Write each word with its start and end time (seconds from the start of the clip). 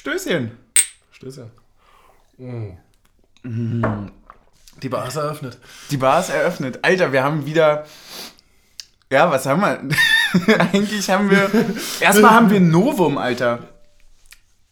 Stößchen. 0.00 0.52
Stößchen. 1.12 1.50
Mm. 2.38 2.70
Die 4.82 4.88
Bar 4.88 5.08
ist 5.08 5.16
eröffnet. 5.16 5.58
Die 5.90 5.98
Bar 5.98 6.20
ist 6.20 6.30
eröffnet. 6.30 6.78
Alter, 6.80 7.12
wir 7.12 7.22
haben 7.22 7.44
wieder. 7.44 7.84
Ja, 9.10 9.30
was 9.30 9.44
haben 9.44 9.60
wir? 9.60 10.58
Eigentlich 10.58 11.10
haben 11.10 11.30
wir. 11.30 11.50
Erstmal 12.00 12.30
haben 12.30 12.48
wir 12.48 12.60
ein 12.60 12.70
Novum, 12.70 13.18
Alter. 13.18 13.68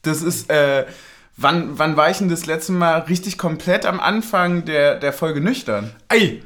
Das 0.00 0.22
ist, 0.22 0.48
äh, 0.48 0.86
wann, 1.36 1.78
wann 1.78 1.98
war 1.98 2.08
ich 2.08 2.16
denn 2.16 2.30
das 2.30 2.46
letzte 2.46 2.72
Mal 2.72 3.00
richtig 3.00 3.36
komplett 3.36 3.84
am 3.84 4.00
Anfang 4.00 4.64
der, 4.64 4.94
der 4.98 5.12
Folge 5.12 5.42
nüchtern? 5.42 5.92
Ei! 6.08 6.40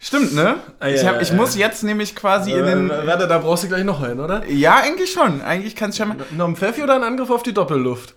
Stimmt, 0.00 0.32
ne? 0.32 0.56
Ei, 0.78 0.94
ich, 0.94 1.04
hab, 1.04 1.16
ei, 1.16 1.22
ich 1.22 1.32
ei. 1.32 1.34
muss 1.34 1.56
jetzt 1.56 1.82
nämlich 1.82 2.14
quasi 2.14 2.52
in 2.52 2.64
den. 2.64 2.90
Äh, 2.90 3.06
warte, 3.06 3.26
da 3.26 3.38
brauchst 3.38 3.64
du 3.64 3.68
gleich 3.68 3.84
noch 3.84 4.00
einen, 4.00 4.20
oder? 4.20 4.46
Ja, 4.46 4.76
eigentlich 4.76 5.12
schon. 5.12 5.42
Eigentlich 5.42 5.74
kannst 5.74 5.98
du 5.98 6.04
schon 6.04 6.16
mal. 6.16 6.26
Noch 6.30 6.46
ein 6.46 6.56
Pfeffi 6.56 6.82
oder 6.82 6.94
ein 6.94 7.02
Angriff 7.02 7.30
auf 7.30 7.42
die 7.42 7.52
Doppelluft? 7.52 8.14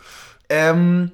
Ähm, 0.49 1.11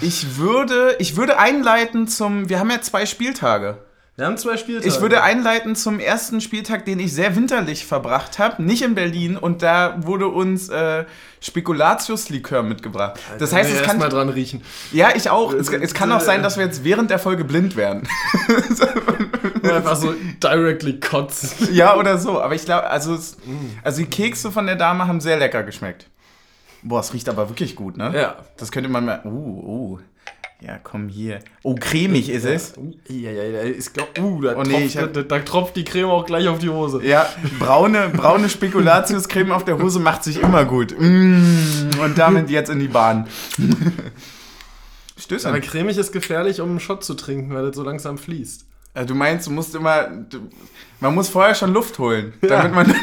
ich 0.00 0.36
würde, 0.38 0.96
ich 0.98 1.16
würde 1.16 1.38
einleiten 1.38 2.06
zum. 2.06 2.48
Wir 2.48 2.60
haben 2.60 2.70
ja 2.70 2.80
zwei 2.80 3.06
Spieltage. 3.06 3.78
Wir 4.16 4.26
haben 4.26 4.36
zwei 4.36 4.56
Spieltage. 4.56 4.86
Ich 4.86 5.00
würde 5.00 5.24
einleiten 5.24 5.74
zum 5.74 5.98
ersten 5.98 6.40
Spieltag, 6.40 6.84
den 6.84 7.00
ich 7.00 7.12
sehr 7.12 7.34
winterlich 7.34 7.84
verbracht 7.84 8.38
habe, 8.38 8.62
nicht 8.62 8.82
in 8.82 8.94
Berlin, 8.94 9.36
und 9.36 9.62
da 9.62 9.96
wurde 9.98 10.28
uns 10.28 10.68
äh, 10.68 11.04
Spekulatius-Likör 11.40 12.62
mitgebracht. 12.62 13.18
Das 13.40 13.52
heißt, 13.52 13.72
es 13.72 13.82
kann. 13.82 13.98
mal 13.98 14.08
dran 14.08 14.28
riechen. 14.28 14.62
Ja, 14.92 15.08
ich 15.16 15.30
auch. 15.30 15.52
Es, 15.52 15.68
es 15.68 15.94
kann 15.94 16.12
auch 16.12 16.20
sein, 16.20 16.44
dass 16.44 16.56
wir 16.56 16.64
jetzt 16.64 16.84
während 16.84 17.10
der 17.10 17.18
Folge 17.18 17.44
blind 17.44 17.74
werden. 17.74 18.06
Einfach 19.72 19.96
so 19.96 20.14
directly 20.42 21.00
kotzen. 21.00 21.74
ja, 21.74 21.96
oder 21.96 22.18
so. 22.18 22.40
Aber 22.40 22.54
ich 22.54 22.64
glaube, 22.64 22.88
also, 22.88 23.14
es, 23.14 23.36
also 23.82 24.00
die 24.02 24.08
Kekse 24.08 24.50
von 24.50 24.66
der 24.66 24.76
Dame 24.76 25.06
haben 25.06 25.20
sehr 25.20 25.38
lecker 25.38 25.62
geschmeckt. 25.62 26.08
Boah, 26.82 27.00
es 27.00 27.12
riecht 27.14 27.28
aber 27.28 27.48
wirklich 27.48 27.76
gut, 27.76 27.96
ne? 27.96 28.12
Ja. 28.14 28.36
Das 28.56 28.70
könnte 28.70 28.90
man 28.90 29.04
mal. 29.06 29.22
Uh, 29.24 29.28
uh. 29.94 29.98
Ja, 30.60 30.78
komm 30.82 31.08
hier. 31.08 31.40
Oh, 31.62 31.74
cremig 31.74 32.30
ist 32.30 32.44
es. 32.44 32.72
Ja, 33.08 33.30
ja, 33.30 33.42
ja. 33.42 33.64
Ich 33.64 33.92
glaube, 33.92 34.18
uh, 34.20 34.40
da, 34.40 34.54
Oh, 34.56 34.62
nee, 34.62 34.70
tropft, 34.70 34.84
ich 34.86 34.96
hab- 34.96 35.12
da, 35.12 35.22
da 35.22 35.38
tropft 35.40 35.76
die 35.76 35.84
Creme 35.84 36.08
auch 36.08 36.24
gleich 36.24 36.48
auf 36.48 36.58
die 36.58 36.70
Hose. 36.70 37.04
Ja, 37.04 37.26
braune, 37.58 38.08
braune 38.08 38.48
Spekulatiuscreme 38.48 39.52
auf 39.52 39.64
der 39.64 39.78
Hose 39.78 39.98
macht 39.98 40.24
sich 40.24 40.40
immer 40.40 40.64
gut. 40.64 40.94
Mm, 40.98 41.90
und 42.00 42.16
damit 42.16 42.48
jetzt 42.48 42.70
in 42.70 42.78
die 42.80 42.88
Bahn. 42.88 43.26
Stößchen. 45.18 45.48
Aber 45.48 45.60
cremig 45.60 45.96
ist 45.98 46.12
gefährlich, 46.12 46.60
um 46.60 46.70
einen 46.70 46.80
Shot 46.80 47.04
zu 47.04 47.14
trinken, 47.14 47.54
weil 47.54 47.66
das 47.66 47.76
so 47.76 47.82
langsam 47.82 48.18
fließt. 48.18 48.66
Äh, 48.94 49.04
Du 49.04 49.14
meinst, 49.14 49.46
du 49.46 49.50
musst 49.50 49.74
immer. 49.74 50.06
Du, 50.06 50.48
man 51.00 51.14
muss 51.14 51.28
vorher 51.28 51.54
schon 51.54 51.72
Luft 51.72 51.98
holen, 51.98 52.32
damit 52.40 52.72
man. 52.72 52.94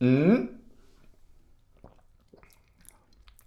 Mhm. 0.00 0.48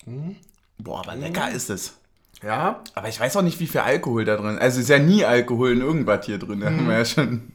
Boah, 0.78 1.00
aber 1.00 1.16
lecker 1.16 1.52
ist 1.52 1.70
es. 1.70 1.98
Ja? 2.42 2.84
Aber 2.96 3.08
ich 3.08 3.20
weiß 3.20 3.38
auch 3.38 3.44
nicht, 3.44 3.60
wie 3.60 3.68
viel 3.68 3.82
Alkohol 3.82 4.26
da 4.26 4.36
drin 4.36 4.56
ist. 4.56 4.62
Also 4.62 4.80
ist 4.82 4.90
ja 4.90 4.98
nie 5.00 5.24
Alkohol 5.24 5.74
in 5.74 5.82
irgendwas 5.82 6.26
hier 6.26 6.40
drin. 6.40 6.62
Da 6.62 6.68
haben 6.68 6.88
wir 6.88 6.98
ja 6.98 7.06
schon. 7.06 7.52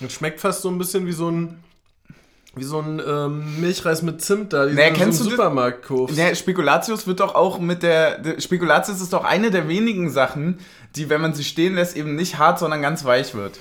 Das 0.00 0.12
schmeckt 0.12 0.40
fast 0.40 0.62
so 0.62 0.68
ein 0.68 0.78
bisschen 0.78 1.06
wie 1.06 1.12
so 1.12 1.30
ein. 1.30 1.62
Wie 2.56 2.64
so 2.64 2.80
ein 2.80 3.00
ähm, 3.06 3.60
Milchreis 3.60 4.02
mit 4.02 4.22
Zimt 4.22 4.52
da, 4.52 4.66
die 4.66 4.74
Naja, 4.74 4.90
kennst 4.92 5.18
so 5.18 5.24
im 5.24 5.30
du 5.30 5.36
das? 5.36 5.44
Supermarkt 5.44 5.84
kaufst. 5.86 6.16
Der 6.18 6.34
Spekulatius 6.34 7.06
wird 7.06 7.20
doch 7.20 7.34
auch 7.36 7.60
mit 7.60 7.82
der, 7.84 8.18
der. 8.18 8.40
Spekulatius 8.40 9.00
ist 9.00 9.12
doch 9.12 9.24
eine 9.24 9.50
der 9.52 9.68
wenigen 9.68 10.10
Sachen, 10.10 10.58
die, 10.96 11.08
wenn 11.08 11.20
man 11.20 11.32
sie 11.32 11.44
stehen 11.44 11.74
lässt, 11.76 11.96
eben 11.96 12.16
nicht 12.16 12.38
hart, 12.38 12.58
sondern 12.58 12.82
ganz 12.82 13.04
weich 13.04 13.34
wird. 13.34 13.60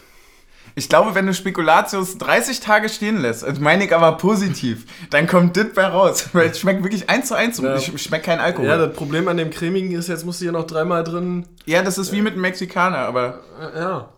Ich 0.76 0.88
glaube, 0.88 1.14
wenn 1.14 1.26
du 1.28 1.34
Spekulatius 1.34 2.18
30 2.20 2.62
Tage 2.62 2.90
stehen 2.90 3.22
lässt, 3.22 3.44
also 3.44 3.62
meine 3.62 3.84
ich 3.86 3.94
aber 3.94 4.14
positiv, 4.18 4.86
dann 5.10 5.28
kommt 5.28 5.58
das 5.58 5.74
bei 5.76 5.86
raus. 5.86 6.30
Weil 6.34 6.50
es 6.50 6.60
schmeckt 6.60 6.84
wirklich 6.84 7.10
eins 7.10 7.28
zu 7.28 7.36
eins 7.36 7.60
und 7.60 7.66
Ja. 7.66 7.74
es 7.76 7.86
schmeckt 8.02 8.26
kein 8.26 8.40
Alkohol. 8.40 8.68
Ja, 8.68 8.78
Ja, 8.80 8.88
das 8.88 8.96
Problem 8.96 9.28
an 9.28 9.38
dem 9.38 9.50
cremigen 9.52 9.92
ist, 9.92 10.08
jetzt 10.08 10.26
musst 10.26 10.42
du 10.42 10.46
hier 10.46 10.52
noch 10.52 10.66
dreimal 10.66 11.04
drin. 11.04 11.46
das 11.68 11.98
ist 11.98 12.12
wie 12.12 12.22
mit 12.22 12.36
dem 12.36 12.42
Mexikaner, 12.42 13.00
aber 13.00 13.40
ja. 13.76 14.10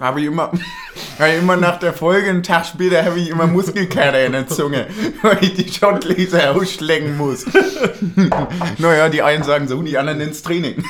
Habe 0.00 0.20
ich 0.20 0.26
immer, 0.26 0.52
habe 1.18 1.30
ich 1.30 1.38
immer 1.38 1.56
nach 1.56 1.78
der 1.78 1.92
Folge, 1.92 2.30
einen 2.30 2.42
Tag 2.42 2.66
später, 2.66 3.04
habe 3.04 3.20
ich 3.20 3.30
immer 3.30 3.46
Muskelkater 3.46 4.24
in 4.24 4.32
der 4.32 4.46
Zunge, 4.46 4.86
weil 5.22 5.38
ich 5.42 5.54
die 5.54 5.72
Schottgläser 5.72 6.52
ausschlecken 6.54 7.16
muss. 7.16 7.44
naja, 8.78 9.08
die 9.08 9.22
einen 9.22 9.44
sagen 9.44 9.68
so, 9.68 9.82
die 9.82 9.98
anderen 9.98 10.20
ins 10.20 10.42
Training. 10.42 10.84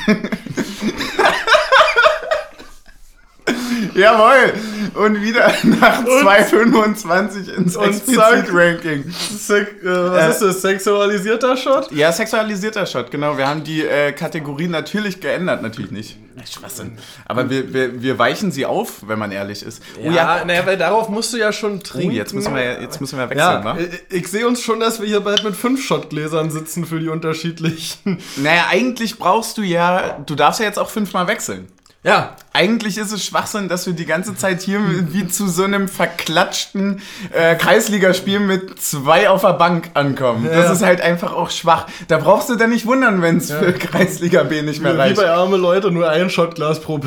Jawohl! 3.94 4.52
Und 4.94 5.22
wieder 5.22 5.52
nach 5.64 6.04
2,25 6.04 7.52
ins. 7.54 7.76
Explizit-Ranking. 7.76 9.04
Äh, 9.04 9.66
was 9.84 10.26
Äh. 10.26 10.30
ist 10.30 10.42
das? 10.42 10.62
Sexualisierter 10.62 11.56
Shot? 11.56 11.90
Ja, 11.92 12.12
sexualisierter 12.12 12.86
Shot, 12.86 13.10
genau. 13.10 13.36
Wir 13.36 13.48
haben 13.48 13.64
die 13.64 13.82
äh, 13.82 14.12
Kategorie 14.12 14.68
natürlich 14.68 15.20
geändert, 15.20 15.62
natürlich 15.62 15.90
nicht. 15.90 16.16
Schwachsinn. 16.50 16.98
Aber 17.26 17.48
wir, 17.48 17.72
wir, 17.72 18.02
wir 18.02 18.18
weichen 18.18 18.50
sie 18.50 18.66
auf, 18.66 19.06
wenn 19.06 19.18
man 19.18 19.30
ehrlich 19.32 19.62
ist. 19.62 19.80
Oh 20.04 20.10
ja, 20.10 20.44
naja, 20.44 20.66
weil 20.66 20.76
darauf 20.76 21.08
musst 21.08 21.32
du 21.32 21.36
ja 21.36 21.52
schon 21.52 21.76
oh, 21.76 21.82
trinken. 21.82 22.10
jetzt 22.14 22.34
müssen 22.34 22.54
wir, 22.54 22.80
jetzt 22.82 23.00
müssen 23.00 23.18
wir 23.18 23.30
wechseln, 23.30 23.38
Ja, 23.38 23.64
wa? 23.64 23.78
ich, 23.78 24.16
ich 24.22 24.28
sehe 24.28 24.46
uns 24.46 24.60
schon, 24.62 24.80
dass 24.80 25.00
wir 25.00 25.06
hier 25.06 25.20
bald 25.20 25.44
mit 25.44 25.54
fünf 25.54 25.84
Shotgläsern 25.84 26.50
sitzen 26.50 26.84
für 26.86 26.98
die 27.00 27.08
unterschiedlichen. 27.08 28.18
Naja, 28.36 28.66
eigentlich 28.68 29.18
brauchst 29.18 29.58
du 29.58 29.62
ja, 29.62 30.18
du 30.26 30.34
darfst 30.34 30.58
ja 30.60 30.66
jetzt 30.66 30.78
auch 30.78 30.90
fünfmal 30.90 31.26
wechseln. 31.28 31.68
Ja, 32.04 32.36
Eigentlich 32.56 32.98
ist 32.98 33.10
es 33.10 33.24
Schwachsinn, 33.24 33.68
dass 33.68 33.84
wir 33.86 33.94
die 33.94 34.04
ganze 34.06 34.36
Zeit 34.36 34.60
hier 34.62 34.78
wie 35.12 35.26
zu 35.26 35.48
so 35.48 35.64
einem 35.64 35.88
verklatschten 35.88 37.02
äh, 37.32 37.56
Kreisligaspiel 37.56 38.38
mit 38.38 38.80
zwei 38.80 39.28
auf 39.28 39.40
der 39.40 39.54
Bank 39.54 39.90
ankommen. 39.94 40.44
Das 40.44 40.66
Ja. 40.66 40.72
ist 40.72 40.82
halt 40.82 41.00
einfach 41.00 41.32
auch 41.32 41.50
schwach. 41.50 41.86
Da 42.06 42.18
brauchst 42.18 42.48
du 42.50 42.54
dann 42.54 42.70
nicht 42.70 42.86
wundern, 42.86 43.22
wenn 43.22 43.38
es 43.38 43.50
für 43.50 43.72
Kreisliga 43.72 44.44
B 44.44 44.62
nicht 44.62 44.80
mehr 44.82 44.94
wie 44.94 44.98
reicht. 44.98 45.16
bei 45.16 45.28
arme 45.28 45.56
Leute 45.56 45.90
nur 45.90 46.08
ein 46.08 46.30
Shotglas 46.30 46.80
pro. 46.80 47.00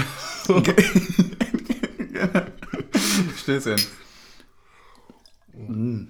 Stößchen. 3.37 3.79
Mm. 5.67 6.03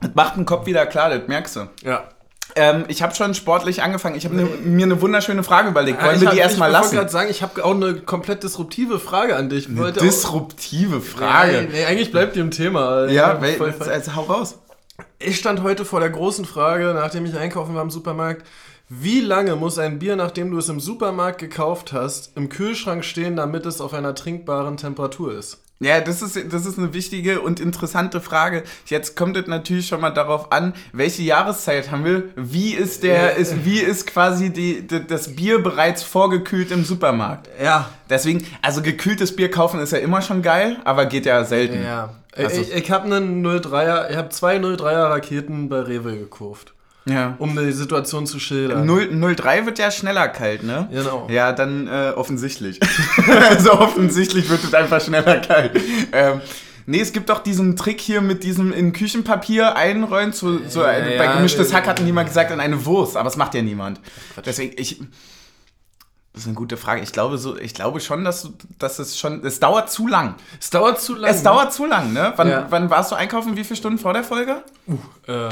Das 0.00 0.10
macht 0.14 0.36
den 0.36 0.44
Kopf 0.46 0.66
wieder 0.66 0.86
klar, 0.86 1.10
das 1.10 1.26
merkst 1.28 1.56
du. 1.56 1.68
Ja. 1.82 2.04
Ähm, 2.56 2.84
ich 2.88 3.02
habe 3.02 3.14
schon 3.14 3.34
sportlich 3.34 3.82
angefangen. 3.82 4.16
Ich 4.16 4.24
habe 4.24 4.34
ne, 4.34 4.44
mir 4.64 4.84
eine 4.86 5.00
wunderschöne 5.02 5.42
Frage 5.44 5.68
überlegt. 5.68 6.02
Wollen 6.02 6.14
ich 6.16 6.20
wir 6.22 6.28
hab- 6.28 6.34
die 6.34 6.40
erstmal 6.40 6.70
Ich 6.70 6.74
wollte 6.74 6.84
lassen? 6.86 6.96
gerade 6.96 7.10
sagen, 7.10 7.30
ich 7.30 7.42
habe 7.42 7.64
auch 7.64 7.74
eine 7.74 7.94
komplett 8.00 8.42
disruptive 8.42 8.98
Frage 8.98 9.36
an 9.36 9.48
dich. 9.50 9.68
Auch- 9.78 9.90
Disruptive 9.90 10.96
Nee, 10.96 11.00
Frage. 11.02 11.68
nee, 11.70 11.84
eigentlich 11.84 12.10
bleibt 12.10 12.34
die 12.34 12.40
im 12.40 12.50
Thema. 12.50 13.06
Ja, 13.08 13.40
weil, 13.40 13.54
voll- 13.56 13.72
voll- 13.72 13.88
also 13.90 14.16
hau 14.16 14.22
raus. 14.22 14.58
Ich 15.18 15.36
stand 15.38 15.62
heute 15.62 15.84
vor 15.84 16.00
der 16.00 16.08
großen 16.10 16.46
Frage, 16.46 16.92
nachdem 16.94 17.26
ich 17.26 17.36
einkaufen 17.36 17.74
war 17.74 17.82
im 17.82 17.90
Supermarkt. 17.90 18.46
Wie 18.88 19.20
lange 19.20 19.56
muss 19.56 19.78
ein 19.78 19.98
Bier, 19.98 20.16
nachdem 20.16 20.50
du 20.50 20.58
es 20.58 20.68
im 20.68 20.80
Supermarkt 20.80 21.38
gekauft 21.38 21.92
hast, 21.92 22.36
im 22.36 22.48
Kühlschrank 22.48 23.04
stehen, 23.04 23.36
damit 23.36 23.66
es 23.66 23.80
auf 23.80 23.92
einer 23.92 24.14
trinkbaren 24.14 24.76
Temperatur 24.78 25.36
ist? 25.36 25.58
Ja, 25.78 26.00
das 26.00 26.22
ist, 26.22 26.38
das 26.52 26.64
ist 26.64 26.78
eine 26.78 26.94
wichtige 26.94 27.42
und 27.42 27.60
interessante 27.60 28.22
Frage. 28.22 28.62
Jetzt 28.86 29.14
kommt 29.14 29.36
es 29.36 29.46
natürlich 29.46 29.86
schon 29.86 30.00
mal 30.00 30.10
darauf 30.10 30.50
an, 30.50 30.72
welche 30.92 31.22
Jahreszeit 31.22 31.90
haben 31.90 32.04
wir? 32.04 32.24
Wie 32.34 32.72
ist 32.72 33.02
der, 33.02 33.36
ist, 33.36 33.64
wie 33.66 33.80
ist 33.80 34.06
quasi 34.06 34.50
die, 34.50 34.86
die, 34.86 35.06
das 35.06 35.36
Bier 35.36 35.62
bereits 35.62 36.02
vorgekühlt 36.02 36.70
im 36.70 36.84
Supermarkt? 36.84 37.50
Ja. 37.62 37.90
Deswegen, 38.08 38.46
also 38.62 38.80
gekühltes 38.80 39.36
Bier 39.36 39.50
kaufen 39.50 39.78
ist 39.80 39.92
ja 39.92 39.98
immer 39.98 40.22
schon 40.22 40.40
geil, 40.40 40.78
aber 40.84 41.04
geht 41.04 41.26
ja 41.26 41.44
selten. 41.44 41.82
Ja. 41.84 42.14
Also- 42.34 42.60
ich 42.60 42.72
ich 42.72 42.90
habe 42.90 43.04
einen 43.14 43.46
03er, 43.46 44.10
ich 44.10 44.16
habe 44.16 44.28
zwei 44.30 44.56
03er 44.58 45.10
Raketen 45.10 45.68
bei 45.68 45.80
Rewe 45.80 46.16
gekauft, 46.18 46.72
Ja. 47.08 47.36
um 47.38 47.56
die 47.56 47.70
Situation 47.72 48.26
zu 48.26 48.40
schildern. 48.40 48.84
0, 48.84 49.34
03 49.36 49.64
wird 49.66 49.78
ja 49.78 49.90
schneller 49.92 50.26
kalt, 50.28 50.64
ne? 50.64 50.88
Genau. 50.90 51.28
Ja, 51.30 51.52
dann 51.52 51.86
äh, 51.86 52.12
offensichtlich. 52.16 52.80
also 53.48 53.72
offensichtlich 53.74 54.48
wird 54.50 54.64
es 54.64 54.74
einfach 54.74 55.00
schneller 55.00 55.38
kalt. 55.38 55.80
Ähm, 56.12 56.40
nee, 56.86 57.00
es 57.00 57.12
gibt 57.12 57.28
doch 57.28 57.38
diesen 57.38 57.76
Trick 57.76 58.00
hier 58.00 58.20
mit 58.22 58.42
diesem 58.42 58.72
in 58.72 58.92
Küchenpapier 58.92 59.76
einrollen. 59.76 60.32
Zu, 60.32 60.68
so, 60.68 60.82
Ja, 60.82 60.92
äh, 60.94 61.16
bei 61.16 61.28
gemischtes 61.28 61.72
Hack 61.72 61.86
hatten 61.86 62.04
die 62.06 62.12
mal 62.12 62.24
gesagt, 62.24 62.50
in 62.50 62.58
eine 62.58 62.84
Wurst, 62.84 63.16
aber 63.16 63.24
das 63.28 63.36
macht 63.36 63.54
ja 63.54 63.62
niemand. 63.62 64.00
Deswegen, 64.44 64.74
ich. 64.76 65.00
Das 66.32 66.42
ist 66.42 66.48
eine 66.48 66.56
gute 66.56 66.76
Frage. 66.76 67.00
Ich 67.00 67.12
glaube, 67.12 67.38
so, 67.38 67.56
ich 67.56 67.72
glaube 67.72 67.98
schon, 68.00 68.22
dass, 68.24 68.42
du- 68.42 68.52
dass 68.78 68.98
es 68.98 69.18
schon. 69.18 69.42
Es 69.44 69.58
dauert 69.58 69.90
zu 69.90 70.06
lang. 70.06 70.34
Es 70.60 70.68
dauert 70.70 71.00
zu 71.00 71.14
lange. 71.14 71.32
Es 71.34 71.42
dauert 71.42 71.72
zu 71.72 71.86
lang, 71.86 72.12
ne? 72.12 72.32
Wann, 72.36 72.48
Ja. 72.50 72.66
wann 72.68 72.90
warst 72.90 73.10
du 73.10 73.14
einkaufen? 73.16 73.56
Wie 73.56 73.64
viele 73.64 73.76
Stunden 73.76 73.98
vor 73.98 74.12
der 74.12 74.22
Folge? 74.24 74.62
Äh, 75.26 75.48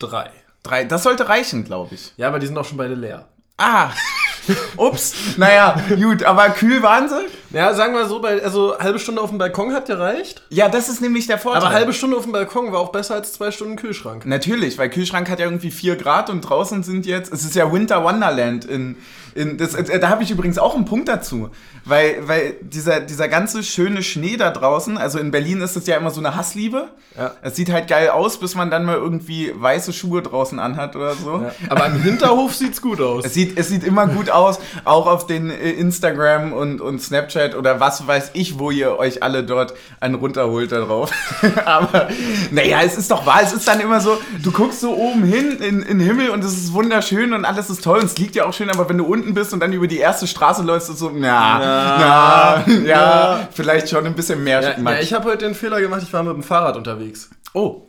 drei. 0.00 0.30
Drei. 0.62 0.84
Das 0.84 1.04
sollte 1.04 1.28
reichen, 1.28 1.64
glaube 1.64 1.94
ich. 1.94 2.12
Ja, 2.16 2.28
aber 2.28 2.38
die 2.38 2.46
sind 2.46 2.58
auch 2.58 2.64
schon 2.64 2.76
beide 2.76 2.94
leer. 2.94 3.28
Ah, 3.56 3.90
Ups. 4.76 5.14
Naja, 5.36 5.76
gut, 5.96 6.22
aber 6.24 6.50
kühl 6.50 6.82
waren 6.82 7.08
sie? 7.08 7.26
Ja, 7.50 7.74
sagen 7.74 7.94
wir 7.94 8.06
so, 8.06 8.20
bei, 8.20 8.42
also 8.42 8.78
halbe 8.78 8.98
Stunde 8.98 9.20
auf 9.20 9.30
dem 9.30 9.38
Balkon 9.38 9.72
hat 9.72 9.86
gereicht. 9.86 10.42
Ja, 10.50 10.68
das 10.68 10.88
ist 10.88 11.00
nämlich 11.00 11.26
der 11.26 11.38
Vorteil. 11.38 11.62
Aber 11.62 11.70
halbe 11.74 11.92
Stunde 11.92 12.16
auf 12.16 12.22
dem 12.22 12.32
Balkon 12.32 12.72
war 12.72 12.80
auch 12.80 12.92
besser 12.92 13.14
als 13.14 13.32
zwei 13.32 13.50
Stunden 13.50 13.76
Kühlschrank. 13.76 14.26
Natürlich, 14.26 14.78
weil 14.78 14.88
Kühlschrank 14.90 15.28
hat 15.28 15.40
ja 15.40 15.46
irgendwie 15.46 15.70
4 15.70 15.96
Grad 15.96 16.30
und 16.30 16.40
draußen 16.42 16.82
sind 16.82 17.06
jetzt, 17.06 17.32
es 17.32 17.44
ist 17.44 17.54
ja 17.54 17.72
Winter 17.72 18.02
Wonderland 18.04 18.64
in, 18.64 18.96
in 19.34 19.56
das, 19.56 19.74
äh, 19.74 19.98
da 19.98 20.08
habe 20.08 20.22
ich 20.22 20.30
übrigens 20.30 20.58
auch 20.58 20.74
einen 20.74 20.84
Punkt 20.84 21.08
dazu, 21.08 21.50
weil, 21.84 22.16
weil 22.26 22.56
dieser, 22.60 23.00
dieser 23.00 23.28
ganze 23.28 23.62
schöne 23.62 24.02
Schnee 24.02 24.36
da 24.36 24.50
draußen, 24.50 24.98
also 24.98 25.18
in 25.18 25.30
Berlin 25.30 25.60
ist 25.60 25.76
es 25.76 25.86
ja 25.86 25.96
immer 25.96 26.10
so 26.10 26.20
eine 26.20 26.36
Hassliebe. 26.36 26.88
Ja. 27.16 27.32
Es 27.42 27.56
sieht 27.56 27.72
halt 27.72 27.88
geil 27.88 28.08
aus, 28.10 28.38
bis 28.38 28.54
man 28.54 28.70
dann 28.70 28.84
mal 28.84 28.96
irgendwie 28.96 29.52
weiße 29.54 29.92
Schuhe 29.92 30.22
draußen 30.22 30.58
anhat 30.58 30.94
oder 30.94 31.14
so. 31.14 31.42
Ja. 31.42 31.52
Aber 31.68 31.86
im 31.86 32.00
Hinterhof 32.02 32.54
sieht's 32.54 32.80
gut 32.80 33.00
aus. 33.00 33.24
Es 33.24 33.34
sieht, 33.34 33.58
es 33.58 33.68
sieht 33.68 33.84
immer 33.84 34.06
gut 34.06 34.30
aus, 34.30 34.60
auch 34.84 35.06
auf 35.06 35.26
den 35.26 35.50
äh, 35.50 35.70
Instagram 35.70 36.52
und, 36.52 36.80
und 36.80 37.00
Snapchat 37.00 37.54
oder 37.56 37.80
was 37.80 38.06
weiß 38.06 38.30
ich, 38.34 38.58
wo 38.58 38.70
ihr 38.70 38.98
euch 38.98 39.22
alle 39.22 39.44
dort 39.44 39.74
einen 39.98 40.14
runterholt 40.14 40.72
da 40.72 40.80
drauf. 40.80 41.10
Aber 41.64 42.08
naja, 42.50 42.78
es 42.84 42.96
ist 42.96 43.10
doch 43.10 43.26
wahr, 43.26 43.40
es 43.42 43.52
ist 43.52 43.66
dann 43.66 43.80
immer 43.80 44.00
so, 44.00 44.18
du 44.42 44.52
guckst 44.52 44.80
so 44.80 44.94
oben 44.94 45.24
hin 45.24 45.58
in, 45.60 45.82
in 45.82 45.98
den 45.98 46.00
Himmel 46.00 46.30
und 46.30 46.44
es 46.44 46.52
ist 46.52 46.72
wunderschön 46.72 47.32
und 47.32 47.44
alles 47.44 47.70
ist 47.70 47.82
toll 47.82 47.98
und 47.98 48.06
es 48.06 48.18
liegt 48.18 48.36
ja 48.36 48.46
auch 48.46 48.52
schön, 48.52 48.70
aber 48.70 48.88
wenn 48.88 48.98
du 48.98 49.04
unten 49.04 49.19
bist 49.34 49.52
und 49.52 49.60
dann 49.60 49.72
über 49.72 49.86
die 49.86 49.98
erste 49.98 50.26
Straße 50.26 50.62
läufst, 50.62 50.90
ist 50.90 50.98
so, 50.98 51.10
na, 51.10 51.58
na, 51.58 52.64
ja, 52.66 52.84
ja. 52.84 53.48
vielleicht 53.52 53.88
schon 53.88 54.06
ein 54.06 54.14
bisschen 54.14 54.42
mehr 54.42 54.62
Ja, 54.62 54.78
ja, 54.78 55.00
ich 55.00 55.12
habe 55.12 55.24
heute 55.26 55.44
den 55.44 55.54
Fehler 55.54 55.80
gemacht, 55.80 56.02
ich 56.02 56.12
war 56.12 56.22
mit 56.22 56.34
dem 56.34 56.42
Fahrrad 56.42 56.76
unterwegs. 56.76 57.30
Oh. 57.54 57.82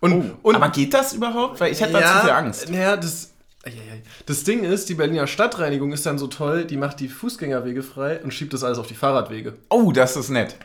Und, 0.00 0.12
Oh, 0.42 0.48
und 0.48 0.56
aber 0.56 0.68
geht 0.68 0.92
das 0.92 1.14
überhaupt? 1.14 1.60
Weil 1.60 1.72
ich 1.72 1.80
hätte 1.80 1.94
da 1.94 2.00
zu 2.00 2.20
viel 2.20 2.30
Angst. 2.30 2.70
Naja, 2.70 2.96
das. 2.96 3.30
Das 4.26 4.44
Ding 4.44 4.62
ist, 4.62 4.90
die 4.90 4.94
Berliner 4.94 5.26
Stadtreinigung 5.26 5.92
ist 5.92 6.04
dann 6.04 6.18
so 6.18 6.26
toll, 6.26 6.66
die 6.66 6.76
macht 6.76 7.00
die 7.00 7.08
Fußgängerwege 7.08 7.82
frei 7.82 8.20
und 8.22 8.34
schiebt 8.34 8.52
das 8.52 8.62
alles 8.62 8.76
auf 8.78 8.86
die 8.86 8.94
Fahrradwege. 8.94 9.54
Oh, 9.70 9.90
das 9.90 10.16
ist 10.16 10.28
nett. 10.28 10.56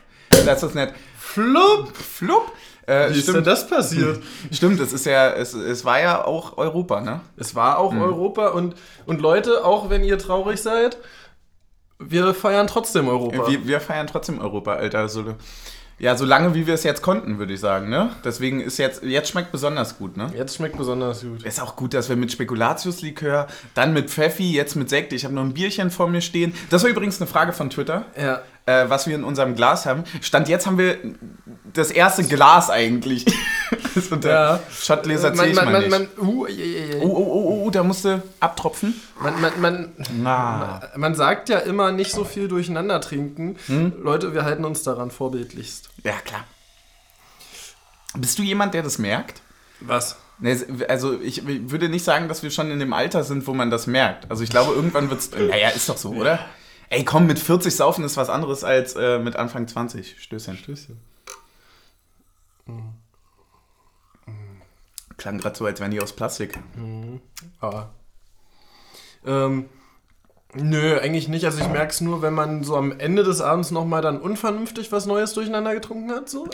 Das 0.44 0.62
ist 0.62 0.74
nett. 0.74 0.92
Flupp! 1.18 1.96
Flupp. 1.96 2.52
Äh, 2.90 3.14
Wie 3.14 3.18
ist 3.20 3.28
denn 3.32 3.44
das 3.44 3.68
passiert? 3.68 4.20
Stimmt, 4.50 4.80
es 4.80 4.92
ist 4.92 5.06
ja, 5.06 5.30
es, 5.30 5.54
es 5.54 5.84
war 5.84 6.00
ja 6.00 6.24
auch 6.24 6.58
Europa, 6.58 7.00
ne? 7.00 7.20
Es 7.36 7.54
war 7.54 7.78
auch 7.78 7.94
Europa 7.94 8.48
und, 8.48 8.74
und 9.06 9.20
Leute, 9.20 9.64
auch 9.64 9.90
wenn 9.90 10.02
ihr 10.02 10.18
traurig 10.18 10.60
seid, 10.60 10.98
wir 12.00 12.34
feiern 12.34 12.66
trotzdem 12.66 13.08
Europa. 13.08 13.48
Wir, 13.48 13.66
wir 13.66 13.80
feiern 13.80 14.08
trotzdem 14.08 14.40
Europa, 14.40 14.72
Alter. 14.72 15.08
So, 15.08 15.36
ja, 16.00 16.16
so 16.16 16.24
lange 16.24 16.54
wie 16.54 16.66
wir 16.66 16.74
es 16.74 16.82
jetzt 16.82 17.02
konnten, 17.02 17.38
würde 17.38 17.52
ich 17.52 17.60
sagen, 17.60 17.90
ne? 17.90 18.10
Deswegen 18.24 18.60
ist 18.60 18.78
jetzt, 18.78 19.02
jetzt 19.04 19.28
schmeckt 19.28 19.52
besonders 19.52 19.98
gut, 19.98 20.16
ne? 20.16 20.32
Jetzt 20.34 20.56
schmeckt 20.56 20.76
besonders 20.78 21.20
gut. 21.20 21.42
Ist 21.44 21.60
auch 21.62 21.76
gut, 21.76 21.92
dass 21.92 22.08
wir 22.08 22.16
mit 22.16 22.32
Spekulatiuslikör, 22.32 23.46
dann 23.74 23.92
mit 23.92 24.10
Pfeffi, 24.10 24.50
jetzt 24.50 24.76
mit 24.76 24.88
Sekt. 24.88 25.12
Ich 25.12 25.24
habe 25.24 25.34
noch 25.34 25.42
ein 25.42 25.52
Bierchen 25.52 25.90
vor 25.90 26.08
mir 26.08 26.22
stehen. 26.22 26.54
Das 26.70 26.82
war 26.82 26.90
übrigens 26.90 27.20
eine 27.20 27.28
Frage 27.28 27.52
von 27.52 27.70
Twitter, 27.70 28.06
Ja. 28.20 28.40
Äh, 28.70 28.88
was 28.88 29.06
wir 29.06 29.14
in 29.14 29.24
unserem 29.24 29.54
Glas 29.54 29.86
haben. 29.86 30.04
Stand 30.20 30.48
jetzt 30.48 30.66
haben 30.66 30.78
wir 30.78 30.98
das 31.72 31.90
erste 31.90 32.24
Glas 32.24 32.70
eigentlich. 32.70 33.26
ist 33.94 34.12
unter 34.12 34.30
Ja. 34.30 34.60
Shotgläser 34.70 35.34
zähl 35.34 35.36
man, 35.36 35.50
ich 35.50 35.56
man, 35.56 35.64
mal 35.64 35.88
man, 35.88 36.02
nicht. 36.02 36.18
man, 36.18 36.28
uh, 36.28 36.46
oh, 36.46 37.04
oh, 37.04 37.06
oh, 37.06 37.32
oh, 37.32 37.62
oh, 37.66 37.70
da 37.70 37.82
musste 37.82 38.22
abtropfen. 38.40 38.94
man, 39.20 39.40
man, 39.40 39.60
man, 39.60 39.92
Na. 40.18 40.80
man 40.96 41.14
sagt 41.14 41.48
ja 41.48 41.58
immer 41.58 41.92
nicht 41.92 42.12
so 42.12 42.24
viel 42.24 42.48
durcheinander 42.48 43.00
trinken. 43.00 43.56
Hm? 43.66 43.94
Leute, 44.02 44.34
wir 44.34 44.44
halten 44.44 44.64
uns 44.64 44.82
daran 44.82 45.10
vorbildlichst. 45.10 45.90
Ja, 46.04 46.14
klar. 46.24 46.44
Bist 48.16 48.38
du 48.38 48.42
jemand, 48.42 48.74
der 48.74 48.82
das 48.82 48.98
merkt? 48.98 49.42
Was? 49.80 50.16
Also 50.88 51.20
ich 51.20 51.46
würde 51.46 51.88
nicht 51.88 52.04
sagen, 52.04 52.28
dass 52.28 52.42
wir 52.42 52.50
schon 52.50 52.70
in 52.70 52.78
dem 52.78 52.92
Alter 52.92 53.24
sind, 53.24 53.46
wo 53.46 53.52
man 53.52 53.70
das 53.70 53.86
merkt. 53.86 54.30
Also 54.30 54.42
ich 54.42 54.50
glaube, 54.50 54.72
irgendwann 54.72 55.10
wird 55.10 55.20
es... 55.20 55.30
Naja, 55.30 55.68
ist 55.68 55.88
doch 55.88 55.98
so, 55.98 56.10
oder? 56.10 56.40
Ey, 56.90 57.04
komm, 57.04 57.26
mit 57.26 57.38
40 57.38 57.74
saufen 57.74 58.04
ist 58.04 58.16
was 58.16 58.28
anderes 58.28 58.64
als 58.64 58.96
äh, 58.96 59.20
mit 59.20 59.36
Anfang 59.36 59.68
20. 59.68 60.20
Stößchen. 60.20 60.56
Stößchen. 60.56 60.98
Klang 65.16 65.38
gerade 65.38 65.56
so, 65.56 65.66
als 65.66 65.78
wären 65.78 65.92
die 65.92 66.00
aus 66.00 66.12
Plastik. 66.12 66.58
Ah. 67.60 67.86
Ähm, 69.24 69.68
nö, 70.54 70.98
eigentlich 70.98 71.28
nicht. 71.28 71.44
Also 71.44 71.60
ich 71.60 71.68
merke 71.68 71.92
es 71.92 72.00
nur, 72.00 72.22
wenn 72.22 72.34
man 72.34 72.64
so 72.64 72.76
am 72.76 72.98
Ende 72.98 73.22
des 73.22 73.40
Abends 73.40 73.70
nochmal 73.70 74.02
dann 74.02 74.20
unvernünftig 74.20 74.90
was 74.90 75.06
Neues 75.06 75.32
durcheinander 75.34 75.74
getrunken 75.74 76.10
hat. 76.10 76.28
So. 76.28 76.48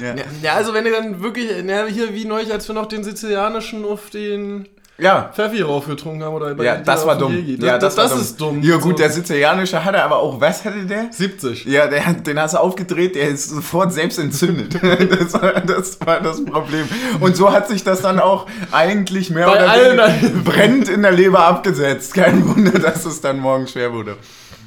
Ja. 0.00 0.14
ja, 0.16 0.24
ja, 0.42 0.54
also 0.54 0.74
wenn 0.74 0.84
ihr 0.84 0.92
dann 0.92 1.22
wirklich, 1.22 1.62
na, 1.62 1.84
hier 1.84 2.12
wie 2.12 2.24
neulich, 2.24 2.50
als 2.52 2.66
wir 2.66 2.74
noch 2.74 2.86
den 2.86 3.04
sizilianischen 3.04 3.84
auf 3.84 4.10
den 4.10 4.68
Ja, 4.96 5.32
Pfeffi 5.34 5.60
raufgetrunken 5.60 6.22
haben 6.22 6.34
oder 6.34 6.50
über 6.50 6.62
ja 6.62 6.76
das 6.76 7.04
war 7.04 7.18
dumm. 7.18 7.34
Jegi. 7.34 7.64
ja, 7.64 7.78
das, 7.78 7.96
war 7.96 8.04
das 8.04 8.20
ist 8.20 8.40
dumm. 8.40 8.62
Ja 8.62 8.76
gut, 8.76 9.00
der 9.00 9.10
sizilianische 9.10 9.84
hatte 9.84 10.00
aber 10.00 10.18
auch, 10.18 10.40
was 10.40 10.64
hatte 10.64 10.86
der? 10.86 11.08
70. 11.10 11.64
Ja, 11.64 11.88
der, 11.88 12.12
den 12.12 12.38
hast 12.38 12.54
du 12.54 12.58
aufgedreht, 12.58 13.16
der 13.16 13.28
ist 13.28 13.50
sofort 13.50 13.92
selbst 13.92 14.18
entzündet. 14.18 14.74
Das 15.14 15.34
war, 15.34 15.60
das 15.60 15.98
war 16.04 16.20
das 16.20 16.44
Problem. 16.44 16.88
Und 17.20 17.36
so 17.36 17.52
hat 17.52 17.68
sich 17.68 17.82
das 17.82 18.02
dann 18.02 18.18
auch 18.20 18.46
eigentlich 18.70 19.30
mehr 19.30 19.46
Bei 19.46 19.56
oder 19.56 20.08
weniger 20.08 20.40
brennend 20.44 20.88
in 20.88 21.02
der 21.02 21.12
Leber 21.12 21.40
abgesetzt. 21.40 22.14
Kein 22.14 22.46
Wunder, 22.48 22.78
dass 22.78 23.04
es 23.04 23.20
dann 23.20 23.38
morgen 23.38 23.66
schwer 23.66 23.92
wurde. 23.92 24.16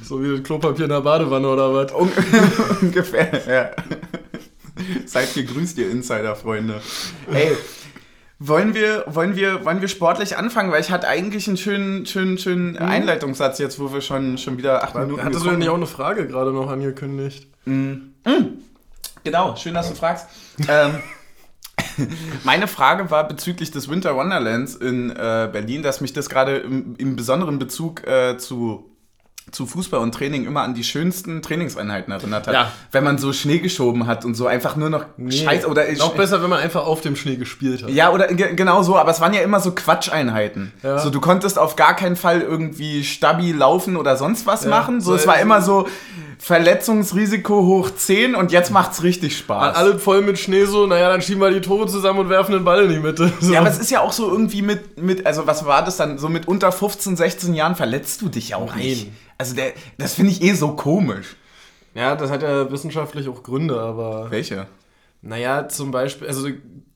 So 0.02 0.22
wie 0.22 0.36
das 0.36 0.42
Klopapier 0.42 0.84
in 0.84 0.90
der 0.90 1.00
Badewanne 1.00 1.48
oder 1.48 1.72
was. 1.72 1.92
Un 1.92 2.10
ungefähr, 2.82 3.30
ja. 3.46 3.70
Seid 5.06 5.34
gegrüßt, 5.34 5.78
ihr 5.78 5.90
Insider-Freunde. 5.90 6.80
Ey, 7.32 7.56
wollen 8.38 8.74
wir, 8.74 9.04
wollen, 9.08 9.34
wir, 9.34 9.64
wollen 9.64 9.80
wir 9.80 9.88
sportlich 9.88 10.36
anfangen? 10.36 10.70
Weil 10.70 10.80
ich 10.80 10.90
hatte 10.90 11.08
eigentlich 11.08 11.48
einen 11.48 11.56
schönen, 11.56 12.06
schönen, 12.06 12.38
schönen 12.38 12.76
Einleitungssatz 12.76 13.58
jetzt, 13.58 13.80
wo 13.80 13.92
wir 13.92 14.00
schon, 14.00 14.38
schon 14.38 14.58
wieder 14.58 14.84
acht 14.84 14.94
Minuten 14.94 15.24
Hattest 15.24 15.44
du 15.44 15.50
denn 15.50 15.58
nicht 15.58 15.68
auch 15.68 15.74
eine 15.74 15.86
Frage 15.86 16.26
gerade 16.26 16.52
noch 16.52 16.70
angekündigt? 16.70 17.48
Genau, 19.24 19.56
schön, 19.56 19.74
dass 19.74 19.88
du 19.88 19.94
fragst. 19.94 20.26
ähm, 20.68 21.00
meine 22.44 22.68
Frage 22.68 23.10
war 23.10 23.26
bezüglich 23.26 23.70
des 23.70 23.88
Winter 23.88 24.14
Wonderlands 24.14 24.74
in 24.74 25.10
äh, 25.10 25.48
Berlin, 25.52 25.82
dass 25.82 26.00
mich 26.00 26.12
das 26.12 26.28
gerade 26.28 26.58
im, 26.58 26.94
im 26.96 27.16
besonderen 27.16 27.58
Bezug 27.58 28.06
äh, 28.06 28.38
zu, 28.38 28.90
zu 29.50 29.66
Fußball 29.66 30.00
und 30.00 30.12
Training 30.14 30.46
immer 30.46 30.62
an 30.62 30.74
die 30.74 30.84
schönsten 30.84 31.42
Trainingseinheiten 31.42 32.12
erinnert 32.12 32.46
hat. 32.46 32.54
Ja. 32.54 32.72
Wenn 32.92 33.04
man 33.04 33.18
so 33.18 33.32
Schnee 33.32 33.58
geschoben 33.58 34.06
hat 34.06 34.24
und 34.24 34.34
so 34.34 34.46
einfach 34.46 34.76
nur 34.76 34.90
noch 34.90 35.04
Scheiß 35.28 35.66
oder 35.66 35.84
Noch 35.98 36.14
besser, 36.14 36.42
wenn 36.42 36.50
man 36.50 36.60
einfach 36.60 36.84
auf 36.86 37.00
dem 37.00 37.16
Schnee 37.16 37.36
gespielt 37.36 37.82
hat. 37.82 37.90
ja, 37.90 38.10
oder 38.12 38.28
ge 38.28 38.54
genau 38.54 38.82
so, 38.82 38.96
aber 38.96 39.10
es 39.10 39.20
waren 39.20 39.32
ja 39.34 39.40
immer 39.40 39.60
so 39.60 39.72
Quatscheinheiten. 39.72 40.72
Ja. 40.82 40.98
So, 40.98 41.10
du 41.10 41.20
konntest 41.20 41.58
auf 41.58 41.76
gar 41.76 41.94
keinen 41.96 42.16
Fall 42.16 42.40
irgendwie 42.40 43.04
stabil 43.04 43.56
laufen 43.56 43.96
oder 43.96 44.16
sonst 44.16 44.46
was 44.46 44.64
Ja. 44.64 44.70
machen. 44.70 45.00
So, 45.00 45.14
es 45.14 45.26
war 45.26 45.38
immer 45.40 45.62
so 45.62 45.86
Verletzungsrisiko 46.38 47.66
hoch 47.66 47.90
10 47.90 48.34
und 48.34 48.52
jetzt 48.52 48.70
macht's 48.70 49.02
richtig 49.02 49.36
Spaß. 49.36 49.76
Alle 49.76 49.98
voll 49.98 50.22
mit 50.22 50.38
Schnee 50.38 50.64
so, 50.64 50.86
naja, 50.86 51.10
dann 51.10 51.20
schieben 51.20 51.40
wir 51.40 51.50
die 51.50 51.60
Tore 51.60 51.86
zusammen 51.86 52.20
und 52.20 52.28
werfen 52.28 52.52
den 52.52 52.64
Ball 52.64 52.84
in 52.84 52.90
die 52.90 53.00
Mitte. 53.00 53.32
So. 53.40 53.52
Ja, 53.52 53.60
aber 53.60 53.70
es 53.70 53.78
ist 53.78 53.90
ja 53.90 54.00
auch 54.00 54.12
so 54.12 54.30
irgendwie 54.30 54.62
mit, 54.62 55.00
mit, 55.00 55.26
also 55.26 55.46
was 55.46 55.64
war 55.64 55.84
das 55.84 55.96
dann? 55.96 56.18
So 56.18 56.28
mit 56.28 56.48
unter 56.48 56.72
15, 56.72 57.16
16 57.16 57.54
Jahren 57.54 57.76
verletzt 57.76 58.20
du 58.22 58.28
dich 58.28 58.50
ja 58.50 58.56
auch 58.56 58.74
Nein. 58.74 58.84
nicht. 58.84 59.10
Also 59.36 59.54
der, 59.54 59.72
das 59.96 60.14
finde 60.14 60.32
ich 60.32 60.42
eh 60.42 60.54
so 60.54 60.72
komisch. 60.72 61.36
ja, 61.94 62.16
das 62.16 62.30
hat 62.30 62.42
ja 62.42 62.70
wissenschaftlich 62.70 63.28
auch 63.28 63.42
Gründe, 63.42 63.80
aber. 63.80 64.30
Welche? 64.30 64.66
Naja, 65.22 65.68
zum 65.68 65.90
Beispiel, 65.90 66.28
also 66.28 66.48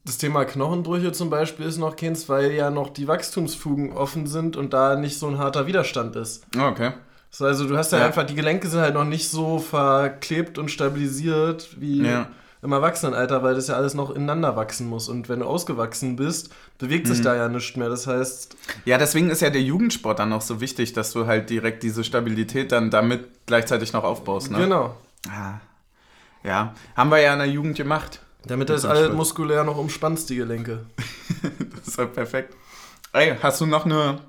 das 0.05 0.19
Thema 0.19 0.45
Knochenbrüche 0.45 1.13
zum 1.13 1.31
Beispiel 1.31 1.67
ist 1.67 1.79
noch 1.79 1.97
keins, 1.97 2.29
weil 2.29 2.53
ja 2.53 2.71
noch 2.71 2.91
die 2.91 3.07
Wachstumsfugen 3.09 3.93
offen 3.93 4.27
sind 4.27 4.57
und 4.57 4.73
da 4.73 4.97
nicht 4.97 5.19
so 5.19 5.29
ein 5.29 5.39
harter 5.39 5.67
Widerstand 5.67 6.17
ist. 6.17 6.45
Oh, 6.57 6.63
okay. 6.63 6.93
So, 7.35 7.47
also 7.47 7.67
du 7.67 7.77
hast 7.79 7.93
ja, 7.93 7.99
Ja. 8.01 8.07
einfach, 8.07 8.25
die 8.25 8.35
Gelenke 8.35 8.69
sind 8.69 8.81
halt 8.81 8.93
noch 8.95 9.05
nicht 9.07 9.29
so 9.31 9.59
verklebt 9.59 10.59
und 10.59 10.71
stabilisiert 10.71 11.81
wie 11.81 12.03
Ja. 12.07 12.29
im 12.61 12.73
Erwachsenenalter, 12.73 13.43
weil 13.43 13.55
das 13.55 13.69
ja 13.69 13.75
alles 13.75 13.95
noch 13.95 14.11
ineinander 14.11 14.55
wachsen 14.55 14.87
muss. 14.87 15.09
Und 15.09 15.31
wenn 15.31 15.41
du 15.41 15.47
ausgewachsen 15.47 16.15
bist, 16.17 16.51
bewegt 16.79 17.07
sich 17.09 17.23
da 17.23 17.35
ja 17.35 17.49
nichts 17.49 17.75
mehr. 17.77 17.89
Das 17.89 18.07
heißt, 18.07 18.55
Ja, 18.85 18.99
deswegen 18.99 19.31
ist 19.31 19.41
ja 19.41 19.49
der 19.49 19.63
Jugendsport 19.63 20.19
dann 20.19 20.33
auch 20.35 20.43
so 20.43 20.61
wichtig, 20.61 20.93
dass 20.93 21.13
du 21.13 21.27
halt 21.27 21.49
direkt 21.49 21.83
diese 21.83 22.05
Stabilität 22.05 22.71
dann 22.71 22.91
damit 22.91 23.27
gleichzeitig 23.47 23.93
noch 23.95 24.05
aufbaust. 24.05 24.51
Ne? 24.51 24.59
genau. 24.59 24.95
Ah. 25.29 25.55
Ja, 26.45 26.75
haben 26.97 27.11
wir 27.11 27.19
ja 27.21 27.33
in 27.33 27.39
der 27.39 27.49
Jugend 27.49 27.77
gemacht. 27.77 28.21
Damit 28.45 28.69
das 28.69 28.83
Mit 28.83 28.91
alles 28.93 29.13
muskulär 29.13 29.65
noch 29.65 29.79
umspannst, 29.79 30.29
die 30.29 30.37
Gelenke. 30.37 30.81
Das 31.77 31.89
ist 31.89 31.99
halt 31.99 32.13
perfekt. 32.15 32.55
Ey, 33.13 33.37
hast 33.43 33.61
du 33.61 33.67
noch 33.67 33.85
eine. 33.85 34.21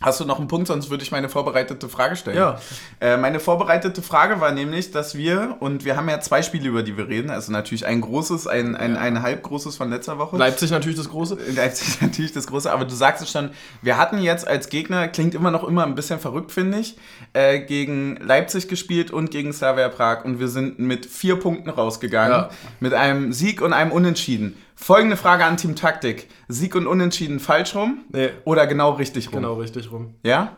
Hast 0.00 0.20
du 0.20 0.24
noch 0.24 0.38
einen 0.38 0.46
Punkt, 0.46 0.68
sonst 0.68 0.90
würde 0.90 1.02
ich 1.02 1.10
meine 1.10 1.28
vorbereitete 1.28 1.88
Frage 1.88 2.14
stellen. 2.14 2.36
Ja. 2.36 2.60
Äh, 3.00 3.16
meine 3.16 3.40
vorbereitete 3.40 4.00
Frage 4.00 4.40
war 4.40 4.52
nämlich, 4.52 4.92
dass 4.92 5.16
wir, 5.16 5.56
und 5.58 5.84
wir 5.84 5.96
haben 5.96 6.08
ja 6.08 6.20
zwei 6.20 6.42
Spiele, 6.42 6.68
über 6.68 6.84
die 6.84 6.96
wir 6.96 7.08
reden, 7.08 7.30
also 7.30 7.50
natürlich 7.50 7.84
ein 7.84 8.00
großes, 8.00 8.46
ein, 8.46 8.76
ein, 8.76 8.96
ein 8.96 9.22
halb 9.22 9.42
großes 9.42 9.76
von 9.76 9.90
letzter 9.90 10.18
Woche. 10.18 10.36
Leipzig 10.36 10.70
natürlich 10.70 10.96
das 10.96 11.08
Große. 11.08 11.36
Leipzig 11.52 12.00
natürlich 12.00 12.30
das 12.32 12.46
große, 12.46 12.70
aber 12.70 12.84
du 12.84 12.94
sagst 12.94 13.24
es 13.24 13.30
schon, 13.32 13.50
wir 13.82 13.98
hatten 13.98 14.18
jetzt 14.18 14.46
als 14.46 14.68
Gegner, 14.68 15.08
klingt 15.08 15.34
immer 15.34 15.50
noch 15.50 15.64
immer 15.64 15.84
ein 15.84 15.96
bisschen 15.96 16.20
verrückt, 16.20 16.52
finde 16.52 16.78
ich, 16.78 16.96
äh, 17.32 17.58
gegen 17.58 18.18
Leipzig 18.22 18.68
gespielt 18.68 19.10
und 19.10 19.32
gegen 19.32 19.52
Slavia 19.52 19.88
Prag 19.88 20.24
und 20.24 20.38
wir 20.38 20.46
sind 20.46 20.78
mit 20.78 21.06
vier 21.06 21.40
Punkten 21.40 21.70
rausgegangen, 21.70 22.30
Ja. 22.32 22.50
mit 22.78 22.94
einem 22.94 23.32
Sieg 23.32 23.60
und 23.62 23.72
einem 23.72 23.90
Unentschieden. 23.90 24.56
Folgende 24.80 25.16
Frage 25.16 25.44
an 25.44 25.56
Team 25.56 25.74
Taktik. 25.74 26.28
Sieg 26.46 26.74
und 26.76 26.86
Unentschieden 26.86 27.40
falsch 27.40 27.74
rum 27.74 28.04
Nee, 28.10 28.30
oder 28.44 28.66
genau 28.66 28.92
richtig 28.92 29.26
rum? 29.28 29.34
genau 29.34 29.54
richtig 29.54 29.90
rum. 29.90 30.14
Ja? 30.22 30.56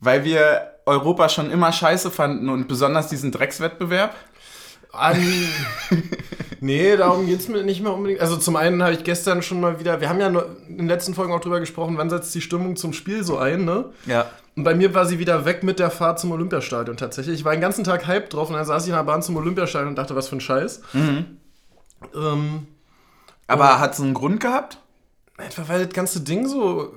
weil 0.00 0.24
wir 0.24 0.72
Europa 0.86 1.28
schon 1.28 1.50
immer 1.50 1.72
scheiße 1.72 2.10
fanden 2.10 2.48
und 2.48 2.68
besonders 2.68 3.08
diesen 3.08 3.32
Dreckswettbewerb? 3.32 4.14
An. 4.92 5.16
nee, 6.60 6.96
darum 6.96 7.26
geht 7.26 7.40
es 7.40 7.48
mir 7.48 7.62
nicht 7.64 7.82
mehr 7.82 7.92
unbedingt. 7.92 8.20
Also 8.20 8.36
zum 8.36 8.56
einen 8.56 8.82
habe 8.82 8.94
ich 8.94 9.04
gestern 9.04 9.42
schon 9.42 9.60
mal 9.60 9.80
wieder, 9.80 10.00
wir 10.00 10.08
haben 10.08 10.20
ja 10.20 10.28
in 10.28 10.78
den 10.78 10.86
letzten 10.86 11.14
Folgen 11.14 11.32
auch 11.32 11.40
drüber 11.40 11.60
gesprochen, 11.60 11.98
wann 11.98 12.08
setzt 12.08 12.34
die 12.34 12.40
Stimmung 12.40 12.76
zum 12.76 12.92
Spiel 12.92 13.24
so 13.24 13.38
ein, 13.38 13.64
ne? 13.64 13.90
Ja. 14.06 14.30
Und 14.54 14.64
bei 14.64 14.74
mir 14.74 14.94
war 14.94 15.04
sie 15.04 15.18
wieder 15.18 15.44
weg 15.44 15.62
mit 15.62 15.78
der 15.78 15.90
Fahrt 15.90 16.18
zum 16.20 16.30
Olympiastadion 16.32 16.96
tatsächlich. 16.96 17.40
Ich 17.40 17.44
war 17.44 17.52
den 17.52 17.60
ganzen 17.60 17.84
Tag 17.84 18.06
hype 18.06 18.30
drauf 18.30 18.48
und 18.48 18.54
dann 18.54 18.64
saß 18.64 18.84
ich 18.84 18.88
in 18.90 18.94
der 18.94 19.02
Bahn 19.02 19.22
zum 19.22 19.36
Olympiastadion 19.36 19.88
und 19.88 19.96
dachte, 19.96 20.14
was 20.14 20.28
für 20.28 20.36
ein 20.36 20.40
Scheiß. 20.40 20.80
Mhm. 20.94 21.24
Ähm, 22.14 22.66
Aber 23.46 23.78
hat 23.78 23.94
es 23.94 24.00
einen 24.00 24.14
Grund 24.14 24.40
gehabt? 24.40 24.78
Einfach 25.38 25.68
weil 25.68 25.84
das 25.86 25.94
ganze 25.94 26.20
Ding 26.20 26.46
so 26.48 26.92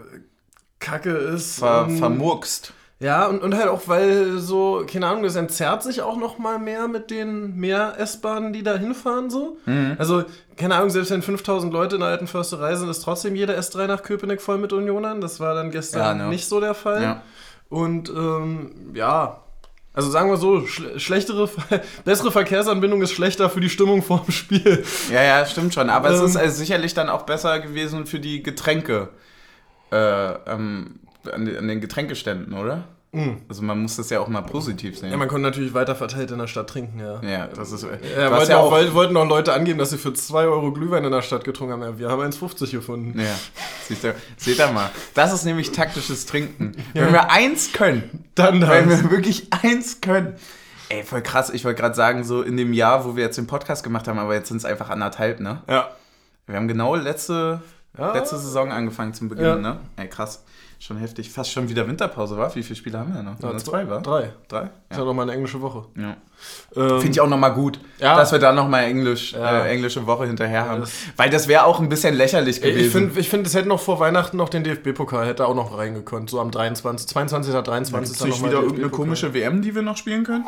kacke 0.79 1.11
ist. 1.11 1.59
Ver 1.59 1.83
und- 1.85 1.97
vermurkst. 1.97 2.73
Ja, 3.01 3.27
und, 3.27 3.41
und 3.41 3.55
halt 3.55 3.69
auch, 3.69 3.83
weil 3.87 4.39
so, 4.39 4.83
keine 4.85 5.07
Ahnung, 5.07 5.23
das 5.23 5.37
entzerrt 5.37 5.83
sich 5.83 6.01
auch 6.01 6.17
noch 6.17 6.37
mal 6.37 6.59
mehr 6.59 6.89
mit 6.89 7.09
den 7.11 7.55
mehr 7.55 7.93
S-Bahnen, 7.97 8.51
die 8.51 8.61
da 8.61 8.75
hinfahren 8.75 9.29
so. 9.29 9.55
Mhm. 9.65 9.95
Also, 9.97 10.25
keine 10.57 10.75
Ahnung, 10.75 10.89
selbst 10.89 11.09
wenn 11.11 11.21
5000 11.21 11.71
Leute 11.71 11.95
in 11.95 12.01
der 12.01 12.09
alten 12.09 12.27
Försterei 12.27 12.75
sind, 12.75 12.89
ist 12.89 12.99
trotzdem 12.99 13.37
jeder 13.37 13.57
S3 13.57 13.87
nach 13.87 14.03
Köpenick 14.03 14.41
voll 14.41 14.57
mit 14.57 14.73
Unionern. 14.73 15.21
Das 15.21 15.39
war 15.39 15.55
dann 15.55 15.71
gestern 15.71 16.01
Ja, 16.01 16.13
ne. 16.25 16.27
nicht 16.29 16.49
so 16.49 16.59
der 16.59 16.73
Fall. 16.73 17.01
Ja. 17.01 17.21
Und 17.69 18.09
ähm, 18.09 18.91
ja, 18.93 19.39
also 19.93 20.09
sagen 20.09 20.29
wir 20.29 20.37
so, 20.37 20.65
schle 20.67 20.99
schlechtere, 20.99 21.49
bessere 22.05 22.31
Verkehrsanbindung 22.31 23.01
ist 23.01 23.11
schlechter 23.11 23.49
für 23.49 23.59
die 23.59 23.69
Stimmung 23.69 24.01
vorm 24.03 24.29
Spiel. 24.31 24.83
Ja, 25.11 25.23
ja, 25.23 25.45
stimmt 25.45 25.73
schon. 25.73 25.89
Aber 25.89 26.09
es 26.09 26.19
Ähm. 26.19 26.25
ist 26.25 26.35
äh, 26.35 26.49
sicherlich 26.49 26.93
dann 26.93 27.09
auch 27.09 27.23
besser 27.23 27.59
gewesen 27.59 28.05
für 28.05 28.19
die 28.19 28.43
Getränke. 28.43 29.09
Äh, 29.91 30.33
ähm, 30.45 30.99
an 31.31 31.45
den 31.45 31.81
Getränkeständen, 31.81 32.53
oder? 32.53 32.83
Also 33.47 33.63
man 33.63 33.81
muss 33.81 33.95
das 33.95 34.11
ja 34.11 34.19
auch 34.19 34.27
mal 34.27 34.41
positiv 34.41 34.99
sehen. 34.99 35.09
Ja, 35.09 35.17
man 35.17 35.27
konnte 35.27 35.41
natürlich 35.41 35.73
weiter 35.73 35.95
verteilt 35.95 36.29
in 36.29 36.37
der 36.37 36.45
Stadt 36.45 36.69
trinken, 36.69 36.99
ja. 36.99 37.19
Ja, 37.27 37.47
das 37.47 37.71
ist. 37.71 37.81
Ja, 37.83 38.29
wollten, 38.31 38.51
ja 38.51 38.57
auch, 38.57 38.65
auch. 38.65 38.71
woll- 38.71 38.93
wollten 38.93 39.17
auch 39.17 39.27
Leute 39.27 39.51
angeben, 39.51 39.79
dass 39.79 39.89
sie 39.89 39.97
für 39.97 40.13
2 40.13 40.43
Euro 40.45 40.71
Glühwein 40.71 41.03
in 41.03 41.11
der 41.11 41.23
Stadt 41.23 41.43
getrunken 41.43 41.73
haben. 41.73 41.81
Ja, 41.81 41.97
wir 41.97 42.09
haben 42.09 42.21
1,50 42.21 42.69
gefunden. 42.71 43.19
Ja, 43.19 43.33
siehst 43.87 44.03
du, 44.03 44.13
seht 44.37 44.59
ihr 44.59 44.67
mal. 44.71 44.91
Das 45.15 45.33
ist 45.33 45.43
nämlich 45.43 45.71
taktisches 45.71 46.27
Trinken. 46.27 46.73
Wenn 46.93 47.11
wir 47.11 47.31
eins 47.31 47.73
können, 47.73 48.25
Dann 48.35 48.61
wenn 48.69 48.89
das. 48.89 49.01
wir 49.01 49.09
wirklich 49.09 49.47
eins 49.63 50.01
können. 50.01 50.35
Ey, 50.89 51.03
voll 51.03 51.23
krass. 51.23 51.49
Ich 51.49 51.65
wollte 51.65 51.81
gerade 51.81 51.95
sagen, 51.95 52.23
so 52.23 52.43
in 52.43 52.57
dem 52.57 52.73
Jahr, 52.73 53.05
wo 53.05 53.15
wir 53.15 53.23
jetzt 53.23 53.37
den 53.39 53.47
Podcast 53.47 53.83
gemacht 53.83 54.07
haben, 54.07 54.19
aber 54.19 54.35
jetzt 54.35 54.49
sind 54.49 54.57
es 54.57 54.65
einfach 54.65 54.89
anderthalb, 54.91 55.39
ne? 55.39 55.63
Ja. 55.67 55.89
Wir 56.45 56.55
haben 56.57 56.67
genau 56.67 56.93
letzte, 56.95 57.61
Ja. 57.97 58.13
letzte 58.13 58.37
Saison 58.37 58.71
angefangen 58.71 59.13
zum 59.15 59.29
Beginn, 59.29 59.45
Ja. 59.45 59.55
ne? 59.55 59.77
Ey, 59.97 60.07
krass. 60.07 60.43
Schon 60.81 60.95
heftig. 60.97 61.29
Fast 61.29 61.51
schon 61.51 61.67
wieder 61.67 61.85
Winterpause, 61.87 62.37
war? 62.37 62.55
Wie 62.55 62.63
viele 62.63 62.77
Spiele 62.77 62.97
haben 62.99 63.13
wir 63.13 63.21
noch? 63.21 63.37
Ja, 63.41 63.49
Nur 63.49 63.57
zwei, 63.57 63.87
war? 63.89 64.01
Drei. 64.01 64.31
Drei? 64.47 64.61
Ist 64.63 64.71
ja 64.91 64.97
Ja. 64.99 65.03
doch 65.03 65.13
mal 65.13 65.23
eine 65.23 65.33
englische 65.33 65.59
Woche. 65.61 65.85
ja. 65.97 66.15
Ähm, 66.73 66.89
Finde 67.01 67.09
ich 67.09 67.19
auch 67.19 67.27
nochmal 67.27 67.53
gut, 67.53 67.81
Ja. 67.99 68.15
dass 68.15 68.31
wir 68.31 68.39
da 68.39 68.53
nochmal 68.53 68.85
Englisch, 68.85 69.33
Ja. 69.33 69.65
äh, 69.65 69.69
englische 69.71 70.07
Woche 70.07 70.25
hinterher 70.25 70.69
haben. 70.69 70.79
das- 70.79 70.93
Weil 71.17 71.29
das 71.29 71.49
wäre 71.49 71.65
auch 71.65 71.81
ein 71.81 71.89
bisschen 71.89 72.15
lächerlich 72.15 72.61
gewesen. 72.61 72.79
Ich 72.79 72.91
finde, 72.93 73.19
ich 73.19 73.29
find, 73.29 73.45
es 73.45 73.53
hätte 73.55 73.67
noch 73.67 73.81
vor 73.81 73.99
Weihnachten 73.99 74.37
noch 74.37 74.47
den 74.47 74.63
DFB-Pokal, 74.63 75.27
hätte 75.27 75.45
auch 75.45 75.53
noch 75.55 75.77
reingekonnt. 75.77 76.29
So 76.29 76.39
am 76.39 76.49
23., 76.49 77.09
22. 77.09 77.51
oder 77.53 77.61
23. 77.63 78.15
Ist 78.15 78.23
nicht 78.25 78.39
wieder 78.41 78.61
irgendeine 78.61 78.87
komische 78.89 79.33
WM, 79.33 79.61
die 79.61 79.75
wir 79.75 79.81
noch 79.81 79.97
spielen 79.97 80.23
können? 80.23 80.45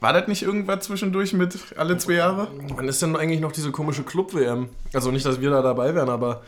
War 0.00 0.12
das 0.12 0.28
nicht 0.28 0.42
irgendwas 0.44 0.84
zwischendurch 0.84 1.32
mit 1.32 1.58
alle 1.76 1.98
zwei 1.98 2.12
Jahre? 2.12 2.46
Wann 2.76 2.86
ist 2.86 3.02
denn 3.02 3.16
eigentlich 3.16 3.40
noch 3.40 3.50
diese 3.50 3.72
komische 3.72 4.04
Club-WM? 4.04 4.68
Also 4.94 5.10
nicht, 5.10 5.26
dass 5.26 5.40
wir 5.40 5.50
da 5.50 5.60
dabei 5.60 5.92
wären, 5.96 6.08
aber. 6.08 6.42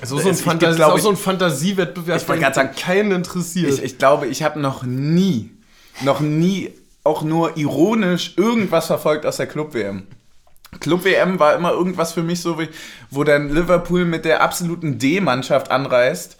Es 0.00 0.10
so 0.10 0.16
ein, 0.16 0.32
es 0.32 0.70
ist 0.70 0.76
glaub 0.76 0.92
auch 0.92 0.96
ich- 0.96 1.02
so 1.02 1.10
ein 1.10 1.16
Fantasiewettbewerb, 1.16 2.20
Ich 2.20 2.26
der 2.26 2.38
grad 2.38 2.54
sagen, 2.54 2.70
keinen 2.74 3.12
interessiert. 3.12 3.72
Ich, 3.72 3.82
ich 3.82 3.98
glaube, 3.98 4.26
ich 4.26 4.42
habe 4.42 4.58
noch 4.58 4.82
nie, 4.84 5.50
noch 6.02 6.20
nie 6.20 6.70
auch 7.04 7.22
nur 7.22 7.56
ironisch 7.56 8.34
irgendwas 8.36 8.86
verfolgt 8.86 9.26
aus 9.26 9.36
der 9.36 9.46
Club-WM. 9.46 10.04
Club-WM 10.80 11.38
war 11.38 11.54
immer 11.54 11.72
irgendwas 11.72 12.12
für 12.14 12.22
mich 12.22 12.40
so, 12.40 12.58
wie, 12.58 12.68
wo 13.10 13.24
dann 13.24 13.50
Liverpool 13.50 14.04
mit 14.06 14.24
der 14.24 14.42
absoluten 14.42 14.98
D-Mannschaft 14.98 15.70
anreist. 15.70 16.38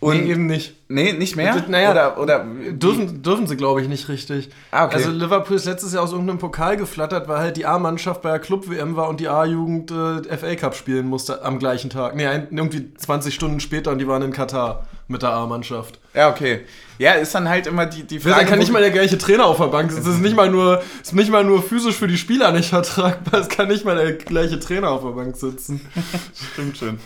Und 0.00 0.24
nee, 0.24 0.30
eben 0.32 0.46
nicht. 0.46 0.74
nee, 0.88 1.12
nicht 1.12 1.36
mehr? 1.36 1.64
Naja, 1.68 1.90
oder, 1.90 2.18
oder 2.18 2.44
Dürfen, 2.72 3.22
dürfen 3.22 3.46
sie, 3.46 3.56
glaube 3.56 3.80
ich, 3.82 3.88
nicht 3.88 4.08
richtig. 4.08 4.50
Ah, 4.70 4.86
okay. 4.86 4.96
Also 4.96 5.10
Liverpool 5.10 5.56
ist 5.56 5.64
letztes 5.64 5.92
Jahr 5.94 6.02
aus 6.02 6.12
irgendeinem 6.12 6.38
Pokal 6.38 6.76
geflattert, 6.76 7.28
weil 7.28 7.38
halt 7.38 7.56
die 7.56 7.66
A-Mannschaft 7.66 8.22
bei 8.22 8.30
der 8.30 8.38
Club-WM 8.40 8.96
war 8.96 9.08
und 9.08 9.20
die 9.20 9.28
A-Jugend 9.28 9.90
äh, 9.90 10.36
FA 10.36 10.54
Cup 10.56 10.74
spielen 10.74 11.06
musste 11.08 11.42
am 11.44 11.58
gleichen 11.58 11.90
Tag. 11.90 12.14
Nee, 12.14 12.26
ein, 12.26 12.48
irgendwie 12.50 12.92
20 12.94 13.34
Stunden 13.34 13.60
später 13.60 13.90
und 13.90 13.98
die 13.98 14.06
waren 14.08 14.22
in 14.22 14.32
Katar 14.32 14.86
mit 15.08 15.22
der 15.22 15.30
A-Mannschaft. 15.30 15.98
Ja, 16.14 16.30
okay. 16.30 16.62
Ja, 16.98 17.12
ist 17.12 17.34
dann 17.34 17.48
halt 17.48 17.66
immer 17.66 17.86
die, 17.86 18.02
die 18.02 18.18
Da 18.18 18.30
Frage. 18.30 18.46
kann 18.46 18.56
wo- 18.58 18.60
nicht 18.60 18.72
mal 18.72 18.80
der 18.82 18.90
gleiche 18.90 19.18
Trainer 19.18 19.44
auf 19.46 19.58
der 19.58 19.66
Bank 19.66 19.92
sitzen. 19.92 20.08
Es 20.08 20.16
ist 20.16 20.22
nicht 20.22 20.34
mal 20.34 20.50
nur, 20.50 20.82
ist 21.02 21.14
nicht 21.14 21.30
mal 21.30 21.44
nur 21.44 21.62
physisch 21.62 21.94
für 21.94 22.08
die 22.08 22.16
Spieler 22.18 22.50
nicht 22.52 22.68
vertragbar. 22.70 23.40
Es 23.40 23.48
kann 23.48 23.68
nicht 23.68 23.84
mal 23.84 23.94
der 23.96 24.14
gleiche 24.14 24.58
Trainer 24.58 24.90
auf 24.90 25.02
der 25.02 25.10
Bank 25.10 25.36
sitzen. 25.36 25.80
Stimmt 26.52 26.76
schon. 26.76 26.98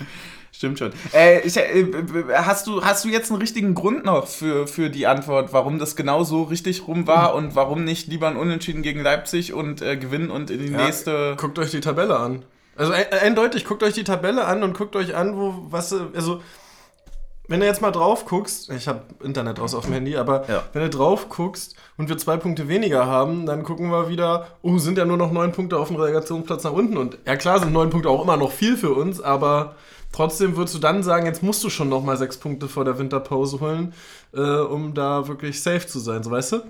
Stimmt 0.61 0.79
schon. 0.79 0.93
Äh, 1.15 1.41
ich, 1.41 1.57
äh, 1.57 1.87
hast, 2.35 2.67
du, 2.67 2.85
hast 2.85 3.07
du 3.07 3.09
jetzt 3.09 3.31
einen 3.31 3.41
richtigen 3.41 3.75
Grund 3.75 4.05
noch 4.05 4.27
für, 4.27 4.67
für 4.67 4.91
die 4.91 5.07
Antwort, 5.07 5.55
warum 5.55 5.79
das 5.79 5.97
genau 5.97 6.23
so 6.23 6.43
richtig 6.43 6.87
rum 6.87 7.07
war 7.07 7.35
und 7.35 7.55
warum 7.55 7.83
nicht 7.83 8.09
lieber 8.09 8.29
ein 8.29 8.37
Unentschieden 8.37 8.83
gegen 8.83 9.01
Leipzig 9.01 9.55
und 9.55 9.81
äh, 9.81 9.97
gewinnen 9.97 10.31
und 10.31 10.51
in 10.51 10.59
die 10.59 10.71
Ja, 10.71 10.85
nächste. 10.85 11.35
Guckt 11.41 11.59
euch 11.59 11.71
die 11.71 11.81
Tabelle 11.81 12.19
an. 12.19 12.45
Also 12.77 12.93
e- 12.93 13.07
eindeutig, 13.23 13.65
guckt 13.65 13.83
euch 13.83 13.95
die 13.95 14.05
Tabelle 14.05 14.45
an 14.45 14.63
und 14.63 14.77
guckt 14.77 14.97
euch 14.97 15.17
an, 15.17 15.35
wo, 15.39 15.55
was, 15.71 15.93
äh, 15.93 15.97
also, 16.15 16.43
wenn 17.49 17.61
du 17.61 17.65
jetzt 17.67 17.81
mal 17.81 17.91
drauf 17.91 18.27
guckst, 18.27 18.69
ich 18.71 18.87
habe 18.87 19.01
Internet 19.25 19.61
aus 19.61 19.75
auf 19.75 19.87
dem 19.87 19.95
Handy, 19.95 20.19
aber 20.19 20.45
Ja. 20.47 20.65
wenn 20.75 20.83
du 20.83 20.91
drauf 20.91 21.31
guckst 21.31 21.75
und 21.97 22.11
wir 22.11 22.19
zwei 22.19 22.37
Punkte 22.37 22.69
weniger 22.69 23.07
haben, 23.07 23.47
dann 23.47 23.63
gucken 23.63 23.89
wir 23.91 24.11
wieder, 24.11 24.49
oh, 24.61 24.77
sind 24.77 24.99
ja 24.99 25.07
nur 25.07 25.17
noch 25.17 25.33
neun 25.33 25.53
Punkte 25.53 25.79
auf 25.79 25.89
dem 25.89 25.97
Relegationsplatz 25.97 26.65
nach 26.65 26.73
unten. 26.73 26.99
Und 26.99 27.17
ja, 27.27 27.37
klar 27.37 27.59
sind 27.61 27.73
neun 27.73 27.89
Punkte 27.89 28.11
auch 28.11 28.23
immer 28.23 28.37
noch 28.37 28.53
viel 28.53 28.77
für 28.77 28.93
uns, 28.93 29.23
aber 29.23 29.75
trotzdem 30.13 30.57
würdest 30.57 30.75
du 30.75 30.79
dann 30.79 31.03
sagen, 31.03 31.27
jetzt 31.27 31.43
musst 31.43 31.63
du 31.65 31.71
schon 31.71 31.89
noch 31.89 32.03
mal 32.03 32.17
sechs 32.17 32.37
Punkte 32.37 32.69
vor 32.69 32.85
der 32.85 32.99
Winterpause 32.99 33.61
holen, 33.61 33.95
äh, 34.33 34.41
um 34.41 34.95
da 34.95 35.29
wirklich 35.29 35.63
safe 35.63 35.87
zu 35.87 35.99
sein, 35.99 36.23
so 36.23 36.31
weißt 36.31 36.53
du? 36.53 36.63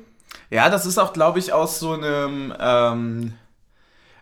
Ja, 0.51 0.69
das 0.69 0.87
ist 0.87 0.99
auch, 0.99 1.13
glaube 1.13 1.39
ich, 1.39 1.53
aus 1.53 1.79
so 1.81 1.93
einem. 1.93 2.53
Ähm, 2.59 3.33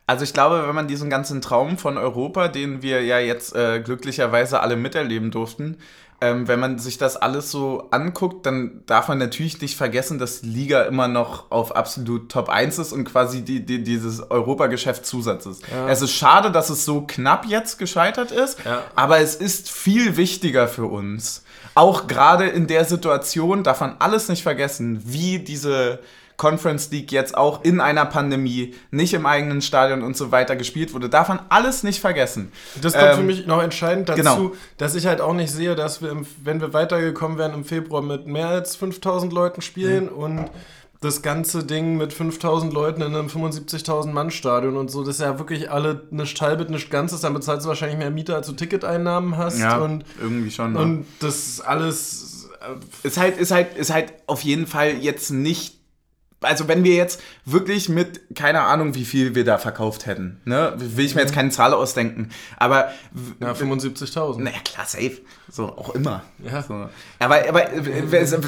also 0.09 0.25
ich 0.25 0.33
glaube, 0.33 0.67
wenn 0.67 0.75
man 0.75 0.89
diesen 0.89 1.11
ganzen 1.11 1.41
Traum 1.41 1.79
von 1.79 1.97
Europa, 1.99 2.49
den 2.49 2.83
wir 2.83 3.05
ja 3.05 3.19
jetzt 3.21 3.55
äh, 3.55 3.81
glücklicherweise 3.81 4.61
alle 4.61 4.75
miterleben 4.75 5.31
durften, 5.31 5.77
ähm, 6.21 6.49
wenn 6.49 6.59
man 6.59 6.79
sich 6.79 6.99
das 6.99 7.17
alles 7.17 7.51
so 7.53 7.89
anguckt, 7.93 8.45
dann 8.45 8.83
darf 8.87 9.07
man 9.07 9.19
natürlich 9.19 9.61
nicht 9.61 9.77
vergessen, 9.77 10.19
dass 10.19 10.41
die 10.41 10.49
Liga 10.49 10.83
immer 10.83 11.07
noch 11.07 11.51
auf 11.53 11.77
absolut 11.77 12.29
Top 12.33 12.49
1 12.49 12.79
ist 12.79 12.93
und 12.93 13.05
quasi 13.05 13.43
die, 13.43 13.65
die, 13.65 13.85
dieses 13.85 14.29
Europageschäft 14.29 15.07
Zusatz 15.07 15.47
ist. 15.47 15.63
Ja. 15.71 15.89
Es 15.89 16.03
ist 16.03 16.13
schade, 16.13 16.51
dass 16.51 16.71
es 16.71 16.85
so 16.85 17.03
knapp 17.03 17.45
jetzt 17.47 17.79
gescheitert 17.79 18.33
ist, 18.33 18.59
Ja. 18.65 18.83
aber 18.97 19.21
es 19.21 19.37
ist 19.37 19.71
viel 19.71 20.17
wichtiger 20.17 20.67
für 20.67 20.87
uns. 20.87 21.45
Auch 21.77 22.09
gerade 22.09 22.49
in 22.49 22.67
der 22.67 22.85
Situation 22.85 23.63
darf 23.63 23.81
man 23.81 23.95
alles 24.01 24.29
nicht 24.29 24.43
vergessen, 24.43 25.01
wie 25.05 25.39
diese 25.39 26.01
Conference 26.39 26.91
League 26.91 27.13
jetzt 27.13 27.37
auch 27.37 27.63
in 27.65 27.81
einer 27.83 28.07
Pandemie, 28.07 28.75
nicht 28.91 29.13
im 29.13 29.27
eigenen 29.27 29.61
Stadion 29.61 30.03
und 30.03 30.17
so 30.17 30.31
weiter 30.33 30.57
gespielt 30.57 30.95
wurde. 30.95 31.11
Darf 31.11 31.29
man 31.29 31.41
alles 31.51 31.83
nicht 31.83 32.01
vergessen. 32.01 32.51
Das 32.81 32.95
kommt 32.95 33.13
für 33.15 33.21
Ähm, 33.21 33.27
mich 33.27 33.47
noch 33.47 33.63
entscheidend 33.63 34.09
dazu, 34.09 34.23
genau. 34.23 34.53
dass 34.79 34.95
ich 34.95 35.07
halt 35.07 35.21
auch 35.21 35.35
nicht 35.35 35.53
sehe, 35.53 35.75
dass 35.75 36.01
wir, 36.01 36.11
im, 36.11 36.27
wenn 36.43 36.61
wir 36.63 36.73
weitergekommen 36.73 37.37
wären 37.37 37.53
im 37.53 37.65
Februar 37.67 38.01
mit 38.01 38.27
mehr 38.27 38.49
als 38.49 38.77
5000 38.77 39.33
Leuten 39.33 39.61
spielen 39.61 40.05
Mhm. 40.05 40.11
und 40.17 40.51
das 41.01 41.23
ganze 41.23 41.63
Ding 41.65 41.97
mit 41.97 42.13
5000 42.13 42.73
Leuten 42.73 43.03
in 43.03 43.15
einem 43.15 43.29
75.000 43.29 44.11
Mann 44.13 44.31
Stadion 44.33 44.77
und 44.77 44.91
so, 44.91 45.05
das 45.05 45.17
ist 45.17 45.21
ja 45.21 45.39
wirklich 45.39 45.71
alle 45.71 46.03
nicht 46.11 46.41
halbes, 46.41 46.69
nicht 46.71 46.91
ganzes, 46.91 47.21
dann 47.21 47.35
bezahlst 47.35 47.65
du 47.65 47.69
wahrscheinlich 47.69 47.99
mehr 47.99 48.11
Miete, 48.11 48.35
als 48.35 48.49
du 48.49 48.53
Ticketeinnahmen 48.53 49.37
hast 49.37 49.61
und, 49.81 50.05
irgendwie 50.21 50.51
schon. 50.51 50.73
ne? 50.73 50.79
und 50.81 51.07
das 51.21 51.61
alles 51.61 52.49
äh, 52.61 53.07
ist 53.07 53.17
halt, 53.17 53.39
ist 53.39 53.53
halt, 53.53 53.77
ist 53.77 53.93
halt 53.93 54.13
auf 54.27 54.43
jeden 54.43 54.67
Fall 54.67 54.95
jetzt 54.99 55.31
nicht. 55.31 55.78
Also 56.41 56.69
wenn 56.69 56.85
wir 56.85 56.95
jetzt 56.95 57.21
wirklich 57.45 57.89
mit, 57.89 58.37
keine 58.37 58.61
Ahnung, 58.61 58.95
wie 58.95 59.05
viel 59.05 59.35
wir 59.35 59.45
da 59.45 59.59
verkauft 59.59 60.07
hätten, 60.07 60.41
ne, 60.45 60.73
will 60.77 61.05
ich 61.05 61.17
mir 61.17 61.23
jetzt 61.23 61.35
keine 61.35 61.51
Zahl 61.51 61.75
ausdenken. 61.75 62.31
Aber 62.57 62.93
ja, 63.41 63.53
75.000. 63.53 64.41
naja, 64.41 64.59
klar, 64.65 64.87
safe. 64.87 65.19
So, 65.51 65.65
auch 65.65 65.95
immer. 65.95 66.23
Ja. 66.39 66.63
So. 66.63 66.89
Aber, 67.19 67.49
aber 67.49 67.67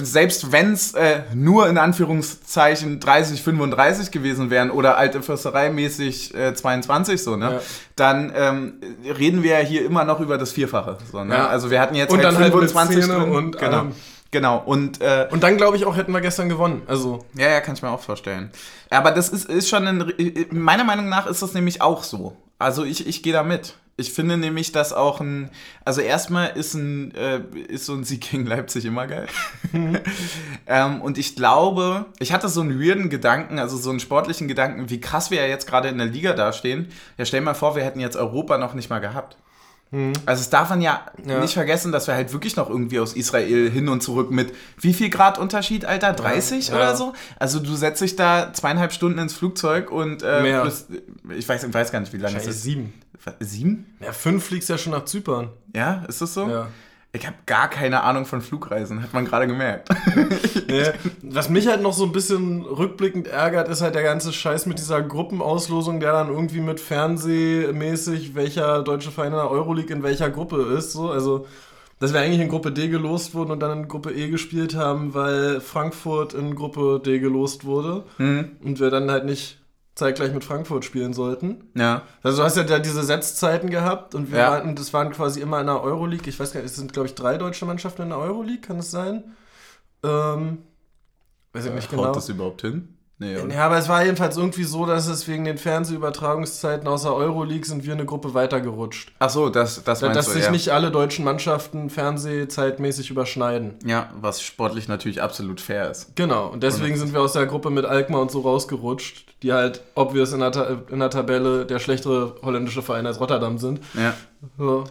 selbst 0.04 0.52
wenn 0.52 0.72
es 0.72 0.94
äh, 0.94 1.22
nur 1.34 1.68
in 1.68 1.78
Anführungszeichen 1.78 3.00
30, 3.00 3.42
35 3.42 4.12
gewesen 4.12 4.50
wären 4.50 4.70
oder 4.70 4.96
alte 4.96 5.22
Fürsterei 5.22 5.70
mäßig 5.70 6.34
äh, 6.34 6.54
22 6.54 7.22
so, 7.22 7.36
ne? 7.36 7.54
Ja. 7.54 7.60
Dann 7.96 8.32
ähm, 8.36 8.74
reden 9.18 9.42
wir 9.42 9.60
ja 9.60 9.66
hier 9.66 9.84
immer 9.84 10.04
noch 10.04 10.20
über 10.20 10.38
das 10.38 10.52
Vierfache. 10.52 10.98
So, 11.10 11.24
ne? 11.24 11.34
Ja. 11.34 11.48
Also 11.48 11.70
wir 11.70 11.80
hatten 11.80 11.96
jetzt 11.96 12.12
Und 12.12 12.18
halt 12.18 12.28
dann 12.28 12.42
halt 12.42 12.54
mit 12.54 12.70
25 12.70 13.04
Szene 13.04 13.18
drin. 13.18 13.32
und 13.32 13.58
genau. 13.58 13.78
allem. 13.78 13.92
Genau. 14.30 14.62
Und 14.64 15.00
äh, 15.00 15.26
Und 15.30 15.42
dann, 15.42 15.56
glaube 15.56 15.76
ich, 15.76 15.86
auch 15.86 15.96
hätten 15.96 16.12
wir 16.12 16.20
gestern 16.20 16.48
gewonnen. 16.48 16.82
Also, 16.86 17.24
ja, 17.34 17.48
ja, 17.48 17.60
kann 17.60 17.74
ich 17.74 17.82
mir 17.82 17.90
auch 17.90 18.00
vorstellen. 18.00 18.50
Aber 18.88 19.10
das 19.10 19.28
ist, 19.28 19.46
ist 19.46 19.68
schon, 19.68 19.86
ein, 19.86 20.12
meiner 20.50 20.84
Meinung 20.84 21.08
nach 21.08 21.26
ist 21.26 21.42
das 21.42 21.54
nämlich 21.54 21.82
auch 21.82 22.02
so. 22.02 22.36
Also 22.58 22.84
ich, 22.84 23.06
ich 23.06 23.22
gehe 23.22 23.32
da 23.32 23.42
mit. 23.42 23.74
Ich 23.96 24.12
finde 24.12 24.38
nämlich, 24.38 24.72
dass 24.72 24.92
auch 24.94 25.20
ein, 25.20 25.50
also 25.84 26.00
erstmal 26.00 26.56
ist 26.56 26.74
ein, 26.74 27.14
äh, 27.14 27.40
ist 27.68 27.84
so 27.84 27.92
ein 27.92 28.04
Sieg 28.04 28.30
gegen 28.30 28.46
Leipzig 28.46 28.86
immer 28.86 29.06
geil. 29.06 29.26
ähm, 30.66 31.02
und 31.02 31.18
ich 31.18 31.36
glaube, 31.36 32.06
ich 32.18 32.32
hatte 32.32 32.48
so 32.48 32.62
einen 32.62 32.80
weirden 32.80 33.10
Gedanken, 33.10 33.58
also 33.58 33.76
so 33.76 33.90
einen 33.90 34.00
sportlichen 34.00 34.48
Gedanken, 34.48 34.88
wie 34.88 35.00
krass 35.00 35.30
wir 35.30 35.42
ja 35.42 35.48
jetzt 35.48 35.66
gerade 35.66 35.88
in 35.88 35.98
der 35.98 36.06
Liga 36.06 36.32
dastehen. 36.32 36.88
Ja, 37.18 37.26
stell 37.26 37.42
mal 37.42 37.54
vor, 37.54 37.76
wir 37.76 37.84
hätten 37.84 38.00
jetzt 38.00 38.16
Europa 38.16 38.56
noch 38.56 38.72
nicht 38.72 38.88
mal 38.88 39.00
gehabt. 39.00 39.36
Also 40.24 40.40
es 40.42 40.50
darf 40.50 40.70
man 40.70 40.80
ja, 40.80 41.04
Ja. 41.26 41.40
nicht 41.40 41.54
vergessen, 41.54 41.90
dass 41.90 42.06
wir 42.06 42.14
halt 42.14 42.32
wirklich 42.32 42.54
noch 42.54 42.70
irgendwie 42.70 43.00
aus 43.00 43.14
Israel 43.14 43.68
hin 43.70 43.88
und 43.88 44.02
zurück 44.02 44.30
mit 44.30 44.52
wie 44.78 44.94
viel 44.94 45.10
Grad 45.10 45.36
Unterschied, 45.38 45.84
Alter? 45.84 46.12
30 46.12 46.68
Ja. 46.68 46.76
oder 46.76 46.96
so? 46.96 47.12
Also 47.40 47.58
du 47.58 47.74
setzt 47.74 48.00
dich 48.00 48.14
da 48.14 48.52
zweieinhalb 48.52 48.92
Stunden 48.92 49.18
ins 49.18 49.34
Flugzeug 49.34 49.90
und 49.90 50.22
äh, 50.22 50.60
bist, 50.64 50.88
ich 51.36 51.48
weiß, 51.48 51.64
ich 51.64 51.74
weiß 51.74 51.90
gar 51.90 51.98
nicht, 52.00 52.12
wie 52.12 52.18
lange 52.18 52.36
es 52.36 52.46
ist. 52.46 52.62
sieben. 52.62 52.92
Sieben? 53.40 53.96
Ja, 54.00 54.12
fünf 54.12 54.44
fliegst 54.44 54.68
ja 54.68 54.78
schon 54.78 54.92
nach 54.92 55.04
Zypern. 55.06 55.50
Ja, 55.74 56.04
ist 56.08 56.22
das 56.22 56.34
so? 56.34 56.48
Ja. 56.48 56.68
Ich 57.12 57.26
habe 57.26 57.36
gar 57.46 57.68
keine 57.68 58.04
Ahnung 58.04 58.24
von 58.24 58.40
Flugreisen, 58.40 59.02
hat 59.02 59.12
man 59.12 59.24
gerade 59.24 59.46
gemerkt. 59.46 59.88
Ja, 60.70 60.92
was 61.22 61.48
mich 61.48 61.66
halt 61.66 61.82
noch 61.82 61.92
so 61.92 62.04
ein 62.04 62.12
bisschen 62.12 62.62
rückblickend 62.62 63.26
ärgert, 63.26 63.68
ist 63.68 63.80
halt 63.82 63.96
der 63.96 64.04
ganze 64.04 64.32
Scheiß 64.32 64.66
mit 64.66 64.78
dieser 64.78 65.02
Gruppenauslosung, 65.02 65.98
der 65.98 66.12
dann 66.12 66.28
irgendwie 66.28 66.60
mit 66.60 66.78
Fernsehmäßig, 66.78 68.34
welcher 68.36 68.82
deutsche 68.82 69.10
Verein 69.10 69.32
in 69.32 69.38
der 69.38 69.50
Euroleague 69.50 69.92
in 69.94 70.02
welcher 70.04 70.30
Gruppe 70.30 70.62
ist. 70.76 70.92
So. 70.92 71.10
Also, 71.10 71.46
dass 71.98 72.12
wir 72.12 72.20
eigentlich 72.20 72.40
in 72.40 72.48
Gruppe 72.48 72.70
D 72.72 72.88
gelost 72.88 73.34
wurden 73.34 73.50
und 73.50 73.60
dann 73.60 73.80
in 73.80 73.88
Gruppe 73.88 74.12
E 74.12 74.28
gespielt 74.28 74.76
haben, 74.76 75.12
weil 75.12 75.60
Frankfurt 75.60 76.34
in 76.34 76.54
Gruppe 76.54 77.00
D 77.04 77.18
gelost 77.18 77.64
wurde 77.64 78.04
Hm, 78.18 78.52
und 78.64 78.78
wir 78.80 78.90
dann 78.90 79.10
halt 79.10 79.24
nicht 79.24 79.58
zeitgleich 80.00 80.32
mit 80.34 80.42
Frankfurt 80.42 80.84
spielen 80.84 81.12
sollten. 81.14 81.70
ja. 81.76 82.02
Also 82.24 82.38
du 82.38 82.42
hast 82.44 82.56
ja 82.56 82.64
da 82.64 82.78
diese 82.80 83.04
Setzzeiten 83.04 83.70
gehabt 83.70 84.14
und 84.16 84.32
wir 84.32 84.38
Ja. 84.40 84.50
waren, 84.50 84.74
das 84.74 84.92
waren 84.92 85.12
quasi 85.12 85.40
immer 85.40 85.60
in 85.60 85.66
der 85.66 85.80
Euroleague. 85.82 86.28
Ich 86.28 86.40
weiß 86.40 86.52
gar 86.52 86.60
nicht, 86.60 86.70
es 86.70 86.76
sind 86.76 86.92
glaube 86.92 87.06
ich 87.08 87.14
drei 87.14 87.38
deutsche 87.38 87.64
Mannschaften 87.66 88.02
in 88.02 88.08
der 88.08 88.18
Euroleague, 88.18 88.60
kann 88.60 88.78
es 88.78 88.90
sein? 88.90 89.22
Ähm, 90.02 90.58
weiß 91.52 91.66
ich 91.66 91.72
nicht 91.72 91.90
Haut 91.92 91.98
genau. 91.98 92.12
das 92.12 92.28
überhaupt 92.28 92.62
hin? 92.62 92.96
Nee, 93.20 93.36
oder? 93.36 93.54
Ja, 93.54 93.66
aber 93.66 93.76
es 93.76 93.86
war 93.90 94.02
jedenfalls 94.02 94.38
irgendwie 94.38 94.64
so, 94.64 94.86
dass 94.86 95.06
es 95.06 95.28
wegen 95.28 95.44
den 95.44 95.58
Fernsehübertragungszeiten 95.58 96.88
aus 96.88 97.02
der 97.02 97.12
Euroleague 97.12 97.66
sind 97.66 97.84
wir 97.84 97.92
eine 97.92 98.06
Gruppe 98.06 98.32
weitergerutscht. 98.32 99.12
Ach 99.18 99.28
so, 99.28 99.50
das, 99.50 99.84
das 99.84 100.00
meinst 100.00 100.16
dass 100.16 100.26
du, 100.26 100.32
sich 100.32 100.44
ja. 100.44 100.50
nicht 100.50 100.70
alle 100.70 100.90
deutschen 100.90 101.26
Mannschaften 101.26 101.90
fernsehzeitmäßig 101.90 103.10
überschneiden. 103.10 103.74
Ja, 103.84 104.08
was 104.18 104.40
sportlich 104.40 104.88
natürlich 104.88 105.20
absolut 105.20 105.60
fair 105.60 105.90
ist. 105.90 106.16
Genau, 106.16 106.46
und 106.46 106.62
deswegen 106.62 106.96
sind 106.96 107.12
wir 107.12 107.20
aus 107.20 107.34
der 107.34 107.44
Gruppe 107.44 107.68
mit 107.68 107.84
Alkmaar 107.84 108.22
und 108.22 108.30
so 108.30 108.40
rausgerutscht, 108.40 109.26
die 109.42 109.52
halt, 109.52 109.82
obvious 109.94 110.32
in 110.32 110.40
der, 110.40 110.52
Ta 110.52 110.78
in 110.90 110.98
der 110.98 111.10
Tabelle 111.10 111.66
der 111.66 111.78
schlechtere 111.78 112.36
holländische 112.42 112.80
Verein 112.80 113.06
als 113.06 113.20
Rotterdam 113.20 113.58
sind. 113.58 113.80
Ja. 113.92 114.14
So, 114.56 114.84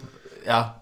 ja. 0.45 0.78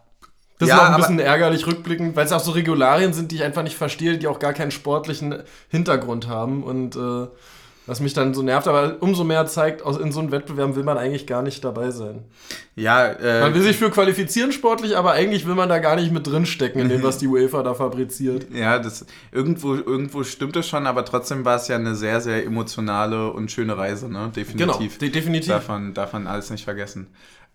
Das 0.59 0.69
Ja, 0.69 0.75
ist 0.75 0.81
auch 0.81 0.89
ein 0.89 0.97
bisschen 0.97 1.19
ärgerlich 1.19 1.67
rückblickend, 1.67 2.15
weil 2.15 2.25
es 2.25 2.31
auch 2.31 2.39
so 2.39 2.51
Regularien 2.51 3.13
sind, 3.13 3.31
die 3.31 3.35
ich 3.35 3.43
einfach 3.43 3.63
nicht 3.63 3.77
verstehe, 3.77 4.17
die 4.17 4.27
auch 4.27 4.39
gar 4.39 4.53
keinen 4.53 4.71
sportlichen 4.71 5.43
Hintergrund 5.69 6.27
haben 6.27 6.63
und 6.63 6.95
äh, 6.95 7.27
was 7.87 8.01
mich 8.01 8.13
dann 8.13 8.33
so 8.33 8.41
nervt, 8.41 8.67
aber 8.67 8.97
umso 8.99 9.23
mehr 9.23 9.45
zeigt, 9.45 9.81
in 9.81 10.11
so 10.11 10.19
einem 10.19 10.31
Wettbewerb 10.31 10.75
will 10.75 10.83
man 10.83 10.97
eigentlich 10.97 11.25
gar 11.25 11.41
nicht 11.41 11.63
dabei 11.63 11.91
sein. 11.91 12.25
Ja, 12.75 13.05
äh, 13.07 13.39
Man 13.41 13.53
will 13.53 13.61
sich 13.61 13.77
für 13.77 13.89
qualifizieren 13.89 14.51
sportlich, 14.51 14.97
aber 14.97 15.13
eigentlich 15.13 15.47
will 15.47 15.55
man 15.55 15.69
da 15.69 15.79
gar 15.79 15.95
nicht 15.95 16.11
mit 16.11 16.27
drinstecken 16.27 16.81
in 16.81 16.89
dem, 16.89 17.01
was 17.03 17.17
die 17.17 17.27
UEFA 17.27 17.63
da 17.63 17.73
fabriziert. 17.73 18.47
Ja, 18.53 18.77
das 18.77 19.05
irgendwo, 19.31 19.75
irgendwo 19.75 20.23
stimmt 20.23 20.57
es 20.57 20.67
schon, 20.67 20.85
aber 20.85 21.05
trotzdem 21.05 21.45
war 21.45 21.55
es 21.55 21.69
ja 21.69 21.77
eine 21.77 21.95
sehr, 21.95 22.19
sehr 22.19 22.45
emotionale 22.45 23.31
und 23.31 23.51
schöne 23.51 23.77
Reise, 23.77 24.11
ne? 24.11 24.31
Definitiv. 24.35 24.97
de 24.97 25.09
definitiv. 25.09 25.47
Darf 25.47 25.69
man, 25.69 25.93
darf 25.93 26.11
man 26.11 26.27
alles 26.27 26.49
nicht 26.49 26.65
vergessen. 26.65 27.07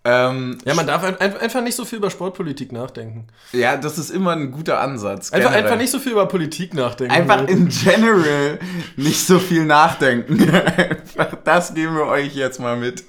Ähm, 0.04 0.58
Ja, 0.64 0.74
man 0.74 0.86
darf 0.86 1.04
ein, 1.04 1.16
ein, 1.18 1.36
einfach 1.36 1.62
nicht 1.62 1.76
so 1.76 1.84
viel 1.84 1.98
über 1.98 2.10
Sportpolitik 2.10 2.72
nachdenken. 2.72 3.28
ja, 3.52 3.76
das 3.76 3.98
ist 3.98 4.10
immer 4.10 4.32
ein 4.32 4.50
guter 4.50 4.80
Ansatz. 4.80 5.32
Einfach, 5.32 5.52
einfach 5.52 5.76
nicht 5.76 5.90
so 5.90 5.98
viel 5.98 6.12
über 6.12 6.26
Politik 6.26 6.74
nachdenken. 6.74 7.14
Einfach 7.14 7.46
in 7.46 7.68
general 7.68 8.58
nicht 8.96 9.24
so 9.24 9.38
viel 9.38 9.64
nachdenken. 9.64 10.42
Einfach 10.52 11.36
das 11.44 11.74
geben 11.74 11.94
wir 11.94 12.06
euch 12.06 12.34
jetzt 12.34 12.58
mal 12.58 12.76
mit. 12.76 13.04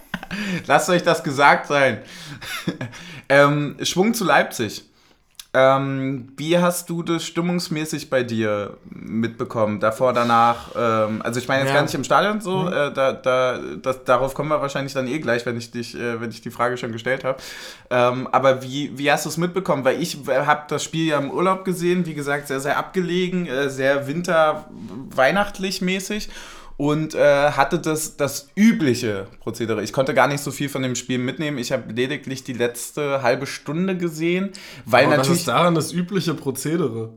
Lasst 0.66 0.88
euch 0.88 1.02
das 1.02 1.22
gesagt 1.22 1.66
sein. 1.66 1.98
ähm, 3.28 3.76
Schwung 3.82 4.14
zu 4.14 4.24
Leipzig. 4.24 4.84
Ähm, 5.54 6.32
wie 6.38 6.56
hast 6.56 6.88
du 6.88 7.02
das 7.02 7.24
stimmungsmäßig 7.24 8.08
bei 8.08 8.22
dir 8.22 8.78
mitbekommen? 8.88 9.80
Davor, 9.80 10.14
danach? 10.14 10.70
Ähm, 10.74 11.20
also 11.22 11.38
ich 11.40 11.46
meine 11.46 11.60
jetzt 11.60 11.68
Ja. 11.68 11.74
gar 11.74 11.82
nicht 11.82 11.94
im 11.94 12.04
Stadion 12.04 12.40
so. 12.40 12.68
Äh, 12.68 12.90
da, 12.90 13.12
da, 13.12 13.58
das, 13.82 14.02
darauf 14.04 14.32
kommen 14.32 14.48
wir 14.48 14.62
wahrscheinlich 14.62 14.94
dann 14.94 15.06
eh 15.06 15.18
gleich, 15.18 15.44
wenn 15.44 15.58
ich 15.58 15.70
dich, 15.70 15.94
äh, 15.94 16.18
wenn 16.22 16.30
ich 16.30 16.40
die 16.40 16.50
Frage 16.50 16.78
schon 16.78 16.90
gestellt 16.92 17.24
habe. 17.24 17.36
Ähm, 17.90 18.28
aber 18.32 18.62
wie, 18.62 18.96
wie 18.96 19.12
hast 19.12 19.26
du 19.26 19.28
es 19.28 19.36
mitbekommen? 19.36 19.84
Weil 19.84 20.00
ich 20.00 20.16
habe 20.26 20.62
das 20.68 20.82
Spiel 20.84 21.08
ja 21.08 21.18
im 21.18 21.30
Urlaub 21.30 21.66
gesehen. 21.66 22.06
Wie 22.06 22.14
gesagt, 22.14 22.48
sehr, 22.48 22.60
sehr 22.60 22.78
abgelegen, 22.78 23.46
äh, 23.46 23.68
sehr 23.68 24.06
winter-weihnachtlich 24.06 25.82
mäßig 25.82 26.30
und 26.76 27.14
äh, 27.14 27.52
hatte 27.52 27.78
das, 27.78 28.16
das 28.16 28.48
übliche 28.56 29.26
Prozedere. 29.40 29.82
Ich 29.82 29.92
konnte 29.92 30.14
gar 30.14 30.28
nicht 30.28 30.42
so 30.42 30.50
viel 30.50 30.68
von 30.68 30.82
dem 30.82 30.94
Spiel 30.94 31.18
mitnehmen. 31.18 31.58
Ich 31.58 31.72
habe 31.72 31.92
lediglich 31.92 32.44
die 32.44 32.52
letzte 32.52 33.22
halbe 33.22 33.46
Stunde 33.46 33.96
gesehen, 33.96 34.50
weil 34.84 35.04
Aber 35.04 35.12
was 35.12 35.18
natürlich 35.18 35.40
ist 35.40 35.48
daran 35.48 35.74
das 35.74 35.92
übliche 35.92 36.34
Prozedere? 36.34 37.10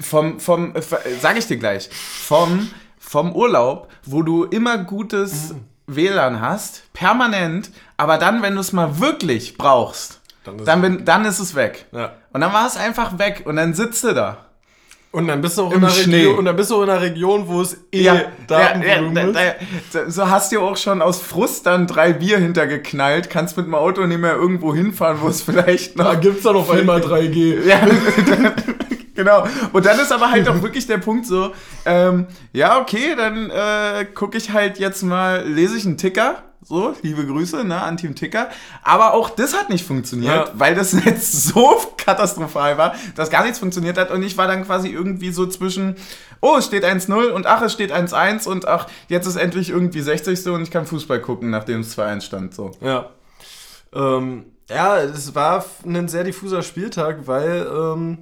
vom, 0.00 0.40
vom 0.40 0.74
äh, 0.74 0.82
sag 1.20 1.38
ich 1.38 1.46
dir 1.46 1.56
gleich, 1.56 1.88
vom, 1.90 2.68
vom 2.98 3.34
Urlaub, 3.34 3.88
wo 4.04 4.22
du 4.22 4.44
immer 4.44 4.78
gutes 4.78 5.54
WLAN 5.86 6.40
hast, 6.40 6.92
permanent, 6.92 7.70
aber 7.96 8.18
dann, 8.18 8.42
wenn 8.42 8.54
du 8.54 8.60
es 8.60 8.72
mal 8.72 9.00
wirklich 9.00 9.56
brauchst, 9.56 10.20
Dann 10.44 10.58
ist 10.58 10.68
dann, 10.68 10.84
es 10.84 10.96
bin, 10.96 11.04
dann 11.04 11.24
ist 11.24 11.38
es 11.40 11.54
weg. 11.54 11.86
Ja. 11.92 12.12
Und 12.32 12.40
dann 12.40 12.52
war 12.52 12.66
es 12.66 12.76
einfach 12.76 13.18
weg 13.18 13.42
und 13.44 13.56
dann 13.56 13.74
sitzt 13.74 14.04
du 14.04 14.14
da. 14.14 14.46
Und 15.12 15.26
dann 15.26 15.40
bist 15.40 15.58
du 15.58 15.62
auch 15.62 15.72
Im 15.72 15.78
in 15.78 15.84
einer 15.84 15.92
Schnee. 15.92 16.16
Region, 16.18 16.38
und 16.38 16.44
dann 16.44 16.54
bist 16.54 16.70
du 16.70 16.80
in 16.82 16.88
einer 16.88 17.00
Region, 17.00 17.48
wo 17.48 17.62
es 17.62 17.76
eh 17.92 18.02
Ja, 18.02 18.14
ja, 18.14 18.22
Datenvolumen 18.46 19.34
ja, 19.34 19.50
ist. 19.50 19.64
da, 19.92 20.04
da, 20.04 20.10
so 20.10 20.30
hast 20.30 20.52
du 20.52 20.60
auch 20.60 20.76
schon 20.76 21.02
aus 21.02 21.20
Frust 21.20 21.66
dann 21.66 21.88
drei 21.88 22.12
Bier 22.12 22.38
hintergeknallt, 22.38 23.28
kannst 23.28 23.56
mit 23.56 23.66
dem 23.66 23.74
Auto 23.74 24.06
nicht 24.06 24.20
mehr 24.20 24.36
irgendwo 24.36 24.72
hinfahren, 24.72 25.18
wo 25.20 25.26
es 25.28 25.42
vielleicht 25.42 25.96
noch 25.96 26.04
Da 26.04 26.14
gibt's 26.14 26.44
dann 26.44 26.54
auf 26.54 26.70
einmal 26.70 27.00
3G. 27.00 27.60
Ja, 27.66 27.80
genau. 29.16 29.44
Und 29.72 29.84
dann 29.84 29.98
ist 29.98 30.12
aber 30.12 30.30
halt 30.30 30.48
auch 30.48 30.62
wirklich 30.62 30.86
der 30.86 30.98
Punkt 30.98 31.26
so, 31.26 31.52
ähm, 31.84 32.26
ja, 32.52 32.80
okay, 32.80 33.14
dann 33.16 33.50
äh, 33.50 34.04
gucke 34.14 34.38
ich 34.38 34.52
halt 34.52 34.78
jetzt 34.78 35.02
mal, 35.02 35.44
lese 35.44 35.76
ich 35.76 35.86
einen 35.86 35.96
Ticker. 35.98 36.44
So, 36.62 36.94
liebe 37.02 37.26
Grüße 37.26 37.64
ne, 37.64 37.80
an 37.82 37.96
Team 37.96 38.14
Ticker. 38.14 38.50
Aber 38.82 39.14
auch 39.14 39.30
das 39.30 39.54
hat 39.54 39.70
nicht 39.70 39.86
funktioniert, 39.86 40.48
Ja. 40.48 40.52
weil 40.54 40.74
das 40.74 40.92
Netz 41.04 41.32
so 41.32 41.80
katastrophal 41.96 42.76
war, 42.76 42.94
dass 43.16 43.30
gar 43.30 43.42
nichts 43.44 43.58
funktioniert 43.58 43.96
hat. 43.96 44.10
Und 44.10 44.22
ich 44.22 44.36
war 44.36 44.46
dann 44.46 44.64
quasi 44.64 44.88
irgendwie 44.88 45.32
so 45.32 45.46
zwischen, 45.46 45.96
oh, 46.40 46.56
es 46.58 46.66
steht 46.66 46.84
1-0 46.84 47.30
und 47.30 47.46
ach, 47.46 47.62
es 47.62 47.72
steht 47.72 47.92
1-1 47.92 48.46
und 48.46 48.68
ach, 48.68 48.88
jetzt 49.08 49.26
ist 49.26 49.36
endlich 49.36 49.70
irgendwie 49.70 50.00
60. 50.02 50.46
und 50.48 50.62
ich 50.62 50.70
kann 50.70 50.84
Fußball 50.86 51.20
gucken, 51.20 51.48
nachdem 51.50 51.80
es 51.80 51.96
2-1 51.96 52.20
stand. 52.22 52.54
So. 52.54 52.72
Ja. 52.82 53.10
Ähm, 53.94 54.44
ja, 54.68 54.98
es 54.98 55.34
war 55.34 55.64
ein 55.86 56.08
sehr 56.08 56.24
diffuser 56.24 56.62
Spieltag, 56.62 57.26
weil 57.26 57.66
ähm, 57.72 58.18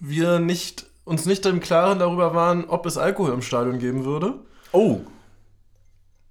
wir 0.00 0.40
nicht, 0.40 0.86
uns 1.04 1.26
nicht 1.26 1.46
im 1.46 1.60
Klaren 1.60 2.00
darüber 2.00 2.34
waren, 2.34 2.64
ob 2.64 2.84
es 2.86 2.98
Alkohol 2.98 3.32
im 3.32 3.40
Stadion 3.42 3.78
geben 3.78 4.04
würde. 4.04 4.34
Oh. 4.72 5.00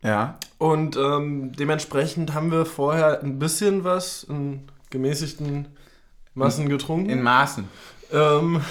Ja. 0.04 0.38
Und 0.58 0.98
ähm, 0.98 1.54
dementsprechend 1.54 2.34
haben 2.34 2.52
wir 2.52 2.66
vorher 2.66 3.22
ein 3.24 3.40
bisschen 3.40 3.84
was 3.84 4.24
in 4.24 4.64
gemäßigten 4.90 5.68
Massen 6.34 6.70
getrunken. 6.70 7.10
In 7.10 7.22
Maßen. 7.22 7.68
ähm, 8.12 8.62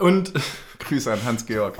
und 0.00 0.32
Grüße 0.78 1.12
an 1.12 1.24
Hans-Georg. 1.24 1.76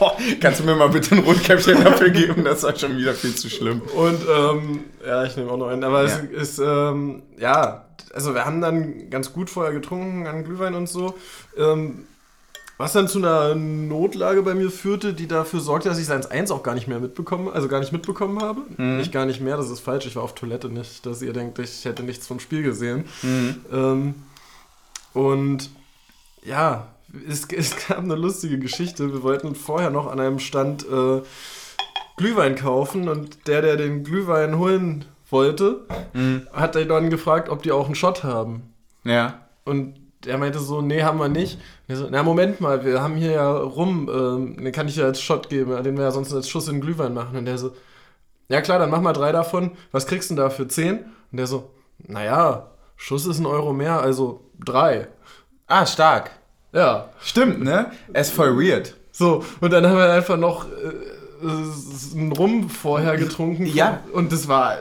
oh, 0.00 0.10
kannst 0.40 0.60
du 0.60 0.64
mir 0.64 0.74
mal 0.76 0.88
bitte 0.88 1.14
ein 1.14 1.22
Rotkäppchen 1.24 1.82
dafür 1.84 2.10
geben? 2.10 2.44
Das 2.44 2.62
war 2.62 2.76
schon 2.76 2.96
wieder 2.96 3.14
viel 3.14 3.34
zu 3.34 3.48
schlimm. 3.50 3.80
Und 3.82 4.20
ähm, 4.28 4.80
ja, 5.06 5.24
ich 5.24 5.36
nehme 5.36 5.50
auch 5.50 5.56
noch 5.56 5.68
einen. 5.68 5.84
Aber 5.84 6.04
Ja. 6.06 6.08
es 6.32 6.50
ist, 6.50 6.58
ähm, 6.58 7.22
ja, 7.38 7.86
also 8.12 8.34
wir 8.34 8.44
haben 8.44 8.60
dann 8.60 9.10
ganz 9.10 9.32
gut 9.32 9.50
vorher 9.50 9.72
getrunken 9.72 10.26
an 10.26 10.44
Glühwein 10.44 10.74
und 10.74 10.88
so. 10.88 11.14
Ähm, 11.56 12.06
was 12.76 12.92
dann 12.92 13.06
zu 13.08 13.18
einer 13.18 13.54
Notlage 13.54 14.42
bei 14.42 14.54
mir 14.54 14.70
führte, 14.70 15.14
die 15.14 15.28
dafür 15.28 15.60
sorgte, 15.60 15.88
dass 15.88 15.98
ich 15.98 16.06
Seins 16.06 16.26
1 16.26 16.50
auch 16.50 16.62
gar 16.62 16.74
nicht 16.74 16.88
mehr 16.88 16.98
mitbekommen, 17.00 17.48
also 17.52 17.68
gar 17.68 17.80
nicht 17.80 17.92
mitbekommen 17.92 18.40
habe. 18.42 18.62
Mhm. 18.76 18.96
Nicht 18.96 19.12
gar 19.12 19.26
nicht 19.26 19.40
mehr, 19.40 19.56
das 19.56 19.70
ist 19.70 19.80
falsch. 19.80 20.06
Ich 20.06 20.16
war 20.16 20.22
auf 20.24 20.34
Toilette 20.34 20.68
nicht, 20.68 21.06
dass 21.06 21.22
ihr 21.22 21.32
denkt, 21.32 21.58
ich 21.60 21.84
hätte 21.84 22.02
nichts 22.02 22.26
vom 22.26 22.40
Spiel 22.40 22.62
gesehen. 22.62 23.04
Ähm, 23.72 24.14
und 25.12 25.70
ja, 26.44 26.88
es, 27.28 27.46
es 27.52 27.86
gab 27.86 27.98
eine 27.98 28.16
lustige 28.16 28.58
Geschichte. 28.58 29.12
Wir 29.12 29.22
wollten 29.22 29.54
vorher 29.54 29.90
noch 29.90 30.10
an 30.10 30.18
einem 30.20 30.38
Stand 30.40 30.84
äh, 30.88 31.22
Glühwein 32.16 32.56
kaufen 32.56 33.08
und 33.08 33.46
der, 33.46 33.62
der 33.62 33.76
den 33.76 34.04
Glühwein 34.04 34.58
holen 34.58 35.04
wollte, 35.30 35.86
Mhm. 36.12 36.46
hat 36.52 36.76
dann 36.76 37.10
gefragt, 37.10 37.48
ob 37.48 37.62
die 37.62 37.72
auch 37.72 37.86
einen 37.86 37.96
Shot 37.96 38.22
haben. 38.22 38.62
Ja. 39.02 39.40
Und 39.64 39.94
er 40.26 40.38
meinte 40.38 40.58
so, 40.58 40.80
nee, 40.80 41.02
haben 41.02 41.18
wir 41.18 41.28
nicht. 41.28 41.54
Und 41.54 41.94
er 41.94 41.96
so, 41.96 42.08
na 42.10 42.22
Moment 42.22 42.60
mal, 42.60 42.84
wir 42.84 43.02
haben 43.02 43.16
hier 43.16 43.32
ja 43.32 43.50
rum, 43.50 44.10
ähm, 44.12 44.62
den 44.62 44.72
kann 44.72 44.88
ich 44.88 44.96
ja 44.96 45.04
als 45.04 45.20
Shot 45.20 45.48
geben, 45.48 45.82
den 45.82 45.96
wir 45.96 46.04
ja 46.04 46.10
sonst 46.10 46.32
als 46.32 46.48
Schuss 46.48 46.68
in 46.68 46.76
den 46.76 46.80
Glühwein 46.80 47.14
machen. 47.14 47.36
Und 47.36 47.44
der 47.44 47.58
so, 47.58 47.72
ja 48.48 48.60
klar, 48.60 48.78
dann 48.78 48.90
mach 48.90 49.00
mal 49.00 49.12
drei 49.12 49.32
davon. 49.32 49.72
Was 49.92 50.06
kriegst 50.06 50.30
du 50.30 50.34
denn 50.34 50.44
da 50.44 50.50
für 50.50 50.68
zehn? 50.68 51.00
Und 51.32 51.38
der 51.38 51.46
so, 51.46 51.70
naja, 51.98 52.70
Schuss 52.96 53.26
ist 53.26 53.38
ein 53.38 53.46
Euro 53.46 53.72
mehr, 53.72 54.00
also 54.00 54.40
drei. 54.62 55.08
Ah, 55.66 55.86
stark. 55.86 56.30
Ja. 56.72 57.08
Stimmt, 57.20 57.62
ne? 57.62 57.92
Ist 58.12 58.32
voll 58.32 58.56
weird. 58.56 58.94
So, 59.12 59.44
und 59.60 59.72
dann 59.72 59.86
haben 59.86 59.96
wir 59.96 60.12
einfach 60.12 60.36
noch 60.36 60.66
äh, 60.66 61.46
äh, 61.46 62.18
einen 62.18 62.32
Rum 62.32 62.68
vorher 62.68 63.16
getrunken. 63.16 63.66
Ja. 63.66 64.00
Und 64.12 64.32
das 64.32 64.48
war. 64.48 64.78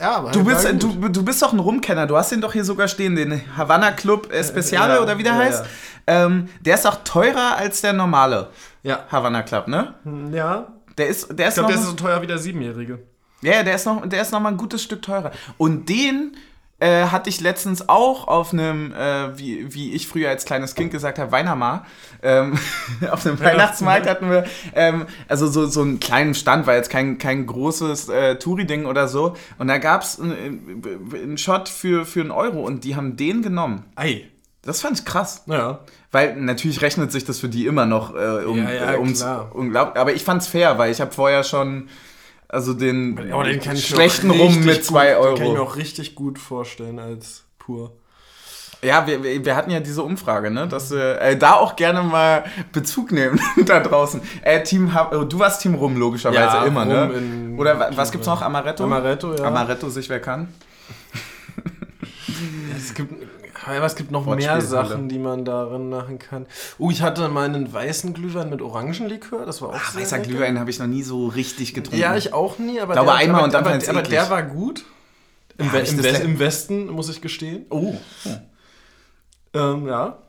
Ja, 0.00 0.20
Du 0.32 0.44
bist, 0.44 0.66
du, 0.82 1.08
du 1.08 1.24
bist 1.24 1.40
doch 1.40 1.52
ein 1.52 1.60
Rumkenner. 1.60 2.06
Du 2.06 2.16
hast 2.16 2.32
den 2.32 2.40
doch 2.40 2.52
hier 2.52 2.64
sogar 2.64 2.88
stehen, 2.88 3.14
den 3.14 3.40
Havana 3.56 3.92
Club 3.92 4.32
Especiale 4.32 4.94
ja, 4.94 5.02
oder 5.02 5.18
wie 5.18 5.22
der 5.22 5.32
ja, 5.32 5.38
heißt. 5.38 5.64
Ähm, 6.06 6.48
der 6.60 6.74
ist 6.74 6.86
auch 6.86 6.98
teurer 7.04 7.56
als 7.56 7.80
der 7.80 7.92
normale 7.92 8.48
Ja. 8.82 9.04
Havana 9.10 9.42
Club, 9.42 9.68
ne? 9.68 9.94
Ja. 10.32 10.66
Der 10.98 11.08
ist, 11.08 11.38
der 11.38 11.48
ist 11.48 11.54
Ich 11.54 11.60
glaube, 11.60 11.72
der 11.72 11.80
ist 11.80 11.88
so 11.88 11.94
teuer 11.94 12.20
wie 12.22 12.26
der 12.26 12.38
Siebenjährige. 12.38 13.00
Ja, 13.42 13.62
der 13.62 13.74
ist 13.74 13.86
noch, 13.86 14.06
der 14.06 14.22
ist 14.22 14.32
noch 14.32 14.40
mal 14.40 14.50
ein 14.50 14.56
gutes 14.56 14.82
Stück 14.82 15.02
teurer. 15.02 15.30
Und 15.58 15.88
den 15.88 16.36
äh, 16.80 17.06
hatte 17.06 17.30
ich 17.30 17.40
letztens 17.40 17.88
auch 17.88 18.26
auf 18.26 18.52
einem, 18.52 18.92
äh, 18.92 19.38
wie, 19.38 19.74
wie 19.74 19.92
ich 19.92 20.08
früher 20.08 20.28
als 20.28 20.44
kleines 20.44 20.74
Kind 20.74 20.90
gesagt 20.90 21.18
habe, 21.18 21.30
Weihnamar. 21.32 21.86
Ähm, 22.22 22.58
auf 23.10 23.24
einem 23.24 23.40
Weihnachtsmarkt 23.40 24.08
hatten 24.08 24.30
wir, 24.30 24.44
ähm, 24.74 25.06
also 25.28 25.46
so, 25.46 25.66
so 25.66 25.82
einen 25.82 26.00
kleinen 26.00 26.34
Stand, 26.34 26.66
war 26.66 26.74
jetzt 26.74 26.90
kein, 26.90 27.18
kein 27.18 27.46
großes 27.46 28.08
äh, 28.08 28.36
Touri-Ding 28.36 28.86
oder 28.86 29.08
so. 29.08 29.36
Und 29.58 29.68
da 29.68 29.78
gab 29.78 30.02
es 30.02 30.20
einen, 30.20 30.82
einen 31.14 31.38
Shot 31.38 31.68
für, 31.68 32.04
für 32.04 32.20
einen 32.20 32.30
Euro 32.32 32.60
und 32.60 32.84
die 32.84 32.96
haben 32.96 33.16
den 33.16 33.42
genommen. 33.42 33.84
Ei. 33.94 34.28
Das 34.62 34.80
fand 34.80 34.98
ich 34.98 35.04
krass. 35.04 35.42
Naja. 35.46 35.80
Weil 36.10 36.36
natürlich 36.36 36.80
rechnet 36.80 37.12
sich 37.12 37.24
das 37.24 37.38
für 37.38 37.48
die 37.48 37.66
immer 37.66 37.86
noch 37.86 38.14
äh, 38.14 38.44
um, 38.44 38.56
Ja, 38.56 38.72
ja, 38.72 38.92
äh, 38.94 38.98
ums 38.98 39.20
klar. 39.20 39.50
unglaublich. 39.54 40.00
Aber 40.00 40.14
ich 40.14 40.24
fand's 40.24 40.46
fair, 40.46 40.78
weil 40.78 40.90
ich 40.90 41.00
habe 41.00 41.12
vorher 41.12 41.44
schon 41.44 41.88
also 42.48 42.74
den, 42.74 43.16
den 43.16 43.76
schlechten 43.76 44.30
Rum 44.30 44.64
mit 44.64 44.76
gut- 44.76 44.84
2 44.84 45.06
Den 45.06 45.14
kann 45.22 45.34
ich 45.34 45.40
mir 45.40 45.46
Euro. 45.48 45.62
auch 45.62 45.76
richtig 45.76 46.14
gut 46.14 46.38
vorstellen 46.38 46.98
als 46.98 47.44
pur. 47.58 47.92
Ja, 48.82 49.06
wir, 49.06 49.22
wir 49.44 49.56
hatten 49.56 49.70
ja 49.70 49.80
diese 49.80 50.02
Umfrage, 50.02 50.50
ne, 50.50 50.68
dass 50.68 50.90
wir 50.90 51.18
äh, 51.20 51.38
da 51.38 51.54
auch 51.54 51.74
gerne 51.74 52.02
mal 52.02 52.44
Bezug 52.72 53.12
nehmen 53.12 53.40
da 53.64 53.80
draußen. 53.80 54.20
Äh, 54.42 54.62
Team, 54.62 54.88
äh, 54.94 55.24
du 55.24 55.38
warst 55.38 55.62
Team 55.62 55.74
Rum 55.74 55.96
logischerweise 55.96 56.40
Ja, 56.58 56.64
immer, 56.66 56.80
Rum 56.82 56.88
ne? 56.90 57.12
in- 57.16 57.58
Oder 57.58 57.78
wa- 57.78 57.90
was 57.94 58.12
gibt's 58.12 58.26
noch? 58.26 58.42
Amaretto? 58.42 58.84
Amaretto, 58.84 59.34
ja. 59.34 59.44
Amaretto, 59.44 59.88
sich 59.88 60.08
wer 60.10 60.20
kann. 60.20 60.48
Es 62.76 62.92
gibt, 62.94 63.12
aber 63.66 63.86
es 63.86 63.96
gibt 63.96 64.10
noch 64.10 64.26
mehr. 64.26 64.60
Sachen, 64.60 65.08
die 65.08 65.18
man 65.18 65.44
darin 65.44 65.88
machen 65.88 66.18
kann. 66.18 66.46
Oh, 66.78 66.90
ich 66.90 67.02
hatte 67.02 67.28
mal 67.28 67.44
einen 67.46 67.72
weißen 67.72 68.14
Glühwein 68.14 68.50
mit 68.50 68.62
Orangenlikör. 68.62 69.46
Das 69.46 69.62
war 69.62 69.70
auch 69.70 69.74
Ach, 69.76 69.94
weißer 69.96 70.18
lecker. 70.18 70.28
Glühwein 70.30 70.58
habe 70.58 70.70
ich 70.70 70.78
noch 70.78 70.86
nie 70.86 71.02
so 71.02 71.26
richtig 71.28 71.74
getrunken. 71.74 72.00
Ja, 72.00 72.16
ich 72.16 72.32
auch 72.32 72.58
nie, 72.58 72.80
aber 72.80 72.94
Glaube 72.94 73.10
der, 73.10 73.16
einmal 73.18 73.36
aber, 73.40 73.44
und 73.44 73.54
dann 73.54 73.64
aber, 73.64 73.74
aber 73.74 73.98
eklig. 74.00 74.08
der 74.08 74.30
war 74.30 74.42
gut. 74.42 74.84
Im, 75.58 75.66
Ja, 75.66 75.72
We 75.72 75.78
im, 75.80 75.96
das 76.02 76.12
le- 76.18 76.24
Im 76.24 76.38
Westen, 76.38 76.86
muss 76.88 77.08
ich 77.08 77.20
gestehen. 77.20 77.66
Oh. 77.70 77.94
Ähm, 79.52 79.86
ja. 79.86 80.18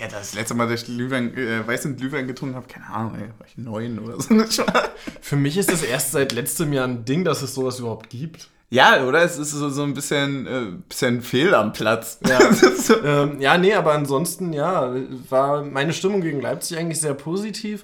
Ja, 0.00 0.06
das 0.08 0.34
letzte 0.34 0.52
Mal, 0.52 0.68
dass 0.68 0.82
ich 0.82 0.86
Glühwein, 0.86 1.34
äh, 1.34 1.66
weißen 1.66 1.96
Glühwein 1.96 2.26
getrunken 2.26 2.56
habe, 2.56 2.66
keine 2.66 2.90
Ahnung, 2.90 3.14
ey, 3.14 3.28
war 3.38 3.46
ich 3.46 3.56
neun 3.56 3.98
oder 3.98 4.20
so. 4.20 4.34
Das 4.36 4.60
Für 5.22 5.36
mich 5.36 5.56
ist 5.56 5.72
es 5.72 5.82
erst 5.82 6.12
seit 6.12 6.32
letztem 6.32 6.74
Jahr 6.74 6.86
ein 6.86 7.06
Ding, 7.06 7.24
dass 7.24 7.40
es 7.40 7.54
sowas 7.54 7.78
überhaupt 7.78 8.10
gibt. 8.10 8.50
Ja, 8.70 9.04
oder? 9.04 9.22
Es 9.22 9.38
ist 9.38 9.52
so, 9.52 9.68
so 9.70 9.82
ein 9.82 9.94
bisschen, 9.94 10.46
äh, 10.46 10.66
bisschen 10.88 11.22
fehl 11.22 11.54
am 11.54 11.72
Platz. 11.72 12.18
Ja. 12.26 12.38
So- 12.52 13.02
Ähm, 13.02 13.40
ja, 13.40 13.58
nee, 13.58 13.74
aber 13.74 13.92
ansonsten, 13.94 14.52
ja, 14.52 14.94
war 15.28 15.62
meine 15.62 15.92
Stimmung 15.92 16.20
gegen 16.20 16.40
Leipzig 16.40 16.78
eigentlich 16.78 17.00
sehr 17.00 17.14
positiv. 17.14 17.82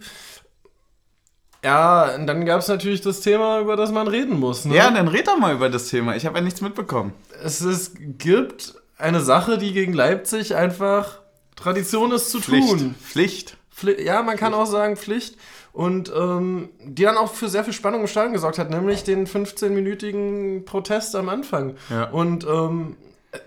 Ja, 1.64 2.14
und 2.16 2.26
dann 2.26 2.44
gab 2.44 2.60
es 2.60 2.68
natürlich 2.68 3.00
das 3.02 3.20
Thema, 3.20 3.60
über 3.60 3.76
das 3.76 3.92
man 3.92 4.08
reden 4.08 4.38
muss. 4.40 4.64
Ne? 4.64 4.74
ja, 4.74 4.90
dann 4.90 5.06
red 5.08 5.28
doch 5.28 5.38
mal 5.38 5.54
über 5.54 5.68
das 5.70 5.88
Thema. 5.88 6.16
Ich 6.16 6.26
habe 6.26 6.38
ja 6.38 6.44
nichts 6.44 6.60
mitbekommen. 6.60 7.12
es 7.44 7.60
ist, 7.60 7.92
gibt 8.18 8.74
eine 8.98 9.20
Sache, 9.20 9.58
die 9.58 9.72
gegen 9.72 9.92
Leipzig 9.92 10.56
einfach 10.56 11.20
Tradition 11.54 12.10
ist 12.12 12.30
zu 12.30 12.40
Pflicht. 12.40 12.68
tun. 12.68 12.94
Pflicht. 13.00 13.56
Pfli 13.72 14.02
ja, 14.04 14.22
man 14.22 14.36
kann 14.36 14.54
auch 14.54 14.66
sagen 14.66 14.96
Pflicht. 14.96 15.36
Und 15.72 16.12
ähm, 16.14 16.68
die 16.84 17.02
dann 17.02 17.16
auch 17.16 17.32
für 17.32 17.48
sehr 17.48 17.64
viel 17.64 17.72
Spannung 17.72 18.02
im 18.02 18.06
Stadion 18.06 18.34
gesorgt 18.34 18.58
hat, 18.58 18.68
nämlich 18.68 19.04
den 19.04 19.26
15-minütigen 19.26 20.64
Protest 20.66 21.16
am 21.16 21.30
Anfang. 21.30 21.76
Ja. 21.88 22.10
Und 22.10 22.44
ähm, 22.44 22.96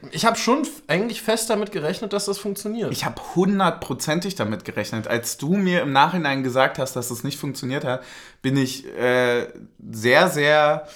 ich 0.10 0.26
habe 0.26 0.36
schon 0.36 0.68
eigentlich 0.88 1.22
fest 1.22 1.52
damit 1.52 1.72
gerechnet, 1.72 2.14
dass 2.14 2.26
das 2.26 2.40
funktioniert. 2.40 2.92
Ich 2.92 3.06
habe 3.06 3.22
hundertprozentig 3.36 4.34
damit 4.34 4.66
gerechnet. 4.66 5.08
Als 5.08 5.38
du 5.38 5.56
mir 5.56 5.84
im 5.84 5.92
Nachhinein 5.92 6.42
gesagt 6.42 6.80
hast, 6.80 6.96
dass 6.96 7.10
das 7.10 7.24
nicht 7.24 7.38
funktioniert 7.38 7.84
hat, 7.84 8.04
bin 8.42 8.58
ich 8.58 8.88
äh, 8.98 9.48
sehr, 9.92 10.30
sehr, 10.30 10.88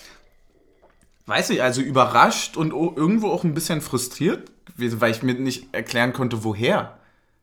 weiß 1.27 1.51
ich, 1.51 1.61
also 1.61 1.81
überrascht 1.81 2.57
und 2.57 2.71
irgendwo 2.71 3.29
auch 3.29 3.43
ein 3.43 3.53
bisschen 3.53 3.81
frustriert 3.81 4.49
weil 4.79 5.11
ich 5.11 5.23
mir 5.23 5.33
nicht 5.33 5.73
erklären 5.73 6.13
konnte, 6.13 6.43
woher. 6.43 6.98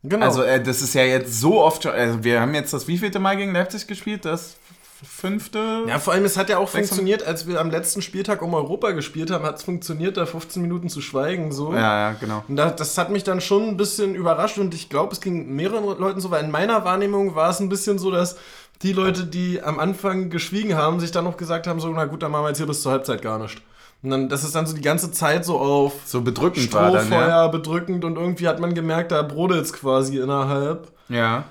Genau. 0.08 0.26
Also 0.26 0.42
äh, 0.42 0.62
das 0.62 0.82
ist 0.82 0.94
ja 0.94 1.02
jetzt 1.02 1.40
so 1.40 1.60
oft 1.62 1.82
schon, 1.82 1.92
also 1.92 2.24
wir 2.24 2.40
haben 2.40 2.54
jetzt 2.54 2.72
das 2.72 2.88
wievielte 2.88 3.18
Mal 3.18 3.36
gegen 3.36 3.52
Leipzig 3.52 3.86
gespielt? 3.86 4.24
Das 4.24 4.56
fünfte? 5.04 5.84
ja, 5.86 5.98
vor 5.98 6.14
allem, 6.14 6.24
es 6.24 6.36
hat 6.36 6.48
ja 6.48 6.58
auch 6.58 6.68
funktioniert, 6.68 7.26
als 7.26 7.46
wir 7.46 7.60
am 7.60 7.70
letzten 7.70 8.02
Spieltag 8.02 8.42
um 8.42 8.54
Europa 8.54 8.92
gespielt 8.92 9.30
haben, 9.30 9.44
hat 9.44 9.56
es 9.56 9.62
funktioniert, 9.62 10.16
da 10.16 10.26
15 10.26 10.62
Minuten 10.62 10.88
zu 10.88 11.00
schweigen. 11.00 11.52
So. 11.52 11.72
ja, 11.72 12.10
ja, 12.10 12.16
genau. 12.18 12.44
Und 12.48 12.56
das, 12.56 12.76
das 12.76 12.98
hat 12.98 13.10
mich 13.10 13.24
dann 13.24 13.40
schon 13.40 13.68
ein 13.68 13.76
bisschen 13.76 14.14
überrascht 14.14 14.58
und 14.58 14.74
ich 14.74 14.88
glaube, 14.88 15.12
es 15.12 15.20
ging 15.20 15.54
mehreren 15.54 15.84
Leuten 15.84 16.20
so, 16.20 16.30
weil 16.30 16.44
in 16.44 16.50
meiner 16.50 16.84
Wahrnehmung 16.84 17.34
war 17.34 17.50
es 17.50 17.60
ein 17.60 17.68
bisschen 17.68 17.98
so, 17.98 18.10
dass 18.10 18.36
die 18.82 18.92
Leute, 18.92 19.24
die 19.24 19.62
am 19.62 19.78
Anfang 19.78 20.30
geschwiegen 20.30 20.76
haben, 20.76 21.00
sich 21.00 21.10
dann 21.10 21.24
noch 21.24 21.36
gesagt 21.36 21.66
haben, 21.66 21.80
so, 21.80 21.88
na 21.88 22.04
gut, 22.04 22.22
dann 22.22 22.30
machen 22.30 22.44
wir 22.44 22.48
jetzt 22.48 22.58
hier 22.58 22.66
bis 22.66 22.82
zur 22.82 22.92
Halbzeit 22.92 23.22
gar 23.22 23.38
nicht. 23.38 23.60
Und 24.06 24.12
dann, 24.12 24.28
das 24.28 24.44
ist 24.44 24.54
dann 24.54 24.66
so 24.66 24.76
die 24.76 24.82
ganze 24.82 25.10
Zeit 25.10 25.44
so 25.44 25.58
auf 25.58 25.94
So 26.04 26.20
bedrückend 26.20 26.72
war 26.72 26.92
dann, 26.92 27.06
Strohfeuer 27.06 27.28
ja. 27.28 27.48
bedrückend 27.48 28.04
und 28.04 28.14
irgendwie 28.14 28.46
hat 28.46 28.60
man 28.60 28.72
gemerkt, 28.72 29.10
da 29.10 29.20
brodelt 29.22 29.64
es 29.64 29.72
quasi 29.72 30.18
innerhalb. 30.18 30.92
Ja. 31.08 31.42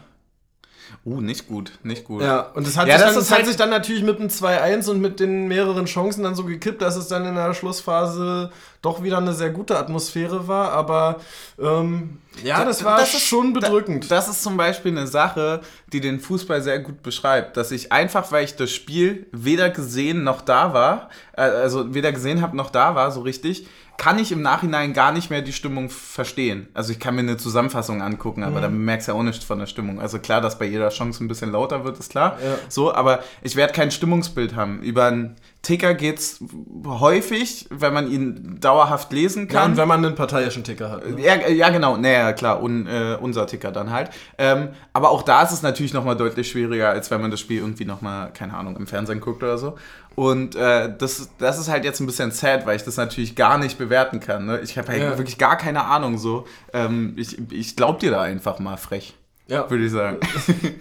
Uh, 1.04 1.22
nicht 1.22 1.48
gut, 1.48 1.72
nicht 1.84 2.04
gut. 2.06 2.22
Ja, 2.22 2.42
und 2.54 2.66
das 2.66 2.78
hat, 2.78 2.88
Ja, 2.88 2.98
sich, 2.98 3.06
das 3.06 3.14
dann, 3.14 3.22
das 3.24 3.30
hat 3.32 3.38
halt- 3.38 3.48
sich 3.48 3.56
dann 3.58 3.70
natürlich 3.70 4.04
mit 4.04 4.20
dem 4.20 4.30
2-1 4.30 4.90
und 4.90 5.02
mit 5.02 5.20
den 5.20 5.48
mehreren 5.48 5.86
Chancen 5.86 6.24
dann 6.24 6.36
so 6.36 6.44
gekippt, 6.44 6.82
dass 6.82 6.96
es 6.96 7.08
dann 7.08 7.26
in 7.26 7.36
der 7.36 7.54
Schlussphase 7.54 8.52
doch 8.82 9.02
wieder 9.04 9.18
eine 9.18 9.34
sehr 9.34 9.50
gute 9.50 9.78
Atmosphäre 9.78 10.48
war. 10.48 10.72
Aber 10.72 11.18
ähm, 11.60 12.20
ja, 12.44 12.64
das 12.66 12.84
war 12.84 13.00
Das 13.00 13.14
ist- 13.14 13.22
schon 13.22 13.54
bedrückend. 13.54 14.10
Das 14.12 14.28
ist 14.28 14.44
zum 14.44 14.58
Beispiel 14.58 14.92
eine 14.92 15.08
Sache, 15.08 15.62
die 15.92 16.02
den 16.02 16.20
Fußball 16.20 16.62
sehr 16.62 16.80
gut 16.80 17.02
beschreibt. 17.04 17.58
Dass 17.58 17.72
ich 17.72 17.92
einfach, 17.92 18.32
weil 18.32 18.46
ich 18.46 18.56
das 18.56 18.72
Spiel 18.72 19.28
weder 19.32 19.70
gesehen 19.70 20.24
noch 20.24 20.42
da 20.42 20.74
war, 20.74 21.10
äh, 21.36 21.42
also 21.42 21.94
weder 21.94 22.12
gesehen 22.12 22.42
habe 22.42 22.56
noch 22.58 22.70
da 22.70 22.96
war, 22.96 23.12
so 23.12 23.22
richtig, 23.22 23.68
kann 23.98 24.20
ich 24.20 24.32
im 24.32 24.42
Nachhinein 24.42 24.94
gar 24.94 25.12
nicht 25.12 25.30
mehr 25.30 25.42
die 25.42 25.54
Stimmung 25.54 25.90
verstehen. 25.90 26.68
Also 26.74 26.92
ich 26.92 27.00
kann 27.00 27.16
mir 27.16 27.22
eine 27.22 27.38
Zusammenfassung 27.38 28.02
angucken, 28.02 28.44
aber 28.44 28.62
dann 28.62 28.78
merkst 28.78 29.08
du 29.08 29.14
ja 29.14 29.18
auch 29.18 29.24
nichts 29.24 29.46
von 29.46 29.60
der 29.60 29.68
Stimmung. 29.68 30.00
Also 30.00 30.20
klar, 30.20 30.42
dass 30.42 30.60
bei 30.60 30.66
jeder 30.66 30.90
Chance 30.90 31.24
ein 31.24 31.28
bisschen 31.28 31.52
lauter 31.52 31.84
wird, 31.86 31.98
ist 32.00 32.12
klar. 32.12 32.38
Ja. 32.44 32.58
So, 32.68 32.94
aber 32.94 33.24
ich 33.42 33.56
werde 33.56 33.74
kein 33.74 33.92
Stimmungsbild 33.92 34.56
haben. 34.56 34.82
Über 34.82 35.06
einen 35.06 35.36
Ticker 35.66 35.96
geht's 35.96 36.40
häufig, 36.86 37.66
wenn 37.72 37.92
man 37.92 38.10
ihn 38.12 38.60
dauerhaft 38.60 39.12
lesen 39.12 39.48
ja, 39.48 39.54
kann. 39.62 39.72
und 39.72 39.78
wenn 39.78 39.88
man 39.88 40.06
einen 40.06 40.14
parteiischen 40.16 40.64
Ticker 40.64 40.92
hat. 40.92 41.10
Ne? 41.10 41.20
Ja, 41.22 41.48
ja, 41.48 41.70
genau. 41.70 41.98
Naja, 41.98 42.34
klar, 42.34 42.62
un, 42.62 42.86
äh, 42.86 43.18
unser 43.20 43.48
Ticker 43.48 43.72
dann 43.72 43.90
halt. 43.90 44.12
Ähm, 44.38 44.70
aber 44.94 45.10
auch 45.10 45.24
da 45.24 45.42
ist 45.42 45.52
es 45.52 45.64
natürlich 45.64 45.94
nochmal 45.94 46.16
deutlich 46.16 46.50
schwieriger, 46.52 46.90
als 46.90 47.10
wenn 47.10 47.20
man 47.20 47.32
das 47.32 47.40
Spiel 47.40 47.60
irgendwie 47.62 47.86
nochmal, 47.86 48.32
keine 48.32 48.54
Ahnung, 48.54 48.78
im 48.78 48.86
Fernsehen 48.86 49.20
guckt 49.20 49.42
oder 49.42 49.58
so. 49.58 49.76
Und 50.16 50.56
äh, 50.56 50.94
das, 50.98 51.30
das 51.40 51.58
ist 51.60 51.68
halt 51.68 51.84
jetzt 51.84 52.00
ein 52.00 52.06
bisschen 52.06 52.30
sad, 52.32 52.66
weil 52.68 52.76
ich 52.76 52.84
das 52.84 52.96
natürlich 52.98 53.36
gar 53.36 53.58
nicht 53.58 53.78
bewerten 53.80 54.20
kann. 54.20 54.46
Ne? 54.46 54.60
Ich 54.62 54.78
habe 54.78 54.88
halt 54.90 55.02
Ja. 55.02 55.18
wirklich 55.18 55.38
gar 55.40 55.58
keine 55.58 55.84
Ahnung 55.86 56.18
so. 56.20 56.46
Ähm, 56.74 57.16
ich 57.18 57.38
ich 57.52 57.76
glaub 57.76 58.00
dir 58.00 58.12
da 58.12 58.22
einfach 58.22 58.60
mal 58.60 58.78
frech, 58.78 59.16
Ja. 59.48 59.70
würde 59.70 59.86
ich 59.86 59.92
sagen. 59.92 60.18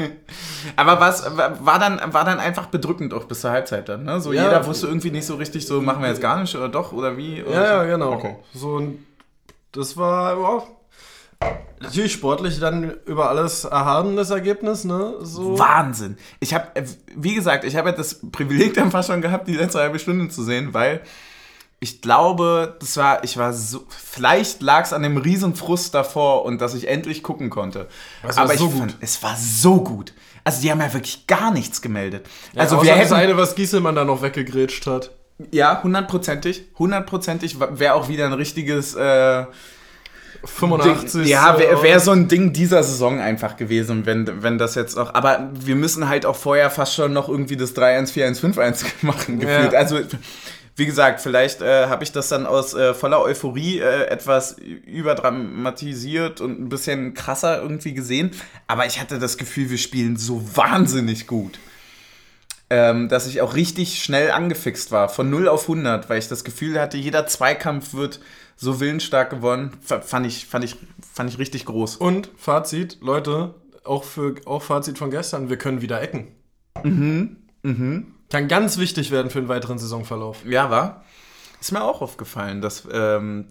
aber 0.77 0.99
was 1.01 1.25
war 1.37 1.79
dann, 1.79 2.01
war 2.15 2.25
dann 2.25 2.39
einfach 2.41 2.67
bedrückend 2.67 3.13
auch 3.13 3.25
bis 3.25 3.41
zur 3.43 3.51
Halbzeit 3.51 3.89
dann. 3.89 4.05
Ne? 4.05 4.21
So 4.21 4.33
Ja. 4.33 4.45
jeder 4.45 4.67
wusste 4.67 4.87
irgendwie 4.87 5.11
nicht 5.11 5.27
so 5.27 5.35
richtig, 5.37 5.67
so 5.67 5.81
machen 5.83 6.03
wir 6.03 6.09
jetzt 6.09 6.23
gar 6.23 6.41
nicht 6.41 6.55
oder 6.57 6.69
doch 6.69 6.93
oder 6.93 7.17
wie. 7.17 7.43
Oder 7.43 7.55
Ja, 7.55 7.65
ja, 7.65 7.83
so. 7.85 7.91
genau. 7.91 8.13
Okay. 8.13 8.37
So, 8.55 8.69
und 8.77 8.99
das 9.73 9.97
war 9.97 10.39
ja, 10.41 11.49
natürlich 11.81 12.13
sportlich 12.13 12.59
dann 12.61 12.95
über 13.07 13.29
alles 13.29 13.65
erhabenes 13.65 14.31
Ergebnis, 14.31 14.85
ne? 14.85 15.15
So. 15.21 15.59
Wahnsinn. 15.59 16.17
Ich 16.41 16.55
habe, 16.55 16.69
wie 17.17 17.35
gesagt, 17.35 17.65
ich 17.65 17.77
habe 17.77 17.91
ja 17.91 17.95
das 17.97 18.21
Privileg 18.31 18.75
dann 18.75 18.91
fast 18.91 19.09
schon 19.11 19.21
gehabt, 19.21 19.47
die 19.49 19.57
letzte 19.57 19.81
halbe 19.81 19.99
Stunde 19.99 20.29
zu 20.29 20.43
sehen, 20.43 20.73
weil 20.73 21.01
ich 21.85 22.01
glaube, 22.01 22.77
das 22.81 22.97
war, 22.97 23.23
ich 23.25 23.37
war 23.37 23.53
so, 23.53 23.85
vielleicht 23.91 24.63
lag 24.63 24.87
es 24.87 24.95
an 24.95 25.03
dem 25.03 25.19
riesen 25.19 25.55
Frust 25.55 25.95
davor 25.95 26.47
und 26.47 26.63
dass 26.63 26.73
ich 26.73 26.89
endlich 26.89 27.23
gucken 27.23 27.51
konnte. 27.51 27.89
Es 28.27 28.39
war 28.39 28.45
Aber 28.45 28.55
ich 28.55 28.59
so 28.59 28.71
fand, 28.71 28.93
gut. 28.93 28.97
es 29.01 29.23
war 29.23 29.37
so 29.37 29.83
gut. 29.83 30.15
Also 30.45 30.63
die 30.63 30.71
haben 30.71 30.81
ja 30.81 30.91
wirklich 30.95 31.27
gar 31.27 31.51
nichts 31.53 31.83
gemeldet. 31.83 32.27
also 32.57 32.77
außer 32.77 32.87
wir 32.87 32.95
das 32.95 33.03
hätten, 33.05 33.13
eine, 33.13 33.37
was 33.37 33.55
Gieselmann 33.55 33.95
da 33.95 34.07
noch 34.07 34.23
weggegrätscht 34.23 34.87
hat. 34.87 35.11
ja, 35.51 35.83
hundertprozentig, 35.83 36.63
hundertprozentig 36.79 37.59
wäre 37.61 37.93
auch 37.93 38.09
wieder 38.09 38.25
ein 38.25 38.33
richtiges, 38.33 38.95
äh, 38.95 39.45
85. 40.47 41.13
Ding, 41.13 41.31
ja, 41.31 41.59
wäre 41.59 41.83
wär 41.83 42.01
so 42.01 42.11
ein 42.13 42.29
Ding 42.29 42.53
dieser 42.53 42.83
Saison 42.83 43.21
einfach 43.21 43.57
gewesen, 43.57 44.07
wenn, 44.07 44.43
wenn 44.43 44.59
das 44.59 44.75
jetzt 44.75 44.97
noch. 44.97 45.15
Aber 45.15 45.51
wir 45.55 45.77
müssen 45.77 46.09
halt 46.09 46.27
auch 46.27 46.37
vorher 46.37 46.71
fast 46.71 46.95
schon 46.95 47.13
noch 47.13 47.29
irgendwie 47.29 47.57
das 47.57 47.75
3-1, 47.77 48.13
4-1, 48.13 48.55
5-1 48.55 48.85
machen, 49.03 49.39
gefühlt. 49.41 49.73
Ja. 49.73 49.79
Also, 49.79 49.99
wie 50.77 50.87
gesagt, 50.87 51.21
vielleicht 51.21 51.63
äh, 51.63 51.87
habe 51.87 52.03
ich 52.03 52.11
das 52.11 52.29
dann 52.29 52.47
aus 52.47 52.75
äh, 52.75 52.95
voller 52.95 53.21
Euphorie 53.21 53.79
äh, 53.79 54.07
etwas 54.07 54.57
überdramatisiert 54.59 56.41
und 56.41 56.61
ein 56.61 56.69
bisschen 56.69 57.15
krasser 57.15 57.63
irgendwie 57.63 57.95
gesehen. 57.95 58.33
Aber 58.67 58.85
ich 58.85 59.01
hatte 59.01 59.19
das 59.19 59.39
Gefühl, 59.39 59.71
wir 59.71 59.79
spielen 59.79 60.17
so 60.17 60.43
wahnsinnig 60.57 61.27
gut. 61.27 61.59
Ähm, 62.71 63.09
dass 63.09 63.27
ich 63.27 63.41
auch 63.41 63.55
richtig 63.55 64.03
schnell 64.03 64.31
angefixt 64.31 64.91
war, 64.91 65.09
von 65.09 65.29
0 65.31 65.49
auf 65.49 65.63
100, 65.63 66.09
weil 66.09 66.19
ich 66.19 66.29
das 66.29 66.45
Gefühl 66.45 66.81
hatte, 66.81 66.97
jeder 66.97 67.27
Zweikampf 67.27 67.93
wird 67.93 68.21
so 68.57 68.81
willensstark 68.81 69.31
gewonnen. 69.31 69.73
F 69.89 70.09
fand 70.09 70.27
ich, 70.27 70.47
fand, 70.47 70.65
ich, 70.65 70.77
fand 71.13 71.31
ich 71.31 71.39
richtig 71.39 71.67
groß. 71.67 71.97
Und 71.97 72.31
Fazit, 72.37 72.99
Leute, 73.01 73.55
auch 73.85 74.03
für 74.03 74.37
auch 74.47 74.63
Fazit 74.63 74.99
von 74.99 75.11
gestern, 75.11 75.51
wir 75.51 75.59
können 75.59 75.83
wieder 75.83 76.01
ecken. 76.01 76.29
Kann 78.35 78.49
ganz 78.49 78.79
wichtig 78.79 79.13
werden 79.13 79.31
für 79.31 79.39
den 79.41 79.49
weiteren 79.49 79.79
Saisonverlauf. 79.79 80.45
Ja, 80.45 80.69
war. 80.69 81.05
Ist 81.61 81.71
mir 81.71 81.85
auch 81.85 82.01
aufgefallen, 82.01 82.61
dass, 82.61 82.83
ähm, 82.93 83.47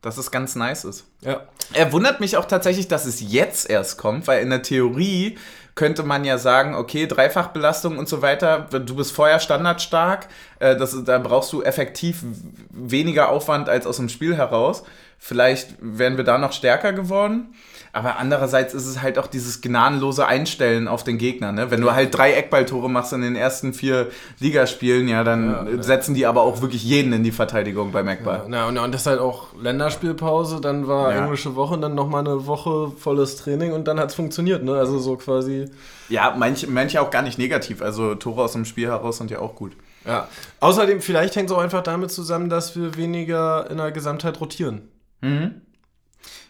dass 0.00 0.16
es 0.16 0.30
ganz 0.30 0.56
nice 0.56 0.84
ist. 0.84 1.04
Ja. 1.20 1.42
Er 1.74 1.92
wundert 1.92 2.18
mich 2.18 2.38
auch 2.38 2.46
tatsächlich, 2.46 2.88
dass 2.88 3.04
es 3.04 3.20
jetzt 3.20 3.68
erst 3.68 3.98
kommt, 3.98 4.26
weil 4.26 4.42
in 4.42 4.48
der 4.48 4.62
Theorie 4.62 5.36
könnte 5.74 6.02
man 6.02 6.24
ja 6.24 6.38
sagen, 6.38 6.76
okay, 6.76 7.06
Dreifachbelastung 7.06 7.98
und 7.98 8.08
so 8.08 8.22
weiter, 8.22 8.68
du 8.70 8.96
bist 8.96 9.12
vorher 9.12 9.38
standardstark, 9.38 10.28
äh, 10.60 10.76
das, 10.76 10.96
da 11.04 11.18
brauchst 11.18 11.52
du 11.52 11.62
effektiv 11.62 12.22
weniger 12.70 13.28
Aufwand 13.28 13.68
als 13.68 13.86
aus 13.86 13.98
dem 13.98 14.08
Spiel 14.08 14.34
heraus. 14.34 14.82
Vielleicht 15.18 15.74
wären 15.78 16.16
wir 16.16 16.24
da 16.24 16.38
noch 16.38 16.54
stärker 16.54 16.94
geworden. 16.94 17.54
Aber 17.92 18.18
andererseits 18.18 18.72
ist 18.72 18.86
es 18.86 19.02
halt 19.02 19.18
auch 19.18 19.26
dieses 19.26 19.60
gnadenlose 19.62 20.24
Einstellen 20.26 20.86
auf 20.86 21.02
den 21.02 21.18
Gegner. 21.18 21.50
Ne? 21.50 21.70
Wenn 21.72 21.80
du 21.80 21.92
halt 21.92 22.16
drei 22.16 22.32
Eckballtore 22.34 22.88
machst 22.88 23.12
in 23.12 23.20
den 23.22 23.34
ersten 23.34 23.72
vier 23.74 24.10
Ligaspielen, 24.38 25.08
ja, 25.08 25.24
dann 25.24 25.50
Ja, 25.50 25.66
ja. 25.76 25.82
setzen 25.82 26.14
die 26.14 26.24
aber 26.26 26.42
auch 26.42 26.60
wirklich 26.62 26.84
jeden 26.84 27.12
in 27.12 27.24
die 27.24 27.32
Verteidigung 27.32 27.90
beim 27.90 28.06
Eckball. 28.06 28.44
Na, 28.48 28.68
und, 28.68 28.78
und 28.78 28.92
das 28.94 29.00
ist 29.02 29.06
halt 29.08 29.18
auch 29.18 29.48
Länderspielpause, 29.60 30.60
dann 30.60 30.86
war 30.86 31.12
Ja. 31.12 31.22
englische 31.24 31.56
Woche, 31.56 31.78
dann 31.78 31.94
nochmal 31.96 32.20
eine 32.20 32.46
Woche 32.46 32.92
volles 32.96 33.36
Training 33.36 33.72
und 33.72 33.88
dann 33.88 33.98
hat 33.98 34.10
es 34.10 34.14
funktioniert, 34.14 34.62
ne? 34.62 34.74
Also 34.74 34.98
so 35.00 35.16
quasi. 35.16 35.64
Ja, 36.08 36.34
manche, 36.38 36.68
manche 36.68 37.00
auch 37.00 37.10
gar 37.10 37.22
nicht 37.22 37.38
negativ. 37.38 37.82
Also 37.82 38.14
Tore 38.14 38.42
aus 38.42 38.52
dem 38.52 38.64
Spiel 38.64 38.86
heraus 38.88 39.18
sind 39.18 39.30
ja 39.32 39.40
auch 39.40 39.54
gut. 39.56 39.72
Ja. 40.06 40.28
Außerdem, 40.60 41.00
vielleicht 41.00 41.34
hängt 41.36 41.50
es 41.50 41.56
auch 41.56 41.60
einfach 41.60 41.82
damit 41.82 42.10
zusammen, 42.10 42.48
dass 42.48 42.76
wir 42.76 42.96
weniger 42.96 43.68
in 43.70 43.76
der 43.78 43.90
Gesamtheit 43.92 44.40
rotieren. 44.40 44.88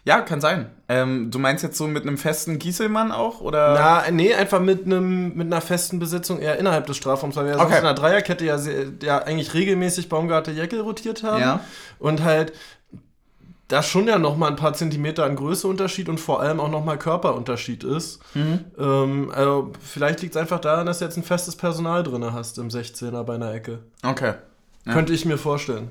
Ja, 0.03 0.21
kann 0.21 0.41
sein. 0.41 0.65
Ähm, 0.89 1.29
du 1.29 1.37
meinst 1.37 1.63
jetzt 1.63 1.77
so 1.77 1.87
mit 1.87 2.03
einem 2.07 2.17
festen 2.17 2.57
Gieselmann 2.57 3.11
auch? 3.11 3.39
Oder? 3.41 3.75
Na, 3.75 4.11
nee, 4.11 4.33
einfach 4.33 4.59
mit 4.59 4.85
einem 4.85 5.35
mit 5.35 5.45
einer 5.45 5.61
festen 5.61 5.99
Besitzung 5.99 6.39
eher 6.39 6.57
innerhalb 6.57 6.87
des 6.87 6.97
Strafraums, 6.97 7.35
weil 7.35 7.45
wir 7.45 7.51
ja 7.51 7.57
sonst 7.59 7.67
Okay. 7.69 7.77
in 7.79 7.83
der 7.85 7.93
Dreierkette 7.93 8.43
ja, 8.45 8.57
sehr, 8.57 8.85
ja 9.03 9.19
eigentlich 9.19 9.53
regelmäßig 9.53 10.09
Baumgarte 10.09 10.51
Jeckel 10.51 10.81
rotiert 10.81 11.21
haben. 11.21 11.41
Ja. 11.41 11.59
Und 11.99 12.23
halt 12.23 12.53
da 13.67 13.81
schon 13.83 14.07
ja 14.07 14.17
nochmal 14.19 14.49
ein 14.49 14.55
paar 14.57 14.73
Zentimeter 14.73 15.23
an 15.23 15.35
Größeunterschied 15.35 16.09
und 16.09 16.19
vor 16.19 16.41
allem 16.41 16.59
auch 16.59 16.69
nochmal 16.69 16.97
Körperunterschied 16.97 17.83
ist. 17.83 18.19
Mhm. 18.33 18.65
Ähm, 18.77 19.31
also 19.33 19.71
vielleicht 19.81 20.21
liegt 20.21 20.35
es 20.35 20.41
einfach 20.41 20.59
daran, 20.59 20.87
dass 20.87 20.99
du 20.99 21.05
jetzt 21.05 21.15
ein 21.15 21.23
festes 21.23 21.55
Personal 21.55 22.03
drin 22.03 22.33
hast 22.33 22.57
im 22.57 22.67
16er 22.69 23.23
bei 23.23 23.35
einer 23.35 23.53
Ecke. 23.53 23.79
Okay. 24.03 24.33
Ja. 24.85 24.93
Könnte 24.93 25.13
ich 25.13 25.25
mir 25.25 25.37
vorstellen. 25.37 25.89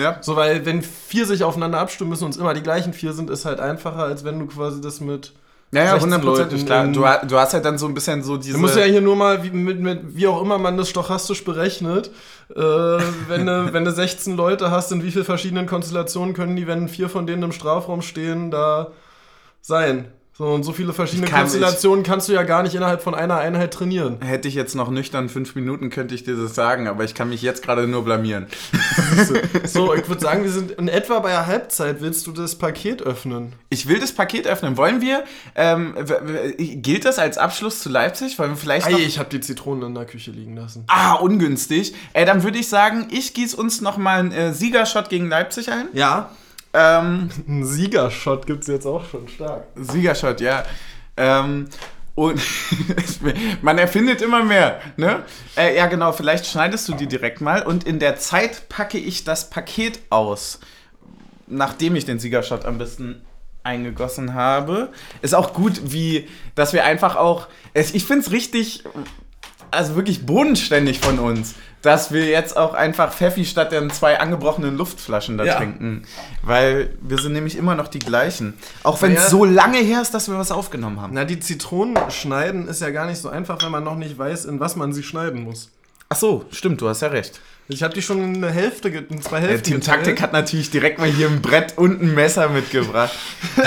Ja. 0.00 0.18
So, 0.20 0.36
weil 0.36 0.64
wenn 0.66 0.82
vier 0.82 1.26
sich 1.26 1.44
aufeinander 1.44 1.78
abstimmen 1.78 2.10
müssen 2.10 2.24
und 2.24 2.30
es 2.30 2.36
immer 2.36 2.54
die 2.54 2.62
gleichen 2.62 2.92
vier 2.92 3.12
sind, 3.12 3.30
ist 3.30 3.44
halt 3.44 3.60
einfacher, 3.60 4.04
als 4.04 4.24
wenn 4.24 4.38
du 4.38 4.46
quasi 4.46 4.80
das 4.80 5.00
mit. 5.00 5.32
Ja, 5.72 5.84
ja, 5.84 5.90
16 5.92 6.02
hundertprozentig 6.02 6.52
Leuten 6.62 6.66
klar. 6.66 6.84
in- 7.12 7.22
Du, 7.22 7.28
du 7.28 7.38
hast 7.38 7.54
halt 7.54 7.64
dann 7.64 7.78
so 7.78 7.86
ein 7.86 7.94
bisschen 7.94 8.24
so 8.24 8.36
diese. 8.36 8.54
Du 8.54 8.58
musst 8.58 8.76
ja 8.76 8.82
hier 8.82 9.00
nur 9.00 9.14
mal, 9.14 9.44
wie, 9.44 9.50
mit, 9.50 9.78
mit, 9.78 10.16
wie 10.16 10.26
auch 10.26 10.42
immer 10.42 10.58
man 10.58 10.76
das 10.76 10.88
stochastisch 10.88 11.44
berechnet, 11.44 12.10
äh, 12.56 12.58
wenn, 12.60 13.46
du, 13.46 13.72
wenn 13.72 13.84
du 13.84 13.92
16 13.92 14.36
Leute 14.36 14.72
hast, 14.72 14.90
in 14.90 15.04
wie 15.04 15.12
vielen 15.12 15.24
verschiedenen 15.24 15.66
Konstellationen 15.66 16.34
können 16.34 16.56
die, 16.56 16.66
wenn 16.66 16.88
vier 16.88 17.08
von 17.08 17.24
denen 17.26 17.44
im 17.44 17.52
Strafraum 17.52 18.02
stehen, 18.02 18.50
da 18.50 18.88
sein? 19.60 20.06
So, 20.40 20.46
und 20.46 20.62
so 20.62 20.72
viele 20.72 20.94
verschiedene 20.94 21.26
kann- 21.28 21.40
Konstellationen 21.40 22.02
kannst 22.02 22.26
du 22.30 22.32
ja 22.32 22.44
gar 22.44 22.62
nicht 22.62 22.74
innerhalb 22.74 23.02
von 23.02 23.14
einer 23.14 23.36
Einheit 23.36 23.74
trainieren. 23.74 24.22
Hätte 24.22 24.48
ich 24.48 24.54
jetzt 24.54 24.74
noch 24.74 24.88
nüchtern 24.90 25.28
fünf 25.28 25.54
Minuten, 25.54 25.90
könnte 25.90 26.14
ich 26.14 26.24
dir 26.24 26.34
das 26.34 26.54
sagen, 26.54 26.88
aber 26.88 27.04
ich 27.04 27.12
kann 27.14 27.28
mich 27.28 27.42
jetzt 27.42 27.62
gerade 27.62 27.86
nur 27.86 28.06
blamieren. 28.06 28.46
So, 29.66 29.92
ich 29.92 30.08
würde 30.08 30.22
sagen, 30.22 30.42
wir 30.42 30.50
sind 30.50 30.70
in 30.70 30.88
etwa 30.88 31.18
bei 31.18 31.28
der 31.28 31.46
Halbzeit. 31.46 32.00
Willst 32.00 32.26
du 32.26 32.32
das 32.32 32.54
Paket 32.56 33.02
öffnen? 33.02 33.52
Ich 33.68 33.86
will 33.86 33.98
das 33.98 34.12
Paket 34.12 34.46
öffnen. 34.46 34.78
Wollen 34.78 35.02
wir, 35.02 35.24
ähm, 35.56 35.94
gilt 36.56 37.04
das 37.04 37.18
als 37.18 37.36
Abschluss 37.36 37.80
zu 37.80 37.90
Leipzig? 37.90 38.38
Wir 38.38 38.56
vielleicht 38.56 38.86
Ei, 38.86 38.92
ich 38.92 39.18
habe 39.18 39.28
die 39.28 39.40
Zitronen 39.42 39.88
in 39.88 39.94
der 39.94 40.06
Küche 40.06 40.30
liegen 40.30 40.56
lassen. 40.56 40.84
Ah, 40.86 41.16
ungünstig. 41.16 41.92
Äh, 42.14 42.24
dann 42.24 42.44
würde 42.44 42.58
ich 42.58 42.68
sagen, 42.70 43.08
ich 43.10 43.34
gieße 43.34 43.54
uns 43.58 43.82
noch 43.82 43.98
mal 43.98 44.20
einen 44.20 44.32
äh, 44.32 44.54
Siegershot 44.54 45.10
gegen 45.10 45.28
Leipzig 45.28 45.70
ein. 45.70 45.88
Ja. 45.92 46.30
Ähm, 46.72 47.30
Ein 47.48 47.64
Siegershot 47.64 48.46
gibt 48.46 48.62
es 48.62 48.68
jetzt 48.68 48.86
auch 48.86 49.04
schon 49.08 49.28
stark. 49.28 49.64
Siegershot, 49.74 50.40
ja. 50.40 50.64
Ähm, 51.16 51.68
und 52.14 52.40
man 53.62 53.78
erfindet 53.78 54.20
immer 54.20 54.44
mehr, 54.44 54.80
ne? 54.96 55.22
Äh, 55.56 55.76
ja, 55.76 55.86
genau, 55.86 56.12
vielleicht 56.12 56.46
schneidest 56.46 56.88
du 56.88 56.94
die 56.94 57.06
direkt 57.06 57.40
mal 57.40 57.62
und 57.62 57.84
in 57.84 57.98
der 57.98 58.16
Zeit 58.16 58.68
packe 58.68 58.98
ich 58.98 59.24
das 59.24 59.48
Paket 59.48 60.00
aus, 60.10 60.60
nachdem 61.46 61.96
ich 61.96 62.04
den 62.04 62.18
Siegershot 62.18 62.66
am 62.66 62.78
besten 62.78 63.22
eingegossen 63.62 64.34
habe. 64.34 64.90
Ist 65.22 65.34
auch 65.34 65.52
gut, 65.52 65.92
wie, 65.92 66.28
dass 66.54 66.72
wir 66.72 66.84
einfach 66.84 67.16
auch, 67.16 67.48
ich 67.74 68.04
finde 68.04 68.24
es 68.24 68.32
richtig, 68.32 68.84
also 69.70 69.96
wirklich 69.96 70.26
bodenständig 70.26 71.00
von 71.00 71.18
uns, 71.18 71.54
dass 71.82 72.12
wir 72.12 72.26
jetzt 72.26 72.56
auch 72.56 72.74
einfach 72.74 73.12
Pfeffi 73.12 73.44
statt 73.44 73.72
den 73.72 73.90
zwei 73.90 74.20
angebrochenen 74.20 74.76
Luftflaschen 74.76 75.38
da 75.38 75.44
Ja. 75.44 75.54
trinken. 75.56 76.02
Weil 76.42 76.94
wir 77.00 77.18
sind 77.18 77.32
nämlich 77.32 77.56
immer 77.56 77.74
noch 77.74 77.88
die 77.88 77.98
gleichen. 78.00 78.54
Auch 78.82 79.00
wenn 79.02 79.12
es 79.16 79.24
Ja. 79.24 79.28
so 79.30 79.44
lange 79.44 79.78
her 79.78 80.02
ist, 80.02 80.12
dass 80.12 80.28
wir 80.28 80.36
was 80.38 80.50
aufgenommen 80.52 81.00
haben. 81.00 81.14
Na, 81.14 81.24
die 81.24 81.40
Zitronen 81.40 81.96
schneiden 82.10 82.68
ist 82.68 82.80
ja 82.82 82.90
gar 82.90 83.06
nicht 83.06 83.18
so 83.20 83.28
einfach, 83.30 83.62
wenn 83.62 83.70
man 83.70 83.84
noch 83.84 83.96
nicht 83.96 84.18
weiß, 84.18 84.44
in 84.44 84.60
was 84.60 84.76
man 84.76 84.92
sie 84.92 85.02
schneiden 85.02 85.42
muss. 85.44 85.70
Ach 86.10 86.16
so, 86.16 86.44
stimmt, 86.50 86.80
du 86.80 86.88
hast 86.88 87.02
ja 87.02 87.08
recht. 87.08 87.40
Ich 87.72 87.84
habe 87.84 87.94
die 87.94 88.02
schon 88.02 88.22
in 88.22 88.42
eine 88.42 88.52
Hälfte, 88.52 88.88
in 88.88 89.22
zwei 89.22 89.38
Der 89.38 89.50
Hälften 89.50 89.70
Team 89.70 89.80
Taktik 89.80 90.20
hat 90.20 90.32
natürlich 90.32 90.70
direkt 90.70 90.98
mal 90.98 91.08
hier 91.08 91.28
ein 91.28 91.40
Brett 91.40 91.78
und 91.78 92.02
ein 92.02 92.14
Messer 92.14 92.48
mitgebracht. 92.48 93.16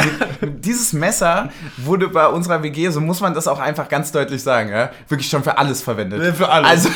Dieses 0.41 0.91
Messer 0.91 1.51
wurde 1.77 2.09
bei 2.09 2.27
unserer 2.27 2.63
WG, 2.63 2.89
so 2.89 2.99
muss 2.99 3.21
man 3.21 3.33
das 3.33 3.47
auch 3.47 3.59
einfach 3.59 3.87
ganz 3.87 4.11
deutlich 4.11 4.43
sagen, 4.43 4.69
ja, 4.69 4.91
wirklich 5.07 5.29
schon 5.29 5.43
für 5.43 5.57
alles 5.57 5.81
verwendet. 5.81 6.21
Ja, 6.21 6.33
für 6.33 6.49
alles. 6.49 6.69
Also, 6.69 6.89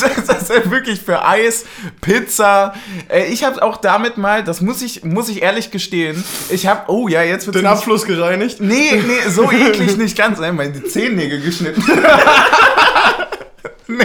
das 0.26 0.42
ist 0.42 0.50
ja 0.50 0.70
wirklich 0.70 1.00
für 1.00 1.24
Eis, 1.24 1.64
Pizza. 2.02 2.74
Äh, 3.08 3.26
Ich 3.32 3.42
habe 3.42 3.62
auch 3.62 3.78
damit 3.78 4.18
mal, 4.18 4.44
das 4.44 4.60
muss 4.60 4.82
ich, 4.82 5.02
muss 5.02 5.30
ich 5.30 5.42
ehrlich 5.42 5.70
gestehen, 5.70 6.22
ich 6.50 6.66
habe, 6.66 6.82
oh 6.88 7.08
ja, 7.08 7.22
jetzt 7.22 7.46
wird 7.46 7.56
den 7.56 7.66
Abfluss 7.66 8.04
gereinigt. 8.04 8.60
Nee, 8.60 9.02
nee, 9.06 9.30
so 9.30 9.50
eklig 9.50 9.96
nicht 9.96 10.16
ganz. 10.16 10.38
Ne? 10.38 10.52
Meine 10.52 10.84
Zehennägel 10.84 11.40
geschnitten. 11.40 11.82
nee, 13.88 14.04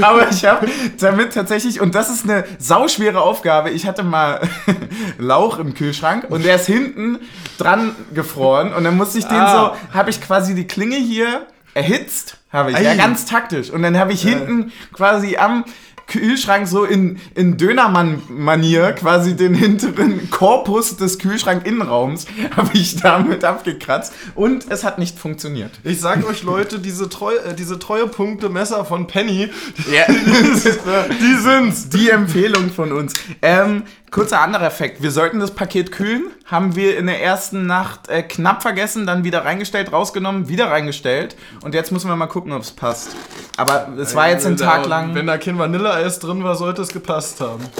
aber 0.00 0.30
ich 0.30 0.44
habe 0.44 0.66
damit 1.00 1.32
tatsächlich, 1.34 1.80
und 1.80 1.94
das 1.94 2.10
ist 2.10 2.24
eine 2.24 2.44
sauschwere 2.58 3.20
Aufgabe, 3.20 3.70
ich 3.70 3.86
hatte 3.86 4.02
mal 4.02 4.40
Lauch 5.18 5.58
im 5.58 5.74
Kühlschrank 5.74 6.26
und 6.28 6.44
der 6.44 6.56
ist 6.56 6.66
hinten 6.66 7.18
dran 7.58 7.94
gefroren 8.14 8.72
und 8.74 8.84
dann 8.84 8.96
musste 8.96 9.18
ich 9.18 9.24
den 9.26 9.38
Ah. 9.38 9.74
so, 9.76 9.94
habe 9.94 10.10
ich 10.10 10.20
quasi 10.20 10.54
die 10.54 10.66
Klinge 10.66 10.96
hier 10.96 11.46
erhitzt, 11.74 12.36
habe 12.52 12.70
ich, 12.70 12.76
Ei. 12.76 12.82
ja, 12.82 12.94
ganz 12.94 13.24
taktisch. 13.24 13.70
Und 13.70 13.82
dann 13.82 13.98
habe 13.98 14.12
ich 14.12 14.22
hinten 14.22 14.72
quasi 14.92 15.36
am 15.38 15.64
Kühlschrank 16.12 16.68
so 16.68 16.84
in, 16.84 17.18
in 17.34 17.56
Dönermann-Manier 17.56 18.92
quasi 18.92 19.34
den 19.34 19.54
hinteren 19.54 20.30
Korpus 20.30 20.96
des 20.98 21.18
Kühlschrank-Innenraums 21.18 22.26
habe 22.56 22.70
ich 22.74 22.96
damit 22.96 23.44
abgekratzt 23.44 24.12
und 24.34 24.70
es 24.70 24.84
hat 24.84 24.98
nicht 24.98 25.18
funktioniert. 25.18 25.70
Ich 25.84 26.00
sag 26.00 26.28
euch 26.28 26.42
Leute, 26.42 26.78
diese, 26.78 27.08
Treu, 27.08 27.34
äh, 27.34 27.54
diese 27.54 27.78
Treuepunkte-Messer 27.78 28.84
von 28.84 29.06
Penny, 29.06 29.48
Ja, 29.92 30.04
die 30.08 31.34
sind's. 31.40 31.88
die 31.88 32.10
Empfehlung 32.10 32.70
von 32.70 32.92
uns. 32.92 33.14
Ähm, 33.40 33.84
kurzer 34.12 34.40
anderer 34.40 34.66
Effekt. 34.66 35.02
Wir 35.02 35.10
sollten 35.10 35.40
das 35.40 35.50
Paket 35.50 35.90
kühlen. 35.90 36.26
Haben 36.44 36.76
wir 36.76 36.96
in 36.96 37.06
der 37.08 37.20
ersten 37.20 37.66
Nacht 37.66 38.08
äh, 38.08 38.22
knapp 38.22 38.62
vergessen, 38.62 39.06
dann 39.06 39.24
wieder 39.24 39.44
reingestellt, 39.44 39.90
rausgenommen, 39.90 40.48
wieder 40.48 40.70
reingestellt. 40.70 41.34
Und 41.64 41.74
jetzt 41.74 41.90
müssen 41.90 42.08
wir 42.08 42.14
mal 42.14 42.26
gucken, 42.28 42.52
ob 42.52 42.62
es 42.62 42.70
passt. 42.70 43.08
Aber 43.56 43.88
es 43.98 44.14
war 44.14 44.28
jetzt 44.28 44.46
ein 44.46 44.52
Wenn 44.52 44.56
da- 44.66 44.76
Tag 44.76 44.86
lang. 44.86 45.14
Wenn 45.16 45.26
da 45.26 45.38
kein 45.38 45.58
Vanilleeis 45.58 46.20
drin 46.20 46.44
war, 46.44 46.54
sollte 46.54 46.82
es 46.82 46.88
gepasst 46.88 47.40
haben. 47.40 47.64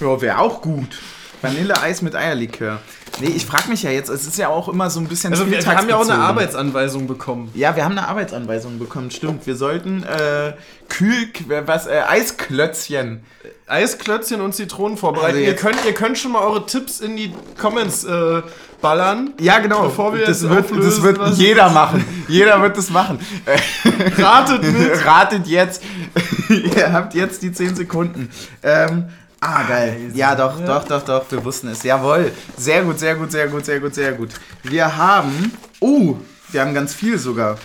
Ja, 0.00 0.20
wäre 0.20 0.38
auch 0.38 0.60
gut. 0.60 1.00
Vanilleeis 1.40 2.02
mit 2.02 2.14
Eierlikör. 2.16 2.80
Nee, 3.20 3.28
ich 3.28 3.46
frage 3.46 3.68
mich 3.68 3.82
ja 3.84 3.90
jetzt, 3.90 4.08
es 4.08 4.26
ist 4.26 4.38
ja 4.38 4.48
auch 4.48 4.68
immer 4.68 4.90
so 4.90 4.98
ein 4.98 5.06
bisschen 5.06 5.32
Also 5.32 5.48
wir, 5.50 5.64
wir 5.64 5.76
haben 5.76 5.88
ja 5.88 5.96
auch 5.96 6.02
eine. 6.08 6.14
Arbeitsanweisung 6.18 7.06
bekommen. 7.06 7.50
Ja, 7.54 7.76
wir 7.76 7.84
haben 7.84 7.92
eine 7.96 8.08
Arbeitsanweisung 8.08 8.78
bekommen, 8.78 9.10
stimmt. 9.12 9.46
Wir 9.46 9.54
sollten 9.56 10.02
äh, 10.02 10.54
Kühl, 10.88 11.28
was, 11.66 11.86
äh, 11.86 12.00
Eisklötzchen. 12.08 13.22
Eisklötzchen 13.66 14.40
und 14.40 14.54
Zitronen 14.54 14.96
vorbereiten. 14.98 15.36
Also 15.36 15.46
ihr, 15.46 15.54
könnt, 15.56 15.76
ihr 15.86 15.94
könnt 15.94 16.18
schon 16.18 16.32
mal 16.32 16.42
eure 16.42 16.66
Tipps 16.66 17.00
in 17.00 17.16
die 17.16 17.32
Comments 17.60 18.04
äh, 18.04 18.42
ballern. 18.82 19.32
Ja, 19.40 19.58
genau. 19.60 19.84
Bevor 19.84 20.12
wir 20.12 20.26
das 20.26 20.42
jetzt 20.42 20.50
wird, 20.50 20.64
das 20.64 20.70
auflösen, 20.72 21.02
wird 21.04 21.18
was- 21.20 21.38
jeder 21.38 21.70
machen. 21.70 22.04
Jeder 22.28 22.60
wird 22.62 22.76
das 22.76 22.90
machen. 22.90 23.18
Äh, 23.46 24.20
Ratet 24.22 24.62
mit. 24.64 25.06
Ratet 25.06 25.46
jetzt. 25.46 25.82
Ihr 26.48 26.92
habt 26.92 27.14
jetzt 27.14 27.42
die 27.42 27.52
10 27.52 27.76
Sekunden. 27.76 28.28
Ähm, 28.62 29.04
ah, 29.44 29.62
geil. 29.64 30.10
Ja, 30.14 30.34
doch, 30.34 30.60
doch, 30.60 30.84
doch, 30.84 31.02
doch. 31.02 31.30
Wir 31.30 31.44
wussten 31.44 31.68
es. 31.68 31.82
Jawohl. 31.82 32.32
Sehr 32.56 32.82
gut, 32.82 32.98
sehr 32.98 33.16
gut, 33.16 33.30
sehr 33.30 33.48
gut, 33.48 33.64
sehr 33.64 33.80
gut, 33.80 33.94
sehr 33.94 34.12
gut. 34.12 34.30
Wir 34.62 34.96
haben. 34.96 35.52
Oh, 35.80 36.16
wir 36.50 36.60
haben 36.60 36.74
ganz 36.74 36.94
viel 36.94 37.18
sogar. 37.18 37.58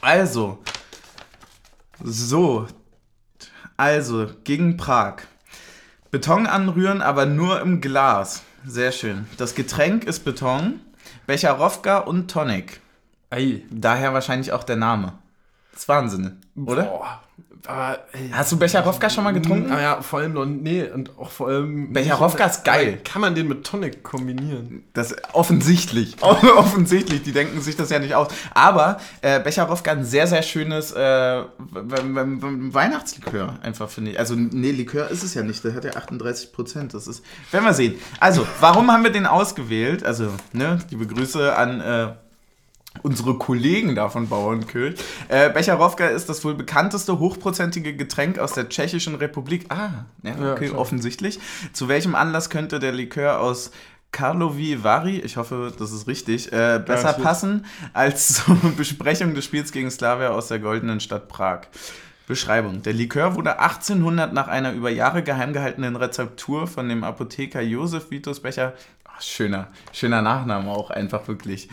Also. 0.00 0.58
So. 2.02 2.66
Also, 3.76 4.28
gegen 4.44 4.76
Prag. 4.76 5.22
Beton 6.10 6.46
anrühren, 6.46 7.00
aber 7.00 7.26
nur 7.26 7.60
im 7.60 7.80
Glas. 7.80 8.42
Sehr 8.66 8.92
schön. 8.92 9.26
Das 9.38 9.54
Getränk 9.54 10.04
ist 10.04 10.24
Beton, 10.24 10.80
Becherowka 11.26 11.98
und 11.98 12.30
Tonic. 12.30 12.80
Ey. 13.30 13.66
Daher 13.70 14.12
wahrscheinlich 14.12 14.52
auch 14.52 14.62
der 14.62 14.76
Name. 14.76 15.14
Das 15.72 15.82
ist 15.82 15.88
Wahnsinn, 15.88 16.40
oder? 16.54 16.84
Boah. 16.84 17.22
Aber, 17.66 18.00
ey. 18.12 18.30
Hast 18.32 18.50
du 18.50 18.58
Becherowka 18.58 19.08
schon 19.08 19.22
mal 19.22 19.32
getrunken? 19.32 19.70
Ah 19.70 19.80
ja, 19.80 20.02
vor 20.02 20.18
allem 20.18 20.32
noch, 20.32 20.44
nee, 20.44 20.82
und 20.82 21.16
auch 21.16 21.30
vor 21.30 21.48
allem. 21.48 21.92
Becherowka 21.92 22.46
ist 22.46 22.64
geil. 22.64 22.98
Kann 23.04 23.22
man 23.22 23.34
den 23.34 23.46
mit 23.46 23.64
Tonic 23.64 24.02
kombinieren? 24.02 24.82
Das 24.94 25.14
offensichtlich. 25.32 26.16
offensichtlich, 26.22 27.22
die 27.22 27.32
denken 27.32 27.60
sich 27.60 27.76
das 27.76 27.90
ja 27.90 28.00
nicht 28.00 28.14
aus. 28.14 28.28
Aber 28.52 28.98
äh, 29.20 29.38
Becherowka 29.40 29.92
ein 29.92 30.04
sehr, 30.04 30.26
sehr 30.26 30.42
schönes 30.42 30.92
äh, 30.92 31.42
Weihnachtslikör, 31.70 33.58
einfach 33.62 33.88
finde 33.88 34.12
ich. 34.12 34.18
Also, 34.18 34.34
nee, 34.34 34.72
Likör 34.72 35.08
ist 35.08 35.22
es 35.22 35.34
ja 35.34 35.42
nicht. 35.42 35.62
Der 35.62 35.74
hat 35.74 35.84
ja 35.84 35.92
38 35.92 36.52
Prozent. 36.52 36.94
Das 36.94 37.06
ist. 37.06 37.24
Werden 37.52 37.64
wir 37.64 37.74
sehen. 37.74 37.94
Also, 38.18 38.46
warum 38.60 38.90
haben 38.90 39.04
wir 39.04 39.12
den 39.12 39.26
ausgewählt? 39.26 40.04
Also, 40.04 40.30
ne, 40.52 40.78
liebe 40.90 41.06
Grüße 41.06 41.54
an. 41.56 41.80
Äh, 41.80 42.08
unsere 43.02 43.34
Kollegen 43.38 43.94
da 43.94 44.08
von 44.08 44.28
Bauernkirch. 44.28 44.96
Äh, 45.28 45.50
Becherowka 45.50 46.06
ist 46.08 46.28
das 46.28 46.44
wohl 46.44 46.54
bekannteste 46.54 47.18
hochprozentige 47.18 47.96
Getränk 47.96 48.38
aus 48.38 48.52
der 48.52 48.68
Tschechischen 48.68 49.14
Republik. 49.14 49.66
Ah, 49.70 50.04
ja, 50.22 50.34
Ja, 50.38 50.52
okay, 50.52 50.68
klar. 50.68 50.78
offensichtlich. 50.80 51.40
Zu 51.72 51.88
welchem 51.88 52.14
Anlass 52.14 52.50
könnte 52.50 52.78
der 52.78 52.92
Likör 52.92 53.40
aus 53.40 53.70
Karlovy 54.12 54.84
Vary, 54.84 55.20
ich 55.20 55.38
hoffe, 55.38 55.72
das 55.78 55.90
ist 55.90 56.06
richtig, 56.06 56.52
äh, 56.52 56.78
besser 56.84 56.84
Garantiert. 57.04 57.22
passen 57.22 57.64
als 57.94 58.44
zur 58.44 58.56
Besprechung 58.76 59.34
des 59.34 59.46
Spiels 59.46 59.72
gegen 59.72 59.90
Slavia 59.90 60.28
aus 60.28 60.48
der 60.48 60.58
goldenen 60.58 61.00
Stadt 61.00 61.28
Prag? 61.28 61.62
Beschreibung. 62.28 62.82
Der 62.82 62.92
Likör 62.92 63.34
wurde 63.34 63.58
1800 63.58 64.32
nach 64.32 64.48
einer 64.48 64.72
über 64.72 64.90
Jahre 64.90 65.22
geheim 65.22 65.52
gehaltenen 65.52 65.96
Rezeptur 65.96 66.66
von 66.66 66.88
dem 66.88 67.04
Apotheker 67.04 67.60
Josef 67.62 68.10
Vitus 68.10 68.40
Becher, 68.40 68.74
ach, 69.04 69.20
schöner, 69.20 69.68
schöner 69.92 70.22
Nachname 70.22 70.70
auch 70.70 70.90
einfach 70.90 71.26
wirklich, 71.26 71.68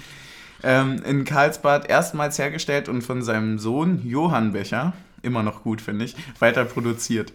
ähm, 0.64 1.02
in 1.06 1.26
Karlsbad 1.26 1.90
erstmals 1.90 2.38
hergestellt 2.40 2.90
und 2.90 3.02
von 3.02 3.22
seinem 3.22 3.60
Sohn 3.60 4.02
Johann 4.06 4.54
Becher, 4.54 4.94
immer 5.22 5.44
noch 5.44 5.64
gut 5.64 5.82
finde 5.82 6.06
ich, 6.06 6.16
weiter 6.40 6.66
produziert. 6.66 7.34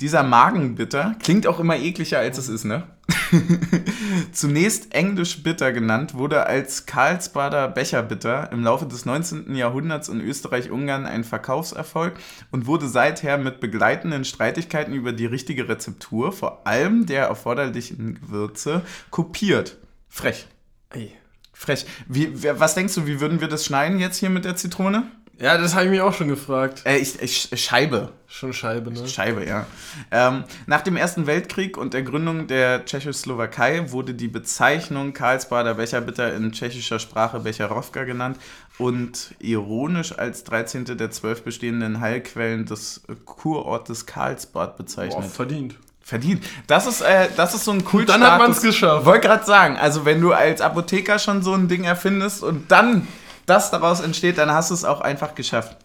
Dieser 0.00 0.22
Magenbitter 0.22 1.14
klingt 1.22 1.46
auch 1.46 1.60
immer 1.60 1.76
ekliger 1.76 2.18
als 2.18 2.38
es 2.38 2.48
ist, 2.48 2.64
ne? 2.64 2.84
Zunächst 4.32 4.94
englisch 4.94 5.42
bitter 5.42 5.72
genannt, 5.72 6.14
wurde 6.14 6.46
als 6.46 6.86
Karlsbader 6.86 7.68
Becherbitter 7.68 8.50
im 8.52 8.62
Laufe 8.62 8.86
des 8.86 9.04
19. 9.04 9.54
Jahrhunderts 9.54 10.08
in 10.08 10.20
Österreich-Ungarn 10.20 11.06
ein 11.06 11.24
Verkaufserfolg 11.24 12.14
und 12.50 12.66
wurde 12.66 12.88
seither 12.88 13.38
mit 13.38 13.60
begleitenden 13.60 14.24
Streitigkeiten 14.24 14.94
über 14.94 15.12
die 15.12 15.26
richtige 15.26 15.68
Rezeptur, 15.68 16.32
vor 16.32 16.66
allem 16.66 17.06
der 17.06 17.26
erforderlichen 17.26 18.20
Gewürze, 18.20 18.82
kopiert. 19.10 19.78
Frech. 20.08 20.46
Ey. 20.90 21.12
Frech. 21.58 21.86
Wie, 22.06 22.32
was 22.42 22.74
denkst 22.74 22.94
du, 22.94 23.06
wie 23.06 23.20
würden 23.20 23.40
wir 23.40 23.48
das 23.48 23.64
schneiden 23.64 23.98
jetzt 23.98 24.18
hier 24.18 24.28
mit 24.28 24.44
der 24.44 24.56
Zitrone? 24.56 25.04
Ja, 25.38 25.58
das 25.58 25.74
habe 25.74 25.86
ich 25.86 25.90
mich 25.90 26.00
auch 26.00 26.14
schon 26.14 26.28
gefragt. 26.28 26.82
Äh, 26.86 26.98
ich, 26.98 27.20
ich, 27.20 27.48
Scheibe. 27.62 28.12
Schon 28.26 28.52
Scheibe, 28.52 28.90
ne? 28.90 29.06
Scheibe, 29.06 29.46
ja. 29.46 29.66
Ähm, 30.10 30.44
nach 30.66 30.80
dem 30.80 30.96
Ersten 30.96 31.26
Weltkrieg 31.26 31.76
und 31.76 31.92
der 31.94 32.02
Gründung 32.02 32.46
der 32.46 32.84
Tschechoslowakei 32.84 33.90
wurde 33.92 34.14
die 34.14 34.28
Bezeichnung 34.28 35.12
Karlsbader 35.12 35.74
Becherbitter 35.74 36.34
in 36.34 36.52
tschechischer 36.52 36.98
Sprache 36.98 37.40
Becherowka 37.40 38.04
genannt 38.04 38.38
und 38.78 39.34
ironisch 39.38 40.16
als 40.18 40.44
13. 40.44 40.96
der 40.96 41.10
zwölf 41.10 41.42
bestehenden 41.42 42.00
Heilquellen 42.00 42.64
des 42.64 43.02
Kurortes 43.26 44.06
Karlsbad 44.06 44.76
Boah, 44.76 44.82
bezeichnet. 44.82 45.26
verdient. 45.26 45.76
Verdient. 46.06 46.44
Das 46.68 46.86
ist, 46.86 47.00
äh, 47.00 47.26
das 47.36 47.52
ist 47.52 47.64
so 47.64 47.72
ein 47.72 47.84
Kult. 47.84 48.08
Dann 48.08 48.22
hat 48.22 48.38
man's 48.38 48.62
geschafft. 48.62 49.04
Wollte 49.04 49.26
gerade 49.26 49.44
sagen, 49.44 49.76
also 49.76 50.04
wenn 50.04 50.20
du 50.20 50.32
als 50.32 50.60
Apotheker 50.60 51.18
schon 51.18 51.42
so 51.42 51.52
ein 51.52 51.66
Ding 51.66 51.82
erfindest 51.82 52.44
und 52.44 52.70
dann 52.70 53.08
das 53.44 53.72
daraus 53.72 53.98
entsteht, 53.98 54.38
dann 54.38 54.52
hast 54.52 54.70
du 54.70 54.74
es 54.74 54.84
auch 54.84 55.00
einfach 55.00 55.34
geschafft. 55.34 55.76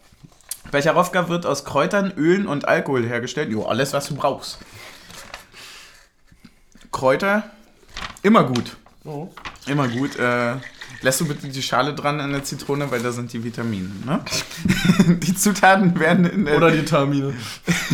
Becherowka 0.70 1.28
wird 1.28 1.44
aus 1.44 1.64
Kräutern, 1.64 2.12
Ölen 2.16 2.46
und 2.46 2.68
Alkohol 2.68 3.04
hergestellt. 3.04 3.50
Jo, 3.50 3.64
alles, 3.64 3.94
was 3.94 4.06
du 4.06 4.14
brauchst. 4.14 4.58
Kräuter, 6.92 7.42
immer 8.22 8.44
gut. 8.44 8.76
Oh. 9.04 9.28
Immer 9.66 9.88
gut. 9.88 10.14
Äh, 10.20 10.54
lässt 11.02 11.20
du 11.20 11.26
bitte 11.26 11.48
die 11.48 11.62
Schale 11.62 11.94
dran 11.94 12.20
an 12.20 12.32
der 12.32 12.44
Zitrone, 12.44 12.90
weil 12.90 13.02
da 13.02 13.12
sind 13.12 13.32
die 13.32 13.44
Vitamine. 13.44 13.88
Ne? 14.06 14.20
die 15.20 15.34
Zutaten 15.34 15.98
werden 15.98 16.24
in 16.24 16.44
der 16.44 16.56
Oder 16.56 16.70
die 16.70 16.84
Termine. 16.84 17.34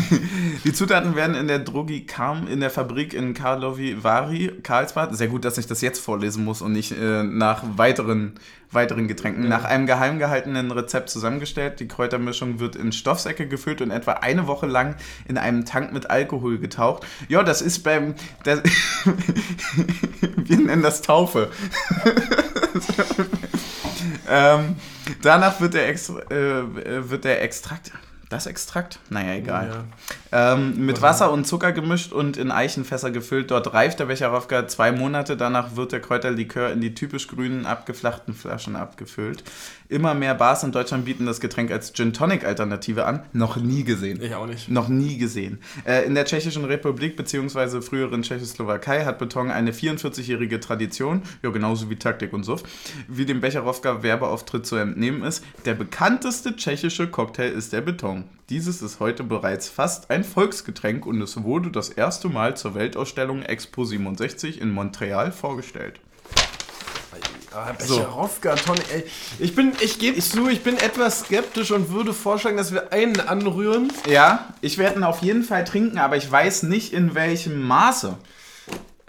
die 0.64 0.72
Zutaten 0.72 1.16
werden 1.16 1.34
in 1.34 1.48
der 1.48 1.58
Drogi 1.58 2.04
Karm 2.06 2.46
in 2.46 2.60
der 2.60 2.70
Fabrik 2.70 3.14
in 3.14 3.34
Karlovy 3.34 4.02
Vary, 4.02 4.52
Karlsbad. 4.62 5.16
Sehr 5.16 5.28
gut, 5.28 5.44
dass 5.44 5.58
ich 5.58 5.66
das 5.66 5.80
jetzt 5.80 6.00
vorlesen 6.00 6.44
muss 6.44 6.62
und 6.62 6.72
nicht 6.72 6.92
äh, 6.92 7.22
nach 7.24 7.62
weiteren, 7.76 8.34
weiteren 8.70 9.08
Getränken. 9.08 9.48
Nach 9.48 9.64
einem 9.64 9.86
geheim 9.86 10.18
gehaltenen 10.18 10.70
Rezept 10.70 11.08
zusammengestellt. 11.08 11.80
Die 11.80 11.88
Kräutermischung 11.88 12.60
wird 12.60 12.76
in 12.76 12.92
Stoffsäcke 12.92 13.48
gefüllt 13.48 13.80
und 13.80 13.90
etwa 13.90 14.12
eine 14.12 14.46
Woche 14.46 14.66
lang 14.66 14.96
in 15.26 15.38
einem 15.38 15.64
Tank 15.64 15.92
mit 15.92 16.10
Alkohol 16.10 16.58
getaucht. 16.58 17.06
Ja, 17.28 17.42
das 17.42 17.62
ist 17.62 17.80
beim. 17.80 18.14
Das 18.44 18.62
Wir 20.36 20.58
nennen 20.58 20.82
das 20.82 21.02
Taufe. 21.02 21.50
ähm, 24.28 24.76
danach 25.22 25.60
wird 25.60 25.74
der, 25.74 25.88
Ex 25.88 26.08
äh, 26.08 27.10
wird 27.10 27.24
der 27.24 27.42
Extrakt. 27.42 27.92
Das 28.28 28.46
Extrakt? 28.46 28.98
Naja, 29.08 29.34
egal. 29.34 29.68
Ja. 29.68 30.27
Ähm, 30.30 30.84
mit 30.84 31.00
Wasser 31.00 31.32
und 31.32 31.46
Zucker 31.46 31.72
gemischt 31.72 32.12
und 32.12 32.36
in 32.36 32.50
Eichenfässer 32.50 33.10
gefüllt. 33.10 33.50
Dort 33.50 33.72
reift 33.72 34.00
der 34.00 34.06
Becherowka 34.06 34.68
zwei 34.68 34.92
Monate. 34.92 35.36
Danach 35.36 35.76
wird 35.76 35.92
der 35.92 36.00
Kräuterlikör 36.00 36.70
in 36.70 36.80
die 36.80 36.94
typisch 36.94 37.28
grünen, 37.28 37.66
abgeflachten 37.66 38.34
Flaschen 38.34 38.76
abgefüllt. 38.76 39.42
Immer 39.88 40.14
mehr 40.14 40.34
Bars 40.34 40.62
in 40.64 40.72
Deutschland 40.72 41.06
bieten 41.06 41.24
das 41.24 41.40
Getränk 41.40 41.70
als 41.70 41.94
Gin 41.94 42.12
Tonic 42.12 42.44
Alternative 42.44 43.06
an. 43.06 43.22
Noch 43.32 43.56
nie 43.56 43.84
gesehen. 43.84 44.20
Ich 44.22 44.34
auch 44.34 44.46
nicht. 44.46 44.68
Noch 44.68 44.88
nie 44.88 45.16
gesehen. 45.16 45.60
Äh, 45.86 46.04
in 46.04 46.14
der 46.14 46.26
Tschechischen 46.26 46.66
Republik 46.66 47.16
bzw. 47.16 47.80
früheren 47.80 48.22
Tschechoslowakei 48.22 49.04
hat 49.04 49.18
Beton 49.18 49.50
eine 49.50 49.72
44-jährige 49.72 50.60
Tradition, 50.60 51.22
ja 51.42 51.50
genauso 51.50 51.88
wie 51.88 51.96
Taktik 51.96 52.34
und 52.34 52.44
Suff, 52.44 52.62
wie 53.08 53.24
dem 53.24 53.40
Becherowka 53.40 54.02
Werbeauftritt 54.02 54.66
zu 54.66 54.76
entnehmen 54.76 55.22
ist. 55.22 55.42
Der 55.64 55.74
bekannteste 55.74 56.54
tschechische 56.54 57.08
Cocktail 57.08 57.48
ist 57.50 57.72
der 57.72 57.80
Beton. 57.80 58.24
Dieses 58.50 58.80
ist 58.80 58.98
heute 58.98 59.24
bereits 59.24 59.68
fast 59.68 60.10
ein 60.10 60.24
Volksgetränk 60.24 61.04
und 61.04 61.20
es 61.20 61.42
wurde 61.42 61.70
das 61.70 61.90
erste 61.90 62.30
Mal 62.30 62.56
zur 62.56 62.74
Weltausstellung 62.74 63.42
Expo 63.42 63.84
67 63.84 64.62
in 64.62 64.70
Montreal 64.70 65.32
vorgestellt. 65.32 66.00
Ah, 67.52 67.72
Becherowka, 67.72 68.54
Tonne, 68.54 68.80
ey. 68.90 69.04
Ich 69.38 69.54
bin, 69.54 69.72
ich 69.80 69.98
gebe 69.98 70.18
zu, 70.20 70.48
ich 70.48 70.62
bin 70.62 70.78
etwas 70.78 71.20
skeptisch 71.20 71.72
und 71.72 71.90
würde 71.90 72.14
vorschlagen, 72.14 72.56
dass 72.56 72.72
wir 72.72 72.90
einen 72.90 73.20
anrühren. 73.20 73.92
Ja, 74.06 74.54
ich 74.62 74.78
werde 74.78 75.00
ihn 75.00 75.04
auf 75.04 75.20
jeden 75.20 75.44
Fall 75.44 75.64
trinken, 75.64 75.98
aber 75.98 76.16
ich 76.16 76.30
weiß 76.30 76.62
nicht 76.62 76.94
in 76.94 77.14
welchem 77.14 77.60
Maße. 77.60 78.16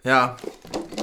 Ja. 0.03 0.37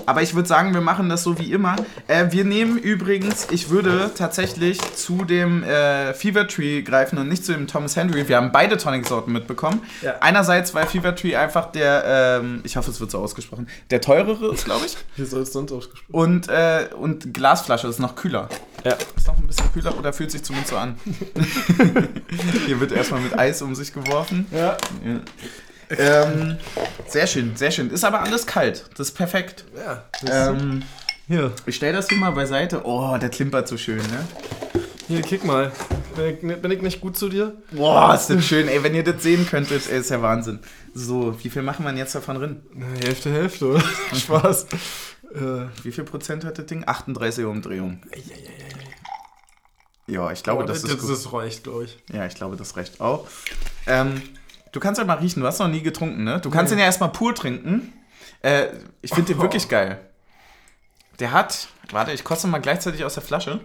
Aber 0.06 0.22
ich 0.22 0.35
würde 0.35 0.48
sagen, 0.48 0.72
wir 0.72 0.80
machen 0.80 1.09
das 1.09 1.24
so 1.24 1.38
wie 1.38 1.52
immer. 1.52 1.74
Äh, 2.06 2.26
wir 2.30 2.44
nehmen 2.44 2.78
übrigens, 2.78 3.48
ich 3.50 3.70
würde 3.70 4.12
tatsächlich 4.16 4.80
zu 4.94 5.24
dem 5.24 5.64
äh, 5.64 6.14
Fever 6.14 6.46
Tree 6.46 6.82
greifen 6.82 7.18
und 7.18 7.28
nicht 7.28 7.44
zu 7.44 7.52
dem 7.52 7.66
Thomas 7.66 7.96
Henry. 7.96 8.28
Wir 8.28 8.37
haben 8.37 8.52
beide 8.52 8.76
Tonic-Sorten 8.76 9.32
mitbekommen. 9.32 9.82
Ja. 10.02 10.14
Einerseits, 10.20 10.74
weil 10.74 10.87
Fever 10.87 11.14
Tree 11.16 11.35
einfach 11.35 11.72
der, 11.72 12.38
ähm, 12.40 12.61
ich 12.62 12.76
hoffe, 12.76 12.90
es 12.90 13.00
wird 13.00 13.11
so 13.11 13.18
ausgesprochen, 13.18 13.68
der 13.90 14.00
teurere 14.00 14.52
ist, 14.52 14.64
glaube 14.64 14.87
ich. 14.87 14.96
Wie 15.16 15.24
soll 15.24 15.42
es 15.42 15.52
sonst 15.52 15.72
ausgesprochen 15.72 16.14
Und, 16.14 16.48
äh, 16.48 16.88
und 16.96 17.35
Glasflasche 17.35 17.88
ist 17.88 17.98
noch 17.98 18.14
kühler. 18.14 18.48
Ja. 18.85 18.96
Ist 19.16 19.26
noch 19.26 19.37
ein 19.37 19.46
bisschen 19.48 19.72
kühler 19.72 19.98
oder 19.98 20.12
fühlt 20.12 20.30
sich 20.30 20.44
zumindest 20.44 20.70
so 20.70 20.76
an? 20.76 20.96
Hier 22.66 22.78
wird 22.78 22.92
erstmal 22.92 23.20
mit 23.20 23.37
Eis 23.37 23.61
um 23.61 23.74
sich 23.74 23.92
geworfen. 23.92 24.46
Ja. 24.52 24.76
Ja. 25.04 25.20
Ähm, 25.90 26.57
sehr 27.09 27.27
schön, 27.27 27.57
sehr 27.57 27.70
schön. 27.70 27.90
Ist 27.90 28.05
aber 28.05 28.20
alles 28.22 28.46
kalt. 28.46 28.87
Das 28.96 29.09
ist 29.09 29.14
perfekt. 29.14 29.64
Ja, 29.77 30.05
das 30.22 30.49
Ähm, 30.49 30.83
hier. 31.29 31.53
ich 31.66 31.77
stelle 31.77 31.93
das 31.95 32.09
hier 32.09 32.18
mal 32.18 32.30
beiseite. 32.32 32.82
Oh, 32.84 33.16
der 33.18 33.28
klimpert 33.28 33.68
so 33.68 33.76
schön, 33.76 33.99
ne? 33.99 34.26
Hier, 35.09 35.22
kick 35.22 35.45
mal. 35.45 35.70
Bin 36.16 36.51
ich, 36.51 36.61
bin 36.62 36.70
ich 36.72 36.82
nicht 36.82 37.01
gut 37.01 37.16
zu 37.16 37.28
dir? 37.28 37.55
Boah, 37.70 38.14
ist 38.14 38.28
das 38.28 38.45
schön. 38.45 38.66
Ey, 38.68 38.82
wenn 38.82 38.95
ihr 38.95 39.05
das 39.05 39.22
sehen 39.22 39.47
könntet, 39.49 39.89
ey, 39.89 40.01
ist 40.01 40.11
ja 40.11 40.20
Wahnsinn. 40.20 40.59
So, 40.95 41.37
wie 41.45 41.51
viel 41.51 41.62
machen 41.62 41.84
wir 41.84 41.91
denn 41.91 41.99
jetzt 41.99 42.14
davon 42.14 42.37
drin? 42.37 42.62
Hälfte, 43.05 43.30
Hälfte, 43.30 43.66
oder? 43.66 43.82
Spaß. 44.14 44.64
Äh, 45.34 45.66
Wie 45.84 45.93
viel 45.93 46.05
Prozent 46.05 46.45
hat 46.45 46.59
das 46.59 46.66
Ding? 46.66 46.84
38 46.87 47.45
Umdrehungen. 47.45 48.01
Ja, 50.07 50.30
ich 50.32 50.43
glaube, 50.43 50.62
boah, 50.64 50.68
das, 50.68 50.84
ist 50.84 50.99
gut. 51.01 51.11
das 51.11 51.32
reicht, 51.32 51.64
glaube 51.64 51.84
ich. 51.84 51.99
Ja, 52.12 52.26
ich 52.26 52.34
glaube, 52.34 52.57
das 52.57 52.76
reicht 52.76 53.01
auch. 53.01 53.26
Ähm, 53.87 54.22
du 54.73 54.81
kannst 54.81 54.99
ja 54.99 55.05
mal 55.05 55.14
riechen, 55.19 55.41
du 55.41 55.47
hast 55.47 55.59
noch 55.59 55.69
nie 55.69 55.83
getrunken, 55.83 56.25
ne? 56.25 56.41
Du 56.41 56.51
kannst 56.51 56.71
Nee. 56.71 56.77
den 56.77 56.81
ja 56.81 56.87
erstmal 56.87 57.11
pur 57.12 57.35
trinken. 57.35 57.93
Äh, 58.43 58.67
ich 59.03 59.11
finde 59.14 59.33
den 59.33 59.39
Oh. 59.39 59.43
wirklich 59.43 59.69
geil. 59.69 60.01
Der 61.19 61.33
hat, 61.33 61.69
warte, 61.91 62.12
ich 62.12 62.25
koste 62.25 62.47
mal 62.47 62.59
gleichzeitig 62.59 63.05
aus 63.05 63.14
der 63.14 63.23
Flasche. 63.23 63.61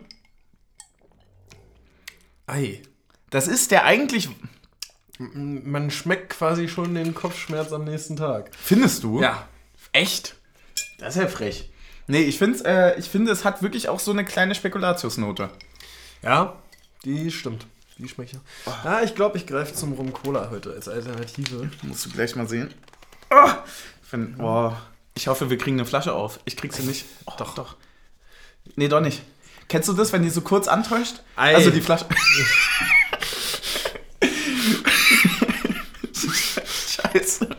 Ei. 2.48 2.82
Das 3.30 3.48
ist 3.48 3.72
der 3.72 3.86
eigentlich, 3.86 4.30
Man 5.20 5.92
schmeckt 5.92 6.32
quasi 6.32 6.68
schon 6.68 6.96
den 6.96 7.14
Kopfschmerz 7.14 7.72
am 7.72 7.84
nächsten 7.84 8.16
Tag. 8.16 8.50
findest 8.56 9.04
du? 9.04 9.22
Ja. 9.22 9.48
Echt? 9.94 10.36
Das 11.00 11.16
ist 11.16 11.22
ja 11.22 11.28
frech. 11.28 11.72
Nee, 12.08 12.22
ich, 12.24 12.38
find's, 12.40 12.62
äh, 12.62 12.98
ich 13.00 13.08
finde, 13.10 13.32
es 13.32 13.46
hat 13.46 13.62
wirklich 13.62 13.88
auch 13.90 14.00
so 14.00 14.12
eine 14.12 14.26
kleine 14.26 14.56
Spekulatiusnote. 14.56 15.50
Ja, 16.24 16.58
die 17.06 17.30
stimmt. 17.32 17.68
Die 18.02 18.10
schmeckt 18.10 18.34
ja. 18.34 18.40
Ah, 18.84 19.02
ich 19.04 19.14
glaube, 19.14 19.38
ich 19.38 19.46
greife 19.46 19.76
zum 19.76 19.94
Rum 19.94 20.12
Cola 20.12 20.50
heute 20.50 20.74
als 20.74 20.88
Alternative. 20.88 21.70
Musst 21.84 22.08
du 22.08 22.10
gleich 22.10 22.36
mal 22.36 22.48
sehen. 22.48 22.74
Oh, 23.30 23.50
ich, 24.02 24.10
find, 24.10 24.40
oh, 24.40 24.74
ich 25.14 25.28
hoffe, 25.28 25.52
wir 25.52 25.58
kriegen 25.60 25.76
eine 25.78 25.86
Flasche 25.86 26.14
auf. 26.14 26.40
Ich 26.46 26.58
krieg 26.58 26.74
sie 26.74 26.82
nicht. 26.82 27.06
Oh, 27.28 27.34
doch, 27.38 27.54
doch. 27.54 27.76
Nee, 28.76 28.88
doch 28.88 29.02
nicht. 29.02 29.22
Kennst 29.68 29.88
du 29.88 29.94
das, 29.94 30.12
wenn 30.14 30.24
die 30.24 30.32
so 30.32 30.42
kurz 30.42 30.68
antäuscht? 30.68 31.22
Ei. 31.36 31.54
Also 31.56 31.70
die 31.70 31.82
Flasche. 31.82 32.08
Scheiße. 36.14 37.50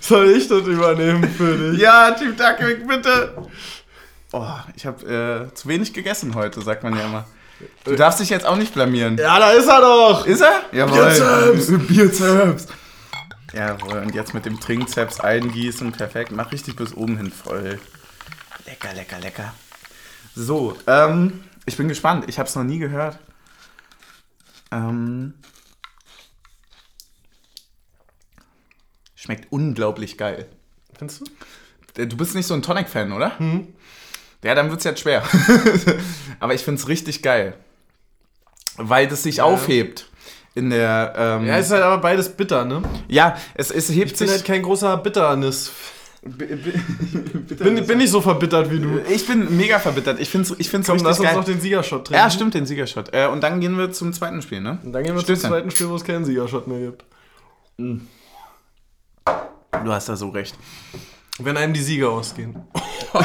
Soll 0.00 0.28
ich 0.28 0.46
das 0.46 0.66
übernehmen 0.66 1.26
für 1.30 1.70
dich? 1.72 1.80
Ja, 1.80 2.10
Team 2.10 2.36
Duckwick, 2.36 2.86
bitte. 2.86 3.34
Oh, 4.32 4.46
ich 4.76 4.84
habe 4.84 5.48
äh, 5.50 5.54
zu 5.54 5.68
wenig 5.68 5.94
gegessen 5.94 6.34
heute, 6.34 6.60
sagt 6.60 6.82
man 6.82 6.94
ja 6.94 7.06
immer. 7.06 7.26
Du 7.84 7.96
darfst 7.96 8.20
dich 8.20 8.30
jetzt 8.30 8.46
auch 8.46 8.56
nicht 8.56 8.74
blamieren. 8.74 9.16
Ja, 9.18 9.38
da 9.38 9.50
ist 9.50 9.66
er 9.68 9.80
doch! 9.80 10.26
Ist 10.26 10.40
er? 10.40 10.62
Jawohl. 10.72 11.52
Bizeps. 11.54 11.86
Bizeps. 11.88 12.66
Jawohl, 13.52 13.98
und 13.98 14.14
jetzt 14.14 14.34
mit 14.34 14.44
dem 14.46 14.58
Trinkzeps 14.58 15.20
eingießen. 15.20 15.92
Perfekt. 15.92 16.32
Mach 16.32 16.50
richtig 16.52 16.76
bis 16.76 16.94
oben 16.94 17.16
hin 17.16 17.30
voll. 17.30 17.78
Lecker, 18.66 18.92
lecker, 18.94 19.18
lecker. 19.20 19.54
So, 20.34 20.76
ähm, 20.86 21.44
ich 21.66 21.76
bin 21.76 21.88
gespannt. 21.88 22.24
Ich 22.28 22.38
habe 22.38 22.48
es 22.48 22.54
noch 22.56 22.64
nie 22.64 22.78
gehört. 22.78 23.18
Ähm, 24.72 25.34
schmeckt 29.14 29.52
unglaublich 29.52 30.18
geil. 30.18 30.46
Findest 30.98 31.20
du? 31.20 32.02
Äh, 32.02 32.06
Du 32.06 32.16
bist 32.16 32.34
nicht 32.34 32.46
so 32.46 32.54
ein 32.54 32.62
Tonic-Fan, 32.62 33.12
oder? 33.12 33.32
Ja, 34.44 34.54
dann 34.54 34.68
wird 34.70 34.78
es 34.78 34.84
jetzt 34.84 35.00
schwer. 35.00 35.24
Aber 36.40 36.54
ich 36.54 36.62
finde 36.62 36.80
es 36.80 36.86
richtig 36.86 37.22
geil. 37.22 37.54
Weil 38.76 39.08
das 39.08 39.24
sich 39.24 39.42
aufhebt. 39.42 40.06
In 40.54 40.70
der. 40.70 41.14
Ähm, 41.16 41.46
Ja, 41.46 41.56
ist 41.56 41.72
halt 41.72 41.82
aber 41.82 41.98
beides 41.98 42.28
bitter, 42.28 42.64
ne? 42.64 42.82
ja, 43.08 43.36
es, 43.54 43.72
es 43.72 43.88
hebt 43.90 44.12
Ich 44.12 44.18
bin 44.18 44.28
sich. 44.28 44.36
halt 44.36 44.44
kein 44.44 44.62
großer 44.62 44.96
Bitternis. 44.98 45.72
B- 46.22 46.44
Bin, 46.46 47.74
nicht. 47.74 47.86
bin 47.86 47.98
nicht 47.98 48.10
so 48.10 48.20
verbittert 48.20 48.70
wie 48.70 48.78
du. 48.78 48.98
ich 49.10 49.26
bin 49.26 49.56
mega 49.56 49.78
verbittert. 49.78 50.20
Ich 50.20 50.30
finde 50.30 50.50
es 50.52 50.58
ich 50.60 50.70
find's 50.70 50.86
Komm, 50.86 50.94
richtig 50.94 51.08
lass 51.08 51.18
uns 51.18 51.28
geil. 51.28 51.36
noch 51.36 51.44
den 51.44 51.60
Siegershot 51.60 52.06
trinken. 52.06 52.22
ja, 52.22 52.30
stimmt, 52.30 52.54
den 52.54 52.66
Siegershot. 52.66 53.12
Äh, 53.12 53.26
und 53.26 53.42
dann 53.42 53.60
gehen 53.60 53.76
wir 53.76 53.90
zum 53.92 54.12
zweiten 54.12 54.40
Spiel, 54.42 54.60
ne? 54.60 54.78
Und 54.84 54.92
dann 54.92 55.02
gehen 55.02 55.14
wir 55.14 55.20
Stößchen. 55.22 55.40
zum 55.42 55.50
zweiten 55.50 55.70
Spiel, 55.70 55.88
wo 55.88 55.96
es 55.96 56.04
keinen 56.04 56.24
Siegershot 56.24 56.66
mehr 56.68 56.78
gibt. 56.80 57.04
Du 57.76 58.00
hast 59.92 60.08
da 60.08 60.16
so 60.16 60.28
recht. 60.30 60.56
Wenn 61.40 61.56
einem 61.56 61.74
die 61.74 61.82
Sieger 61.82 62.10
ausgehen. 62.10 62.56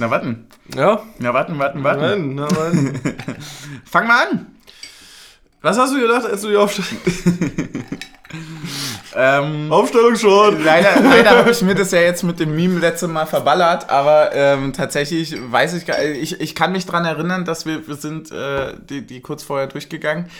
Na, 0.00 0.10
warten. 0.10 0.46
Ja? 0.74 1.02
Na, 1.18 1.34
warten, 1.34 1.58
warten, 1.58 1.84
warten. 1.84 2.34
Nein, 2.34 2.34
na 2.34 2.48
nein. 2.50 3.00
Fang 3.84 4.06
mal 4.06 4.28
an. 4.28 4.46
Was 5.60 5.76
hast 5.78 5.92
du 5.94 6.00
gedacht, 6.00 6.24
als 6.24 6.40
du 6.40 6.48
die 6.48 6.56
Aufstellung... 6.56 7.00
Ähm, 9.16 9.72
Aufstellungsshot! 9.72 10.62
Leider, 10.62 11.00
leider 11.02 11.30
habe 11.30 11.50
ich 11.50 11.60
mir 11.62 11.74
das 11.74 11.90
ja 11.90 12.00
jetzt 12.00 12.22
mit 12.22 12.38
dem 12.38 12.54
Meme 12.54 12.78
letzte 12.78 13.08
Mal 13.08 13.26
verballert, 13.26 13.90
aber 13.90 14.30
ähm, 14.32 14.72
tatsächlich 14.72 15.36
weiß 15.50 15.74
ich, 15.74 15.84
gar- 15.84 16.00
ich, 16.00 16.40
ich 16.40 16.54
kann 16.54 16.70
mich 16.70 16.86
dran 16.86 17.04
erinnern, 17.04 17.44
dass 17.44 17.66
wir, 17.66 17.88
wir 17.88 17.96
sind 17.96 18.30
äh, 18.30 18.74
die, 18.88 19.04
die 19.04 19.20
kurz 19.20 19.42
vorher 19.42 19.66
durchgegangen 19.66 20.30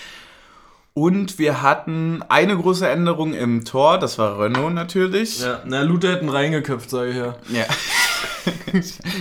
und 0.94 1.40
wir 1.40 1.62
hatten 1.62 2.22
eine 2.28 2.56
große 2.56 2.88
Änderung 2.88 3.34
im 3.34 3.64
Tor, 3.64 3.98
das 3.98 4.18
war 4.18 4.38
Renault 4.38 4.72
natürlich. 4.72 5.40
Ja, 5.40 5.58
na, 5.64 5.82
Luther 5.82 6.12
hätten 6.12 6.28
reingeköpft, 6.28 6.90
sage 6.90 7.11
ich 7.11 7.16
ja. 7.16 7.34
Ja. 7.48 7.64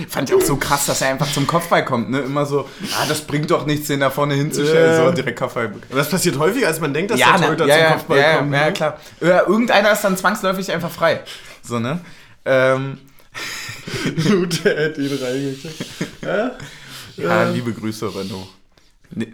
Fand 0.08 0.28
ich 0.28 0.34
auch 0.34 0.40
so 0.40 0.56
krass, 0.56 0.86
dass 0.86 1.00
er 1.02 1.08
einfach 1.08 1.30
zum 1.32 1.46
Kopfball 1.46 1.84
kommt, 1.84 2.10
ne? 2.10 2.20
Immer 2.20 2.46
so, 2.46 2.68
ah, 2.98 3.04
das 3.08 3.22
bringt 3.22 3.50
doch 3.50 3.66
nichts, 3.66 3.88
den 3.88 4.00
da 4.00 4.10
vorne 4.10 4.34
hinzustellen. 4.34 4.98
Ja. 4.98 5.06
So, 5.06 5.12
direkt 5.12 5.38
Kopfball. 5.38 5.72
Das 5.90 6.08
passiert 6.08 6.38
häufiger, 6.38 6.68
als 6.68 6.80
man 6.80 6.92
denkt, 6.94 7.10
dass 7.10 7.20
Ja, 7.20 7.36
der 7.36 7.46
Torhüter 7.46 7.66
ja, 7.66 7.74
zum 7.74 7.82
ja, 7.82 7.90
Kopfball 7.92 8.18
ja, 8.18 8.36
kommt. 8.36 8.52
ja, 8.54 8.66
ne? 8.66 8.72
klar. 8.72 9.00
Ja, 9.20 9.46
irgendeiner 9.46 9.92
ist 9.92 10.02
dann 10.02 10.16
zwangsläufig 10.16 10.70
einfach 10.72 10.90
frei. 10.90 11.20
So, 11.62 11.78
ne? 11.78 12.00
Ähm, 12.44 12.98
Luther 14.28 14.76
hätte 14.76 15.00
ihn 15.02 15.18
reingekriegt. 15.22 15.84
Ja? 16.22 16.52
Ja, 17.16 17.50
liebe 17.50 17.72
Grüße, 17.72 18.06
Renault. 18.14 18.48
Ne, 19.10 19.26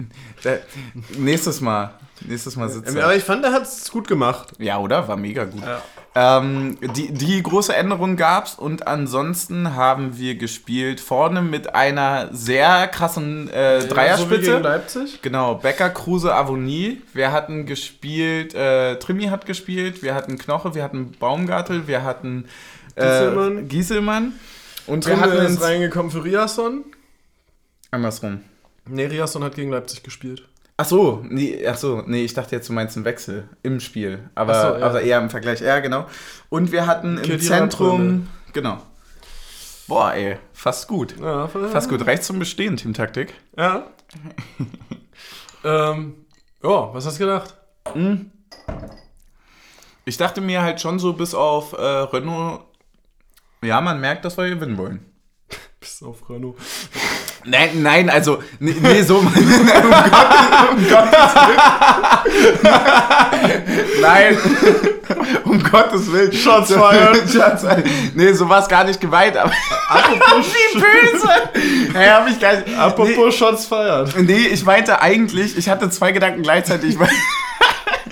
nächstes 1.18 1.60
Mal. 1.60 1.94
Nächstes 2.22 2.56
Mal 2.56 2.68
sitzt 2.68 2.88
Aber 2.90 3.12
er. 3.12 3.16
ich 3.16 3.24
fand, 3.24 3.44
er 3.44 3.52
hat 3.52 3.62
es 3.64 3.90
gut 3.90 4.08
gemacht. 4.08 4.48
Ja, 4.58 4.78
oder? 4.78 5.06
War 5.06 5.16
mega 5.16 5.44
gut. 5.44 5.62
Ja. 5.62 5.82
Ähm, 6.14 6.78
die, 6.96 7.12
die 7.12 7.42
große 7.42 7.76
Änderung 7.76 8.16
gab's 8.16 8.54
und 8.54 8.86
ansonsten 8.86 9.74
haben 9.74 10.16
wir 10.16 10.34
gespielt 10.36 10.98
vorne 11.00 11.42
mit 11.42 11.74
einer 11.74 12.28
sehr 12.32 12.88
krassen 12.88 13.50
äh, 13.50 13.82
So 13.82 13.88
Dreierspitze. 13.88 14.50
gegen 14.52 14.62
Leipzig. 14.62 15.20
Genau, 15.20 15.56
Becker, 15.56 15.90
Kruse, 15.90 16.34
Avonie. 16.34 17.02
Wir 17.12 17.32
hatten 17.32 17.66
gespielt, 17.66 18.54
äh, 18.54 18.98
Trimi 18.98 19.24
hat 19.24 19.44
gespielt, 19.44 20.02
wir 20.02 20.14
hatten 20.14 20.38
Knoche, 20.38 20.74
wir 20.74 20.82
hatten 20.82 21.12
Baumgartel, 21.12 21.86
wir 21.86 22.02
hatten 22.02 22.46
äh, 22.94 23.02
Gieselmann. 23.02 23.68
Gieselmann. 23.68 24.32
Und 24.86 25.06
wir 25.06 25.16
Trimmel 25.16 25.32
hatten 25.42 25.52
ist 25.52 25.62
reingekommen 25.62 26.10
für 26.10 26.24
Riasson. 26.24 26.84
andersrum. 27.90 28.40
Nee, 28.88 29.06
Riasson 29.06 29.44
hat 29.44 29.54
gegen 29.56 29.70
Leipzig 29.70 30.02
gespielt. 30.02 30.44
Ach 30.78 30.84
so, 30.84 31.24
nee, 31.26 31.66
ach 31.66 31.78
so, 31.78 32.02
nee, 32.06 32.24
ich 32.24 32.34
dachte 32.34 32.54
jetzt, 32.54 32.68
du 32.68 32.74
meinst 32.74 32.96
einen 32.96 33.06
Wechsel 33.06 33.48
im 33.62 33.80
Spiel. 33.80 34.28
Aber, 34.34 34.54
so, 34.54 34.78
ja. 34.78 34.86
aber 34.86 35.00
eher 35.00 35.18
im 35.18 35.30
Vergleich. 35.30 35.60
Ja, 35.60 35.80
genau. 35.80 36.06
Und 36.50 36.70
wir 36.70 36.86
hatten 36.86 37.16
im 37.16 37.40
Zentrum. 37.40 38.28
Genau. 38.52 38.82
Boah, 39.88 40.12
ey, 40.12 40.38
fast 40.52 40.88
gut. 40.88 41.14
Ja, 41.18 41.46
Fast 41.48 41.88
gut. 41.88 42.06
Reicht 42.06 42.24
zum 42.24 42.38
Bestehen, 42.38 42.76
Teamtaktik. 42.76 43.32
Ja. 43.56 43.86
ähm, 45.64 46.26
ja, 46.62 46.92
was 46.92 47.06
hast 47.06 47.20
du 47.20 47.24
gedacht? 47.24 47.54
Ich 50.04 50.16
dachte 50.16 50.40
mir 50.40 50.62
halt 50.62 50.80
schon 50.80 50.98
so 50.98 51.12
bis 51.12 51.34
auf 51.34 51.72
äh, 51.72 51.80
Renault. 51.80 52.64
Ja, 53.62 53.80
man 53.80 54.00
merkt, 54.00 54.24
dass 54.24 54.36
wir 54.36 54.48
gewinnen 54.48 54.76
wollen. 54.76 55.04
Bis 55.80 56.02
auf 56.02 56.28
Renault. 56.28 56.56
Nein, 57.48 57.82
nein, 57.82 58.10
also, 58.10 58.42
nee, 58.58 58.74
nee 58.80 59.02
so. 59.02 59.18
um 59.18 59.32
Gott, 59.32 59.42
um 60.72 60.88
Gottes 60.88 61.34
Willen. 61.46 61.60
Nein. 64.00 64.36
Um 65.44 65.62
Gottes 65.62 66.10
Willen. 66.12 66.32
Shots 66.32 66.72
fired. 66.72 67.30
Shots 67.32 67.62
fired. 67.62 67.86
Nee, 68.14 68.32
so 68.32 68.48
war 68.48 68.60
es 68.62 68.68
gar 68.68 68.82
nicht 68.84 69.00
geweiht, 69.00 69.36
aber. 69.36 69.52
Apropos, 69.88 70.46
Wie 70.74 70.80
böse! 70.80 71.28
Hey, 71.94 72.08
hab 72.08 72.28
ich 72.28 72.40
gar 72.40 72.54
nicht. 72.56 72.76
apropos 72.76 73.34
Shots 73.36 73.66
feiert. 73.66 74.14
Nee, 74.16 74.22
nee, 74.22 74.46
ich 74.48 74.64
meinte 74.64 75.00
eigentlich, 75.00 75.56
ich 75.56 75.68
hatte 75.68 75.88
zwei 75.90 76.10
Gedanken 76.12 76.42
gleichzeitig. 76.42 76.90
Ich, 76.90 76.98
mein- 76.98 77.08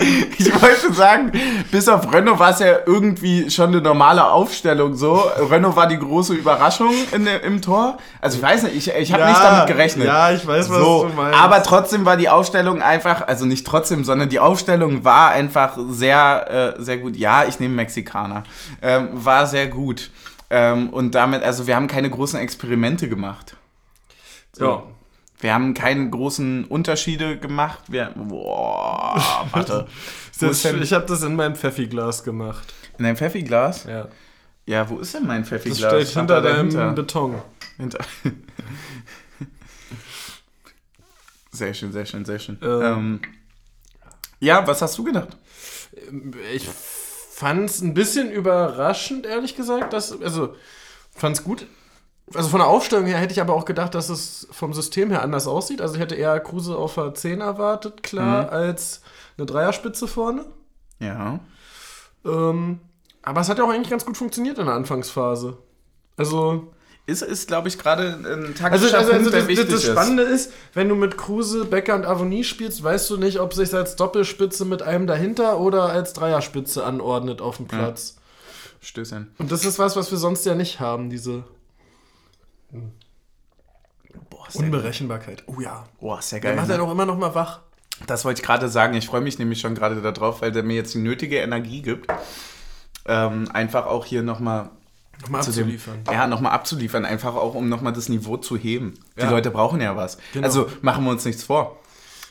ich 0.38 0.62
wollte 0.62 0.92
sagen, 0.92 1.32
bis 1.70 1.88
auf 1.88 2.12
Renault 2.12 2.38
war 2.38 2.50
es 2.50 2.58
ja 2.58 2.78
irgendwie 2.86 3.50
schon 3.50 3.68
eine 3.68 3.80
normale 3.80 4.24
Aufstellung 4.24 4.94
so. 4.94 5.14
Renault 5.50 5.76
war 5.76 5.86
die 5.86 5.98
große 5.98 6.34
Überraschung 6.34 6.92
in, 7.12 7.26
im 7.26 7.62
Tor. 7.62 7.98
Also 8.20 8.38
ich 8.38 8.42
weiß 8.42 8.64
nicht, 8.64 8.76
ich, 8.76 8.94
ich 8.94 9.12
habe 9.12 9.26
nicht 9.26 9.40
damit 9.40 9.66
gerechnet. 9.66 10.06
Ja, 10.06 10.30
ich 10.32 10.46
weiß, 10.46 10.68
was 10.70 10.78
so, 10.78 11.08
du 11.08 11.14
meinst. 11.14 11.38
aber 11.38 11.62
trotzdem 11.62 12.04
war 12.04 12.16
die 12.16 12.28
Aufstellung 12.28 12.82
einfach, 12.82 13.26
also 13.26 13.46
nicht 13.46 13.66
trotzdem, 13.66 14.04
sondern 14.04 14.28
die 14.28 14.40
Aufstellung 14.40 15.04
war 15.04 15.30
einfach 15.30 15.78
sehr, 15.88 16.74
äh, 16.78 16.82
sehr 16.82 16.98
gut. 16.98 17.16
Ja, 17.16 17.44
ich 17.44 17.60
nehme 17.60 17.74
Mexikaner. 17.74 18.44
Ähm, 18.82 19.08
war 19.12 19.46
sehr 19.46 19.68
gut. 19.68 20.10
Ähm, 20.50 20.90
und 20.90 21.14
damit, 21.14 21.42
also 21.42 21.66
wir 21.66 21.76
haben 21.76 21.86
keine 21.86 22.10
großen 22.10 22.38
Experimente 22.38 23.08
gemacht. 23.08 23.56
ja. 24.58 24.82
Wir 25.44 25.52
haben 25.52 25.74
keine 25.74 26.08
großen 26.08 26.64
Unterschiede 26.64 27.38
gemacht. 27.38 27.80
Wir, 27.88 28.14
boah, 28.16 29.46
warte. 29.52 29.86
Das, 30.40 30.64
ich 30.64 30.92
habe 30.94 31.04
das 31.04 31.22
in 31.22 31.36
meinem 31.36 31.54
Pfeffiglas 31.54 32.24
gemacht. 32.24 32.72
In 32.96 33.04
deinem 33.04 33.18
Pfeffiglas? 33.18 33.84
Ja. 33.84 34.08
Ja, 34.64 34.88
wo 34.88 35.00
ist 35.00 35.12
denn 35.12 35.26
mein 35.26 35.42
Das 35.42 35.50
Pfeffiglas? 35.50 35.92
steht 35.92 36.08
Stand 36.08 36.30
hinter 36.30 36.40
da 36.40 36.48
deinem 36.48 36.70
dahinter? 36.70 36.92
Beton. 36.94 37.42
Hinter. 37.76 37.98
Sehr 41.52 41.74
schön, 41.74 41.92
sehr 41.92 42.06
schön, 42.06 42.24
sehr 42.24 42.38
schön. 42.38 42.58
Ähm. 42.62 42.82
Ähm, 42.82 43.20
ja, 44.40 44.66
was 44.66 44.80
hast 44.80 44.96
du 44.96 45.04
gedacht? 45.04 45.36
Ich 46.54 46.66
fand 46.66 47.68
es 47.68 47.82
ein 47.82 47.92
bisschen 47.92 48.30
überraschend, 48.30 49.26
ehrlich 49.26 49.54
gesagt. 49.54 49.92
Dass, 49.92 50.20
also, 50.22 50.56
fand 51.14 51.36
es 51.36 51.44
gut. 51.44 51.66
Also 52.32 52.48
von 52.48 52.60
der 52.60 52.68
Aufstellung 52.68 53.06
her 53.06 53.18
hätte 53.18 53.32
ich 53.32 53.40
aber 53.40 53.54
auch 53.54 53.66
gedacht, 53.66 53.94
dass 53.94 54.08
es 54.08 54.48
vom 54.50 54.72
System 54.72 55.10
her 55.10 55.22
anders 55.22 55.46
aussieht. 55.46 55.82
Also 55.82 55.94
ich 55.94 56.00
hätte 56.00 56.14
eher 56.14 56.40
Kruse 56.40 56.76
auf 56.76 56.94
der 56.94 57.14
10 57.14 57.40
erwartet, 57.42 58.02
klar, 58.02 58.50
als 58.50 59.02
eine 59.36 59.46
Dreierspitze 59.46 60.08
vorne. 60.08 60.46
Ja. 61.00 61.40
Ähm, 62.24 62.80
aber 63.22 63.40
es 63.40 63.48
hat 63.48 63.58
ja 63.58 63.64
auch 63.64 63.70
eigentlich 63.70 63.90
ganz 63.90 64.06
gut 64.06 64.16
funktioniert 64.16 64.58
in 64.58 64.66
der 64.66 64.74
Anfangsphase. 64.74 65.58
Also, 66.16 66.72
Ist, 67.06 67.22
ist 67.22 67.48
glaube 67.48 67.68
ich, 67.68 67.78
gerade 67.78 68.14
ein 68.14 68.54
taktischer 68.54 68.70
also, 68.70 68.86
also, 68.96 69.12
also 69.12 69.30
Punkt, 69.30 69.34
das, 69.34 69.48
wichtig 69.48 69.68
das, 69.68 69.82
das. 69.82 69.92
Spannende 69.92 70.22
ist, 70.22 70.52
wenn 70.72 70.88
du 70.88 70.94
mit 70.94 71.18
Kruse, 71.18 71.66
Becker 71.66 71.94
und 71.94 72.06
Avonie 72.06 72.44
spielst, 72.44 72.82
weißt 72.82 73.10
du 73.10 73.16
nicht, 73.18 73.40
ob 73.40 73.52
sich 73.52 73.74
als 73.74 73.96
Doppelspitze 73.96 74.64
mit 74.64 74.82
einem 74.82 75.06
dahinter 75.06 75.58
oder 75.60 75.84
als 75.90 76.14
Dreierspitze 76.14 76.84
anordnet 76.84 77.42
auf 77.42 77.58
dem 77.58 77.66
Platz. 77.66 78.16
Stößchen. 78.80 79.32
Und 79.38 79.50
das 79.50 79.64
ist 79.64 79.78
was, 79.78 79.96
was 79.96 80.10
wir 80.10 80.18
sonst 80.18 80.44
ja 80.44 80.54
nicht 80.54 80.78
haben, 80.78 81.08
diese 81.10 81.44
Unberechenbarkeit. 84.52 85.44
Oh 85.46 85.60
ja. 85.60 85.84
Boah, 86.00 86.20
sehr 86.22 86.40
Der 86.40 86.50
geil. 86.52 86.60
macht 86.60 86.68
ja 86.70 86.76
Ne? 86.76 86.82
auch 86.82 86.90
immer 86.92 87.06
noch 87.06 87.18
mal 87.18 87.34
wach. 87.34 87.60
Das 88.06 88.24
wollte 88.24 88.40
ich 88.40 88.46
gerade 88.46 88.68
sagen. 88.68 88.94
Ich 88.94 89.06
freue 89.06 89.20
mich 89.20 89.38
nämlich 89.38 89.60
schon 89.60 89.74
gerade 89.74 90.00
darauf, 90.02 90.42
weil 90.42 90.52
der 90.52 90.62
mir 90.62 90.74
jetzt 90.74 90.94
die 90.94 90.98
nötige 90.98 91.36
Energie 91.38 91.80
gibt. 91.82 92.10
Ähm, 93.06 93.48
einfach 93.52 93.86
auch 93.86 94.04
hier 94.04 94.22
nochmal 94.22 94.70
Nochmal 95.22 95.42
zu 95.42 95.52
dem, 95.52 95.64
abzuliefern. 95.64 95.98
ja, 96.10 96.26
nochmal 96.26 96.52
abzuliefern, 96.52 97.04
einfach 97.04 97.34
auch, 97.34 97.54
um 97.54 97.68
nochmal 97.68 97.92
das 97.92 98.08
Niveau 98.08 98.36
zu 98.36 98.56
heben. 98.56 98.94
Die 99.16 99.22
Ja. 99.22 99.30
Leute 99.30 99.50
brauchen 99.50 99.80
ja 99.80 99.94
was. 99.96 100.18
Genau. 100.32 100.44
Also 100.46 100.68
machen 100.82 101.04
wir 101.04 101.10
uns 101.12 101.24
nichts 101.24 101.44
vor. 101.44 101.76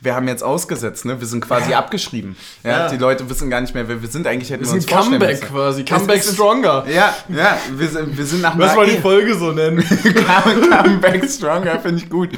Wir 0.03 0.15
haben 0.15 0.27
jetzt 0.27 0.43
ausgesetzt, 0.43 1.05
ne? 1.05 1.19
Wir 1.21 1.27
sind 1.27 1.39
quasi 1.41 1.73
abgeschrieben. 1.73 2.35
Ja, 2.63 2.69
Ja. 2.71 2.89
Die 2.89 2.97
Leute 2.97 3.29
wissen 3.29 3.49
gar 3.49 3.61
nicht 3.61 3.73
mehr, 3.73 3.87
wer 3.87 4.01
wir 4.01 4.09
sind. 4.09 4.27
Eigentlich 4.27 4.49
hätten 4.51 4.63
Das 4.63 4.71
wir 4.73 4.75
uns 4.75 4.85
ein 4.85 4.89
vorstellen 4.89 5.19
Comeback 5.19 5.39
müssen. 5.41 5.53
quasi. 5.53 5.85
Comeback 5.85 6.17
ist- 6.19 6.33
Stronger. 6.33 6.85
Ja, 6.93 7.15
ja, 7.29 7.57
wir 7.71 7.87
sind, 7.87 8.17
wir 8.17 8.25
sind 8.25 8.41
nach 8.41 8.55
Lass 8.57 8.75
mal 8.75 8.85
die 8.85 8.97
Folge 8.97 9.33
so 9.35 9.51
nennen. 9.53 9.81
Comeback 9.83 11.29
Stronger, 11.29 11.79
finde 11.79 12.03
ich 12.03 12.09
gut. 12.09 12.31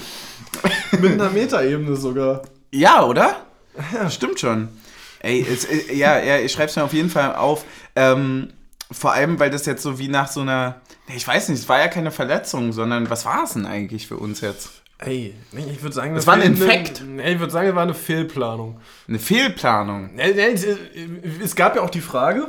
Mit 0.99 1.13
einer 1.13 1.29
Metaebene 1.31 1.95
sogar. 1.95 2.43
Ja, 2.71 3.03
oder? 3.03 3.37
Stimmt 4.09 4.39
schon. 4.39 4.69
Ey, 5.19 5.45
es, 5.51 5.65
äh, 5.65 5.93
ja, 5.95 6.19
ja, 6.19 6.37
ich 6.37 6.51
schreib's 6.51 6.75
mir 6.75 6.83
auf 6.83 6.93
jeden 6.93 7.09
Fall 7.09 7.35
auf. 7.35 7.65
Ähm, 7.95 8.49
vor 8.91 9.13
allem, 9.13 9.39
weil 9.39 9.49
das 9.49 9.65
jetzt 9.65 9.81
so 9.81 9.97
wie 9.97 10.07
nach 10.07 10.27
so 10.31 10.41
einer. 10.41 10.81
Ich 11.15 11.27
weiß 11.27 11.49
nicht, 11.49 11.59
es 11.59 11.67
war 11.69 11.79
ja 11.79 11.87
keine 11.87 12.11
Verletzung, 12.11 12.71
sondern 12.73 13.09
was 13.09 13.25
war 13.25 13.43
es 13.43 13.53
denn 13.53 13.65
eigentlich 13.65 14.07
für 14.07 14.17
uns 14.17 14.41
jetzt? 14.41 14.69
Ey, 14.99 15.35
ich 15.51 15.83
würde 15.83 15.93
sagen, 15.93 16.15
Das 16.15 16.25
war 16.25 16.35
ein 16.35 16.41
Infekt. 16.41 17.03
Nee, 17.05 17.33
ich 17.33 17.39
würde 17.39 17.51
sagen, 17.51 17.67
es 17.67 17.75
war 17.75 17.83
eine 17.83 17.93
Fehlplanung. 17.93 18.77
Eine 19.07 19.19
Fehlplanung. 19.19 20.11
Es- 20.17 21.55
gab 21.55 21.75
ja 21.75 21.81
auch 21.81 21.89
die 21.89 21.99
Frage, 21.99 22.47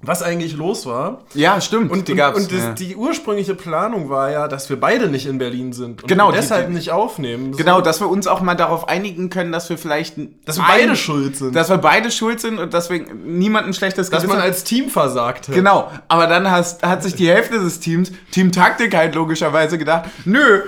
was 0.00 0.22
eigentlich 0.22 0.56
los 0.56 0.86
war. 0.86 1.22
Ja, 1.34 1.60
stimmt. 1.60 1.90
Und, 1.90 2.06
die 2.06 2.12
und, 2.12 2.34
und 2.34 2.52
das, 2.52 2.58
ja. 2.62 2.72
die 2.74 2.94
ursprüngliche 2.96 3.54
Planung 3.56 4.08
war 4.10 4.30
ja, 4.30 4.46
dass 4.46 4.70
wir 4.70 4.78
beide 4.78 5.08
nicht 5.08 5.26
in 5.26 5.38
Berlin 5.38 5.72
sind 5.72 6.02
und 6.02 6.08
Genau, 6.08 6.30
deshalb 6.30 6.68
die- 6.68 6.74
nicht 6.74 6.92
aufnehmen. 6.92 7.56
Genau, 7.56 7.80
dass 7.80 8.00
wir 8.00 8.08
uns 8.08 8.28
auch 8.28 8.40
mal 8.42 8.54
darauf 8.54 8.88
einigen 8.88 9.28
können, 9.28 9.50
dass 9.50 9.68
wir 9.68 9.76
vielleicht. 9.76 10.16
dass 10.44 10.58
wir 10.58 10.64
ein- 10.64 10.70
beide 10.70 10.96
schuld 10.96 11.36
sind. 11.36 11.54
Dass 11.56 11.68
wir 11.68 11.78
beide 11.78 12.12
schuld 12.12 12.40
sind 12.40 12.58
und 12.60 12.74
dass 12.74 12.90
wir 12.90 13.00
niemanden 13.12 13.70
ein 13.70 13.74
schlechtes 13.74 14.08
dass 14.08 14.22
man 14.22 14.36
Gewissen- 14.36 14.42
als 14.42 14.62
Team 14.64 14.88
versagt 14.88 15.48
hat. 15.48 15.54
Genau, 15.56 15.90
aber 16.06 16.28
dann 16.28 16.48
hast, 16.48 16.84
hat 16.84 17.02
sich 17.02 17.14
die 17.16 17.28
Hälfte 17.28 17.58
des 17.58 17.80
Teams, 17.80 18.12
Team 18.30 18.52
Taktik 18.52 18.94
halt 18.96 19.14
logischerweise 19.16 19.78
gedacht, 19.78 20.08
nö, 20.24 20.62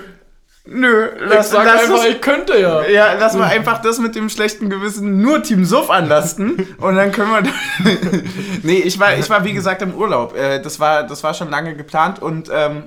nö, 0.67 1.09
Ich 1.17 1.31
lass, 1.31 1.51
sag 1.51 1.65
lass 1.67 1.83
einfach, 1.83 2.05
ich 2.07 2.21
könnte 2.21 2.59
ja. 2.59 2.87
Ja, 2.87 3.12
lass 3.15 3.35
mal 3.35 3.49
einfach 3.49 3.83
das 3.83 3.99
mit 3.99 4.15
dem 4.15 4.29
schlechten 4.29 4.71
Gewissen 4.71 5.21
nur 5.21 5.43
Team 5.43 5.65
Suff 5.65 5.91
anlasten 5.91 6.75
und 6.79 6.97
dann 6.97 7.12
können 7.12 7.31
wir. 7.31 7.53
nee, 8.62 8.79
ich 8.79 8.99
war, 8.99 9.15
ich 9.17 9.29
war 9.29 9.45
wie 9.45 9.53
gesagt 9.53 9.83
im 9.83 9.95
Urlaub. 9.95 10.37
Äh, 10.37 10.61
Das 10.61 10.81
war, 10.81 11.03
das 11.05 11.23
war 11.23 11.35
schon 11.35 11.51
lange 11.51 11.75
geplant 11.77 12.21
und 12.23 12.51
ähm, 12.53 12.85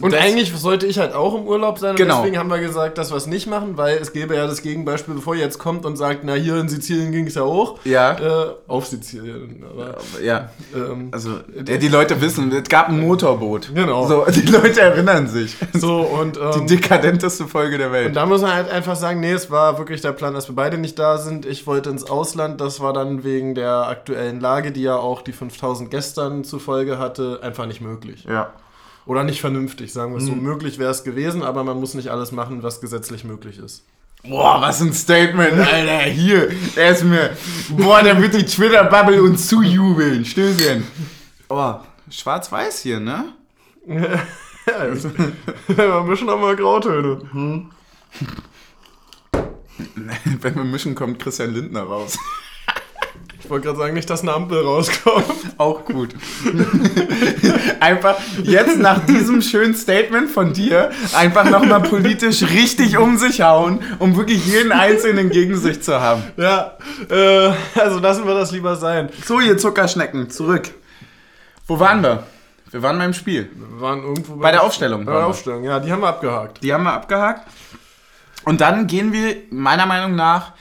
Und 0.00 0.12
das- 0.12 0.20
eigentlich 0.22 0.52
sollte 0.56 0.86
ich 0.86 0.98
halt 0.98 1.14
auch 1.14 1.36
im 1.36 1.46
Urlaub 1.46 1.78
sein. 1.78 1.90
Und 1.90 1.96
Genau. 1.96 2.16
deswegen 2.18 2.36
haben 2.36 2.50
wir 2.50 2.58
gesagt, 2.58 2.98
dass 2.98 3.10
wir 3.12 3.16
es 3.16 3.28
nicht 3.28 3.46
machen, 3.46 3.76
weil 3.76 3.96
es 3.98 4.12
gäbe 4.12 4.34
ja 4.34 4.46
das 4.48 4.60
Gegenbeispiel, 4.60 5.14
bevor 5.14 5.36
ihr 5.36 5.42
jetzt 5.42 5.58
kommt 5.60 5.86
und 5.86 5.96
sagt, 5.96 6.20
na 6.24 6.34
hier 6.34 6.56
in 6.56 6.68
Sizilien 6.68 7.12
ging 7.12 7.28
es 7.28 7.36
ja 7.36 7.42
auch. 7.42 7.78
Ja. 7.84 8.18
Äh, 8.18 8.46
auf 8.66 8.86
Sizilien. 8.86 9.62
Aber, 9.70 9.96
ja, 10.20 10.50
ähm, 10.74 11.08
also 11.12 11.30
ja, 11.54 11.76
die 11.76 11.86
Leute 11.88 12.20
wissen, 12.20 12.50
es 12.52 12.68
gab 12.68 12.88
ein 12.88 12.98
Motorboot. 12.98 13.70
Genau. 13.72 14.06
So, 14.08 14.24
die 14.30 14.42
Leute 14.50 14.80
erinnern 14.80 15.28
sich. 15.28 15.56
so 15.74 16.00
und, 16.00 16.36
Die 16.36 16.40
ähm, 16.40 16.66
dekadenteste 16.66 17.46
Folge 17.46 17.78
der 17.78 17.86
und 17.88 17.92
Welt. 17.92 18.16
da 18.16 18.26
muss 18.26 18.42
man 18.42 18.52
halt 18.52 18.70
einfach 18.70 18.96
sagen, 18.96 19.20
nee, 19.20 19.30
es 19.32 19.48
war 19.50 19.78
wirklich 19.78 20.00
der 20.00 20.12
Plan, 20.12 20.34
dass 20.34 20.48
wir 20.48 20.56
beide 20.56 20.76
nicht 20.76 20.98
da 20.98 21.18
sind. 21.18 21.46
Ich 21.46 21.68
wollte 21.68 21.90
ins 21.90 22.10
Ausland. 22.10 22.60
Das 22.60 22.80
war 22.80 22.92
dann 22.92 23.22
wegen 23.22 23.54
der 23.54 23.86
aktuellen 23.88 24.40
Lage, 24.40 24.72
die 24.72 24.82
ja 24.82 24.96
auch 24.96 25.22
die 25.22 25.32
5000 25.32 25.88
gestern 25.90 26.42
zur 26.42 26.58
Folge 26.58 26.98
hatte, 26.98 27.38
einfach 27.42 27.66
nicht 27.66 27.80
möglich. 27.80 28.24
Ja. 28.28 28.50
Oder 29.06 29.22
nicht 29.24 29.40
vernünftig, 29.40 29.92
sagen 29.92 30.12
wir 30.12 30.18
es 30.18 30.24
Mhm. 30.24 30.28
so. 30.28 30.34
Möglich 30.36 30.78
wäre 30.78 30.90
es 30.90 31.04
gewesen, 31.04 31.42
aber 31.42 31.62
man 31.64 31.78
muss 31.78 31.94
nicht 31.94 32.08
alles 32.08 32.32
machen, 32.32 32.62
was 32.62 32.80
gesetzlich 32.80 33.24
möglich 33.24 33.58
ist. 33.58 33.84
Boah, 34.26 34.58
was 34.62 34.80
ein 34.80 34.94
Statement, 34.94 35.52
Alter. 35.52 36.00
Hier, 36.10 36.50
der 36.76 36.90
ist 36.92 37.04
mir. 37.04 37.36
Boah, 37.70 38.02
da 38.02 38.18
wird 38.20 38.32
die 38.34 38.46
Twitter-Bubble 38.46 39.22
uns 39.22 39.48
zujubeln. 39.48 40.24
Stößchen. 40.24 40.82
Oh, 41.50 41.74
schwarz-weiß 42.10 42.80
hier, 42.80 43.00
ne? 43.00 43.34
Ja, 43.86 44.86
wir 45.76 46.02
mischen 46.04 46.30
auch 46.30 46.40
mal 46.40 46.56
Grautöne. 46.56 47.20
Wenn 50.40 50.54
wir 50.54 50.64
mischen, 50.64 50.94
kommt 50.94 51.18
Christian 51.18 51.52
Lindner 51.52 51.82
raus. 51.82 52.16
Ich 53.44 53.50
wollte 53.50 53.66
gerade 53.66 53.78
sagen, 53.78 53.92
nicht, 53.92 54.08
dass 54.08 54.22
eine 54.22 54.32
Ampel 54.32 54.62
rauskommt. 54.62 55.26
Auch 55.58 55.84
gut. 55.84 56.14
einfach 57.80 58.16
jetzt 58.42 58.78
nach 58.78 59.04
diesem 59.04 59.42
schönen 59.42 59.74
Statement 59.74 60.30
von 60.30 60.54
dir 60.54 60.90
einfach 61.14 61.50
nochmal 61.50 61.82
politisch 61.82 62.42
richtig 62.42 62.96
um 62.96 63.18
sich 63.18 63.42
hauen, 63.42 63.80
um 63.98 64.16
wirklich 64.16 64.46
jeden 64.46 64.72
Einzelnen 64.72 65.28
gegen 65.28 65.56
sich 65.56 65.82
zu 65.82 66.00
haben. 66.00 66.22
Ja, 66.38 66.78
äh, 67.10 67.52
also 67.78 67.98
lassen 67.98 68.26
wir 68.26 68.32
das 68.32 68.50
lieber 68.50 68.76
sein. 68.76 69.10
So, 69.26 69.40
ihr 69.40 69.58
Zuckerschnecken, 69.58 70.30
zurück. 70.30 70.70
Wo 71.66 71.78
waren 71.78 72.02
wir? 72.02 72.22
Wir 72.70 72.82
waren 72.82 72.96
beim 72.96 73.12
Spiel. 73.12 73.50
Wir 73.54 73.80
waren 73.82 74.02
irgendwo 74.02 74.36
Bei 74.36 74.52
der 74.52 74.62
Aufstellung. 74.62 75.04
Bei 75.04 75.12
der. 75.12 75.26
Aufstellung, 75.26 75.64
ja, 75.64 75.80
die 75.80 75.92
haben 75.92 76.00
wir 76.00 76.08
abgehakt. 76.08 76.62
Die 76.62 76.72
haben 76.72 76.84
wir 76.84 76.94
abgehakt. 76.94 77.46
Und 78.46 78.62
dann 78.62 78.86
gehen 78.86 79.12
wir 79.12 79.36
meiner 79.50 79.84
Meinung 79.84 80.14
nach 80.16 80.52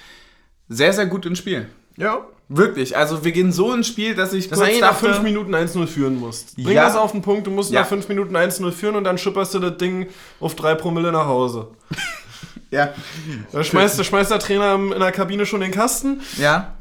sehr, 0.67 0.91
sehr 0.91 1.05
gut 1.05 1.25
ins 1.25 1.37
Spiel. 1.37 1.69
Ja. 1.95 2.25
Wirklich. 2.55 2.95
Also 2.95 3.23
wir 3.23 3.31
gehen 3.31 3.51
so 3.51 3.73
ins 3.73 3.87
Spiel, 3.87 4.13
dass 4.15 4.31
ich 4.33 4.47
Dass 4.49 4.59
du 4.59 4.65
kurz 4.65 4.79
nach 4.79 4.89
dachte, 4.91 5.05
5 5.13 5.23
Minuten 5.23 5.55
1-0 5.55 5.87
führen 5.87 6.19
musst. 6.19 6.55
Bring 6.55 6.75
Ja. 6.75 6.85
das 6.85 6.95
auf 6.95 7.11
den 7.11 7.21
Punkt, 7.21 7.47
du 7.47 7.51
musst 7.51 7.71
Ja. 7.71 7.81
nach 7.81 7.87
5 7.87 8.07
Minuten 8.09 8.35
1-0 8.35 8.71
führen 8.71 8.95
und 8.95 9.03
dann 9.05 9.17
schipperst 9.17 9.53
du 9.55 9.59
das 9.59 9.77
Ding 9.77 10.07
auf 10.39 10.55
3 10.55 10.75
Promille 10.75 11.11
nach 11.11 11.25
Hause. 11.25 11.67
ja, 12.71 12.93
Da 13.51 13.63
schmeißt, 13.63 13.97
da 13.97 14.03
schmeißt 14.03 14.29
der 14.31 14.39
Trainer 14.39 14.75
in 14.75 14.99
der 14.99 15.11
Kabine 15.11 15.45
schon 15.45 15.61
den 15.61 15.71
Kasten. 15.71 16.21
ja. 16.37 16.73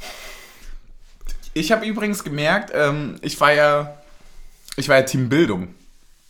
Ich 1.55 1.71
habe 1.71 1.85
übrigens 1.85 2.25
gemerkt, 2.25 2.71
ähm, 2.75 3.17
ich 3.21 3.39
war 3.39 3.53
ja, 3.53 3.95
ich 4.77 4.89
war 4.89 4.97
ja 4.97 5.03
Team 5.03 5.29
Bildung. 5.29 5.69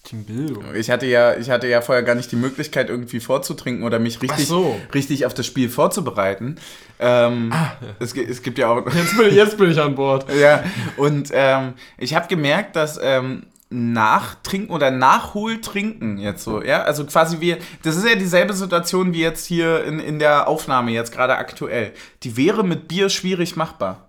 Team 0.03 0.25
Bildung. 0.25 0.65
Ich 0.75 0.91
hatte 0.91 1.07
ja, 1.07 1.37
ich 1.37 1.49
hatte 1.49 1.69
ja 1.69 1.81
vorher 1.81 2.03
gar 2.03 2.17
nicht 2.17 2.33
die 2.33 2.37
Möglichkeit, 2.37 2.89
irgendwie 2.91 3.21
vorzutrinken 3.21 3.85
oder 3.85 4.01
mich 4.01 4.21
richtig, 4.21 4.49
so. 4.49 4.77
richtig 4.93 5.25
auf 5.25 5.33
das 5.33 5.47
Spiel 5.47 5.69
vorzubereiten. 5.69 6.57
Ähm, 7.03 7.53
es, 7.99 8.15
gi- 8.15 8.25
es 8.25 8.43
gibt 8.43 8.59
ja 8.59 8.69
auch. 8.69 8.87
Jetzt 8.95 9.17
bin, 9.19 9.35
jetzt 9.35 9.59
bin 9.59 9.71
ich 9.73 9.81
an 9.81 9.95
Bord. 9.97 10.27
ja, 10.41 10.63
und 10.97 11.31
ähm, 11.33 11.73
ich 11.99 12.15
habe 12.15 12.29
gemerkt, 12.29 12.77
dass 12.77 12.99
ähm, 13.03 13.47
Nachtrinken 13.71 14.71
oder 14.75 14.91
Nachholtrinken 14.91 16.19
jetzt 16.19 16.45
so, 16.45 16.63
ja, 16.63 16.83
also 16.83 17.05
quasi 17.07 17.41
wir, 17.41 17.57
das 17.83 17.97
ist 17.97 18.07
ja 18.07 18.15
dieselbe 18.15 18.53
Situation 18.53 19.15
wie 19.15 19.21
jetzt 19.23 19.47
hier 19.47 19.85
in, 19.85 19.99
in 19.99 20.19
der 20.19 20.47
Aufnahme 20.47 20.91
jetzt 20.91 21.11
gerade 21.13 21.37
aktuell. 21.37 21.93
Die 22.23 22.37
wäre 22.37 22.65
mit 22.65 22.87
Bier 22.87 23.09
schwierig 23.09 23.57
machbar. 23.57 24.07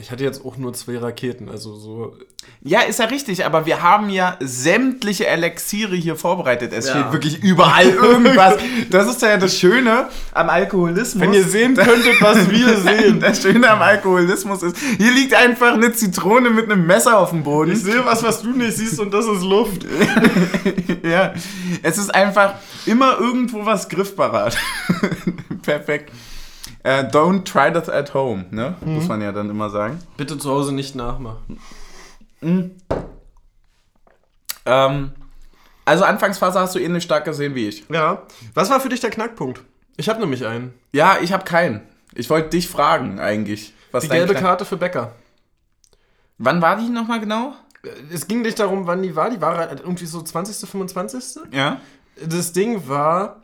Ich 0.00 0.10
hatte 0.10 0.24
jetzt 0.24 0.44
auch 0.44 0.56
nur 0.56 0.72
zwei 0.74 0.98
Raketen, 0.98 1.48
also 1.48 1.74
so. 1.76 2.16
Ja, 2.62 2.80
ist 2.80 2.98
ja 2.98 3.06
richtig, 3.06 3.44
aber 3.46 3.66
wir 3.66 3.82
haben 3.82 4.10
ja 4.10 4.36
sämtliche 4.40 5.26
Elixiere 5.26 5.94
hier 5.96 6.16
vorbereitet. 6.16 6.72
Es 6.72 6.86
Ja. 6.88 6.92
steht 7.00 7.12
wirklich 7.12 7.42
überall 7.42 7.88
irgendwas. 8.02 8.56
Das 8.90 9.08
ist 9.08 9.22
ja 9.22 9.36
das 9.36 9.56
Schöne 9.56 10.08
am 10.32 10.50
Alkoholismus. 10.50 11.20
Wenn 11.22 11.32
ihr 11.34 11.44
sehen 11.44 11.74
könntet, 11.76 12.20
was 12.20 12.50
wir 12.50 12.76
sehen. 12.80 13.20
Das 13.20 13.42
Schöne 13.42 13.70
am 13.70 13.80
Alkoholismus 13.80 14.62
ist, 14.62 14.76
hier 14.98 15.12
liegt 15.12 15.34
einfach 15.34 15.74
eine 15.74 15.92
Zitrone 15.92 16.50
mit 16.50 16.70
einem 16.70 16.86
Messer 16.86 17.18
auf 17.18 17.30
dem 17.30 17.42
Boden. 17.44 17.72
Ich 17.72 17.82
sehe 17.82 18.04
was, 18.04 18.22
was 18.22 18.42
du 18.42 18.50
nicht 18.50 18.76
siehst 18.76 18.98
und 19.00 19.12
das 19.14 19.26
ist 19.26 19.42
Luft. 19.42 19.86
ja, 21.02 21.32
es 21.82 21.98
ist 21.98 22.14
einfach 22.14 22.54
immer 22.86 23.18
irgendwo 23.18 23.64
was 23.64 23.88
griffparat. 23.88 24.56
Perfekt. 25.62 26.10
Äh, 26.84 27.04
don't 27.10 27.44
try 27.44 27.72
that 27.72 27.88
at 27.88 28.14
home, 28.14 28.44
ne? 28.50 28.74
Muss 28.84 29.08
man 29.08 29.20
ja 29.20 29.32
dann 29.32 29.50
immer 29.50 29.70
sagen. 29.70 29.98
Bitte 30.16 30.38
zu 30.38 30.50
Hause 30.50 30.72
nicht 30.72 30.94
nachmachen. 30.94 31.58
Ähm, 34.66 35.10
also 35.84 36.04
Anfangsphase 36.04 36.58
hast 36.60 36.74
du 36.74 36.78
ähnlich 36.78 37.04
stark 37.04 37.24
gesehen 37.24 37.54
wie 37.54 37.68
ich. 37.68 37.84
Ja. 37.88 38.22
Was 38.54 38.70
war 38.70 38.80
für 38.80 38.88
dich 38.88 39.00
der 39.00 39.10
Knackpunkt? 39.10 39.62
Ich 39.96 40.08
habe 40.08 40.20
nämlich 40.20 40.46
einen. 40.46 40.74
Ja, 40.92 41.18
ich 41.20 41.32
habe 41.32 41.44
keinen. 41.44 41.82
Ich 42.14 42.30
wollte 42.30 42.50
dich 42.50 42.68
fragen 42.68 43.18
eigentlich. 43.20 43.74
Was 43.92 44.04
Die 44.04 44.10
gelbe 44.10 44.32
Knack- 44.32 44.42
Karte 44.42 44.64
für 44.64 44.76
Becker. 44.76 45.12
Wann 46.38 46.60
war 46.62 46.76
die 46.76 46.88
nochmal 46.88 47.20
genau? 47.20 47.54
Es 48.12 48.26
ging 48.26 48.42
nicht 48.42 48.58
darum, 48.58 48.86
wann 48.86 49.02
die 49.02 49.14
war. 49.14 49.30
Die 49.30 49.40
war 49.40 49.56
halt 49.58 49.80
irgendwie 49.80 50.06
so 50.06 50.20
20., 50.22 50.68
25. 50.68 51.42
Ja. 51.52 51.80
Das 52.26 52.52
Ding 52.52 52.88
war, 52.88 53.42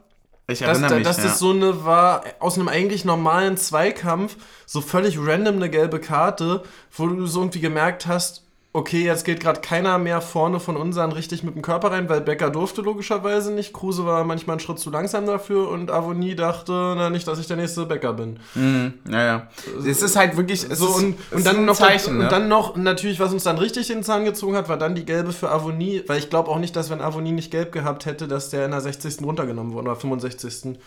Ich 0.50 0.60
dass, 0.60 0.68
erinnere 0.68 0.96
mich. 0.96 1.04
dass 1.04 1.18
ja. 1.18 1.24
das 1.24 1.38
so 1.38 1.50
eine 1.50 1.84
war, 1.84 2.24
aus 2.38 2.56
einem 2.58 2.68
eigentlich 2.68 3.04
normalen 3.04 3.56
Zweikampf, 3.56 4.36
so 4.66 4.80
völlig 4.80 5.18
random 5.18 5.56
eine 5.56 5.70
gelbe 5.70 6.00
Karte, 6.00 6.62
wo 6.96 7.06
du 7.06 7.26
so 7.26 7.40
irgendwie 7.40 7.60
gemerkt 7.60 8.06
hast, 8.06 8.44
okay, 8.72 9.04
jetzt 9.04 9.24
geht 9.24 9.40
gerade 9.40 9.60
keiner 9.60 9.98
mehr 9.98 10.20
vorne 10.20 10.60
von 10.60 10.76
unseren 10.76 11.10
richtig 11.10 11.42
mit 11.42 11.56
dem 11.56 11.62
Körper 11.62 11.90
rein, 11.90 12.08
weil 12.08 12.20
Becker 12.20 12.50
durfte 12.50 12.82
logischerweise 12.82 13.52
nicht. 13.52 13.72
Kruse 13.72 14.06
war 14.06 14.22
manchmal 14.24 14.54
einen 14.54 14.60
Schritt 14.60 14.78
zu 14.78 14.90
langsam 14.90 15.26
dafür 15.26 15.68
und 15.68 15.90
Avonie 15.90 16.36
dachte, 16.36 16.72
na 16.96 17.10
nicht, 17.10 17.26
dass 17.26 17.40
ich 17.40 17.48
der 17.48 17.56
nächste 17.56 17.86
Becker 17.86 18.12
bin. 18.12 18.38
Mhm, 18.54 18.94
ja, 19.10 19.24
ja. 19.24 19.48
Es 19.84 20.02
ist 20.02 20.14
halt 20.14 20.36
wirklich. 20.36 20.60
So, 20.60 20.86
ist, 20.86 20.96
und, 21.02 21.16
und 21.32 21.46
dann 21.46 21.56
ein 21.56 21.64
noch 21.64 21.76
Zeichen, 21.76 22.14
und 22.14 22.18
ne? 22.18 22.28
dann 22.28 22.48
noch 22.48 22.76
natürlich, 22.76 23.18
was 23.18 23.32
uns 23.32 23.42
dann 23.42 23.58
richtig 23.58 23.88
den 23.88 24.04
Zahn 24.04 24.24
gezogen 24.24 24.54
hat, 24.54 24.68
war 24.68 24.76
dann 24.76 24.94
die 24.94 25.04
gelbe 25.04 25.32
für 25.32 25.50
Avonie, 25.50 26.04
weil 26.06 26.18
ich 26.18 26.30
glaube 26.30 26.48
auch 26.48 26.58
nicht, 26.58 26.76
dass 26.76 26.90
wenn 26.90 27.00
Avonie 27.00 27.32
nicht 27.32 27.50
gelb 27.50 27.72
gehabt 27.72 28.06
hätte, 28.06 28.28
dass 28.28 28.50
der 28.50 28.64
in 28.66 28.70
der 28.70 28.80
60. 28.80 29.22
runtergenommen 29.22 29.74
worden 29.74 29.88
oder 29.88 29.96
65. 29.96 30.78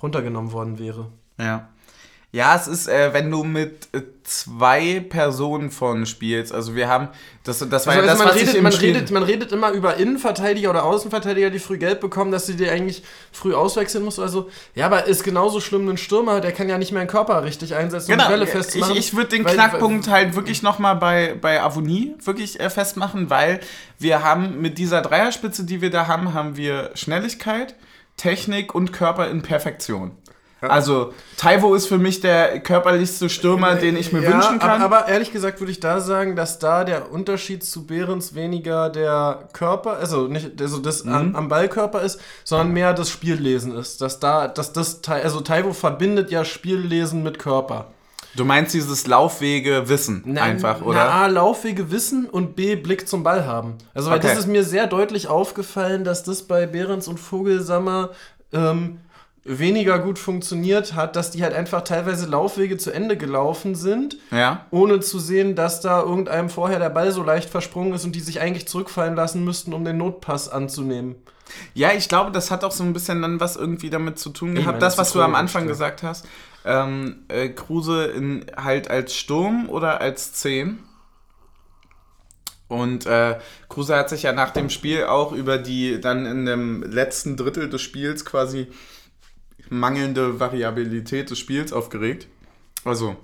runtergenommen 0.00 0.52
worden 0.52 0.78
wäre. 0.78 1.08
Ja. 1.38 1.68
Ja, 2.34 2.56
es 2.56 2.66
ist, 2.66 2.88
äh, 2.88 3.12
wenn 3.14 3.30
du 3.30 3.44
mit 3.44 3.86
äh, 3.92 4.00
zwei 4.24 4.98
Personen 4.98 5.70
vorne 5.70 6.04
spielst. 6.04 6.52
Also 6.52 6.74
wir 6.74 6.88
haben, 6.88 7.08
das, 7.44 7.60
das 7.60 7.86
war 7.86 7.94
Also, 7.94 8.04
ja 8.04 8.10
das, 8.10 8.18
man, 8.18 8.26
was 8.28 8.34
ich 8.34 8.42
redet, 8.42 8.54
im 8.56 8.62
man, 8.64 8.72
Spiel... 8.72 8.92
redet, 8.92 9.10
man 9.12 9.22
redet 9.22 9.52
immer 9.52 9.70
über 9.70 9.98
Innenverteidiger 9.98 10.70
oder 10.70 10.82
Außenverteidiger, 10.82 11.50
die 11.50 11.60
früh 11.60 11.78
gelb 11.78 12.00
bekommen, 12.00 12.32
dass 12.32 12.46
sie 12.46 12.56
die 12.56 12.68
eigentlich 12.68 13.04
früh 13.30 13.54
auswechseln 13.54 14.02
muss. 14.04 14.18
Also, 14.18 14.50
ja, 14.74 14.86
aber 14.86 15.04
ist 15.06 15.22
genauso 15.22 15.60
schlimm 15.60 15.88
ein 15.88 15.96
Stürmer, 15.96 16.40
der 16.40 16.50
kann 16.50 16.68
ja 16.68 16.76
nicht 16.76 16.90
mehr 16.90 17.04
den 17.04 17.08
Körper 17.08 17.44
richtig 17.44 17.76
einsetzen, 17.76 18.10
um 18.10 18.16
Genau, 18.18 18.26
die 18.28 18.32
Bälle 18.32 18.44
ich, 18.46 18.50
festzumachen. 18.50 18.96
ich 18.96 19.14
würde 19.14 19.28
den 19.28 19.44
Weil- 19.44 19.54
Knackpunkt 19.54 20.08
halt 20.08 20.34
wirklich 20.34 20.64
nochmal 20.64 20.96
bei, 20.96 21.36
bei 21.40 21.62
Avonie 21.62 22.14
wirklich 22.24 22.58
äh, 22.58 22.68
festmachen, 22.68 23.30
weil 23.30 23.60
wir 24.00 24.24
haben 24.24 24.60
mit 24.60 24.78
dieser 24.78 25.02
Dreierspitze, 25.02 25.62
die 25.62 25.80
wir 25.80 25.90
da 25.90 26.08
haben, 26.08 26.34
haben 26.34 26.56
wir 26.56 26.90
Schnelligkeit, 26.94 27.76
Technik 28.16 28.74
und 28.74 28.92
Körper 28.92 29.28
in 29.30 29.42
Perfektion. 29.42 30.16
Also 30.70 31.12
Taiwo 31.36 31.74
ist 31.74 31.86
für 31.86 31.98
mich 31.98 32.20
der 32.20 32.60
körperlichste 32.60 33.28
Stürmer, 33.28 33.74
den 33.74 33.96
ich 33.96 34.12
mir 34.12 34.22
Ja, 34.22 34.32
wünschen 34.32 34.58
kann. 34.58 34.82
ab- 34.82 34.92
Aber 34.92 35.08
ehrlich 35.08 35.32
gesagt 35.32 35.60
würde 35.60 35.72
ich 35.72 35.80
da 35.80 36.00
sagen, 36.00 36.36
dass 36.36 36.58
da 36.58 36.84
der 36.84 37.10
Unterschied 37.12 37.64
zu 37.64 37.86
Behrens 37.86 38.34
weniger 38.34 38.90
der 38.90 39.48
Körper, 39.52 39.98
also 39.98 40.26
nicht 40.28 40.60
also 40.60 40.78
das 40.78 41.04
Mhm. 41.04 41.12
am, 41.14 41.36
am 41.36 41.48
Ballkörper 41.48 42.02
ist, 42.02 42.20
sondern 42.44 42.72
mehr 42.72 42.92
das 42.94 43.10
Spiellesen 43.10 43.76
ist. 43.76 44.00
Dass 44.00 44.20
da, 44.20 44.48
dass 44.48 44.72
das 44.72 45.00
also 45.08 45.40
Taiwo 45.40 45.72
verbindet 45.72 46.30
ja 46.30 46.44
Spiellesen 46.44 47.22
mit 47.22 47.38
Körper. 47.38 47.86
du 48.36 48.44
meinst 48.44 48.74
dieses 48.74 49.06
Laufwege 49.06 49.88
Wissen 49.88 50.36
einfach, 50.38 50.82
oder? 50.82 51.04
Na, 51.04 51.10
A, 51.10 51.26
Laufwege 51.28 51.92
wissen 51.92 52.26
und 52.28 52.56
B, 52.56 52.74
Blick 52.74 53.06
zum 53.08 53.22
Ball 53.22 53.46
haben. 53.46 53.74
Also, 53.94 54.10
weil 54.10 54.18
Okay. 54.18 54.26
das 54.28 54.38
ist 54.38 54.48
mir 54.48 54.64
sehr 54.64 54.88
deutlich 54.88 55.28
aufgefallen, 55.28 56.02
dass 56.02 56.24
das 56.24 56.42
bei 56.42 56.66
Behrens 56.66 57.06
und 57.06 57.20
Vogelsammer 57.20 58.10
ähm, 58.52 58.98
weniger 59.44 59.98
gut 59.98 60.18
funktioniert 60.18 60.94
hat, 60.94 61.16
dass 61.16 61.30
die 61.30 61.42
halt 61.42 61.54
einfach 61.54 61.82
teilweise 61.82 62.26
Laufwege 62.26 62.78
zu 62.78 62.90
Ende 62.90 63.16
gelaufen 63.16 63.74
sind 63.74 64.16
ja. 64.30 64.64
ohne 64.70 65.00
zu 65.00 65.18
sehen, 65.18 65.54
dass 65.54 65.82
da 65.82 66.02
irgendeinem 66.02 66.48
vorher 66.48 66.78
der 66.78 66.88
Ball 66.88 67.12
so 67.12 67.22
leicht 67.22 67.50
versprungen 67.50 67.92
ist 67.92 68.04
und 68.04 68.14
die 68.14 68.20
sich 68.20 68.40
eigentlich 68.40 68.66
zurückfallen 68.66 69.14
lassen 69.14 69.44
müssten, 69.44 69.74
um 69.74 69.84
den 69.84 69.98
Notpass 69.98 70.48
anzunehmen. 70.48 71.16
Ja, 71.74 71.92
ich 71.92 72.08
glaube, 72.08 72.32
das 72.32 72.50
hat 72.50 72.64
auch 72.64 72.72
so 72.72 72.82
ein 72.84 72.94
bisschen 72.94 73.20
dann 73.20 73.38
was 73.38 73.56
irgendwie 73.56 73.90
damit 73.90 74.18
zu 74.18 74.30
tun 74.30 74.50
Ich 74.50 74.54
gehabt. 74.54 74.66
meine, 74.66 74.78
Das, 74.78 74.96
das 74.96 75.06
was 75.06 75.12
du 75.12 75.20
am 75.20 75.34
Anfang 75.34 75.66
gesagt 75.66 76.02
hast. 76.02 76.26
Ähm, 76.64 77.24
äh, 77.28 77.50
Kruse 77.50 78.06
in, 78.06 78.46
halt 78.56 78.88
als 78.88 79.14
Sturm 79.14 79.68
oder 79.68 80.00
als 80.00 80.32
10. 80.32 80.78
Und 82.68 83.04
äh, 83.04 83.38
Kruse 83.68 83.94
hat 83.94 84.08
sich 84.08 84.22
ja 84.22 84.32
nach 84.32 84.50
dem 84.50 84.70
Spiel 84.70 85.04
auch 85.04 85.32
über 85.32 85.58
die 85.58 86.00
dann 86.00 86.24
in 86.24 86.46
dem 86.46 86.82
letzten 86.82 87.36
Drittel 87.36 87.68
des 87.68 87.82
Spiels 87.82 88.24
quasi 88.24 88.68
mangelnde 89.70 90.40
Variabilität 90.40 91.30
des 91.30 91.38
Spiels 91.38 91.72
aufgeregt. 91.72 92.28
Also, 92.84 93.16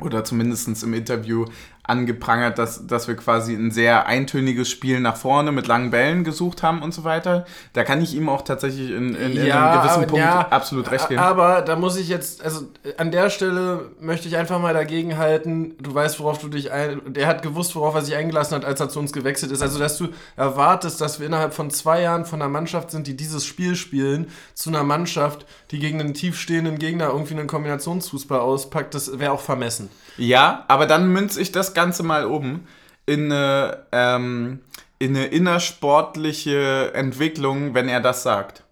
oder 0.00 0.24
zumindest 0.24 0.82
im 0.82 0.94
Interview 0.94 1.46
angeprangert, 1.86 2.58
dass, 2.58 2.86
dass 2.86 3.08
wir 3.08 3.16
quasi 3.16 3.54
ein 3.54 3.70
sehr 3.70 4.06
eintöniges 4.06 4.68
Spiel 4.68 5.00
nach 5.00 5.16
vorne 5.16 5.52
mit 5.52 5.66
langen 5.66 5.90
Bällen 5.90 6.24
gesucht 6.24 6.62
haben 6.62 6.82
und 6.82 6.92
so 6.92 7.04
weiter. 7.04 7.46
Da 7.72 7.84
kann 7.84 8.02
ich 8.02 8.14
ihm 8.14 8.28
auch 8.28 8.42
tatsächlich 8.42 8.90
in, 8.90 9.14
in, 9.14 9.36
in 9.36 9.50
einem 9.52 9.80
gewissen 9.80 9.96
aber- 10.02 10.06
Punkt 10.06 10.24
ja, 10.24 10.48
absolut 10.50 10.90
recht 10.90 11.08
geben. 11.08 11.20
Aber 11.20 11.62
da 11.62 11.76
muss 11.76 11.96
ich 11.96 12.08
jetzt, 12.08 12.42
also 12.44 12.62
an 12.96 13.10
der 13.10 13.30
Stelle 13.30 13.90
möchte 14.00 14.28
ich 14.28 14.36
einfach 14.36 14.60
mal 14.60 14.74
dagegen 14.74 15.16
halten, 15.18 15.76
du 15.80 15.94
weißt, 15.94 16.18
worauf 16.20 16.38
du 16.38 16.48
dich 16.48 16.72
ein, 16.72 17.00
der 17.06 17.26
hat 17.26 17.42
gewusst, 17.42 17.74
worauf 17.76 17.94
er 17.94 18.02
sich 18.02 18.14
eingelassen 18.16 18.56
hat, 18.56 18.64
als 18.64 18.80
er 18.80 18.88
zu 18.88 18.98
uns 18.98 19.12
gewechselt 19.12 19.52
ist. 19.52 19.62
Also, 19.62 19.78
dass 19.78 19.96
du 19.98 20.08
erwartest, 20.36 21.00
dass 21.00 21.20
wir 21.20 21.26
innerhalb 21.26 21.54
von 21.54 21.70
zwei 21.70 22.02
Jahren 22.02 22.24
von 22.24 22.40
einer 22.42 22.50
Mannschaft 22.50 22.90
sind, 22.90 23.06
die 23.06 23.16
dieses 23.16 23.44
Spiel 23.44 23.76
spielen, 23.76 24.28
zu 24.54 24.70
einer 24.70 24.82
Mannschaft, 24.82 25.46
die 25.70 25.78
gegen 25.78 26.00
einen 26.00 26.14
tiefstehenden 26.14 26.78
Gegner 26.78 27.08
irgendwie 27.08 27.34
einen 27.34 27.46
Kombinationsfußball 27.46 28.40
auspackt, 28.40 28.94
das 28.94 29.18
wäre 29.18 29.32
auch 29.32 29.40
vermessen. 29.40 29.88
Ja, 30.18 30.64
aber 30.68 30.86
dann 30.86 31.08
münze 31.12 31.40
ich 31.40 31.52
das 31.52 31.74
Ganze 31.76 32.02
mal 32.02 32.24
um 32.24 32.66
in 33.06 33.30
eine, 33.30 33.84
ähm, 33.92 34.60
in 34.98 35.16
eine 35.16 35.26
innersportliche 35.26 36.92
Entwicklung, 36.94 37.74
wenn 37.74 37.88
er 37.88 38.00
das 38.00 38.24
sagt. 38.24 38.64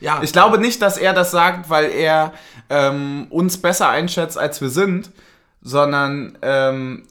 Ja, 0.00 0.20
Ich 0.22 0.32
glaube 0.32 0.58
nicht, 0.58 0.82
dass 0.82 0.98
er 0.98 1.14
das 1.14 1.30
sagt, 1.30 1.70
weil 1.70 1.90
er 1.90 2.34
ähm, 2.68 3.26
uns 3.30 3.56
besser 3.56 3.88
einschätzt, 3.88 4.36
als 4.36 4.60
wir 4.60 4.68
sind, 4.68 5.10
sondern, 5.62 6.36
ähm, 6.42 7.04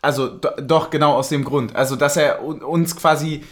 also 0.00 0.28
do, 0.28 0.48
doch 0.60 0.90
genau 0.90 1.14
aus 1.14 1.28
dem 1.28 1.44
Grund. 1.44 1.76
Also, 1.76 1.96
dass 1.96 2.16
er 2.16 2.42
uns 2.42 2.96
quasi, 2.96 3.44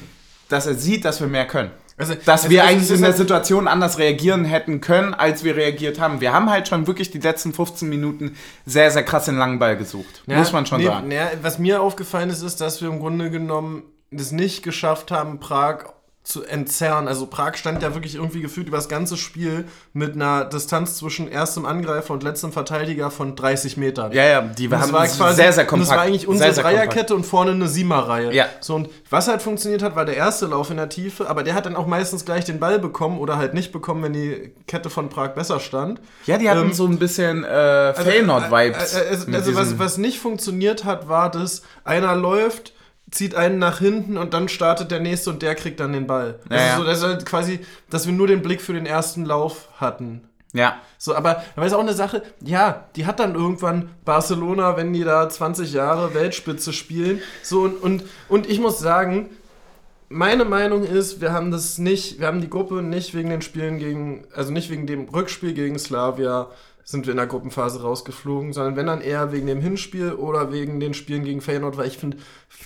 dass 0.49 0.67
er 0.67 0.75
sieht, 0.75 1.05
dass 1.05 1.21
wir 1.21 1.29
mehr 1.29 1.47
können. 1.47 1.71
Also, 2.01 2.15
Dass 2.15 2.43
also, 2.43 2.51
wir 2.51 2.65
eigentlich 2.65 2.91
in 2.91 3.03
der 3.03 3.13
Situation 3.13 3.69
anders 3.69 3.99
reagieren 3.99 4.45
hätten 4.45 4.81
können, 4.81 5.13
als 5.13 5.45
wir 5.45 5.55
reagiert 5.55 6.01
haben. 6.01 6.21
Wir 6.21 6.33
haben 6.33 6.51
halt 6.51 6.67
schon 6.67 6.87
wirklich 6.87 7.11
die 7.11 7.19
letzten 7.19 7.53
15 7.53 7.89
Minuten 7.89 8.37
sehr, 8.65 8.91
sehr 8.91 9.03
krass 9.03 9.27
den 9.27 9.37
langen 9.37 9.59
Ball 9.59 9.77
gesucht. 9.77 10.23
Ja, 10.27 10.39
Muss 10.39 10.53
man 10.53 10.65
schon 10.65 10.81
nee, 10.81 10.87
sagen. 10.87 11.09
nee, 11.09 11.21
was 11.43 11.59
mir 11.59 11.83
aufgefallen 11.83 12.31
ist, 12.31 12.43
ist, 12.43 12.61
dass 12.61 12.81
wir 12.81 12.89
im 12.89 13.01
Grunde 13.01 13.31
genommen 13.31 13.83
es 14.11 14.33
nicht 14.33 14.63
geschafft 14.63 15.11
haben, 15.11 15.41
Prag 15.41 15.85
zu 16.31 16.45
entzerren. 16.45 17.09
Also 17.09 17.27
Prag 17.27 17.57
stand 17.57 17.83
ja 17.83 17.95
wirklich 17.95 18.15
irgendwie 18.15 18.41
gefühlt 18.41 18.69
über 18.69 18.77
das 18.77 18.89
ganze 18.89 19.17
Spiel 19.17 19.65
mit 19.93 20.15
einer 20.15 20.45
Distanz 20.45 20.97
zwischen 20.97 21.29
erstem 21.29 21.67
Angreifer 21.67 22.15
und 22.15 22.23
letztem 22.23 22.53
Verteidiger 22.53 23.11
von 23.11 23.37
30 23.37 23.77
Metern. 23.77 24.13
Ja, 24.13 24.25
ja, 24.25 24.41
die 24.43 24.71
haben 24.71 24.93
war 24.93 25.07
quasi, 25.07 25.37
sehr, 25.37 25.53
sehr 25.53 25.67
kompakt. 25.67 25.91
Das 25.91 25.97
war 25.97 26.05
eigentlich 26.05 26.29
unsere 26.29 26.53
sehr, 26.53 26.63
sehr. 26.63 26.73
Dreierkette 26.73 27.15
und 27.15 27.25
vorne 27.25 27.51
eine 27.53 27.69
Siemer-Reihe. 27.69 28.33
Ja. 28.33 28.47
So, 28.61 28.75
und 28.75 28.89
was 29.11 29.29
halt 29.29 29.43
funktioniert 29.43 29.83
hat, 29.83 29.97
war 29.97 30.05
der 30.05 30.17
erste 30.17 30.47
Lauf 30.47 30.71
in 30.71 30.77
der 30.77 30.89
Tiefe, 30.89 31.29
aber 31.29 31.43
der 31.43 31.55
hat 31.55 31.67
dann 31.67 31.77
auch 31.77 31.87
meistens 31.87 32.25
gleich 32.25 32.45
den 32.45 32.61
Ball 32.61 32.79
bekommen 32.79 33.19
oder 33.19 33.37
halt 33.37 33.55
nicht 33.55 33.73
bekommen, 33.73 34.03
wenn 34.03 34.13
die 34.13 34.53
Kette 34.67 34.91
von 34.91 35.09
Prag 35.09 35.31
besser 35.35 35.61
stand. 35.61 36.01
Ja, 36.27 36.39
die 36.39 36.49
hatten 36.49 36.61
Ähm, 36.61 36.73
so 36.73 36.87
ein 36.87 36.99
bisschen 36.99 37.45
äh, 37.45 37.95
Feyenoord-Vibes. 37.95 38.95
Äh, 38.95 39.01
äh, 39.01 39.09
Also, 39.11 39.27
mit 39.27 39.35
also 39.35 39.55
was, 39.55 39.79
was 39.79 39.99
nicht 39.99 40.19
funktioniert 40.21 40.85
hat, 40.85 41.09
war, 41.09 41.31
dass 41.31 41.63
einer 41.85 42.15
läuft, 42.15 42.73
zieht 43.11 43.35
einen 43.35 43.59
nach 43.59 43.79
hinten 43.79 44.17
und 44.17 44.35
dann 44.35 44.49
startet 44.49 44.91
der 44.91 45.01
nächste 45.01 45.31
und 45.31 45.43
der 45.43 45.55
kriegt 45.55 45.81
dann 45.81 45.93
den 45.93 46.07
Ball. 46.07 46.39
Ja, 46.51 46.57
also 46.57 46.83
so, 46.83 46.85
das 46.89 46.99
ist 46.99 47.05
halt 47.05 47.27
quasi, 47.27 47.61
dass 47.89 48.07
wir 48.07 48.13
nur 48.13 48.27
den 48.27 48.43
Blick 48.43 48.61
für 48.61 48.73
den 48.73 48.87
ersten 48.87 49.25
Lauf 49.25 49.69
hatten. 49.77 50.23
ja. 50.53 50.77
So, 50.99 51.15
aber 51.15 51.43
da 51.57 51.65
ist 51.65 51.73
auch 51.73 51.81
eine 51.81 51.95
Sache, 51.95 52.23
ja, 52.45 52.85
die 52.95 53.07
hat 53.07 53.21
dann 53.21 53.35
irgendwann 53.35 53.89
Barcelona, 54.05 54.77
wenn 54.77 54.93
die 54.93 55.03
da 55.03 55.29
20 55.29 55.73
Jahre 55.73 56.15
Weltspitze 56.15 56.73
spielen. 56.73 57.23
So, 57.43 57.63
und, 57.63 57.83
und, 57.83 58.05
und 58.29 58.49
ich 58.51 58.61
muss 58.61 58.79
sagen, 58.79 59.31
meine 60.11 60.45
Meinung 60.45 60.83
ist, 60.85 61.21
wir 61.21 61.33
haben 61.33 61.51
das 61.51 61.79
nicht, 61.79 62.21
wir 62.21 62.27
haben 62.27 62.41
die 62.41 62.51
Gruppe 62.51 62.83
nicht 62.83 63.15
wegen 63.15 63.31
den 63.31 63.43
Spielen 63.43 63.79
gegen, 63.79 64.25
also 64.35 64.53
nicht 64.53 64.69
wegen 64.69 64.87
dem 64.87 65.09
Rückspiel 65.09 65.55
gegen 65.55 65.79
Slavia 65.79 66.49
sind 66.91 67.07
wir 67.07 67.13
in 67.13 67.19
der 67.19 67.27
Gruppenphase 67.27 67.83
rausgeflogen, 67.83 68.53
sondern 68.53 68.77
wenn 68.77 68.87
dann 68.87 69.01
eher 69.01 69.33
wegen 69.33 69.47
dem 69.47 69.61
Hinspiel 69.61 70.13
oder 70.13 70.53
wegen 70.53 70.81
den 70.81 70.95
Spielen 70.95 71.25
gegen 71.25 71.41
Feyenoord, 71.41 71.77
weil 71.77 71.89
ich 71.89 71.99
finde, 71.99 72.17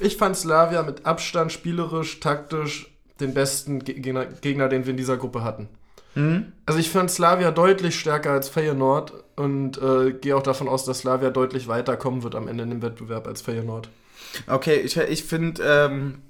ich 0.00 0.16
fand 0.16 0.36
Slavia 0.36 0.82
mit 0.82 1.06
Abstand 1.06 1.52
spielerisch, 1.52 2.20
taktisch 2.20 2.90
den 3.20 3.34
besten 3.34 3.84
Ge- 3.84 4.00
Gegner, 4.00 4.26
Gegner, 4.26 4.68
den 4.68 4.84
wir 4.84 4.90
in 4.90 4.96
dieser 4.96 5.16
Gruppe 5.16 5.44
hatten. 5.44 5.68
Also 6.66 6.78
ich 6.78 6.90
fand 6.90 7.10
Slavia 7.10 7.50
deutlich 7.50 7.98
stärker 7.98 8.30
als 8.30 8.48
Feyenoord 8.48 9.12
und 9.34 9.82
äh, 9.82 10.12
gehe 10.12 10.36
auch 10.36 10.44
davon 10.44 10.68
aus, 10.68 10.84
dass 10.84 11.00
Slavia 11.00 11.30
deutlich 11.30 11.66
weiterkommen 11.66 12.22
wird 12.22 12.36
am 12.36 12.46
Ende 12.46 12.62
in 12.62 12.70
dem 12.70 12.82
Wettbewerb 12.82 13.26
als 13.26 13.42
Feyenoord. 13.42 13.88
Okay, 14.46 14.76
ich, 14.76 14.96
ich 14.96 15.24
finde, 15.24 15.60
ähm, 15.64 16.22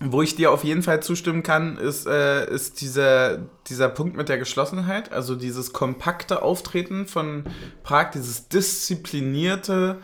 Wo 0.00 0.22
ich 0.22 0.36
dir 0.36 0.52
auf 0.52 0.62
jeden 0.62 0.82
Fall 0.82 1.02
zustimmen 1.02 1.42
kann, 1.42 1.76
ist, 1.76 2.06
äh, 2.06 2.48
ist 2.52 2.80
dieser, 2.80 3.38
dieser 3.66 3.88
Punkt 3.88 4.16
mit 4.16 4.28
der 4.28 4.38
Geschlossenheit, 4.38 5.12
also 5.12 5.34
dieses 5.34 5.72
kompakte 5.72 6.42
Auftreten 6.42 7.06
von 7.06 7.44
Prag, 7.82 8.12
dieses 8.12 8.48
disziplinierte 8.48 9.98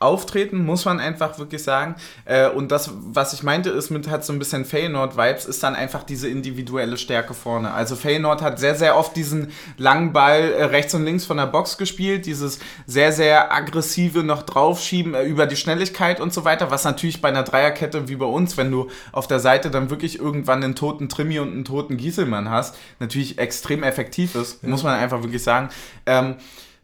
Auftreten, 0.00 0.64
muss 0.64 0.84
man 0.84 1.00
einfach 1.00 1.38
wirklich 1.38 1.62
sagen. 1.62 1.96
Äh, 2.24 2.48
und 2.48 2.70
das, 2.70 2.90
was 2.94 3.32
ich 3.32 3.42
meinte, 3.42 3.70
ist 3.70 3.90
mit 3.90 4.08
hat 4.08 4.24
so 4.24 4.32
ein 4.32 4.38
bisschen 4.38 4.64
Feyenoord-Vibes, 4.64 5.46
ist 5.46 5.62
dann 5.62 5.74
einfach 5.74 6.04
diese 6.04 6.28
individuelle 6.28 6.96
Stärke 6.96 7.34
vorne. 7.34 7.72
Also 7.72 7.96
Feyenoord 7.96 8.40
hat 8.40 8.60
sehr, 8.60 8.76
sehr 8.76 8.96
oft 8.96 9.16
diesen 9.16 9.50
langen 9.76 10.12
Ball 10.12 10.52
äh, 10.52 10.64
rechts 10.64 10.94
und 10.94 11.04
links 11.04 11.24
von 11.24 11.36
der 11.36 11.46
Box 11.46 11.78
gespielt, 11.78 12.26
dieses 12.26 12.60
sehr, 12.86 13.12
sehr 13.12 13.52
aggressive 13.52 14.22
noch 14.22 14.42
draufschieben 14.42 15.14
äh, 15.14 15.24
über 15.24 15.46
die 15.46 15.56
Schnelligkeit 15.56 16.20
und 16.20 16.32
so 16.32 16.44
weiter, 16.44 16.70
was 16.70 16.84
natürlich 16.84 17.20
bei 17.20 17.28
einer 17.28 17.42
Dreierkette 17.42 18.08
wie 18.08 18.16
bei 18.16 18.26
uns, 18.26 18.56
wenn 18.56 18.70
du 18.70 18.88
auf 19.10 19.26
der 19.26 19.40
Seite 19.40 19.70
dann 19.70 19.90
wirklich 19.90 20.20
irgendwann 20.20 20.62
einen 20.62 20.76
toten 20.76 21.08
Trimi 21.08 21.40
und 21.40 21.50
einen 21.50 21.64
toten 21.64 21.96
Gieselmann 21.96 22.50
hast, 22.50 22.76
natürlich 23.00 23.38
extrem 23.38 23.82
effektiv 23.82 24.36
ist, 24.36 24.62
ja. 24.62 24.68
muss 24.68 24.84
man 24.84 24.94
einfach 24.94 25.22
wirklich 25.22 25.42
sagen. 25.42 25.70
Ähm, 26.06 26.36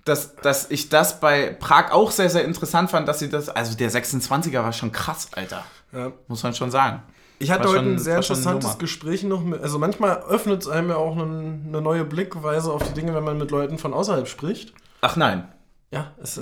dass, 0.05 0.37
dass 0.37 0.71
ich 0.71 0.91
das 0.91 1.21
bei 1.21 1.57
Prag 1.59 1.91
auch 1.91 2.11
sehr, 2.11 2.29
sehr 2.29 2.45
interessant 2.45 2.91
fand, 2.91 3.09
dass 3.09 3.19
sie 3.19 3.31
das, 3.31 3.49
also 3.49 3.77
der 3.77 3.91
26er 3.91 4.63
war 4.63 4.73
schon 4.73 4.93
krass, 4.93 5.29
Alter. 5.33 5.65
Ja. 5.93 6.13
Muss 6.29 6.43
man 6.43 6.55
schon 6.55 6.71
sagen. 6.71 7.03
Ich 7.39 7.51
hatte 7.51 7.69
heute 7.69 7.81
ein 7.81 7.99
sehr 7.99 8.17
interessantes 8.17 8.79
Gespräch 8.79 9.23
noch 9.25 9.43
mit, 9.43 9.61
also 9.61 9.79
manchmal 9.79 10.23
öffnet 10.23 10.63
es 10.63 10.69
einem 10.69 10.91
ja 10.91 10.97
auch 10.97 11.13
eine, 11.13 11.59
eine, 11.67 11.81
neue 11.81 12.05
Blickweise 12.05 12.73
auf 12.73 12.87
die 12.87 12.95
Dinge, 12.95 13.15
wenn 13.15 13.25
man 13.25 13.39
mit 13.39 13.51
Leuten 13.51 13.79
von 13.79 13.93
außerhalb 13.93 14.29
spricht. 14.29 14.73
Ach 15.01 15.17
nein. 15.17 15.49
Ja, 15.91 16.13
ist, 16.23 16.41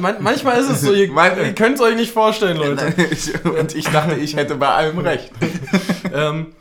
man, 0.00 0.22
manchmal 0.22 0.58
ist 0.58 0.70
es 0.70 0.82
so, 0.82 0.92
ihr, 0.92 1.08
ihr 1.38 1.54
könnt 1.54 1.76
es 1.76 1.80
euch 1.80 1.96
nicht 1.96 2.12
vorstellen, 2.12 2.56
Leute. 2.56 2.94
und 3.58 3.74
ich 3.74 3.88
dachte, 3.90 4.14
ich 4.14 4.36
hätte 4.36 4.56
bei 4.56 4.68
allem 4.68 4.98
recht. 4.98 5.32
ähm, 6.12 6.54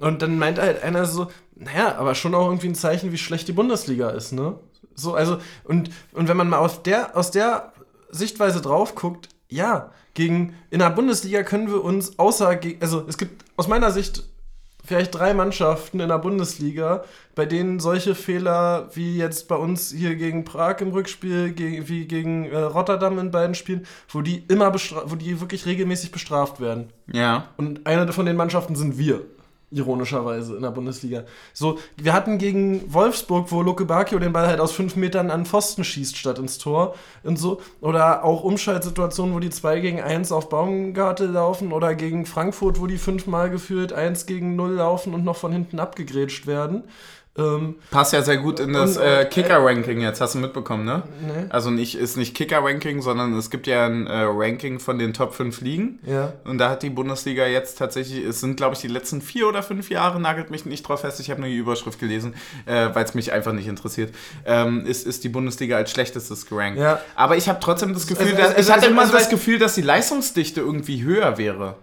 und 0.00 0.22
dann 0.22 0.38
meinte 0.38 0.62
halt 0.62 0.82
einer 0.82 1.04
so, 1.04 1.30
naja, 1.56 1.96
aber 1.96 2.14
schon 2.14 2.34
auch 2.34 2.46
irgendwie 2.46 2.68
ein 2.68 2.74
Zeichen, 2.74 3.12
wie 3.12 3.18
schlecht 3.18 3.48
die 3.48 3.52
Bundesliga 3.52 4.10
ist, 4.10 4.32
ne? 4.32 4.58
So, 4.98 5.14
also, 5.14 5.38
und, 5.64 5.90
und 6.12 6.28
wenn 6.28 6.36
man 6.36 6.48
mal 6.48 6.58
aus 6.58 6.82
der, 6.82 7.16
aus 7.16 7.30
der 7.30 7.72
Sichtweise 8.10 8.60
drauf 8.60 8.94
guckt, 8.94 9.28
ja, 9.48 9.90
gegen, 10.14 10.54
in 10.70 10.80
der 10.80 10.90
Bundesliga 10.90 11.42
können 11.42 11.68
wir 11.68 11.82
uns 11.82 12.18
außer, 12.18 12.58
also 12.80 13.04
es 13.06 13.16
gibt 13.18 13.44
aus 13.56 13.68
meiner 13.68 13.90
Sicht 13.90 14.24
vielleicht 14.84 15.14
drei 15.14 15.34
Mannschaften 15.34 16.00
in 16.00 16.08
der 16.08 16.18
Bundesliga, 16.18 17.04
bei 17.34 17.44
denen 17.44 17.78
solche 17.78 18.14
Fehler 18.14 18.88
wie 18.94 19.18
jetzt 19.18 19.46
bei 19.46 19.54
uns 19.54 19.92
hier 19.92 20.16
gegen 20.16 20.44
Prag 20.44 20.80
im 20.80 20.88
Rückspiel, 20.88 21.52
gegen, 21.52 21.88
wie 21.88 22.06
gegen 22.06 22.46
äh, 22.46 22.56
Rotterdam 22.56 23.18
in 23.18 23.30
beiden 23.30 23.54
Spielen, 23.54 23.86
wo 24.08 24.22
die 24.22 24.44
immer 24.48 24.72
wo 24.72 25.14
die 25.14 25.40
wirklich 25.40 25.66
regelmäßig 25.66 26.10
bestraft 26.10 26.58
werden. 26.58 26.90
Ja. 27.12 27.48
Und 27.58 27.86
eine 27.86 28.10
von 28.12 28.26
den 28.26 28.36
Mannschaften 28.36 28.76
sind 28.76 28.98
wir 28.98 29.24
ironischerweise 29.70 30.56
in 30.56 30.62
der 30.62 30.70
Bundesliga. 30.70 31.24
So, 31.52 31.78
wir 31.96 32.14
hatten 32.14 32.38
gegen 32.38 32.92
Wolfsburg, 32.92 33.52
wo 33.52 33.62
Luke 33.62 33.84
Bacchio 33.84 34.18
den 34.18 34.32
Ball 34.32 34.46
halt 34.46 34.60
aus 34.60 34.72
fünf 34.72 34.96
Metern 34.96 35.30
an 35.30 35.44
Pfosten 35.44 35.84
schießt 35.84 36.16
statt 36.16 36.38
ins 36.38 36.58
Tor 36.58 36.94
und 37.22 37.38
so. 37.38 37.60
Oder 37.80 38.24
auch 38.24 38.44
Umschaltsituationen, 38.44 39.34
wo 39.34 39.40
die 39.40 39.50
zwei 39.50 39.80
gegen 39.80 40.00
eins 40.00 40.32
auf 40.32 40.48
Baumgartel 40.48 41.28
laufen 41.30 41.72
oder 41.72 41.94
gegen 41.94 42.24
Frankfurt, 42.24 42.80
wo 42.80 42.86
die 42.86 42.98
fünfmal 42.98 43.50
geführt 43.50 43.92
eins 43.92 44.26
gegen 44.26 44.56
null 44.56 44.72
laufen 44.72 45.12
und 45.12 45.24
noch 45.24 45.36
von 45.36 45.52
hinten 45.52 45.80
abgegrätscht 45.80 46.46
werden. 46.46 46.84
Ähm, 47.38 47.76
Passt 47.90 48.12
ja 48.12 48.22
sehr 48.22 48.38
gut 48.38 48.58
in 48.58 48.72
das 48.72 48.96
äh, 48.96 49.24
Kicker-Ranking 49.24 50.00
jetzt, 50.00 50.20
hast 50.20 50.34
du 50.34 50.38
mitbekommen, 50.38 50.84
ne? 50.84 51.04
Nee. 51.20 51.46
Also 51.50 51.70
nicht, 51.70 51.94
ist 51.94 52.16
nicht 52.16 52.34
Kicker-Ranking, 52.34 53.00
sondern 53.00 53.36
es 53.38 53.50
gibt 53.50 53.66
ja 53.66 53.86
ein 53.86 54.06
äh, 54.06 54.22
Ranking 54.22 54.80
von 54.80 54.98
den 54.98 55.14
Top 55.14 55.34
5 55.34 55.60
Ligen. 55.60 56.00
Ja. 56.04 56.32
Und 56.44 56.58
da 56.58 56.70
hat 56.70 56.82
die 56.82 56.90
Bundesliga 56.90 57.46
jetzt 57.46 57.78
tatsächlich, 57.78 58.24
es 58.24 58.40
sind 58.40 58.56
glaube 58.56 58.74
ich 58.74 58.80
die 58.80 58.88
letzten 58.88 59.22
vier 59.22 59.48
oder 59.48 59.62
fünf 59.62 59.88
Jahre, 59.88 60.20
nagelt 60.20 60.50
mich 60.50 60.66
nicht 60.66 60.82
drauf 60.82 61.02
fest, 61.02 61.20
ich 61.20 61.30
habe 61.30 61.40
nur 61.40 61.48
die 61.48 61.56
Überschrift 61.56 62.00
gelesen, 62.00 62.34
äh, 62.66 62.88
weil 62.92 63.04
es 63.04 63.14
mich 63.14 63.32
einfach 63.32 63.52
nicht 63.52 63.68
interessiert, 63.68 64.14
ähm, 64.44 64.84
ist, 64.84 65.06
ist 65.06 65.22
die 65.22 65.28
Bundesliga 65.28 65.76
als 65.76 65.92
schlechtestes 65.92 66.46
gerankt. 66.46 66.80
Ja. 66.80 67.00
Aber 67.14 67.36
ich 67.36 67.48
habe 67.48 67.60
trotzdem 67.60 67.94
das 67.94 68.06
Gefühl, 68.06 68.26
also, 68.26 68.36
dass, 68.36 68.48
also, 68.48 68.60
ich 68.60 68.68
hatte 68.68 68.80
also, 68.80 68.90
immer 68.90 69.02
also, 69.02 69.12
das 69.12 69.28
Gefühl, 69.28 69.58
dass 69.58 69.74
die 69.74 69.82
Leistungsdichte 69.82 70.60
irgendwie 70.60 71.02
höher 71.02 71.38
wäre. 71.38 71.76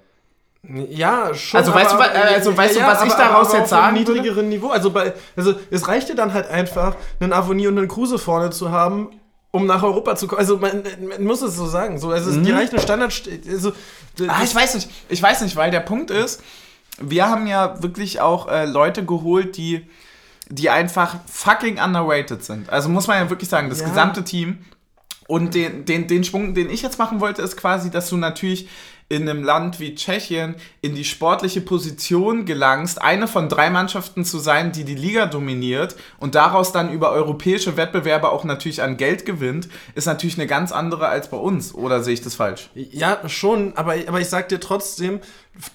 Ja, 0.89 1.33
schon. 1.33 1.59
Also 1.59 1.73
weißt, 1.73 1.93
aber, 1.93 2.07
du, 2.07 2.21
also, 2.21 2.57
weißt 2.57 2.75
ja, 2.75 2.85
du, 2.85 2.99
was 2.99 3.05
ich 3.05 3.13
daraus 3.13 3.53
jetzt 3.53 3.69
sagen 3.69 3.95
niedrigeren 3.95 4.37
würde? 4.37 4.47
Niveau. 4.47 4.69
Also, 4.69 4.91
bei, 4.91 5.13
also 5.35 5.55
es 5.69 5.87
reichte 5.87 6.15
dann 6.15 6.33
halt 6.33 6.47
einfach, 6.47 6.95
einen 7.19 7.33
Avonie 7.33 7.67
und 7.67 7.77
einen 7.77 7.87
Kruse 7.87 8.17
vorne 8.17 8.49
zu 8.49 8.71
haben, 8.71 9.09
um 9.51 9.65
nach 9.65 9.83
Europa 9.83 10.15
zu 10.15 10.27
kommen. 10.27 10.39
Also 10.39 10.57
man, 10.57 10.83
man, 11.07 11.23
muss 11.23 11.41
es 11.41 11.55
so 11.55 11.65
sagen. 11.65 11.97
So, 11.97 12.09
also 12.09 12.31
mhm. 12.31 12.43
die 12.43 12.51
reichen 12.51 12.79
Standard. 12.79 13.23
Also, 13.49 13.71
ah, 14.27 14.41
ich 14.43 14.53
weiß 14.53 14.75
nicht. 14.75 14.89
Ich 15.09 15.21
weiß 15.21 15.41
nicht, 15.41 15.55
weil 15.55 15.71
der 15.71 15.79
Punkt 15.79 16.11
ist, 16.11 16.43
wir 16.99 17.29
haben 17.29 17.47
ja 17.47 17.81
wirklich 17.81 18.19
auch 18.19 18.47
äh, 18.47 18.65
Leute 18.65 19.05
geholt, 19.05 19.57
die, 19.57 19.87
die 20.49 20.69
einfach 20.69 21.15
fucking 21.31 21.79
underrated 21.79 22.43
sind. 22.43 22.69
Also 22.69 22.89
muss 22.89 23.07
man 23.07 23.17
ja 23.17 23.29
wirklich 23.29 23.49
sagen, 23.49 23.69
das 23.69 23.81
ja. 23.81 23.87
gesamte 23.87 24.23
Team. 24.23 24.59
Und 25.27 25.55
den, 25.55 25.85
den, 25.85 26.07
den 26.07 26.23
Schwung, 26.23 26.53
den 26.53 26.69
ich 26.69 26.83
jetzt 26.83 26.99
machen 26.99 27.19
wollte, 27.19 27.41
ist 27.41 27.57
quasi, 27.57 27.89
dass 27.89 28.09
du 28.09 28.17
natürlich 28.17 28.69
in 29.07 29.29
einem 29.29 29.43
Land 29.43 29.79
wie 29.79 29.93
Tschechien 29.93 30.55
in 30.81 30.95
die 30.95 31.03
sportliche 31.03 31.61
Position 31.61 32.45
gelangst, 32.45 33.01
eine 33.01 33.27
von 33.27 33.49
drei 33.49 33.69
Mannschaften 33.69 34.25
zu 34.25 34.39
sein, 34.39 34.71
die 34.71 34.83
die 34.83 34.95
Liga 34.95 35.27
dominiert 35.27 35.95
und 36.17 36.33
daraus 36.33 36.71
dann 36.71 36.91
über 36.91 37.11
europäische 37.11 37.77
Wettbewerbe 37.77 38.31
auch 38.31 38.43
natürlich 38.43 38.81
an 38.81 38.97
Geld 38.97 39.25
gewinnt, 39.25 39.69
ist 39.93 40.07
natürlich 40.07 40.39
eine 40.39 40.47
ganz 40.47 40.71
andere 40.71 41.07
als 41.07 41.29
bei 41.29 41.37
uns. 41.37 41.75
Oder 41.75 42.01
sehe 42.01 42.15
ich 42.15 42.21
das 42.21 42.35
falsch? 42.35 42.69
Ja, 42.73 43.29
schon, 43.29 43.77
aber, 43.77 43.93
aber 44.07 44.21
ich 44.21 44.29
sag 44.29 44.49
dir 44.49 44.59
trotzdem, 44.59 45.19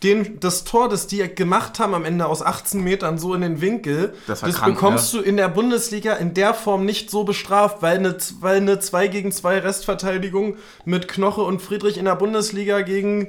den, 0.03 0.41
das 0.41 0.65
Tor, 0.65 0.89
das 0.89 1.07
die 1.07 1.27
gemacht 1.35 1.79
haben 1.79 1.95
am 1.95 2.05
Ende 2.05 2.27
aus 2.27 2.43
18 2.43 2.83
Metern 2.83 3.19
so 3.19 3.35
in 3.35 3.41
den 3.41 3.61
Winkel, 3.61 4.15
das, 4.27 4.41
das 4.41 4.57
krank, 4.57 4.75
bekommst 4.75 5.15
ja. 5.15 5.21
du 5.21 5.25
in 5.25 5.37
der 5.37 5.49
Bundesliga 5.49 6.15
in 6.15 6.35
der 6.35 6.55
Form 6.55 6.85
nicht 6.85 7.11
so 7.11 7.25
bestraft, 7.25 7.81
weil 7.81 7.99
eine, 7.99 8.17
weil 8.41 8.59
eine 8.59 8.79
2 8.79 9.09
gegen 9.09 9.33
2 9.33 9.61
Restverteidigung 9.61 10.57
mit 10.85 11.09
Knoche 11.09 11.43
und 11.43 11.63
Friedrich 11.63 11.97
in 11.97 12.05
der 12.05 12.17
Bundesliga 12.17 12.83
gegen 12.83 13.29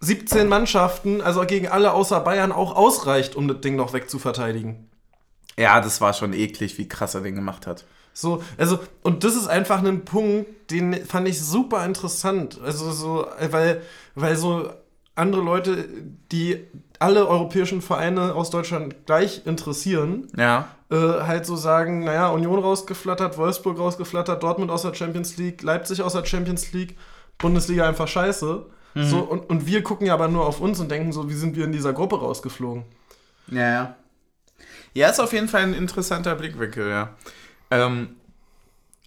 17 0.00 0.48
Mannschaften, 0.48 1.20
also 1.20 1.44
gegen 1.44 1.66
alle 1.66 1.92
außer 1.92 2.20
Bayern, 2.20 2.52
auch 2.52 2.76
ausreicht, 2.76 3.34
um 3.34 3.48
das 3.48 3.60
Ding 3.60 3.74
noch 3.74 3.92
wegzuverteidigen. 3.92 4.88
Ja, 5.58 5.80
das 5.80 6.00
war 6.00 6.14
schon 6.14 6.32
eklig, 6.32 6.78
wie 6.78 6.86
krass 6.86 7.14
er 7.14 7.22
den 7.22 7.34
gemacht 7.34 7.66
hat. 7.66 7.84
So, 8.12 8.42
also, 8.56 8.78
und 9.02 9.24
das 9.24 9.34
ist 9.34 9.48
einfach 9.48 9.82
ein 9.82 10.04
Punkt, 10.04 10.70
den 10.70 11.04
fand 11.04 11.26
ich 11.28 11.40
super 11.40 11.84
interessant. 11.84 12.60
Also, 12.64 12.92
so, 12.92 13.26
weil, 13.50 13.82
weil 14.14 14.36
so 14.36 14.70
andere 15.18 15.42
Leute, 15.42 15.88
die 16.32 16.64
alle 16.98 17.28
europäischen 17.28 17.82
Vereine 17.82 18.34
aus 18.34 18.50
Deutschland 18.50 19.06
gleich 19.06 19.46
interessieren, 19.46 20.28
ja. 20.36 20.68
äh, 20.90 20.96
halt 20.96 21.46
so 21.46 21.56
sagen, 21.56 22.04
naja, 22.04 22.28
Union 22.28 22.58
rausgeflattert, 22.58 23.38
Wolfsburg 23.38 23.78
rausgeflattert, 23.78 24.42
Dortmund 24.42 24.70
aus 24.70 24.82
der 24.82 24.94
Champions 24.94 25.36
League, 25.36 25.62
Leipzig 25.62 26.02
aus 26.02 26.14
der 26.14 26.24
Champions 26.24 26.72
League, 26.72 26.96
Bundesliga 27.38 27.86
einfach 27.86 28.08
scheiße. 28.08 28.66
Mhm. 28.94 29.04
So, 29.04 29.18
und, 29.18 29.48
und 29.48 29.66
wir 29.66 29.82
gucken 29.82 30.06
ja 30.06 30.14
aber 30.14 30.28
nur 30.28 30.46
auf 30.46 30.60
uns 30.60 30.80
und 30.80 30.90
denken 30.90 31.12
so, 31.12 31.28
wie 31.28 31.34
sind 31.34 31.56
wir 31.56 31.64
in 31.64 31.72
dieser 31.72 31.92
Gruppe 31.92 32.18
rausgeflogen? 32.18 32.84
Ja, 33.48 33.70
ja. 33.70 33.96
Ja, 34.94 35.08
ist 35.08 35.20
auf 35.20 35.32
jeden 35.32 35.48
Fall 35.48 35.62
ein 35.62 35.74
interessanter 35.74 36.34
Blickwinkel, 36.34 36.88
ja. 36.88 37.10
Ähm, 37.70 38.16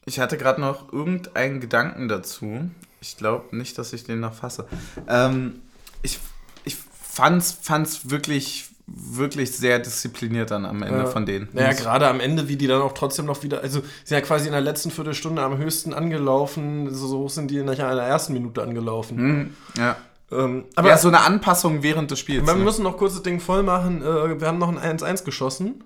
ich 0.05 0.20
hatte 0.20 0.38
gerade 0.38 0.62
noch 0.62 0.93
irgendeinen 0.93 1.59
Gedanken 1.59 2.07
dazu. 2.07 2.70
Ich 3.01 3.18
glaube 3.18 3.55
nicht, 3.55 3.78
dass 3.78 3.91
ich 3.93 4.03
den 4.03 4.20
noch 4.20 4.34
fasse. 4.34 4.68
Ähm, 5.07 5.62
ich, 6.02 6.20
ich 6.64 6.76
fand's, 6.76 7.52
fand's 7.62 8.10
wirklich, 8.10 8.70
wirklich 8.88 9.52
sehr 9.52 9.80
diszipliniert 9.80 10.52
dann 10.52 10.66
am 10.66 10.84
Ende 10.84 10.99
ja. 10.99 11.06
von 11.06 11.26
denen. 11.26 11.49
Naja, 11.54 11.74
gerade 11.74 12.08
am 12.08 12.20
Ende, 12.20 12.47
wie 12.47 12.56
die 12.56 12.68
dann 12.68 12.82
auch 12.82 12.93
trotzdem 12.93 13.26
noch 13.26 13.43
wieder, 13.43 13.62
also 13.62 13.82
sind 14.04 14.18
ja 14.18 14.22
quasi 14.22 14.47
in 14.47 14.52
der 14.52 14.62
letzten 14.62 14.91
Viertelstunde 14.91 15.41
am 15.41 15.58
höchsten 15.58 15.93
angelaufen, 15.93 16.93
so 16.93 17.20
hoch 17.20 17.30
sind 17.30 17.52
die 17.52 17.58
in 17.58 17.68
der 17.68 17.78
ersten 17.78 18.34
Minute 18.34 18.62
angelaufen. 18.62 19.18
Mhm, 19.18 19.56
ja. 19.78 19.95
Ähm, 20.32 20.66
aber 20.76 20.89
ja, 20.89 20.97
so 20.97 21.10
eine 21.10 21.22
Anpassung 21.22 21.84
während 21.84 22.10
des 22.10 22.20
Spiels. 22.20 22.45
Wir 22.45 22.54
ne? 22.54 22.64
müssen 22.64 22.84
noch 22.84 22.97
kurz 22.97 23.14
das 23.14 23.24
Ding 23.24 23.39
voll 23.39 23.64
machen. 23.64 24.02
Äh, 24.02 24.39
wir 24.39 24.47
haben 24.47 24.60
noch 24.60 24.70
ein 24.70 24.97
1-1 24.97 25.26
geschossen. 25.26 25.84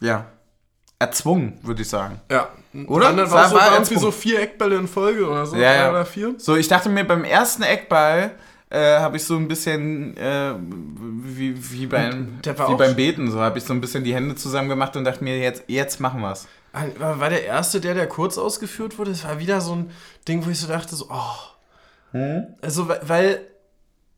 Ja. 0.00 0.26
Erzwungen, 1.00 1.58
würde 1.62 1.82
ich 1.82 1.88
sagen. 1.88 2.20
Ja. 2.30 2.48
Oder? 2.86 3.12
Dann 3.12 3.30
war, 3.30 3.30
war, 3.30 3.48
so, 3.48 3.56
irgendwie 3.74 3.98
so 3.98 4.10
vier 4.12 4.40
Eckbälle 4.40 4.76
in 4.76 4.86
Folge 4.86 5.28
oder 5.28 5.46
so. 5.46 5.56
Ja, 5.56 5.74
ja. 5.74 5.90
Oder 5.90 6.04
vier. 6.04 6.34
So, 6.38 6.54
ich 6.54 6.68
dachte 6.68 6.88
mir 6.88 7.04
beim 7.04 7.24
ersten 7.24 7.62
Eckball 7.62 8.36
äh, 8.72 9.00
habe 9.00 9.18
ich 9.18 9.24
so 9.24 9.36
ein 9.36 9.48
bisschen 9.48 10.16
äh, 10.16 10.54
wie, 10.56 11.54
wie, 11.72 11.86
beim, 11.86 12.38
wie 12.42 12.74
beim 12.74 12.96
Beten, 12.96 13.30
so 13.30 13.38
habe 13.38 13.58
ich 13.58 13.64
so 13.64 13.74
ein 13.74 13.82
bisschen 13.82 14.02
die 14.02 14.14
Hände 14.14 14.34
zusammen 14.34 14.70
gemacht 14.70 14.96
und 14.96 15.04
dachte 15.04 15.22
mir, 15.22 15.38
jetzt, 15.38 15.64
jetzt 15.66 16.00
machen 16.00 16.22
wir 16.22 16.32
es. 16.32 16.48
War 16.98 17.28
der 17.28 17.44
erste, 17.44 17.82
der, 17.82 17.92
der 17.92 18.08
kurz 18.08 18.38
ausgeführt 18.38 18.98
wurde? 18.98 19.10
Es 19.10 19.24
war 19.24 19.38
wieder 19.38 19.60
so 19.60 19.74
ein 19.74 19.90
Ding, 20.26 20.46
wo 20.46 20.48
ich 20.48 20.58
so 20.58 20.68
dachte, 20.68 20.96
so, 20.96 21.08
oh. 21.10 22.12
Hm? 22.12 22.46
Also, 22.62 22.88
weil, 22.88 23.46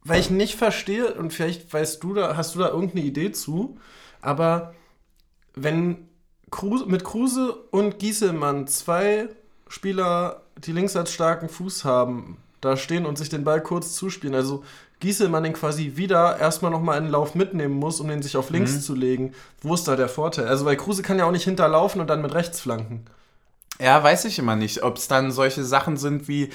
weil 0.04 0.20
ich 0.20 0.30
nicht 0.30 0.54
verstehe, 0.54 1.14
und 1.14 1.32
vielleicht 1.32 1.72
weißt 1.72 2.00
du 2.04 2.14
da, 2.14 2.36
hast 2.36 2.54
du 2.54 2.60
da 2.60 2.68
irgendeine 2.68 3.04
Idee 3.04 3.32
zu, 3.32 3.80
aber 4.20 4.72
wenn 5.56 6.08
Kruse, 6.52 6.86
mit 6.86 7.02
Kruse 7.02 7.52
und 7.72 7.98
Gieselmann 7.98 8.68
zwei 8.68 9.28
Spieler, 9.66 10.42
die 10.58 10.70
links 10.70 10.94
als 10.94 11.12
starken 11.12 11.48
Fuß 11.48 11.84
haben, 11.84 12.36
da 12.64 12.76
stehen 12.76 13.06
und 13.06 13.18
sich 13.18 13.28
den 13.28 13.44
Ball 13.44 13.62
kurz 13.62 13.94
zuspielen. 13.94 14.34
Also 14.34 14.64
Gieselmann 15.00 15.44
den 15.44 15.52
quasi 15.52 15.92
wieder 15.96 16.38
erstmal 16.38 16.70
nochmal 16.70 16.98
einen 16.98 17.10
Lauf 17.10 17.34
mitnehmen 17.34 17.74
muss, 17.74 18.00
um 18.00 18.08
den 18.08 18.22
sich 18.22 18.36
auf 18.36 18.50
links 18.50 18.72
mhm. 18.74 18.80
zu 18.80 18.94
legen. 18.94 19.34
Wo 19.60 19.74
ist 19.74 19.86
da 19.86 19.96
der 19.96 20.08
Vorteil? 20.08 20.48
Also 20.48 20.64
weil 20.64 20.76
Kruse 20.76 21.02
kann 21.02 21.18
ja 21.18 21.26
auch 21.26 21.32
nicht 21.32 21.44
hinterlaufen 21.44 22.00
und 22.00 22.08
dann 22.08 22.22
mit 22.22 22.34
rechts 22.34 22.60
flanken. 22.60 23.04
Ja, 23.80 24.02
weiß 24.02 24.24
ich 24.26 24.38
immer 24.38 24.56
nicht, 24.56 24.82
ob 24.82 24.96
es 24.96 25.08
dann 25.08 25.32
solche 25.32 25.64
Sachen 25.64 25.96
sind 25.96 26.28
wie 26.28 26.50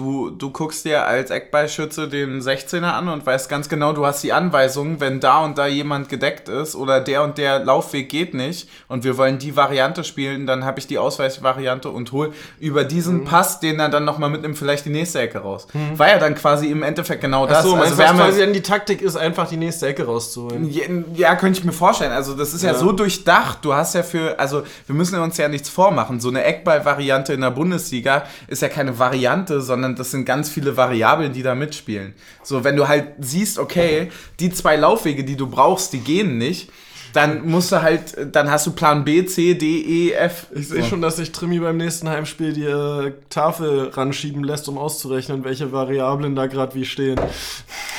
Du, 0.00 0.30
du 0.30 0.48
guckst 0.48 0.86
dir 0.86 1.06
als 1.06 1.30
Eckballschütze 1.30 2.08
den 2.08 2.40
16er 2.40 2.84
an 2.84 3.10
und 3.10 3.26
weißt 3.26 3.50
ganz 3.50 3.68
genau, 3.68 3.92
du 3.92 4.06
hast 4.06 4.22
die 4.22 4.32
Anweisung, 4.32 4.98
wenn 4.98 5.20
da 5.20 5.44
und 5.44 5.58
da 5.58 5.66
jemand 5.66 6.08
gedeckt 6.08 6.48
ist 6.48 6.74
oder 6.74 7.02
der 7.02 7.22
und 7.22 7.36
der 7.36 7.58
Laufweg 7.58 8.08
geht 8.08 8.32
nicht 8.32 8.66
und 8.88 9.04
wir 9.04 9.18
wollen 9.18 9.38
die 9.38 9.56
Variante 9.56 10.02
spielen, 10.02 10.46
dann 10.46 10.64
habe 10.64 10.78
ich 10.78 10.86
die 10.86 10.96
Ausweichvariante 10.96 11.90
und 11.90 12.12
hol 12.12 12.32
über 12.60 12.84
diesen 12.84 13.18
mhm. 13.18 13.24
Pass 13.26 13.60
den 13.60 13.78
er 13.78 13.90
dann 13.90 14.06
nochmal 14.06 14.30
mitnimmt, 14.30 14.56
vielleicht 14.56 14.86
die 14.86 14.90
nächste 14.90 15.20
Ecke 15.20 15.40
raus. 15.40 15.66
Mhm. 15.74 15.98
War 15.98 16.08
ja 16.08 16.18
dann 16.18 16.34
quasi 16.34 16.68
im 16.68 16.82
Endeffekt 16.82 17.20
genau 17.20 17.46
das. 17.46 17.58
Ach 17.58 17.64
so, 17.64 17.74
also 17.74 17.98
was 17.98 18.12
quasi 18.12 18.40
dann 18.40 18.54
die 18.54 18.62
Taktik 18.62 19.02
ist, 19.02 19.16
einfach 19.16 19.50
die 19.50 19.58
nächste 19.58 19.86
Ecke 19.86 20.06
rauszuholen. 20.06 20.70
Ja, 20.70 20.84
ja 21.14 21.36
könnte 21.36 21.58
ich 21.58 21.64
mir 21.66 21.72
vorstellen. 21.72 22.12
Also 22.12 22.32
das 22.32 22.54
ist 22.54 22.62
ja. 22.62 22.72
ja. 22.72 22.78
so 22.78 22.92
durchdacht. 22.92 23.58
Du 23.62 23.74
hast 23.74 23.94
ja 23.94 24.02
für, 24.02 24.40
also 24.40 24.62
wir 24.86 24.94
müssen 24.94 25.18
uns 25.18 25.36
ja 25.36 25.48
nichts 25.48 25.68
vormachen. 25.68 26.20
So 26.20 26.30
eine 26.30 26.42
Eckball-Variante 26.44 27.34
in 27.34 27.42
der 27.42 27.50
Bundesliga 27.50 28.24
ist 28.48 28.62
ja 28.62 28.70
keine 28.70 28.98
Variante, 28.98 29.60
sondern 29.60 29.89
sondern 29.90 29.96
das 29.96 30.10
sind 30.10 30.24
ganz 30.24 30.48
viele 30.48 30.76
Variablen, 30.76 31.32
die 31.32 31.42
da 31.42 31.54
mitspielen. 31.54 32.14
So, 32.42 32.64
wenn 32.64 32.76
du 32.76 32.88
halt 32.88 33.08
siehst, 33.18 33.58
okay, 33.58 34.10
die 34.38 34.50
zwei 34.50 34.76
Laufwege, 34.76 35.24
die 35.24 35.36
du 35.36 35.46
brauchst, 35.46 35.92
die 35.92 36.00
gehen 36.00 36.38
nicht, 36.38 36.70
dann 37.12 37.48
musst 37.48 37.72
du 37.72 37.82
halt, 37.82 38.34
dann 38.36 38.50
hast 38.50 38.68
du 38.68 38.70
Plan 38.70 39.04
B, 39.04 39.24
C, 39.26 39.54
D, 39.54 39.66
E, 39.80 40.12
F. 40.12 40.46
Ich 40.54 40.68
sehe 40.68 40.82
so. 40.82 40.90
schon, 40.90 41.02
dass 41.02 41.16
sich 41.16 41.32
Trimi 41.32 41.58
beim 41.58 41.76
nächsten 41.76 42.08
Heimspiel 42.08 42.52
die 42.52 42.64
äh, 42.64 43.12
Tafel 43.30 43.88
ranschieben 43.88 44.44
lässt, 44.44 44.68
um 44.68 44.78
auszurechnen, 44.78 45.42
welche 45.42 45.72
Variablen 45.72 46.36
da 46.36 46.46
gerade 46.46 46.76
wie 46.76 46.84
stehen. 46.84 47.20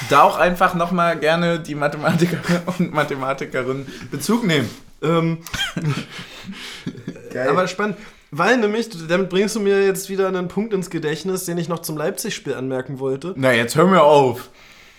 Da 0.09 0.23
auch 0.23 0.37
einfach 0.37 0.75
nochmal 0.75 1.19
gerne 1.19 1.59
die 1.59 1.75
Mathematiker 1.75 2.39
und 2.79 2.93
Mathematikerin 2.93 3.85
Bezug 4.11 4.47
nehmen. 4.47 4.69
Ähm, 5.01 5.39
Geil. 7.33 7.49
Aber 7.49 7.67
spannend. 7.67 7.97
Weil 8.31 8.57
nämlich, 8.57 8.89
damit 9.09 9.29
bringst 9.29 9.57
du 9.57 9.59
mir 9.59 9.85
jetzt 9.85 10.09
wieder 10.09 10.29
einen 10.29 10.47
Punkt 10.47 10.73
ins 10.73 10.89
Gedächtnis, 10.89 11.43
den 11.43 11.57
ich 11.57 11.67
noch 11.67 11.79
zum 11.79 11.97
Leipzig-Spiel 11.97 12.53
anmerken 12.53 12.99
wollte. 12.99 13.33
Na, 13.35 13.51
jetzt 13.51 13.75
hör 13.75 13.85
mir 13.85 14.03
auf. 14.03 14.49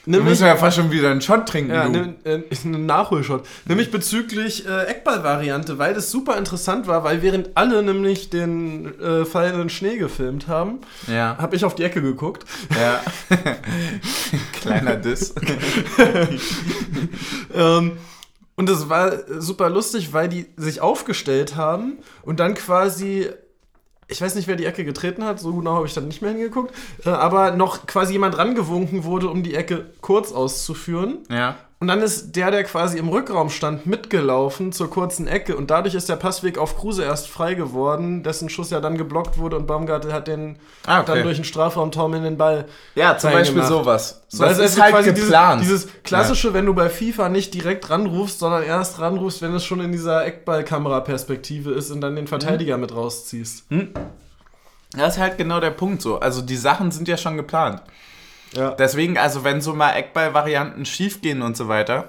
Nämlich, 0.04 0.24
wir 0.24 0.30
müssen 0.30 0.46
ja 0.46 0.56
fast 0.56 0.76
schon 0.76 0.90
wieder 0.90 1.10
einen 1.10 1.20
Shot 1.20 1.48
trinken. 1.48 1.70
Ja, 1.70 1.88
ne, 1.88 2.14
äh, 2.24 2.42
einen 2.64 2.86
Nachholshot. 2.86 3.46
Nämlich 3.66 3.90
bezüglich 3.90 4.66
äh, 4.66 4.86
Eckball-Variante, 4.86 5.78
weil 5.78 5.94
das 5.94 6.10
super 6.10 6.36
interessant 6.36 6.88
war, 6.88 7.04
weil 7.04 7.22
während 7.22 7.56
alle 7.56 7.82
nämlich 7.82 8.28
den 8.28 9.00
äh, 9.00 9.24
fallenden 9.24 9.70
Schnee 9.70 9.96
gefilmt 9.96 10.48
haben, 10.48 10.80
ja. 11.06 11.36
habe 11.38 11.54
ich 11.54 11.64
auf 11.64 11.76
die 11.76 11.84
Ecke 11.84 12.02
geguckt. 12.02 12.44
Ja. 12.78 13.00
Kleiner 14.60 14.96
Diss. 14.96 15.34
ähm, 17.54 17.92
und 18.62 18.68
das 18.68 18.88
war 18.88 19.10
super 19.40 19.68
lustig, 19.68 20.12
weil 20.12 20.28
die 20.28 20.46
sich 20.56 20.80
aufgestellt 20.80 21.56
haben 21.56 21.98
und 22.22 22.38
dann 22.38 22.54
quasi 22.54 23.28
ich 24.06 24.22
weiß 24.22 24.36
nicht, 24.36 24.46
wer 24.46 24.54
die 24.54 24.66
Ecke 24.66 24.84
getreten 24.84 25.24
hat, 25.24 25.40
so 25.40 25.52
genau 25.52 25.74
habe 25.74 25.86
ich 25.86 25.94
dann 25.94 26.06
nicht 26.06 26.22
mehr 26.22 26.30
hingeguckt, 26.30 26.72
äh, 27.04 27.08
aber 27.08 27.56
noch 27.56 27.88
quasi 27.88 28.12
jemand 28.12 28.38
rangewunken 28.38 29.02
wurde, 29.02 29.28
um 29.28 29.42
die 29.42 29.56
Ecke 29.56 29.86
kurz 30.00 30.30
auszuführen. 30.30 31.24
Ja. 31.28 31.56
Und 31.82 31.88
dann 31.88 32.00
ist 32.00 32.36
der, 32.36 32.52
der 32.52 32.62
quasi 32.62 32.96
im 32.96 33.08
Rückraum 33.08 33.50
stand, 33.50 33.86
mitgelaufen 33.86 34.70
zur 34.70 34.88
kurzen 34.88 35.26
Ecke. 35.26 35.56
Und 35.56 35.72
dadurch 35.72 35.96
ist 35.96 36.08
der 36.08 36.14
Passweg 36.14 36.56
auf 36.56 36.78
Kruse 36.78 37.02
erst 37.02 37.26
frei 37.26 37.54
geworden, 37.54 38.22
dessen 38.22 38.48
Schuss 38.48 38.70
ja 38.70 38.78
dann 38.78 38.96
geblockt 38.96 39.36
wurde 39.36 39.56
und 39.56 39.66
Baumgartel 39.66 40.12
hat 40.12 40.28
den 40.28 40.60
ah, 40.86 41.00
okay. 41.00 41.14
dann 41.14 41.24
durch 41.24 41.38
den 41.38 41.44
Strafraumturm 41.44 42.14
in 42.14 42.22
den 42.22 42.36
Ball. 42.36 42.66
Ja, 42.94 43.18
zum 43.18 43.32
Beispiel 43.32 43.64
sowas. 43.64 44.22
So, 44.28 44.44
das, 44.44 44.58
das 44.58 44.74
ist 44.74 44.80
halt 44.80 45.04
geplant. 45.04 45.62
Dieses, 45.62 45.86
dieses 45.86 46.02
klassische, 46.04 46.48
ja. 46.48 46.54
wenn 46.54 46.66
du 46.66 46.74
bei 46.74 46.88
FIFA 46.88 47.28
nicht 47.28 47.52
direkt 47.52 47.90
ranrufst, 47.90 48.38
sondern 48.38 48.62
erst 48.62 49.00
ranrufst, 49.00 49.42
wenn 49.42 49.52
es 49.52 49.64
schon 49.64 49.80
in 49.80 49.90
dieser 49.90 50.24
Eckballkamera-Perspektive 50.24 51.72
ist 51.72 51.90
und 51.90 52.00
dann 52.00 52.14
den 52.14 52.28
Verteidiger 52.28 52.76
mhm. 52.76 52.82
mit 52.82 52.94
rausziehst. 52.94 53.64
Hm? 53.70 53.88
Das 54.92 55.14
ist 55.14 55.20
halt 55.20 55.36
genau 55.36 55.58
der 55.58 55.70
Punkt 55.70 56.00
so. 56.00 56.20
Also 56.20 56.42
die 56.42 56.56
Sachen 56.56 56.92
sind 56.92 57.08
ja 57.08 57.16
schon 57.16 57.36
geplant. 57.36 57.82
Ja. 58.52 58.70
Deswegen, 58.72 59.18
also 59.18 59.44
wenn 59.44 59.60
so 59.60 59.74
mal 59.74 59.92
Eckball-Varianten 59.92 60.84
schief 60.84 61.22
gehen 61.22 61.42
und 61.42 61.56
so 61.56 61.68
weiter, 61.68 62.08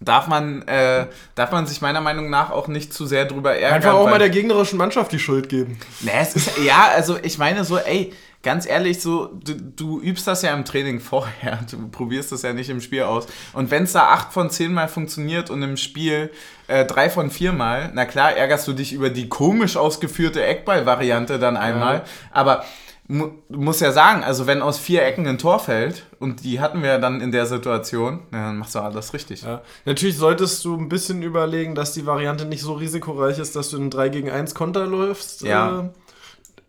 darf 0.00 0.26
man, 0.28 0.62
äh, 0.62 1.06
darf 1.34 1.52
man 1.52 1.66
sich 1.66 1.80
meiner 1.80 2.00
Meinung 2.00 2.30
nach 2.30 2.50
auch 2.50 2.68
nicht 2.68 2.92
zu 2.92 3.06
sehr 3.06 3.26
drüber 3.26 3.54
ärgern. 3.54 3.76
Einfach 3.76 3.94
auch 3.94 4.08
mal 4.08 4.18
der 4.18 4.30
gegnerischen 4.30 4.78
Mannschaft 4.78 5.12
die 5.12 5.18
Schuld 5.18 5.48
geben. 5.48 5.78
Ne, 6.00 6.12
es 6.14 6.34
ist, 6.34 6.58
ja, 6.58 6.88
also 6.94 7.18
ich 7.22 7.36
meine 7.36 7.64
so, 7.64 7.76
ey, 7.76 8.12
ganz 8.42 8.66
ehrlich, 8.66 9.02
so, 9.02 9.26
du, 9.26 9.54
du, 9.54 10.00
übst 10.00 10.26
das 10.26 10.40
ja 10.42 10.54
im 10.54 10.64
Training 10.64 11.00
vorher. 11.00 11.60
Du 11.70 11.88
probierst 11.88 12.32
das 12.32 12.42
ja 12.42 12.54
nicht 12.54 12.70
im 12.70 12.80
Spiel 12.80 13.02
aus. 13.02 13.26
Und 13.52 13.70
wenn 13.70 13.84
es 13.84 13.92
da 13.92 14.08
acht 14.08 14.32
von 14.32 14.48
zehn 14.48 14.72
Mal 14.72 14.88
funktioniert 14.88 15.50
und 15.50 15.62
im 15.62 15.76
Spiel 15.76 16.30
äh, 16.66 16.86
drei 16.86 17.10
von 17.10 17.30
vier 17.30 17.52
Mal, 17.52 17.90
na 17.92 18.06
klar, 18.06 18.32
ärgerst 18.32 18.66
du 18.66 18.72
dich 18.72 18.94
über 18.94 19.10
die 19.10 19.28
komisch 19.28 19.76
ausgeführte 19.76 20.42
Eckball-Variante 20.42 21.38
dann 21.38 21.58
einmal. 21.58 21.96
Ja. 21.96 22.04
Aber 22.32 22.64
mu 23.10 23.30
muss 23.48 23.80
ja 23.80 23.90
sagen, 23.90 24.22
also 24.22 24.46
wenn 24.46 24.62
aus 24.62 24.78
vier 24.78 25.04
Ecken 25.04 25.26
ein 25.26 25.36
Tor 25.36 25.58
fällt, 25.58 26.06
und 26.20 26.44
die 26.44 26.60
hatten 26.60 26.82
wir 26.82 26.98
dann 26.98 27.20
in 27.20 27.32
der 27.32 27.46
Situation, 27.46 28.20
dann 28.30 28.58
machst 28.58 28.74
du 28.74 28.78
alles 28.78 29.12
richtig. 29.12 29.42
Ja. 29.42 29.62
Natürlich 29.84 30.16
solltest 30.16 30.64
du 30.64 30.76
ein 30.76 30.88
bisschen 30.88 31.22
überlegen, 31.22 31.74
dass 31.74 31.92
die 31.92 32.06
Variante 32.06 32.44
nicht 32.44 32.62
so 32.62 32.74
risikoreich 32.74 33.38
ist, 33.38 33.56
dass 33.56 33.70
du 33.70 33.78
in 33.78 33.90
3 33.90 34.10
gegen 34.10 34.30
1 34.30 34.54
Konter 34.54 34.86
läufst. 34.86 35.42
Ja. 35.42 35.80
Äh, 35.80 35.88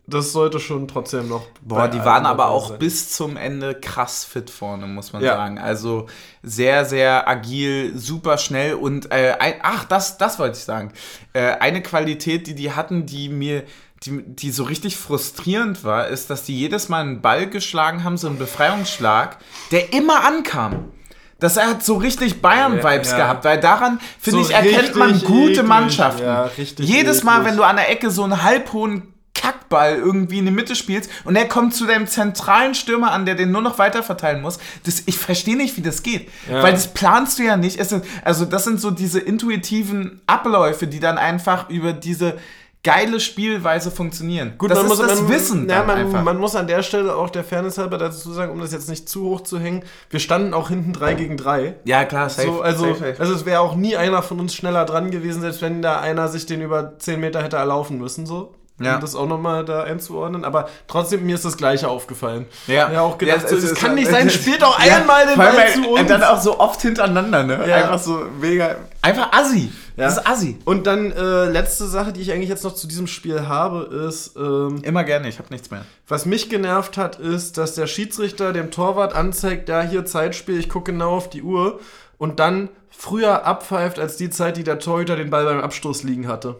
das 0.07 0.31
sollte 0.31 0.59
schon 0.59 0.87
trotzdem 0.87 1.29
noch. 1.29 1.43
Boah, 1.61 1.87
die 1.87 1.99
waren 1.99 2.25
aber 2.25 2.49
auch 2.49 2.69
sein. 2.69 2.79
bis 2.79 3.11
zum 3.11 3.37
Ende 3.37 3.75
krass 3.75 4.25
fit 4.25 4.49
vorne, 4.49 4.87
muss 4.87 5.13
man 5.13 5.23
ja. 5.23 5.35
sagen. 5.35 5.59
Also 5.59 6.07
sehr, 6.41 6.85
sehr 6.85 7.29
agil, 7.29 7.97
super 7.97 8.37
schnell 8.37 8.73
und 8.73 9.11
äh, 9.11 9.35
ein, 9.39 9.53
ach, 9.61 9.85
das, 9.85 10.17
das 10.17 10.39
wollte 10.39 10.57
ich 10.57 10.63
sagen. 10.63 10.91
Äh, 11.33 11.51
eine 11.59 11.81
Qualität, 11.81 12.47
die 12.47 12.55
die 12.55 12.71
hatten, 12.71 13.05
die 13.05 13.29
mir 13.29 13.63
die, 14.03 14.23
die 14.25 14.51
so 14.51 14.63
richtig 14.63 14.97
frustrierend 14.97 15.83
war, 15.83 16.07
ist, 16.07 16.29
dass 16.29 16.43
die 16.43 16.57
jedes 16.57 16.89
Mal 16.89 17.01
einen 17.01 17.21
Ball 17.21 17.47
geschlagen 17.47 18.03
haben, 18.03 18.17
so 18.17 18.27
einen 18.27 18.39
Befreiungsschlag, 18.39 19.37
der 19.71 19.93
immer 19.93 20.25
ankam. 20.25 20.91
Das 21.39 21.57
hat 21.57 21.83
so 21.83 21.97
richtig 21.97 22.41
Bayern-Vibes 22.41 23.11
ja, 23.11 23.17
ja. 23.17 23.23
gehabt, 23.23 23.45
weil 23.45 23.59
daran, 23.59 23.99
finde 24.19 24.43
so 24.43 24.49
ich, 24.49 24.55
erkennt 24.55 24.95
man 24.95 25.19
gute 25.21 25.51
eklig. 25.51 25.67
Mannschaften. 25.67 26.23
Ja, 26.23 26.49
Jedes 26.55 27.17
eklig. 27.17 27.23
Mal, 27.23 27.45
wenn 27.45 27.57
du 27.57 27.63
an 27.63 27.77
der 27.77 27.89
Ecke 27.89 28.11
so 28.11 28.23
einen 28.23 28.43
halbhohen 28.43 29.11
Kackball 29.33 29.95
irgendwie 29.95 30.37
in 30.37 30.45
die 30.45 30.51
Mitte 30.51 30.75
spielst 30.75 31.09
und 31.23 31.35
er 31.35 31.47
kommt 31.47 31.73
zu 31.73 31.87
deinem 31.87 32.05
zentralen 32.05 32.75
Stürmer 32.75 33.11
an, 33.11 33.25
der 33.25 33.33
den 33.33 33.51
nur 33.51 33.63
noch 33.63 33.79
weiter 33.79 34.03
verteilen 34.03 34.41
muss. 34.41 34.59
Das, 34.83 35.03
ich 35.07 35.17
verstehe 35.17 35.57
nicht, 35.57 35.77
wie 35.77 35.81
das 35.81 36.03
geht. 36.03 36.29
Ja. 36.47 36.61
Weil 36.61 36.73
das 36.73 36.93
planst 36.93 37.39
du 37.39 37.43
ja 37.43 37.57
nicht. 37.57 37.79
also, 38.23 38.45
das 38.45 38.63
sind 38.63 38.79
so 38.79 38.91
diese 38.91 39.19
intuitiven 39.19 40.21
Abläufe, 40.27 40.85
die 40.85 40.99
dann 40.99 41.17
einfach 41.17 41.69
über 41.69 41.91
diese 41.91 42.37
geile 42.83 43.19
Spielweise 43.19 43.91
funktionieren. 43.91 44.53
Gut, 44.57 44.71
das 44.71 44.77
man 44.77 44.85
ist 44.85 44.97
muss, 44.97 45.07
das 45.07 45.21
man, 45.21 45.29
Wissen. 45.29 45.69
Ja, 45.69 45.83
man, 45.83 46.23
man, 46.23 46.37
muss 46.37 46.55
an 46.55 46.67
der 46.67 46.81
Stelle 46.81 47.15
auch 47.15 47.29
der 47.29 47.43
Fairness 47.43 47.77
halber 47.77 47.97
dazu 47.97 48.31
sagen, 48.31 48.51
um 48.51 48.59
das 48.59 48.71
jetzt 48.71 48.89
nicht 48.89 49.07
zu 49.07 49.25
hoch 49.25 49.41
zu 49.41 49.59
hängen, 49.59 49.83
wir 50.09 50.19
standen 50.19 50.53
auch 50.53 50.69
hinten 50.69 50.93
3 50.93 51.13
gegen 51.13 51.37
3. 51.37 51.75
Ja, 51.85 52.05
klar, 52.05 52.29
safe. 52.29 52.47
So, 52.47 52.61
also, 52.61 52.85
safe, 52.85 52.99
safe. 52.99 53.19
also 53.19 53.33
es 53.33 53.45
wäre 53.45 53.59
auch 53.59 53.75
nie 53.75 53.95
einer 53.95 54.23
von 54.23 54.39
uns 54.39 54.55
schneller 54.55 54.85
dran 54.85 55.11
gewesen, 55.11 55.41
selbst 55.41 55.61
wenn 55.61 55.81
da 55.81 55.99
einer 55.99 56.27
sich 56.27 56.45
den 56.47 56.61
über 56.61 56.97
10 56.97 57.19
Meter 57.19 57.43
hätte 57.43 57.57
erlaufen 57.57 57.99
müssen. 57.99 58.25
So. 58.25 58.53
Ja. 58.83 58.95
Um 58.95 59.01
das 59.01 59.15
auch 59.15 59.27
nochmal 59.27 59.65
da 59.65 59.83
einzuordnen. 59.83 60.45
Aber 60.45 60.69
trotzdem, 60.87 61.25
mir 61.25 61.35
ist 61.35 61.45
das 61.45 61.57
Gleiche 61.57 61.87
aufgefallen. 61.87 62.45
Ja. 62.67 62.91
Ja, 62.91 63.01
auch 63.01 63.17
gedacht, 63.17 63.39
ja, 63.39 63.43
es, 63.45 63.49
so, 63.49 63.57
es, 63.57 63.63
es 63.63 63.75
kann 63.75 63.95
nicht 63.95 64.09
sein, 64.09 64.29
spielt 64.31 64.61
doch 64.61 64.79
einmal 64.79 65.27
den 65.27 65.37
Ball 65.37 65.67
zu 65.73 65.89
uns. 65.89 65.99
Und 66.01 66.09
dann 66.09 66.23
auch 66.23 66.41
so 66.41 66.59
oft 66.59 66.81
hintereinander, 66.81 67.43
ne? 67.43 67.67
Ja. 67.67 67.75
Einfach 67.77 67.99
so 67.99 68.25
mega. 68.39 68.75
Einfach 69.01 69.31
assi. 69.31 69.71
Ja. 69.97 70.05
Das 70.05 70.17
ist 70.17 70.27
assi. 70.27 70.57
Und 70.65 70.87
dann 70.87 71.11
äh, 71.11 71.45
letzte 71.45 71.85
Sache, 71.85 72.13
die 72.13 72.21
ich 72.21 72.31
eigentlich 72.31 72.49
jetzt 72.49 72.63
noch 72.63 72.75
zu 72.75 72.87
diesem 72.87 73.07
Spiel 73.07 73.47
habe, 73.47 73.83
ist. 74.07 74.35
Ähm, 74.37 74.81
Immer 74.83 75.03
gerne, 75.03 75.27
ich 75.27 75.39
habe 75.39 75.49
nichts 75.51 75.69
mehr. 75.71 75.85
Was 76.07 76.25
mich 76.25 76.49
genervt 76.49 76.97
hat, 76.97 77.19
ist, 77.19 77.57
dass 77.57 77.75
der 77.75 77.87
Schiedsrichter 77.87 78.53
dem 78.53 78.71
Torwart 78.71 79.15
anzeigt, 79.15 79.69
ja, 79.69 79.81
hier 79.81 80.05
Zeitspiel, 80.05 80.59
ich 80.59 80.69
gucke 80.69 80.91
genau 80.91 81.15
auf 81.15 81.29
die 81.29 81.43
Uhr 81.43 81.79
und 82.17 82.39
dann 82.39 82.69
früher 82.89 83.45
abpfeift 83.45 83.99
als 83.99 84.17
die 84.17 84.29
Zeit, 84.29 84.57
die 84.57 84.63
der 84.63 84.79
Torhüter 84.79 85.15
den 85.15 85.29
Ball 85.29 85.45
beim 85.45 85.59
Abstoß 85.59 86.03
liegen 86.03 86.27
hatte. 86.27 86.55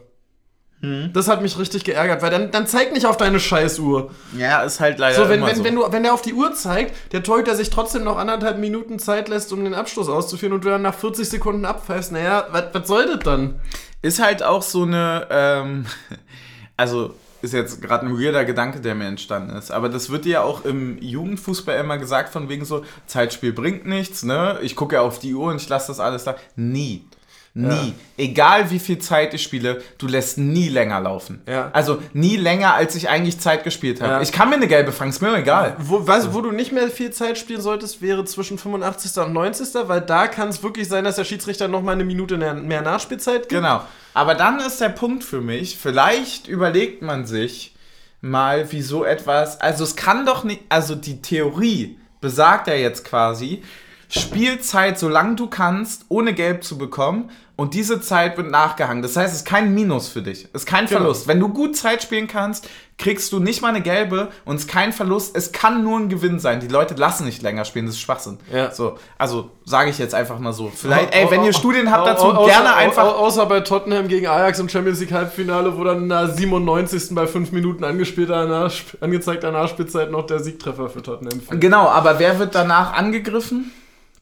Hm. 0.81 1.11
Das 1.13 1.27
hat 1.27 1.41
mich 1.41 1.59
richtig 1.59 1.83
geärgert, 1.83 2.21
weil 2.21 2.31
dann, 2.31 2.49
dann 2.49 2.65
zeig 2.65 2.91
nicht 2.91 3.05
auf 3.05 3.15
deine 3.15 3.39
Scheißuhr. 3.39 4.11
Ja, 4.35 4.63
ist 4.63 4.79
halt 4.79 4.97
leider 4.97 5.23
so. 5.23 5.29
Wenn, 5.29 5.45
wenn, 5.45 5.55
so. 5.55 5.63
wenn, 5.63 5.75
du, 5.75 5.91
wenn 5.91 6.03
der 6.03 6.13
auf 6.13 6.23
die 6.23 6.33
Uhr 6.33 6.53
zeigt, 6.53 7.13
der 7.13 7.21
Torhüter 7.21 7.55
sich 7.55 7.69
trotzdem 7.69 8.03
noch 8.03 8.17
anderthalb 8.17 8.57
Minuten 8.57 8.97
Zeit 8.97 9.29
lässt, 9.29 9.53
um 9.53 9.63
den 9.63 9.75
Abschluss 9.75 10.09
auszuführen 10.09 10.53
und 10.53 10.65
du 10.65 10.69
dann 10.69 10.81
nach 10.81 10.95
40 10.95 11.29
Sekunden 11.29 11.65
abpfeifst, 11.65 12.11
naja, 12.11 12.47
was 12.51 12.87
soll 12.87 13.05
das 13.05 13.19
dann? 13.19 13.59
Ist 14.01 14.21
halt 14.21 14.41
auch 14.41 14.63
so 14.63 14.83
eine, 14.83 15.27
ähm, 15.29 15.85
also 16.77 17.13
ist 17.43 17.53
jetzt 17.53 17.81
gerade 17.81 18.05
ein 18.05 18.19
weirder 18.19 18.45
Gedanke, 18.45 18.81
der 18.81 18.95
mir 18.95 19.05
entstanden 19.05 19.55
ist. 19.55 19.71
Aber 19.71 19.89
das 19.89 20.09
wird 20.09 20.25
ja 20.25 20.41
auch 20.41 20.65
im 20.65 20.99
Jugendfußball 20.99 21.77
immer 21.79 21.97
gesagt, 21.97 22.29
von 22.29 22.49
wegen 22.49 22.65
so, 22.65 22.83
Zeitspiel 23.07 23.51
bringt 23.53 23.85
nichts, 23.85 24.23
ne? 24.23 24.59
Ich 24.61 24.75
gucke 24.75 24.95
ja 24.95 25.01
auf 25.01 25.19
die 25.19 25.33
Uhr 25.33 25.51
und 25.51 25.61
ich 25.61 25.69
lasse 25.69 25.87
das 25.87 25.99
alles 25.99 26.23
da. 26.23 26.35
Nie. 26.55 27.05
Nie. 27.53 27.67
Ja. 27.67 27.93
Egal 28.17 28.71
wie 28.71 28.79
viel 28.79 28.99
Zeit 28.99 29.33
ich 29.33 29.43
spiele, 29.43 29.81
du 29.97 30.07
lässt 30.07 30.37
nie 30.37 30.69
länger 30.69 31.01
laufen. 31.01 31.41
Ja. 31.47 31.69
Also 31.73 32.01
nie 32.13 32.37
länger, 32.37 32.75
als 32.75 32.95
ich 32.95 33.09
eigentlich 33.09 33.39
Zeit 33.39 33.65
gespielt 33.65 34.01
habe. 34.01 34.13
Ja. 34.13 34.21
Ich 34.21 34.31
kann 34.31 34.49
mir 34.49 34.55
eine 34.55 34.67
gelbe 34.67 34.93
fangen, 34.93 35.09
ist 35.09 35.21
mir 35.21 35.35
egal. 35.35 35.75
Wo, 35.79 36.07
weißt, 36.07 36.33
wo 36.33 36.39
du 36.39 36.51
nicht 36.51 36.71
mehr 36.71 36.89
viel 36.89 37.11
Zeit 37.11 37.37
spielen 37.37 37.59
solltest, 37.59 38.01
wäre 38.01 38.23
zwischen 38.23 38.57
85. 38.57 39.17
und 39.23 39.33
90. 39.33 39.67
Weil 39.87 40.01
da 40.01 40.27
kann 40.27 40.47
es 40.47 40.63
wirklich 40.63 40.87
sein, 40.87 41.03
dass 41.03 41.17
der 41.17 41.25
Schiedsrichter 41.25 41.67
noch 41.67 41.81
mal 41.81 41.91
eine 41.91 42.05
Minute 42.05 42.37
mehr, 42.37 42.53
mehr 42.53 42.81
Nachspielzeit 42.81 43.49
gibt. 43.49 43.61
Genau. 43.61 43.81
Aber 44.13 44.35
dann 44.35 44.59
ist 44.59 44.79
der 44.79 44.89
Punkt 44.89 45.23
für 45.23 45.41
mich, 45.41 45.77
vielleicht 45.77 46.47
überlegt 46.47 47.01
man 47.01 47.25
sich 47.25 47.75
mal, 48.21 48.71
wie 48.71 48.81
so 48.81 49.03
etwas, 49.03 49.59
also 49.59 49.83
es 49.83 49.95
kann 49.95 50.25
doch 50.25 50.43
nicht, 50.43 50.61
also 50.69 50.95
die 50.95 51.21
Theorie 51.21 51.97
besagt 52.21 52.67
ja 52.67 52.75
jetzt 52.75 53.03
quasi, 53.03 53.63
Spielzeit, 54.11 54.99
solange 54.99 55.35
du 55.35 55.47
kannst, 55.47 56.05
ohne 56.09 56.33
Gelb 56.33 56.63
zu 56.65 56.77
bekommen 56.77 57.29
und 57.55 57.73
diese 57.73 58.01
Zeit 58.01 58.35
wird 58.37 58.49
nachgehangen. 58.51 59.01
Das 59.01 59.15
heißt, 59.15 59.31
es 59.33 59.39
ist 59.41 59.45
kein 59.47 59.73
Minus 59.73 60.09
für 60.09 60.21
dich, 60.21 60.49
es 60.51 60.61
ist 60.63 60.65
kein 60.65 60.85
Genau. 60.85 60.99
Verlust. 60.99 61.27
Wenn 61.29 61.39
du 61.39 61.47
gut 61.47 61.77
Zeit 61.77 62.03
spielen 62.03 62.27
kannst, 62.27 62.67
kriegst 62.97 63.31
du 63.31 63.39
nicht 63.39 63.61
mal 63.61 63.69
eine 63.69 63.81
gelbe 63.81 64.27
und 64.43 64.57
es 64.57 64.63
ist 64.63 64.67
kein 64.69 64.91
Verlust, 64.91 65.35
es 65.37 65.53
kann 65.53 65.83
nur 65.83 65.97
ein 65.97 66.09
Gewinn 66.09 66.39
sein. 66.39 66.59
Die 66.59 66.67
Leute 66.67 66.93
lassen 66.95 67.23
nicht 67.25 67.41
länger 67.41 67.63
spielen, 67.63 67.85
das 67.85 67.95
ist 67.95 68.01
Schwachsinn. 68.01 68.37
Ja. 68.51 68.71
So, 68.71 68.97
also 69.17 69.49
sage 69.63 69.89
ich 69.91 69.97
jetzt 69.97 70.13
einfach 70.13 70.39
mal 70.39 70.51
so. 70.53 70.69
Vielleicht, 70.75 71.15
ey, 71.15 71.31
wenn 71.31 71.43
ihr 71.45 71.53
Studien 71.53 71.89
habt 71.89 72.05
dazu, 72.05 72.27
gerne 72.45 72.75
einfach 72.75 73.03
au- 73.05 73.21
Außer 73.25 73.45
bei 73.45 73.61
Tottenham 73.61 74.07
gegen 74.09 74.27
Ajax 74.27 74.59
im 74.59 74.67
Champions 74.67 74.99
League 74.99 75.13
Halbfinale, 75.13 75.77
wo 75.77 75.83
dann 75.85 76.09
der 76.09 76.27
97. 76.27 77.15
bei 77.15 77.27
5 77.27 77.51
Minuten 77.53 77.83
angespielter 77.85 78.45
Nach 78.45 78.71
angezeigter 78.99 79.51
Nachspielzeit 79.51 80.11
noch 80.11 80.25
der 80.25 80.39
Siegtreffer 80.41 80.89
für 80.89 81.01
Tottenham 81.01 81.39
fiel. 81.39 81.59
Genau, 81.59 81.87
aber 81.87 82.19
wer 82.19 82.39
wird 82.39 82.55
danach 82.55 82.93
angegriffen? 82.93 83.71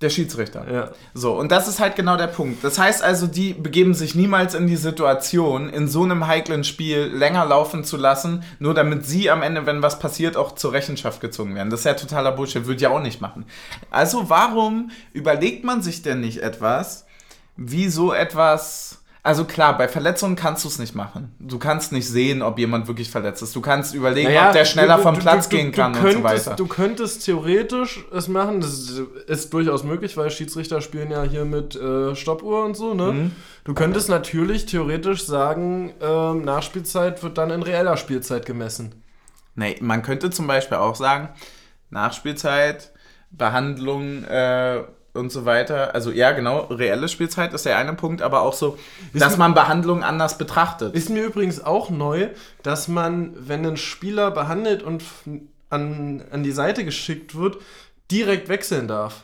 Der 0.01 0.09
Schiedsrichter. 0.09 0.65
Ja. 0.71 0.91
So, 1.13 1.33
und 1.37 1.51
das 1.51 1.67
ist 1.67 1.81
halt 1.81 1.97
genau 1.97 2.15
der 2.15 2.27
Punkt. 2.27 2.63
Das 2.63 2.79
heißt 2.79 3.03
also, 3.03 3.27
die 3.27 3.53
begeben 3.53 3.93
sich 3.93 4.15
niemals 4.15 4.53
in 4.53 4.65
die 4.65 4.77
Situation, 4.77 5.67
in 5.67 5.89
so 5.89 6.03
einem 6.03 6.25
heiklen 6.25 6.63
Spiel 6.63 7.11
länger 7.13 7.45
laufen 7.45 7.83
zu 7.83 7.97
lassen, 7.97 8.43
nur 8.59 8.73
damit 8.73 9.05
sie 9.05 9.29
am 9.29 9.41
Ende, 9.41 9.65
wenn 9.65 9.81
was 9.81 9.99
passiert, 9.99 10.37
auch 10.37 10.55
zur 10.55 10.71
Rechenschaft 10.71 11.19
gezogen 11.19 11.53
werden. 11.53 11.69
Das 11.69 11.81
ist 11.81 11.85
ja 11.85 11.95
totaler 11.95 12.31
Bullshit, 12.31 12.65
würde 12.65 12.81
ja 12.81 12.91
auch 12.91 13.01
nicht 13.01 13.19
machen. 13.19 13.45
Also 13.91 14.29
warum 14.29 14.91
überlegt 15.11 15.65
man 15.65 15.81
sich 15.81 16.01
denn 16.01 16.21
nicht 16.21 16.41
etwas, 16.43 17.05
wie 17.57 17.89
so 17.89 18.13
etwas... 18.13 18.98
Also 19.29 19.45
klar, 19.45 19.77
bei 19.77 19.87
Verletzungen 19.87 20.35
kannst 20.35 20.63
du 20.63 20.69
es 20.69 20.79
nicht 20.79 20.95
machen. 20.95 21.35
Du 21.39 21.59
kannst 21.59 21.91
nicht 21.91 22.07
sehen, 22.09 22.41
ob 22.41 22.57
jemand 22.57 22.87
wirklich 22.87 23.11
verletzt 23.11 23.43
ist. 23.43 23.55
Du 23.55 23.61
kannst 23.61 23.93
überlegen, 23.93 24.35
ob 24.35 24.53
der 24.53 24.65
schneller 24.65 24.97
du- 24.97 25.03
vom 25.03 25.13
du- 25.13 25.21
Platz 25.21 25.47
du- 25.47 25.55
gehen 25.55 25.71
kann 25.71 25.93
und 25.93 26.01
könntest, 26.01 26.17
so 26.17 26.23
weiter. 26.23 26.55
Du 26.55 26.65
könntest 26.65 27.25
theoretisch 27.25 28.03
es 28.11 28.27
machen, 28.27 28.59
das 28.59 28.99
ist 29.27 29.53
durchaus 29.53 29.83
möglich, 29.83 30.17
weil 30.17 30.31
Schiedsrichter 30.31 30.81
spielen 30.81 31.11
ja 31.11 31.21
hier 31.21 31.45
mit 31.45 31.75
äh, 31.75 32.15
Stoppuhr 32.15 32.65
und 32.65 32.75
so, 32.75 32.95
ne? 32.95 33.11
Mhm. 33.11 33.31
Du 33.65 33.75
könntest 33.75 34.09
natürlich 34.09 34.65
theoretisch 34.65 35.23
sagen, 35.27 35.93
ähm, 36.01 36.43
Nachspielzeit 36.43 37.21
wird 37.21 37.37
dann 37.37 37.51
in 37.51 37.61
reeller 37.61 37.97
Spielzeit 37.97 38.47
gemessen. 38.47 38.95
Nee, 39.53 39.75
man 39.79 40.01
könnte 40.01 40.31
zum 40.31 40.47
Beispiel 40.47 40.77
auch 40.79 40.95
sagen, 40.95 41.29
Nachspielzeit, 41.91 42.91
Behandlung 43.29 44.23
äh, 44.23 44.83
und 45.13 45.31
so 45.31 45.45
weiter. 45.45 45.93
Also 45.95 46.11
ja, 46.11 46.31
genau, 46.31 46.59
reelle 46.69 47.07
Spielzeit 47.07 47.53
ist 47.53 47.65
der 47.65 47.77
eine 47.77 47.93
Punkt, 47.93 48.21
aber 48.21 48.41
auch 48.41 48.53
so, 48.53 48.77
dass 49.13 49.37
man 49.37 49.53
Behandlung 49.53 50.03
anders 50.03 50.37
betrachtet. 50.37 50.95
Ist 50.95 51.09
mir 51.09 51.23
übrigens 51.23 51.63
auch 51.63 51.89
neu, 51.89 52.29
dass 52.63 52.87
man, 52.87 53.33
wenn 53.35 53.65
ein 53.65 53.77
Spieler 53.77 54.31
behandelt 54.31 54.83
und 54.83 55.03
an, 55.69 56.23
an 56.31 56.43
die 56.43 56.51
Seite 56.51 56.85
geschickt 56.85 57.35
wird, 57.35 57.57
direkt 58.11 58.49
wechseln 58.49 58.87
darf. 58.87 59.23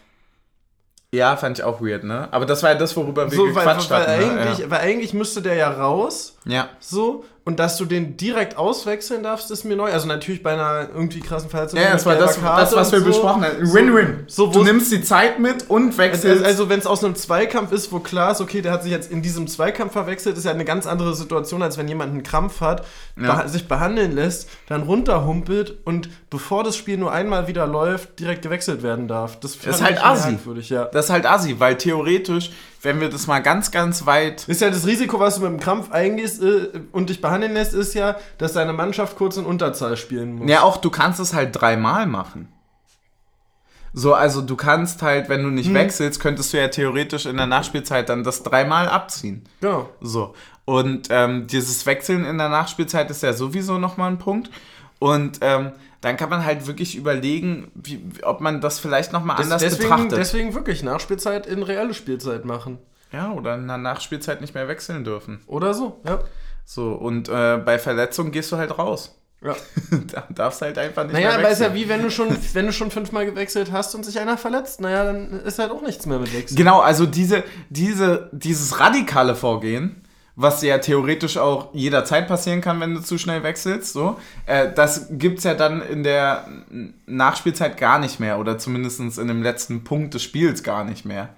Ja, 1.12 1.38
fand 1.38 1.60
ich 1.60 1.64
auch 1.64 1.82
weird, 1.82 2.04
ne? 2.04 2.28
Aber 2.32 2.46
das 2.46 2.62
war 2.62 2.72
ja 2.72 2.78
das, 2.78 2.96
worüber 2.98 3.32
wir 3.32 3.38
So, 3.38 3.44
weil, 3.46 3.54
gequatscht 3.54 3.90
weil, 3.90 4.02
hatten. 4.02 4.38
eigentlich, 4.38 4.60
ne? 4.60 4.72
weil 4.72 4.80
eigentlich 4.82 5.14
müsste 5.14 5.42
der 5.42 5.56
ja 5.56 5.70
raus. 5.72 6.38
ja. 6.46 6.70
So, 6.80 7.24
und 7.46 7.60
dass 7.60 7.78
du 7.78 7.86
den 7.86 8.18
direkt 8.18 8.58
auswechseln 8.58 9.22
darfst, 9.22 9.52
ist 9.52 9.64
mir 9.66 9.76
neu. 9.76 9.91
Also 9.91 10.08
natürlich 10.08 10.41
bei 10.41 10.54
einer 10.54 10.89
irgendwie 10.93 11.20
krassen 11.20 11.50
Verletzung. 11.50 11.80
Ja, 11.80 11.91
das 11.93 12.06
war 12.06 12.16
das, 12.16 12.36
das 12.41 12.76
was 12.76 12.91
wir 12.91 13.00
so. 13.02 13.06
besprochen 13.06 13.43
haben. 13.46 13.72
Win-win. 13.74 14.24
So, 14.26 14.48
du 14.48 14.60
wo's- 14.60 14.64
nimmst 14.66 14.91
die 14.91 15.04
Zeit 15.04 15.39
mit 15.39 15.70
und 15.70 15.96
wechselst. 15.98 16.26
Also, 16.26 16.43
also 16.43 16.70
wenn 16.70 16.80
es 16.80 16.88
aus 16.88 17.04
einem 17.04 17.14
Zweikampf 17.16 17.72
ist, 17.72 17.91
wo 17.91 18.00
klar 18.00 18.32
ist, 18.32 18.41
okay, 18.41 18.62
der 18.64 18.72
hat 18.72 18.82
sich 18.82 18.91
jetzt 18.91 19.12
in 19.12 19.22
diesem 19.22 19.46
Zweikampf 19.48 19.93
verwechselt, 19.93 20.38
ist 20.38 20.46
ja 20.46 20.52
eine 20.52 20.66
ganz 20.66 20.88
andere 20.88 21.14
Situation, 21.16 21.62
als 21.62 21.78
wenn 21.78 21.88
jemand 21.88 22.12
einen 22.14 22.24
Krampf 22.24 22.62
hat, 22.62 22.84
Ja. 23.16 23.48
sich 23.48 23.68
behandeln 23.68 24.12
lässt, 24.14 24.50
dann 24.68 24.82
runterhumpelt 24.82 25.78
und 25.86 26.10
bevor 26.36 26.66
das 26.66 26.76
Spiel 26.76 26.98
nur 26.98 27.14
einmal 27.14 27.48
wieder 27.48 27.66
läuft, 27.66 28.20
direkt 28.20 28.42
gewechselt 28.42 28.84
werden 28.84 29.08
darf. 29.08 29.40
Das 29.40 29.56
fand 29.56 29.74
Ist 29.74 29.82
halt 29.82 30.04
assi. 30.04 30.38
ja. 30.68 30.84
das 30.84 31.06
ist 31.06 31.12
halt 31.12 31.26
assi, 31.26 31.62
weil 31.62 31.78
theoretisch, 31.78 32.52
wenn 32.82 33.00
wir 33.00 33.10
das 33.10 33.26
mal 33.26 33.40
ganz, 33.40 33.72
ganz 33.72 34.06
weit 34.06 34.46
Ist 34.50 34.60
ja 34.60 34.70
das 34.70 34.86
Risiko, 34.86 35.18
was 35.18 35.36
du 35.36 35.44
mit 35.44 35.52
dem 35.52 35.60
Krampf 35.62 35.94
eingehst 35.94 36.44
äh, 36.44 36.72
und 36.92 37.10
dich 37.10 37.22
behandeln 37.22 37.54
lässt, 37.54 37.74
ist 37.74 37.94
ja, 37.94 38.18
dass 38.38 38.52
deine 38.52 38.74
Mannschaft 38.74 39.16
kurz 39.16 39.38
in 39.38 39.46
Unterzahl 39.46 39.96
spielen 39.96 40.36
muss. 40.36 40.50
Ja, 40.50 40.64
auch 40.64 40.76
du 40.76 40.90
kannst 40.90 41.22
es 41.22 41.34
halt 41.34 41.52
dreimal 41.54 42.06
machen. 42.06 42.50
So, 43.94 44.14
also 44.14 44.42
du 44.42 44.58
kannst 44.58 45.02
halt, 45.04 45.30
wenn 45.30 45.42
du 45.42 45.50
nicht 45.50 45.74
wechselst, 45.74 46.20
könntest 46.20 46.52
du 46.52 46.58
ja 46.58 46.68
theoretisch 46.68 47.26
in 47.26 47.38
der 47.38 47.48
Nachspielzeit 47.48 48.10
dann 48.10 48.26
das 48.26 48.44
dreimal 48.44 48.90
abziehen. 48.90 49.46
Genau. 49.62 49.90
So. 50.02 50.36
Und 50.66 51.08
ähm, 51.12 51.48
dieses 51.48 51.86
Wechseln 51.86 52.26
in 52.26 52.38
der 52.38 52.50
Nachspielzeit 52.50 53.10
ist 53.10 53.24
ja 53.24 53.32
sowieso 53.32 53.78
nochmal 53.78 54.12
ein 54.12 54.18
Punkt. 54.18 54.50
Und 55.00 55.40
ähm, 55.42 55.72
dann 56.06 56.18
kann 56.18 56.30
man 56.30 56.45
halt 56.45 56.68
wirklich 56.68 56.95
überlegen, 56.95 57.72
wie, 57.74 57.99
ob 58.22 58.39
man 58.39 58.62
das 58.62 58.80
vielleicht 58.80 59.12
nochmal 59.12 59.41
anders 59.41 59.60
deswegen, 59.60 59.89
betrachtet. 59.89 60.18
deswegen 60.20 60.53
wirklich 60.53 60.84
Nachspielzeit 60.84 61.47
in 61.47 61.64
reelle 61.64 61.95
Spielzeit 61.95 62.45
machen. 62.45 62.78
ja, 63.12 63.32
oder 63.32 63.56
in 63.56 63.68
der 63.68 63.78
Nachspielzeit 63.80 64.39
nicht 64.39 64.53
mehr 64.53 64.68
wechseln 64.68 65.03
dürfen. 65.03 65.41
Oder 65.47 65.74
so, 65.74 65.99
ja. 66.06 66.20
So, 66.64 66.91
und 66.93 67.28
äh, 67.28 67.58
bei 67.58 67.80
Verletzungen 67.80 68.32
gehst 68.32 68.51
du 68.51 68.58
halt 68.58 68.78
raus. 68.78 69.16
ja. 69.41 69.56
da 70.12 70.28
darfst 70.30 70.62
halt 70.62 70.78
einfach 70.78 71.06
nicht 71.06 71.14
Naja, 71.14 71.30
mehr 71.30 71.39
aber 71.39 71.49
ist 71.49 71.62
ja 71.62 71.74
wie 71.74 71.89
wenn 71.89 72.03
du 72.03 72.12
schon, 72.12 72.28
wenn 72.53 72.68
du 72.68 72.72
schon 72.72 72.91
fünfmal 72.91 73.26
gewechselt 73.26 73.72
hast 73.72 73.95
und 73.95 74.06
sich 74.06 74.20
einer 74.20 74.38
verletzt, 74.38 74.82
naja, 74.82 75.06
dann 75.06 75.32
ist 75.41 75.58
halt 75.58 75.72
auch 75.72 75.82
nichts 75.82 76.06
mehr 76.06 76.20
mit 76.20 76.32
Wechseln. 76.36 76.56
Genau, 76.56 76.82
also 76.82 77.08
diese, 77.08 77.43
diese, 77.70 78.30
dieses 78.32 78.80
radikale 78.80 79.36
Vorgehen, 79.36 80.03
was 80.38 80.62
ja 80.62 80.78
theoretisch 80.80 81.38
auch 81.38 81.70
jederzeit 81.74 82.28
passieren 82.28 82.60
kann, 82.62 82.80
wenn 82.82 82.94
du 82.96 83.02
zu 83.02 83.18
schnell 83.18 83.42
wechselst, 83.44 83.94
so, 83.94 84.18
äh, 84.46 84.72
das 84.74 85.08
gibt's 85.12 85.44
ja 85.46 85.54
dann 85.54 85.82
in 85.82 86.04
der 86.04 86.46
Nachspielzeit 87.06 87.78
gar 87.78 88.00
nicht 88.00 88.20
mehr 88.20 88.40
oder 88.40 88.58
zumindest 88.58 89.00
in 89.18 89.28
dem 89.28 89.44
letzten 89.44 89.84
Punkt 89.84 90.14
des 90.14 90.24
Spiels 90.24 90.64
gar 90.64 90.84
nicht 90.84 91.06
mehr. 91.06 91.30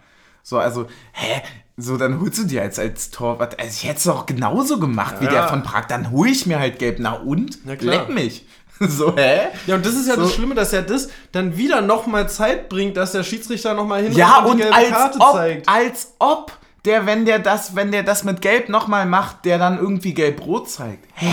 So, 0.43 0.57
also, 0.57 0.87
hä? 1.13 1.41
So, 1.79 1.97
dann 1.97 2.19
holst 2.19 2.39
du 2.39 2.43
dir 2.45 2.63
jetzt 2.63 2.79
als 2.79 3.11
Torwart, 3.11 3.59
also 3.59 3.71
ich 3.71 3.83
hätte 3.87 3.97
es 3.97 4.03
doch 4.05 4.25
genauso 4.25 4.79
gemacht 4.79 5.17
wie 5.19 5.25
Ja. 5.25 5.31
der 5.31 5.47
von 5.47 5.61
Prag, 5.61 5.85
dann 5.85 6.09
hole 6.09 6.31
ich 6.31 6.47
mir 6.47 6.57
halt 6.57 6.79
gelb. 6.79 6.97
Na 6.99 7.13
und? 7.13 7.59
Na 7.65 7.75
klar. 7.75 7.95
Leck 8.07 8.09
mich. 8.09 8.45
So, 8.79 9.15
hä? 9.17 9.47
Ja, 9.65 9.73
und 9.73 9.83
das 9.83 9.95
ist 9.95 10.07
ja 10.07 10.13
So. 10.13 10.21
das 10.21 10.35
Schlimme, 10.35 10.53
dass 10.53 10.71
ja 10.71 10.83
das 10.83 11.09
dann 11.31 11.57
wieder 11.57 11.81
nochmal 11.81 12.29
Zeit 12.29 12.69
bringt, 12.69 12.95
dass 12.95 13.11
der 13.11 13.23
Schiedsrichter 13.23 13.73
nochmal 13.73 14.03
hin 14.03 14.11
Ja, 14.13 14.43
die 14.45 14.51
und 14.51 14.57
gelbe 14.57 14.75
als 14.75 14.89
Karte 14.89 15.19
ob, 15.19 15.33
zeigt. 15.33 15.67
als 15.67 16.13
ob 16.19 16.51
der, 16.85 17.05
wenn 17.05 17.25
der 17.25 17.39
das, 17.39 17.75
wenn 17.75 17.91
der 17.91 18.03
das 18.03 18.23
mit 18.23 18.41
Gelb 18.41 18.69
nochmal 18.69 19.05
macht, 19.05 19.45
der 19.45 19.57
dann 19.57 19.77
irgendwie 19.77 20.13
Gelb-Rot 20.13 20.69
zeigt. 20.69 21.05
Hä? 21.15 21.27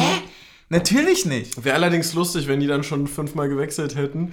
Natürlich 0.71 1.27
nicht. 1.27 1.63
Wäre 1.63 1.77
allerdings 1.77 2.15
lustig, 2.15 2.49
wenn 2.49 2.59
die 2.59 2.67
dann 2.67 2.83
schon 2.83 3.07
fünfmal 3.07 3.49
gewechselt 3.49 3.95
hätten. 3.97 4.33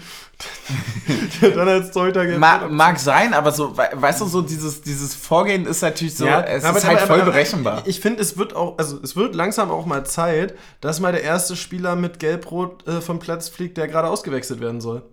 dann 1.42 1.68
als 1.68 1.92
Torhüter 1.92 2.26
gelb 2.26 2.40
Ma 2.40 2.68
mag 2.70 2.98
sein, 3.00 3.34
aber 3.34 3.52
so, 3.52 3.78
we 3.78 3.88
weißt 3.94 4.22
du, 4.22 4.26
so 4.26 4.42
dieses, 4.42 4.82
dieses 4.82 5.14
Vorgehen 5.14 5.66
ist 5.68 5.82
natürlich 5.82 6.16
so, 6.16 6.26
es 6.26 6.64
aber- 6.64 6.78
ist 6.78 6.88
halt 6.88 6.98
aber- 7.00 7.08
voll 7.08 7.22
aber- 7.22 7.32
berechenbar. 7.32 7.84
Ich 7.86 8.00
finde, 8.00 8.22
es 8.22 8.38
wird 8.38 8.56
auch, 8.56 8.78
also 8.78 9.00
es 9.04 9.16
wird 9.16 9.36
langsam 9.36 9.70
auch 9.70 9.86
mal 9.86 10.06
Zeit, 10.06 10.56
dass 10.80 11.00
mal 11.00 11.12
der 11.12 11.22
erste 11.24 11.56
Spieler 11.56 11.96
mit 11.96 12.20
Gelb-Rot 12.20 12.88
äh, 12.88 13.02
vom 13.02 13.20
Platz 13.20 13.50
fliegt, 13.50 13.78
der 13.78 13.88
gerade 13.88 14.08
ausgewechselt 14.08 14.62
werden 14.62 14.82
soll. 14.82 15.04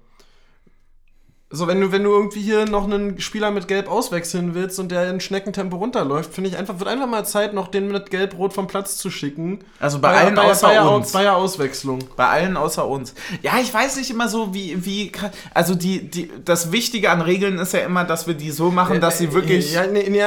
So, 1.50 1.66
wenn 1.66 1.80
du, 1.80 1.92
wenn 1.92 2.04
du 2.04 2.10
irgendwie 2.12 2.42
hier 2.42 2.66
noch 2.66 2.84
einen 2.84 3.18
Spieler 3.20 3.50
mit 3.50 3.68
Gelb 3.68 3.88
auswechseln 3.90 4.54
willst 4.54 4.78
und 4.78 4.90
der 4.90 5.08
in 5.08 5.18
Schneckentempo 5.18 5.78
runterläuft, 5.78 6.34
finde 6.34 6.50
ich 6.50 6.58
einfach, 6.58 6.78
wird 6.78 6.90
einfach 6.90 7.06
mal 7.06 7.24
Zeit, 7.24 7.54
noch 7.54 7.68
den 7.68 7.90
mit 7.90 8.10
Gelb-Rot 8.10 8.52
vom 8.52 8.66
Platz 8.66 8.98
zu 8.98 9.10
schicken. 9.10 9.60
Also 9.80 9.98
bei 9.98 10.14
allen 10.14 10.38
außer 10.38 10.68
bei, 10.68 10.82
uns. 10.82 11.12
Bei 11.12 11.30
Auswechslung. 11.30 12.00
Bei 12.16 12.26
allen 12.28 12.58
außer 12.58 12.86
uns. 12.86 13.14
Ja, 13.40 13.52
ich 13.62 13.72
weiß 13.72 13.96
nicht 13.96 14.10
immer 14.10 14.28
so, 14.28 14.52
wie, 14.52 14.84
wie, 14.84 15.10
also 15.54 15.74
die, 15.74 16.10
die, 16.10 16.30
das 16.44 16.70
Wichtige 16.70 17.10
an 17.10 17.22
Regeln 17.22 17.58
ist 17.58 17.72
ja 17.72 17.80
immer, 17.80 18.04
dass 18.04 18.26
wir 18.26 18.34
die 18.34 18.50
so 18.50 18.70
machen, 18.70 19.00
dass 19.00 19.16
sie 19.16 19.32
wirklich, 19.32 19.72
Ja, 19.72 19.86
nee, 19.86 20.06
nee, 20.10 20.24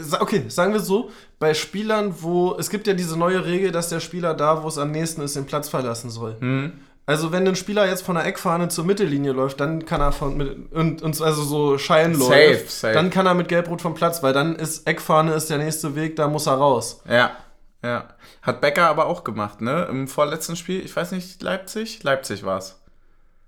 sa- 0.00 0.22
okay, 0.22 0.44
sagen 0.48 0.72
wir 0.72 0.80
so, 0.80 1.10
bei 1.38 1.52
Spielern, 1.52 2.14
wo, 2.20 2.56
es 2.58 2.70
gibt 2.70 2.86
ja 2.86 2.94
diese 2.94 3.18
neue 3.18 3.44
Regel, 3.44 3.70
dass 3.70 3.90
der 3.90 4.00
Spieler 4.00 4.32
da, 4.32 4.62
wo 4.62 4.68
es 4.68 4.78
am 4.78 4.92
nächsten 4.92 5.20
ist, 5.20 5.36
den 5.36 5.44
Platz 5.44 5.68
verlassen 5.68 6.08
soll. 6.08 6.36
Hm. 6.40 6.72
Also 7.06 7.32
wenn 7.32 7.46
ein 7.46 7.56
Spieler 7.56 7.86
jetzt 7.86 8.02
von 8.02 8.14
der 8.14 8.24
Eckfahne 8.24 8.68
zur 8.68 8.84
Mittellinie 8.84 9.32
läuft, 9.32 9.60
dann 9.60 9.84
kann 9.84 10.00
er 10.00 10.12
von 10.12 10.36
mit, 10.36 10.72
und, 10.72 11.02
und 11.02 11.20
also 11.20 11.42
so 11.42 11.76
Schein 11.76 12.14
Safe, 12.14 12.52
läuft, 12.52 12.70
safe. 12.70 12.94
dann 12.94 13.10
kann 13.10 13.26
er 13.26 13.34
mit 13.34 13.48
Gelbrot 13.48 13.82
vom 13.82 13.94
Platz, 13.94 14.22
weil 14.22 14.32
dann 14.32 14.56
ist 14.56 14.86
Eckfahne 14.86 15.34
ist 15.34 15.50
der 15.50 15.58
nächste 15.58 15.94
Weg, 15.96 16.16
da 16.16 16.28
muss 16.28 16.46
er 16.46 16.54
raus. 16.54 17.02
ja, 17.08 17.32
ja. 17.82 18.08
Hat 18.40 18.60
Becker 18.60 18.88
aber 18.88 19.06
auch 19.06 19.24
gemacht, 19.24 19.62
ne? 19.62 19.86
Im 19.90 20.06
vorletzten 20.06 20.56
Spiel, 20.56 20.84
ich 20.84 20.94
weiß 20.94 21.12
nicht, 21.12 21.42
Leipzig? 21.42 22.02
Leipzig 22.02 22.44
war's. 22.44 22.78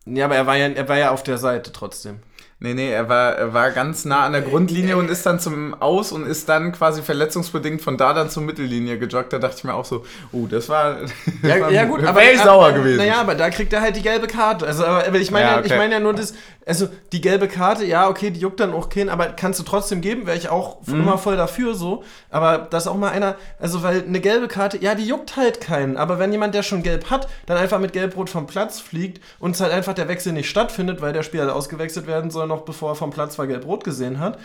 Ja, 0.06 0.24
aber 0.26 0.36
er 0.36 0.46
war 0.46 0.56
ja, 0.56 0.68
er 0.68 0.88
war 0.88 0.96
ja 0.96 1.10
auf 1.10 1.22
der 1.22 1.36
Seite 1.36 1.72
trotzdem. 1.72 2.20
Nee, 2.58 2.72
nee, 2.72 2.90
er 2.90 3.06
war, 3.10 3.32
er 3.34 3.52
war 3.52 3.70
ganz 3.70 4.06
nah 4.06 4.24
an 4.24 4.32
der 4.32 4.40
Grundlinie 4.40 4.96
und 4.96 5.10
ist 5.10 5.26
dann 5.26 5.38
zum 5.38 5.74
Aus 5.74 6.10
und 6.10 6.26
ist 6.26 6.48
dann 6.48 6.72
quasi 6.72 7.02
verletzungsbedingt 7.02 7.82
von 7.82 7.98
da 7.98 8.14
dann 8.14 8.30
zur 8.30 8.42
Mittellinie 8.44 8.98
gejoggt. 8.98 9.34
Da 9.34 9.38
dachte 9.38 9.56
ich 9.58 9.64
mir 9.64 9.74
auch 9.74 9.84
so, 9.84 10.06
uh, 10.32 10.46
das 10.48 10.70
war. 10.70 10.96
Ja, 11.42 11.60
war- 11.60 11.70
ja 11.70 11.84
gut, 11.84 12.02
aber 12.02 12.22
ich 12.24 12.40
sauer 12.40 12.72
gewesen. 12.72 12.96
Naja, 12.96 13.20
aber 13.20 13.34
da 13.34 13.50
kriegt 13.50 13.74
er 13.74 13.82
halt 13.82 13.94
die 13.96 14.02
gelbe 14.02 14.26
Karte. 14.26 14.66
Also, 14.66 14.86
aber 14.86 15.14
ich 15.18 15.30
meine 15.30 15.46
Ja, 15.48 15.58
okay. 15.58 15.66
ich 15.66 15.76
meine 15.76 15.92
ja 15.94 16.00
nur 16.00 16.14
das, 16.14 16.32
also 16.64 16.88
die 17.12 17.20
gelbe 17.20 17.46
Karte, 17.46 17.84
ja, 17.84 18.08
okay, 18.08 18.30
die 18.30 18.40
juckt 18.40 18.58
dann 18.58 18.72
auch 18.72 18.88
keinen, 18.88 19.10
aber 19.10 19.26
kannst 19.26 19.60
du 19.60 19.62
trotzdem 19.62 20.00
geben, 20.00 20.26
wäre 20.26 20.36
ich 20.38 20.48
auch 20.48 20.78
Mhm. 20.86 21.00
immer 21.00 21.18
voll 21.18 21.36
dafür 21.36 21.74
so. 21.74 22.04
Aber 22.30 22.56
dass 22.58 22.86
auch 22.86 22.96
mal 22.96 23.10
einer, 23.10 23.36
also 23.60 23.82
weil 23.82 24.02
eine 24.02 24.20
gelbe 24.20 24.48
Karte, 24.48 24.78
ja, 24.78 24.94
die 24.94 25.06
juckt 25.06 25.36
halt 25.36 25.60
keinen. 25.60 25.98
Aber 25.98 26.18
wenn 26.18 26.32
jemand, 26.32 26.54
der 26.54 26.62
schon 26.62 26.82
gelb 26.82 27.10
hat, 27.10 27.28
dann 27.44 27.58
einfach 27.58 27.78
mit 27.80 27.92
Gelbrot 27.92 28.30
vom 28.30 28.46
Platz 28.46 28.80
fliegt 28.80 29.22
und 29.38 29.54
es 29.54 29.60
halt 29.60 29.72
einfach 29.72 29.92
der 29.92 30.08
Wechsel 30.08 30.32
nicht 30.32 30.48
stattfindet, 30.48 31.02
weil 31.02 31.12
der 31.12 31.22
Spieler 31.22 31.54
ausgewechselt 31.54 32.06
werden 32.06 32.30
soll, 32.30 32.45
noch 32.46 32.62
bevor 32.62 32.92
er 32.92 32.94
vom 32.94 33.10
Platz 33.10 33.38
war 33.38 33.46
Gelbrot 33.46 33.84
gesehen 33.84 34.18
hat, 34.20 34.38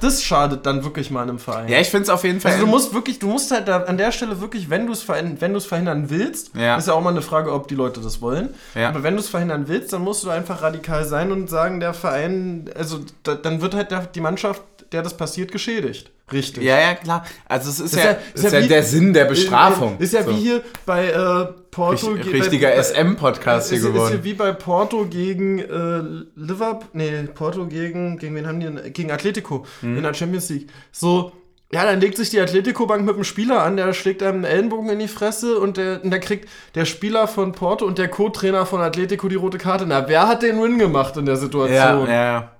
das 0.00 0.22
schadet 0.22 0.66
dann 0.66 0.84
wirklich 0.84 1.10
mal 1.10 1.22
einem 1.22 1.38
Verein. 1.38 1.68
Ja, 1.68 1.80
ich 1.80 1.88
finde 1.88 2.04
es 2.04 2.10
auf 2.10 2.24
jeden 2.24 2.40
Fall. 2.40 2.52
Also 2.52 2.64
du 2.64 2.70
musst 2.70 2.92
wirklich, 2.94 3.18
du 3.18 3.28
musst 3.28 3.50
halt 3.50 3.68
da 3.68 3.82
an 3.84 3.96
der 3.96 4.12
Stelle 4.12 4.40
wirklich, 4.40 4.68
wenn 4.70 4.86
du 4.86 4.92
es 4.92 5.02
verhindern, 5.02 5.40
wenn 5.40 5.60
verhindern 5.60 6.10
willst, 6.10 6.54
Ja. 6.54 6.76
ist 6.76 6.88
ja 6.88 6.94
auch 6.94 7.00
mal 7.00 7.10
eine 7.10 7.22
Frage, 7.22 7.52
ob 7.52 7.68
die 7.68 7.74
Leute 7.74 8.00
das 8.00 8.20
wollen. 8.20 8.54
Ja. 8.74 8.88
Aber 8.90 9.02
wenn 9.02 9.14
du 9.14 9.20
es 9.20 9.28
verhindern 9.28 9.68
willst, 9.68 9.92
dann 9.92 10.02
musst 10.02 10.24
du 10.24 10.30
einfach 10.30 10.62
radikal 10.62 11.04
sein 11.04 11.32
und 11.32 11.48
sagen, 11.48 11.80
der 11.80 11.94
Verein, 11.94 12.70
also 12.76 13.00
da, 13.22 13.34
dann 13.34 13.60
wird 13.62 13.74
halt 13.74 13.90
der, 13.90 14.06
die 14.06 14.20
Mannschaft, 14.20 14.62
der 14.92 15.02
das 15.02 15.16
passiert, 15.16 15.50
geschädigt. 15.52 16.10
Richtig. 16.32 16.64
ja, 16.64 16.78
ja, 16.80 16.94
klar. 16.94 17.24
Also 17.48 17.70
es 17.70 17.78
ist, 17.78 17.92
Ist 17.94 17.98
ja, 18.04 18.10
ja- 18.12 18.18
ist 18.34 18.44
ja, 18.44 18.50
ja 18.50 18.64
wie- 18.64 18.68
der 18.68 18.82
Sinn 18.82 19.12
der 19.12 19.26
Bestrafung. 19.26 19.96
Ist 19.98 20.12
ja 20.12 20.24
So. 20.24 20.30
wie 20.30 20.34
hier 20.34 20.62
bei 20.84 21.06
äh, 21.06 21.46
Porto. 21.70 22.08
Richt- 22.08 22.24
ge- 22.24 22.32
richtiger 22.40 22.72
SM-Podcast 22.74 23.68
hier 23.68 23.78
ist, 23.78 23.84
ist 23.84 23.92
geworden. 23.92 24.14
ja 24.18 24.24
wie 24.24 24.34
bei 24.34 24.50
Porto 24.52 25.06
gegen 25.06 25.60
äh, 25.60 26.24
Liverpool, 26.34 26.88
nee, 26.94 27.12
Porto 27.32 27.66
gegen, 27.66 28.18
gegen 28.18 28.34
wen 28.34 28.46
haben 28.46 28.58
die 28.58 28.66
denn? 28.66 28.92
Gegen 28.92 29.12
Atletico 29.12 29.64
Mhm. 29.82 29.98
in 29.98 30.02
der 30.02 30.14
Champions 30.14 30.48
League. 30.50 30.68
So, 30.90 31.30
ja, 31.72 31.84
dann 31.84 32.00
legt 32.00 32.16
sich 32.16 32.30
die 32.30 32.40
Atletico-Bank 32.40 33.04
mit 33.04 33.14
dem 33.16 33.24
Spieler 33.24 33.62
an, 33.62 33.76
der 33.76 33.92
schlägt 33.92 34.22
einem 34.22 34.36
einen 34.36 34.44
Ellenbogen 34.44 34.88
in 34.90 34.98
die 34.98 35.08
Fresse 35.08 35.58
und 35.58 35.76
der, 35.76 36.02
und 36.02 36.10
der 36.10 36.20
kriegt 36.20 36.48
der 36.74 36.86
Spieler 36.86 37.28
von 37.28 37.52
Porto 37.52 37.84
und 37.84 37.98
der 37.98 38.08
Co-Trainer 38.08 38.66
von 38.66 38.80
Atletico 38.80 39.28
die 39.28 39.34
rote 39.36 39.58
Karte. 39.58 39.84
Na, 39.86 40.08
wer 40.08 40.26
hat 40.26 40.42
den 40.42 40.60
Win 40.60 40.78
gemacht 40.78 41.16
in 41.16 41.26
der 41.26 41.34
Ja, 41.36 41.40
Situation? 41.40 42.08
ja, 42.08 42.24
ja. 42.24 42.50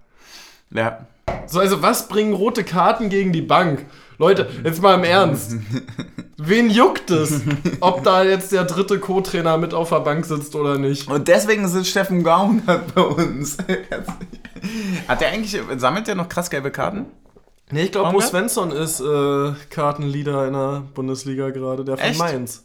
Ja. 0.73 0.99
So, 1.47 1.61
also 1.61 1.83
was 1.83 2.09
bringen 2.09 2.35
rote 2.35 2.65
Karten 2.65 3.09
gegen 3.09 3.33
die 3.33 3.43
Bank? 3.43 3.87
Leute, 4.19 4.49
jetzt 4.65 4.83
mal 4.83 4.95
im 4.95 5.05
Ernst. 5.05 5.57
Wen 6.39 6.71
juckt 6.71 7.11
es, 7.11 7.41
ob 7.81 8.03
da 8.05 8.23
jetzt 8.23 8.53
der 8.53 8.65
dritte 8.65 8.99
Co-Trainer 8.99 9.57
mit 9.59 9.75
auf 9.75 9.91
der 9.91 10.01
Bank 10.01 10.25
sitzt 10.27 10.55
oder 10.55 10.79
nicht? 10.79 11.09
Und 11.09 11.29
deswegen 11.29 11.67
sitzt 11.69 11.89
Steffen 11.91 12.23
Gaunert 12.23 12.95
bei 12.95 13.01
uns. 13.01 13.57
Hat 15.09 15.21
der 15.21 15.29
eigentlich, 15.29 15.61
sammelt 15.77 16.07
der 16.07 16.15
noch 16.15 16.29
krass 16.29 16.51
gelbe 16.51 16.71
Karten? 16.71 17.07
Nee, 17.71 17.85
ich 17.85 17.93
glaube, 17.93 18.11
Baumgart? 18.11 18.31
Svensson 18.31 18.71
ist 18.71 19.01
äh, 19.01 19.53
Kartenleader 19.71 20.47
in 20.47 20.53
der 20.53 20.83
Bundesliga 20.95 21.51
gerade, 21.51 21.85
der 21.85 21.97
von 21.97 22.07
Echt? 22.07 22.19
Mainz. 22.19 22.65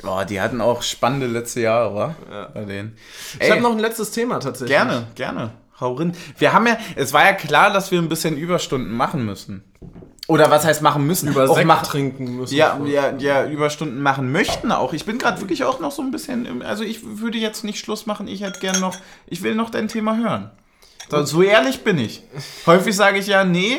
Boah, 0.00 0.24
die 0.24 0.40
hatten 0.40 0.60
auch 0.60 0.82
spannende 0.82 1.26
letzte 1.26 1.60
Jahre, 1.60 1.94
wa? 1.94 2.14
Ja. 2.30 2.44
Bei 2.54 2.64
denen. 2.64 2.96
Ich 3.40 3.50
habe 3.50 3.60
noch 3.60 3.72
ein 3.72 3.80
letztes 3.80 4.12
Thema 4.12 4.38
tatsächlich. 4.38 4.76
gerne, 4.76 5.08
gerne. 5.14 5.52
Hau 5.80 5.94
rein. 5.94 6.14
Wir 6.38 6.52
haben 6.52 6.66
ja, 6.66 6.76
es 6.96 7.12
war 7.12 7.24
ja 7.24 7.32
klar, 7.32 7.72
dass 7.72 7.90
wir 7.90 8.00
ein 8.00 8.08
bisschen 8.08 8.36
Überstunden 8.36 8.92
machen 8.96 9.24
müssen. 9.24 9.62
Oder 10.26 10.50
was 10.50 10.64
heißt 10.66 10.82
machen 10.82 11.06
müssen? 11.06 11.28
Über 11.30 11.48
Auch 11.48 11.56
trinken 11.82 12.36
müssen. 12.36 12.54
Ja, 12.54 12.78
ja, 12.84 13.14
ja, 13.16 13.46
Überstunden 13.46 14.02
machen 14.02 14.30
möchten 14.30 14.72
auch. 14.72 14.92
Ich 14.92 15.06
bin 15.06 15.16
gerade 15.18 15.40
wirklich 15.40 15.64
auch 15.64 15.80
noch 15.80 15.90
so 15.92 16.02
ein 16.02 16.10
bisschen, 16.10 16.44
im- 16.44 16.60
also 16.62 16.84
ich 16.84 17.00
würde 17.02 17.38
jetzt 17.38 17.64
nicht 17.64 17.78
Schluss 17.78 18.04
machen, 18.04 18.28
ich 18.28 18.42
hätte 18.42 18.60
gern 18.60 18.78
noch, 18.80 18.94
ich 19.26 19.42
will 19.42 19.54
noch 19.54 19.70
dein 19.70 19.88
Thema 19.88 20.16
hören. 20.18 20.50
So, 21.10 21.24
so 21.24 21.42
ehrlich 21.42 21.82
bin 21.82 21.98
ich. 21.98 22.22
Häufig 22.66 22.94
sage 22.94 23.18
ich 23.18 23.26
ja, 23.28 23.44
nee, 23.44 23.78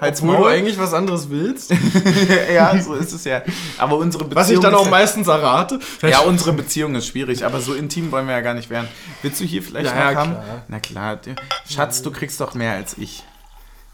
halt's 0.00 0.20
Obwohl 0.22 0.36
du 0.36 0.42
Maul. 0.42 0.50
eigentlich 0.52 0.78
was 0.78 0.94
anderes 0.94 1.28
willst. 1.30 1.72
ja, 2.54 2.80
so 2.80 2.94
ist 2.94 3.12
es 3.12 3.24
ja. 3.24 3.42
Aber 3.78 3.96
unsere 3.98 4.24
Beziehung 4.24 4.36
Was 4.40 4.50
ich 4.50 4.58
dann 4.60 4.74
auch 4.74 4.84
ja- 4.86 4.90
meistens 4.90 5.28
errate. 5.28 5.78
Ja, 6.02 6.20
unsere 6.20 6.52
Beziehung 6.52 6.94
ist 6.94 7.06
schwierig, 7.06 7.44
aber 7.44 7.60
so 7.60 7.74
intim 7.74 8.10
wollen 8.12 8.26
wir 8.26 8.34
ja 8.34 8.40
gar 8.40 8.54
nicht 8.54 8.70
werden. 8.70 8.88
Willst 9.22 9.40
du 9.40 9.44
hier 9.44 9.62
vielleicht 9.62 9.86
Ja, 9.86 9.92
noch 9.94 10.10
ja, 10.12 10.14
haben? 10.18 10.32
klar. 10.32 10.64
Na 10.68 10.80
klar, 10.80 11.16
du- 11.16 11.34
Schatz, 11.70 12.02
du 12.02 12.10
kriegst 12.10 12.40
doch 12.40 12.54
mehr 12.54 12.72
als 12.72 12.96
ich. 12.98 13.22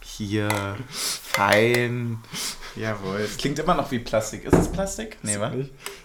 Hier, 0.00 0.48
fein. 0.88 2.18
Jawohl. 2.74 3.20
Es 3.20 3.36
klingt 3.36 3.58
immer 3.60 3.74
noch 3.74 3.90
wie 3.92 3.98
Plastik. 4.00 4.44
Ist 4.44 4.54
es 4.54 4.68
Plastik? 4.72 5.16
Nee, 5.22 5.38
wa? 5.38 5.52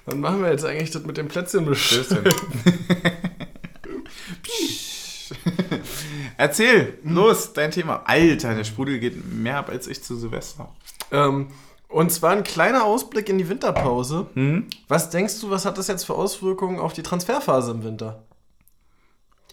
Dann 0.05 0.19
machen 0.19 0.41
wir 0.43 0.51
jetzt 0.51 0.65
eigentlich 0.65 0.91
das 0.91 1.03
mit 1.03 1.17
dem 1.17 1.27
Plätzchen 1.27 1.73
Stößchen. 1.75 2.19
Erzähl, 6.37 6.97
los, 7.03 7.53
dein 7.53 7.71
Thema. 7.71 8.03
Alter, 8.05 8.55
der 8.55 8.63
Sprudel 8.63 8.99
geht 8.99 9.31
mehr 9.31 9.57
ab 9.57 9.69
als 9.69 9.87
ich 9.87 10.03
zu 10.03 10.15
Silvester. 10.15 10.73
ähm, 11.11 11.47
und 11.93 12.11
zwar 12.11 12.31
ein 12.31 12.43
kleiner 12.43 12.85
Ausblick 12.85 13.29
in 13.29 13.37
die 13.37 13.47
Winterpause. 13.47 14.25
Hm? 14.33 14.67
Was 14.87 15.11
denkst 15.11 15.39
du, 15.41 15.51
was 15.51 15.63
hat 15.63 15.77
das 15.77 15.87
jetzt 15.87 16.05
für 16.05 16.15
Auswirkungen 16.15 16.79
auf 16.79 16.93
die 16.93 17.03
Transferphase 17.03 17.71
im 17.71 17.83
Winter? 17.83 18.23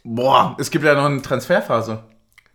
Boah, 0.05 0.57
es 0.59 0.71
gibt 0.71 0.87
ja 0.87 0.95
noch 0.95 1.05
eine 1.05 1.21
Transferphase. 1.21 2.03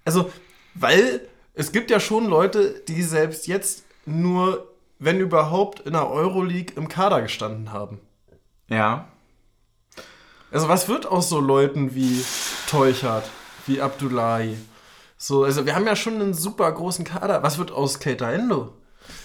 Also, 0.04 0.32
weil 0.74 1.28
es 1.54 1.72
gibt 1.72 1.92
ja 1.92 2.00
schon 2.00 2.26
Leute, 2.26 2.82
die 2.88 3.04
selbst 3.04 3.46
jetzt 3.46 3.86
nur, 4.08 4.68
wenn 4.98 5.20
überhaupt, 5.20 5.82
in 5.82 5.94
der 5.94 6.10
Euroleague 6.10 6.76
im 6.76 6.88
Kader 6.88 7.22
gestanden 7.22 7.72
haben. 7.72 8.00
Ja. 8.68 9.08
Also, 10.50 10.68
was 10.68 10.88
wird 10.88 11.06
aus 11.06 11.30
so 11.30 11.40
Leuten 11.40 11.94
wie 11.94 12.24
Teuchert, 12.68 13.30
wie 13.68 13.82
Abdullahi? 13.82 14.58
So, 15.18 15.44
also 15.44 15.66
wir 15.66 15.76
haben 15.76 15.86
ja 15.86 15.96
schon 15.96 16.16
einen 16.16 16.34
super 16.34 16.72
großen 16.72 17.06
Kader. 17.06 17.42
Was 17.44 17.58
wird 17.58 17.72
aus 17.72 18.00
Keita 18.00 18.32
Endo? 18.32 18.74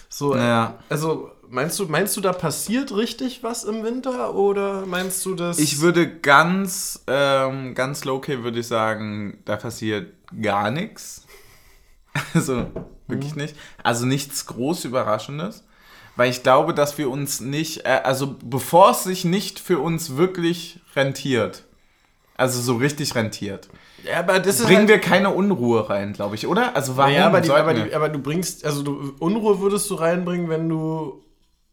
So, 0.09 0.37
Ja. 0.37 0.79
also 0.89 1.31
meinst 1.49 1.79
du, 1.79 1.87
meinst 1.87 2.17
du, 2.17 2.21
da 2.21 2.33
passiert 2.33 2.95
richtig 2.95 3.43
was 3.43 3.65
im 3.65 3.83
Winter 3.85 4.35
oder 4.35 4.87
meinst 4.87 5.25
du 5.27 5.35
das? 5.35 5.59
Ich 5.59 5.81
würde 5.81 6.19
ganz, 6.19 7.03
ähm, 7.07 7.75
ganz 7.75 8.05
low-key 8.05 8.43
würde 8.43 8.61
ich 8.61 8.67
sagen, 8.67 9.39
da 9.45 9.57
passiert 9.57 10.13
gar 10.41 10.71
nichts. 10.71 11.25
Also 12.35 12.67
wirklich 13.07 13.37
nicht. 13.37 13.55
Also 13.85 14.05
nichts 14.07 14.47
groß 14.47 14.85
Überraschendes. 14.85 15.65
Weil 16.17 16.29
ich 16.31 16.43
glaube, 16.43 16.75
dass 16.75 16.99
wir 16.99 17.09
uns 17.09 17.41
nicht, 17.41 17.87
äh, 17.87 18.01
also 18.05 18.37
bevor 18.45 18.91
es 18.91 19.05
sich 19.05 19.25
nicht 19.25 19.61
für 19.61 19.79
uns 19.79 20.17
wirklich 20.17 20.81
rentiert, 20.97 21.65
also 22.37 22.61
so 22.61 22.77
richtig 22.77 23.15
rentiert, 23.15 23.69
ja, 24.05 24.19
aber 24.21 24.39
das 24.41 24.61
ist 24.61 24.67
bringen 24.67 24.81
halt, 24.81 24.89
wir 24.89 24.99
keine 25.01 25.31
Unruhe 25.31 25.89
rein, 25.91 26.13
glaube 26.13 26.35
ich, 26.35 26.47
oder? 26.47 26.75
Also 26.77 26.97
warum 26.97 27.13
ja, 27.13 27.27
aber, 27.27 27.41
die, 27.41 27.51
aber, 27.51 27.75
die, 27.75 27.95
aber 27.95 28.09
du 28.09 28.19
bringst, 28.21 28.65
also 28.65 28.83
du, 28.83 29.15
Unruhe 29.19 29.61
würdest 29.61 29.89
du 29.91 29.95
reinbringen, 29.95 30.49
wenn 30.49 30.69
du 30.69 31.23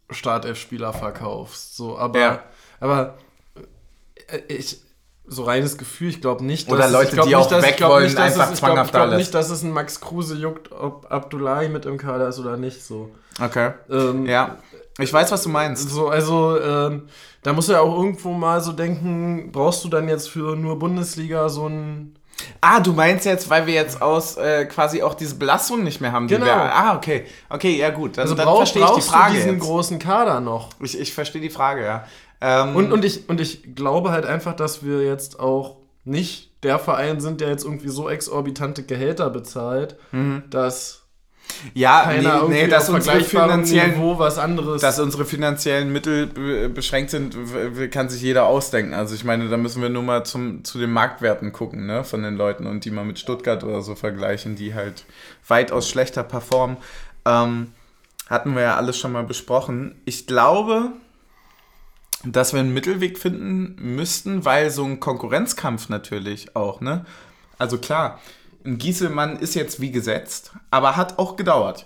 Startelf-Spieler 0.10 0.94
verkaufst. 0.94 1.76
So, 1.76 1.98
aber, 1.98 2.20
Ja. 2.20 2.40
aber 2.80 3.16
äh, 4.28 4.40
ich, 4.48 4.82
so 5.30 5.44
reines 5.44 5.78
Gefühl, 5.78 6.10
ich 6.10 6.22
glaube 6.22 6.46
nicht, 6.46 6.70
Oder 6.72 6.86
es- 6.86 6.92
Leute, 6.92 7.18
die 7.28 7.36
auch 7.36 7.48
dass- 7.50 7.64
weg 7.64 7.82
wollen, 7.82 8.06
nicht, 8.06 8.18
dass 8.18 8.34
einfach 8.34 8.46
es, 8.48 8.54
ich 8.54 8.60
glaub, 8.60 8.70
zwanghaft 8.70 8.90
ich 8.90 8.94
glaub 9.02 9.14
nicht, 9.18 9.34
dass 9.34 9.50
es 9.50 9.62
ein 9.64 9.72
Max 9.72 10.00
Kruse 10.00 10.36
juckt, 10.36 10.72
ob 10.72 11.12
Abdullahi 11.12 11.68
mit 11.68 11.86
im 11.86 11.98
Kader 11.98 12.30
ist 12.30 12.40
oder 12.40 12.56
nicht. 12.56 12.82
So, 12.84 13.12
Okay. 13.44 13.72
ähm, 13.90 14.26
Ja. 14.26 14.58
Ich 15.00 15.14
weiß, 15.14 15.32
was 15.32 15.44
du 15.44 15.50
meinst. 15.50 15.90
so 15.90 16.08
also 16.10 16.60
ähm, 16.60 17.04
da 17.44 17.54
musst 17.54 17.70
du 17.70 17.74
ja 17.74 17.82
auch 17.82 17.96
irgendwo 17.96 18.32
mal 18.34 18.62
so 18.62 18.72
denken, 18.74 19.52
brauchst 19.52 19.84
du 19.84 19.90
dann 19.90 20.08
jetzt 20.10 20.30
für 20.30 20.56
nur 20.56 20.80
Bundesliga 20.80 21.50
so 21.50 21.68
ein 21.68 22.14
Ah, 22.62 22.80
du 22.80 22.94
meinst 22.94 23.26
jetzt, 23.26 23.50
weil 23.50 23.66
wir 23.66 23.74
jetzt 23.74 24.00
aus 24.02 24.38
äh, 24.38 24.66
quasi 24.66 25.02
auch 25.02 25.16
diese 25.16 25.36
Belastung 25.36 25.84
nicht 25.84 26.02
mehr 26.02 26.12
haben. 26.12 26.28
Die 26.28 26.36
Genau. 26.36 26.46
wir, 26.46 26.54
ah, 26.56 26.96
okay. 26.96 27.26
Okay, 27.50 27.76
ja 27.78 27.90
gut. 27.90 28.18
Dann, 28.18 28.24
also 28.24 28.36
dann 28.36 28.46
brauch, 28.46 28.58
verstehe 28.58 28.84
ich 28.84 28.88
die 28.90 28.94
brauchst 28.94 29.10
Frage 29.10 29.32
du 29.32 29.38
diesen 29.38 29.54
jetzt. 29.56 29.64
großen 29.64 29.98
Kader 30.00 30.40
noch? 30.40 30.70
Ich, 30.80 31.00
ich 31.00 31.14
verstehe 31.14 31.42
die 31.42 31.50
Frage, 31.50 31.84
ja. 31.84 32.04
Ähm, 32.40 32.76
Und, 32.76 32.92
und, 32.92 33.04
ich, 33.04 33.28
und 33.28 33.42
ich 33.42 33.74
glaube 33.76 34.12
halt 34.12 34.28
einfach, 34.28 34.56
dass 34.56 34.84
wir 34.86 35.02
jetzt 35.02 35.40
auch 35.40 35.78
nicht 36.06 36.64
der 36.64 36.78
Verein 36.78 37.20
sind, 37.20 37.42
der 37.42 37.50
jetzt 37.50 37.64
irgendwie 37.66 37.90
so 37.90 38.08
exorbitante 38.08 38.84
Gehälter 38.84 39.32
bezahlt, 39.32 39.98
dass 40.52 41.07
ja, 41.74 42.04
keiner 42.04 42.44
nee, 42.48 42.64
nee, 42.64 42.68
dass 42.68 42.90
unsere 42.90 43.22
finanziellen, 43.22 43.96
Niveau 43.96 44.20
was 44.20 44.38
anderes. 44.38 44.82
dass 44.82 45.00
unsere 45.00 45.26
finanziellen 45.26 45.92
Mittel 45.92 46.28
be 46.28 46.70
beschränkt 46.70 47.12
sind, 47.12 47.36
kann 47.92 48.10
sich 48.10 48.22
jeder 48.22 48.46
ausdenken. 48.46 48.94
Also 48.94 49.16
ich 49.16 49.24
meine, 49.24 49.50
da 49.50 49.58
müssen 49.58 49.82
wir 49.82 49.90
nur 49.90 50.04
mal 50.04 50.24
zum, 50.26 50.64
zu 50.64 50.78
den 50.78 50.92
Marktwerten 50.92 51.52
gucken, 51.52 51.86
ne, 51.86 52.04
von 52.04 52.24
den 52.24 52.36
Leuten 52.36 52.68
und 52.68 52.86
die 52.86 52.92
mal 52.92 53.06
mit 53.06 53.20
Stuttgart 53.20 53.64
oder 53.64 53.82
so 53.82 53.96
vergleichen, 53.96 54.56
die 54.56 54.74
halt 54.74 55.06
weitaus 55.48 55.90
schlechter 55.90 56.24
performen. 56.24 56.78
Ähm, 57.26 57.74
hatten 58.30 58.56
wir 58.56 58.62
ja 58.62 58.76
alles 58.76 58.98
schon 58.98 59.12
mal 59.12 59.24
besprochen. 59.24 59.96
Ich 60.06 60.28
glaube, 60.28 60.92
dass 62.24 62.54
wir 62.54 62.60
einen 62.60 62.74
Mittelweg 62.74 63.18
finden 63.18 63.76
müssten, 63.96 64.44
weil 64.46 64.70
so 64.70 64.84
ein 64.84 65.00
Konkurrenzkampf 65.00 65.90
natürlich 65.90 66.56
auch, 66.56 66.82
ne? 66.82 67.06
Also 67.58 67.78
klar, 67.78 68.20
ein 68.68 68.78
Gieselmann 68.78 69.40
ist 69.40 69.56
jetzt 69.56 69.80
wie 69.80 69.92
gesetzt, 69.92 70.52
aber 70.70 70.98
hat 70.98 71.18
auch 71.18 71.36
gedauert. 71.38 71.86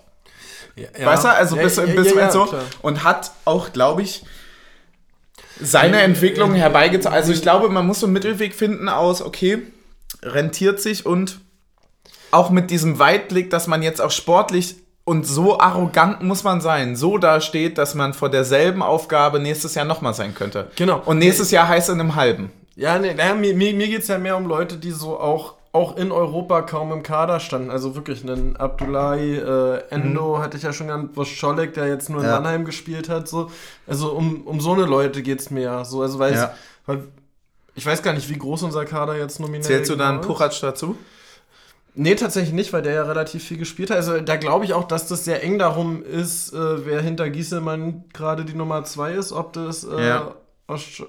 ja. 0.76 1.06
Weißt 1.06 1.24
du, 1.24 1.30
also 1.30 1.56
ja, 1.56 1.64
bis, 1.64 1.76
ja, 1.78 1.86
bis 1.86 2.14
ja, 2.14 2.32
so 2.32 2.46
klar. 2.46 2.64
und 2.82 3.04
hat 3.04 3.32
auch, 3.46 3.72
glaube 3.72 4.02
ich, 4.02 4.24
seine 5.60 5.98
Ja, 5.98 6.04
Entwicklung 6.04 6.56
ja, 6.56 6.62
herbeigezogen. 6.62 7.16
Also 7.16 7.32
ich 7.32 7.42
glaube, 7.42 7.70
man 7.70 7.86
muss 7.86 8.00
so 8.00 8.08
einen 8.08 8.14
Mittelweg 8.14 8.56
finden 8.56 8.90
aus, 8.90 9.22
okay, 9.22 9.62
rentiert 10.24 10.82
sich 10.82 11.06
und 11.06 11.40
auch 12.32 12.50
mit 12.50 12.72
diesem 12.72 12.98
Weitblick, 13.00 13.50
dass 13.50 13.68
man 13.68 13.84
jetzt 13.84 14.02
auch 14.02 14.12
sportlich 14.12 14.78
und 15.04 15.28
so 15.28 15.60
arrogant 15.60 16.22
muss 16.24 16.44
man 16.44 16.62
sein, 16.62 16.96
so 16.96 17.18
da 17.18 17.42
steht, 17.42 17.78
dass 17.78 17.96
man 17.96 18.14
vor 18.14 18.30
derselben 18.30 18.82
Aufgabe 18.82 19.40
nächstes 19.40 19.76
Jahr 19.76 19.86
nochmal 19.86 20.14
sein 20.14 20.34
könnte. 20.34 20.72
Genau. 20.76 21.02
Und 21.06 21.18
nächstes 21.20 21.52
Jahr 21.52 21.68
heißt 21.68 21.90
in 21.90 22.00
einem 22.00 22.16
halben. 22.16 22.52
Ja, 22.76 22.98
nee, 22.98 23.14
naja, 23.14 23.34
mir, 23.36 23.54
mir, 23.56 23.74
mir 23.74 23.88
geht 23.88 24.04
es 24.04 24.08
ja 24.08 24.18
mehr 24.18 24.38
um 24.38 24.46
Leute, 24.46 24.78
die 24.78 24.92
so 24.92 25.20
auch, 25.20 25.56
auch 25.74 25.96
in 25.96 26.12
Europa 26.12 26.64
kaum 26.64 26.92
im 26.92 27.02
Kader 27.02 27.40
standen. 27.40 27.70
Also 27.72 27.96
wirklich 27.96 28.24
einen 28.28 28.58
Abdullahi, 28.58 29.38
äh, 29.38 29.84
Endo 29.90 30.40
hatte 30.40 30.58
ich 30.58 30.64
ja 30.64 30.74
schon 30.74 30.88
genannt, 30.88 31.12
Woscholek, 31.16 31.74
der 31.74 31.88
jetzt 31.88 32.10
nur 32.10 32.20
in 32.20 32.26
Mhm. 32.26 32.30
Ja. 32.32 32.40
Mannheim 32.40 32.66
gespielt 32.66 33.08
hat. 33.08 33.28
So. 33.30 33.50
Also 33.88 34.12
um, 34.12 34.42
um 34.46 34.60
so 34.60 34.74
eine 34.74 34.84
Leute 34.86 35.22
geht 35.22 35.40
es 35.40 35.50
mir 35.50 35.62
ja. 35.62 35.86
So, 35.86 36.02
also 36.02 36.20
weil, 36.20 36.34
Ja. 36.34 36.44
es, 36.46 36.52
weil 36.88 37.04
ich 37.76 37.86
weiß 37.86 38.04
gar 38.04 38.14
nicht, 38.14 38.28
wie 38.30 38.38
groß 38.38 38.64
unser 38.64 38.84
Kader 38.84 39.16
jetzt 39.18 39.40
nominell 39.40 39.62
Zählst 39.64 39.90
du 39.90 39.96
dann 39.96 40.20
genau 40.20 40.22
ist. 40.22 40.28
Puchac 40.28 40.60
dazu? 40.60 40.98
Nee, 41.94 42.16
tatsächlich 42.16 42.54
nicht, 42.54 42.72
weil 42.74 42.82
der 42.82 42.94
ja 42.94 43.04
relativ 43.04 43.44
viel 43.44 43.58
gespielt 43.58 43.90
hat. 43.92 43.98
Also 43.98 44.20
da 44.22 44.36
glaube 44.38 44.64
ich 44.66 44.74
auch, 44.74 44.86
dass 44.86 45.08
das 45.08 45.26
sehr 45.26 45.44
eng 45.44 45.58
darum 45.60 46.04
ist, 46.04 46.54
äh, 46.54 46.86
wer 46.86 47.02
hinter 47.02 47.30
Gieselmann 47.30 48.06
gerade 48.14 48.46
die 48.46 48.54
Nummer 48.56 48.84
2 48.84 49.14
ist, 49.14 49.32
ob 49.32 49.54
das 49.54 49.84
äh, 49.86 50.08
Ja. 50.08 50.36
Osch, 50.68 51.04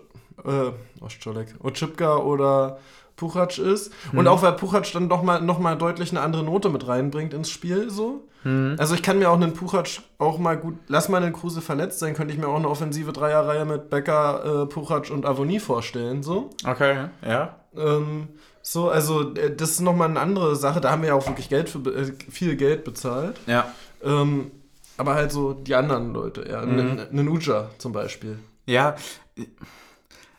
äh, 0.45 0.71
Oscholek, 1.01 1.55
Otschipka 1.63 2.17
oder 2.17 2.79
Puchac 3.23 3.57
ist. 3.59 3.93
Mhm. 4.11 4.19
Und 4.19 4.29
auch 4.29 4.43
weil 4.43 4.53
Puchac 4.55 4.91
dann 4.93 5.09
doch 5.09 5.23
mal, 5.23 5.41
noch 5.41 5.61
mal 5.61 5.77
deutlich 5.77 6.11
eine 6.11 6.21
andere 6.21 6.43
Note 6.43 6.71
mit 6.71 6.89
reinbringt 6.89 7.33
ins 7.35 7.51
Spiel. 7.51 7.89
so. 7.89 8.25
Mhm. 8.43 8.75
Also 8.79 8.97
ich 8.97 9.03
kann 9.03 9.21
mir 9.21 9.31
auch 9.31 9.37
einen 9.37 9.55
Puchac 9.55 9.89
auch 10.19 10.39
mal 10.39 10.57
gut, 10.57 10.75
lass 10.89 11.09
mal 11.09 11.23
einen 11.23 11.33
Kruse 11.33 11.61
verletzt 11.61 12.01
sein, 12.01 12.15
könnte 12.15 12.35
ich 12.35 12.41
mir 12.41 12.49
auch 12.49 12.57
eine 12.57 12.69
offensive 12.69 13.13
Dreierreihe 13.13 13.65
mit 13.65 13.91
Becker, 13.91 14.65
äh, 14.65 14.67
Puchac 14.67 15.11
und 15.11 15.25
Avonie 15.25 15.61
vorstellen. 15.61 16.25
so. 16.25 16.51
Okay, 16.67 17.09
ja. 17.25 17.57
Ähm, 17.77 18.29
so, 18.61 18.91
also 18.91 19.33
äh, 19.35 19.55
das 19.55 19.71
ist 19.71 19.81
nochmal 19.81 20.09
eine 20.09 20.19
andere 20.19 20.57
Sache. 20.57 20.81
Da 20.81 20.91
haben 20.91 21.03
wir 21.03 21.11
ja 21.11 21.15
auch 21.15 21.27
wirklich 21.29 21.49
Geld 21.49 21.69
für, 21.69 21.79
äh, 21.95 22.13
viel 22.29 22.57
Geld 22.57 22.83
bezahlt. 22.83 23.37
Ja. 23.47 23.73
Ähm, 24.03 24.51
aber 24.97 25.15
halt 25.15 25.31
so 25.31 25.53
die 25.53 25.77
anderen 25.77 26.13
Leute, 26.13 26.45
ja. 26.49 26.67
Mhm. 26.67 27.01
Einen 27.11 27.29
Uja 27.29 27.71
zum 27.79 27.93
Beispiel. 27.93 28.41
Ja. 28.67 28.97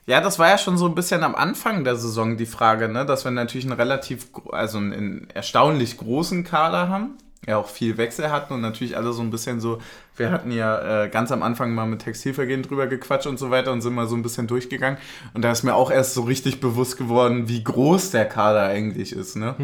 Ja, 0.06 0.20
das 0.20 0.38
war 0.38 0.50
ja 0.50 0.58
schon 0.58 0.78
so 0.78 0.86
ein 0.86 0.96
bisschen 0.96 1.24
am 1.24 1.36
Anfang 1.36 1.84
der 1.84 1.96
Saison 1.96 2.36
die 2.36 2.46
Frage, 2.46 2.90
ne? 2.90 3.06
dass 3.06 3.24
wir 3.24 3.32
natürlich 3.32 3.66
einen 3.66 3.80
relativ, 3.80 4.28
also 4.52 4.78
einen, 4.78 5.30
erstaunlich 5.34 5.98
großen 5.98 6.44
Kader 6.44 6.90
haben. 6.90 7.18
Ja, 7.46 7.58
auch 7.58 7.68
viel 7.68 7.98
Wechsel 7.98 8.32
hatten 8.32 8.54
und 8.54 8.62
natürlich 8.62 8.96
alle 8.96 9.12
so 9.12 9.22
ein 9.22 9.30
bisschen 9.30 9.60
so, 9.60 9.80
wir 10.16 10.32
hatten 10.32 10.50
ja 10.50 11.04
äh, 11.04 11.10
ganz 11.10 11.30
am 11.30 11.44
Anfang 11.44 11.76
mal 11.76 11.86
mit 11.86 12.02
Textilvergehen 12.02 12.64
drüber 12.64 12.88
gequatscht 12.88 13.28
und 13.28 13.38
so 13.38 13.50
weiter 13.52 13.74
und 13.74 13.82
sind 13.82 13.94
mal 13.94 14.08
so 14.08 14.16
ein 14.16 14.24
bisschen 14.24 14.48
durchgegangen. 14.48 14.98
Und 15.34 15.42
da 15.42 15.52
ist 15.52 15.64
mir 15.64 15.76
auch 15.76 15.92
erst 15.92 16.14
so 16.14 16.22
richtig 16.22 16.62
bewusst 16.62 16.98
geworden, 16.98 17.50
wie 17.50 17.62
groß 17.62 18.12
der 18.12 18.26
Kader 18.30 18.64
eigentlich 18.64 19.12
ist, 19.12 19.36
ne? 19.36 19.56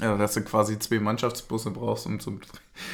Ja, 0.00 0.14
dass 0.18 0.34
du 0.34 0.42
quasi 0.42 0.78
zwei 0.78 1.00
Mannschaftsbusse 1.00 1.70
brauchst, 1.70 2.04
um 2.04 2.20
zum 2.20 2.40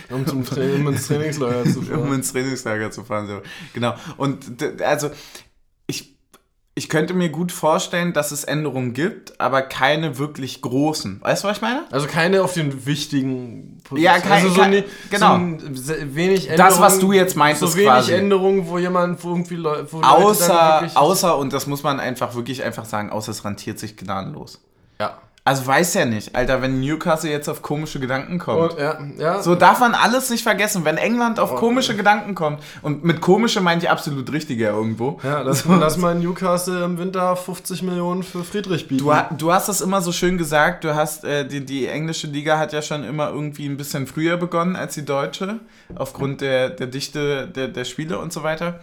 Um 0.09 0.25
zum 0.25 0.45
Training, 0.45 0.87
um 0.87 0.93
ins 0.93 1.09
Trainingslager 1.09 1.65
zu 1.65 1.79
um 1.81 1.87
fahren. 1.87 2.13
ins 2.13 2.33
Trainingslager 2.33 2.91
zu 2.93 3.03
fahren. 3.03 3.27
So. 3.27 3.43
Genau. 3.75 3.95
Und 4.19 4.63
also 4.83 5.11
ich 6.75 6.89
könnte 6.89 7.13
mir 7.13 7.29
gut 7.29 7.53
vorstellen, 7.53 8.15
dass 8.15 8.31
es 8.33 8.45
Änderungen 8.45 8.95
gibt, 8.95 9.39
aber 9.39 9.61
keine 9.61 10.17
wirklich 10.19 10.63
großen. 10.63 11.21
Weißt 11.21 11.45
du, 11.45 11.49
was 11.49 11.59
ich 11.59 11.63
meine? 11.63 11.85
Also 11.91 12.07
keine 12.07 12.43
auf 12.43 12.55
den 12.55 12.87
wichtigen 12.87 13.83
Ja, 13.95 14.19
kein- 14.19 14.33
also 14.33 14.49
so, 14.49 14.61
kein- 14.63 14.71
ne, 14.71 14.85
genau. 15.11 15.39
so 15.75 15.93
wenig 16.15 16.49
Das, 16.57 16.81
was 16.81 16.99
du 16.99 17.13
jetzt 17.13 17.37
meintest, 17.37 17.73
So 17.73 17.77
wenig 17.77 17.89
quasi. 17.91 18.13
Änderungen, 18.15 18.67
wo 18.69 18.79
jemand, 18.79 19.23
wo 19.23 19.31
irgendwie 19.31 19.57
Leu 19.57 19.85
wo 19.91 19.99
Leute 19.99 20.01
dann 20.01 20.23
Außer, 20.23 20.79
wirklich- 20.81 20.97
außer, 20.97 21.37
und 21.37 21.53
das 21.53 21.67
muss 21.67 21.83
man 21.83 22.01
einfach 22.01 22.35
wirklich 22.35 22.63
einfach 22.63 22.87
sagen, 22.87 23.11
außer 23.11 23.33
es 23.33 23.45
rentiert 23.45 23.79
sich 23.79 23.97
gnadenlos. 23.99 24.59
Ja. 24.99 25.19
Also 25.45 25.67
weiß 25.67 25.95
ja 25.95 26.05
nicht, 26.05 26.37
Alter, 26.37 26.63
wenn 26.63 26.79
Newcastle 26.81 27.29
jetzt 27.29 27.49
auf 27.49 27.63
komische 27.63 27.99
Gedanken 27.99 28.39
kommt. 28.39 28.75
Und, 28.75 28.79
ja, 28.81 28.97
ja. 29.19 29.43
So 29.43 29.57
darf 29.57 29.81
man 29.81 29.93
alles 29.93 30.31
nicht 30.31 30.45
vergessen, 30.45 30.85
wenn 30.85 30.97
England 30.99 31.41
Oh. 31.41 31.43
auf 31.43 31.57
komische 31.57 31.97
Gedanken 31.97 32.37
kommt. 32.37 32.63
Und 32.81 33.03
mit 33.03 33.21
komische 33.21 33.61
meinte 33.61 33.87
ich 33.87 33.91
absolut 33.91 34.31
richtiger 34.31 34.71
irgendwo. 34.71 35.19
ja, 35.25 35.41
lass, 35.41 35.65
lass 35.65 35.97
mal 35.97 36.15
Newcastle 36.15 36.85
im 36.85 36.97
Winter 36.97 37.35
50 37.35 37.83
Millionen 37.83 38.23
für 38.23 38.45
Friedrich 38.45 38.87
bieten. 38.87 39.05
Du, 39.05 39.13
du 39.37 39.53
hast 39.53 39.69
das 39.69 39.81
immer 39.81 40.01
so 40.01 40.13
schön 40.13 40.39
gesagt, 40.39 40.85
du 40.85 40.95
hast, 40.95 41.25
äh, 41.25 41.45
die, 41.45 41.67
die 41.67 41.89
englische 41.89 42.29
Liga 42.29 42.59
hat 42.59 42.73
ja 42.73 42.81
schon 42.81 43.03
immer 43.03 43.31
irgendwie 43.31 43.67
ein 43.67 43.77
bisschen 43.77 44.07
früher 44.07 44.37
begonnen 44.37 44.77
als 44.77 44.95
die 44.95 45.05
deutsche, 45.05 45.59
aufgrund 45.97 46.41
der, 46.41 46.71
der 46.71 46.87
Dichte 46.87 47.49
der, 47.49 47.67
der 47.67 47.85
Spiele 47.85 48.21
und 48.21 48.33
so 48.33 48.45
weiter. 48.45 48.79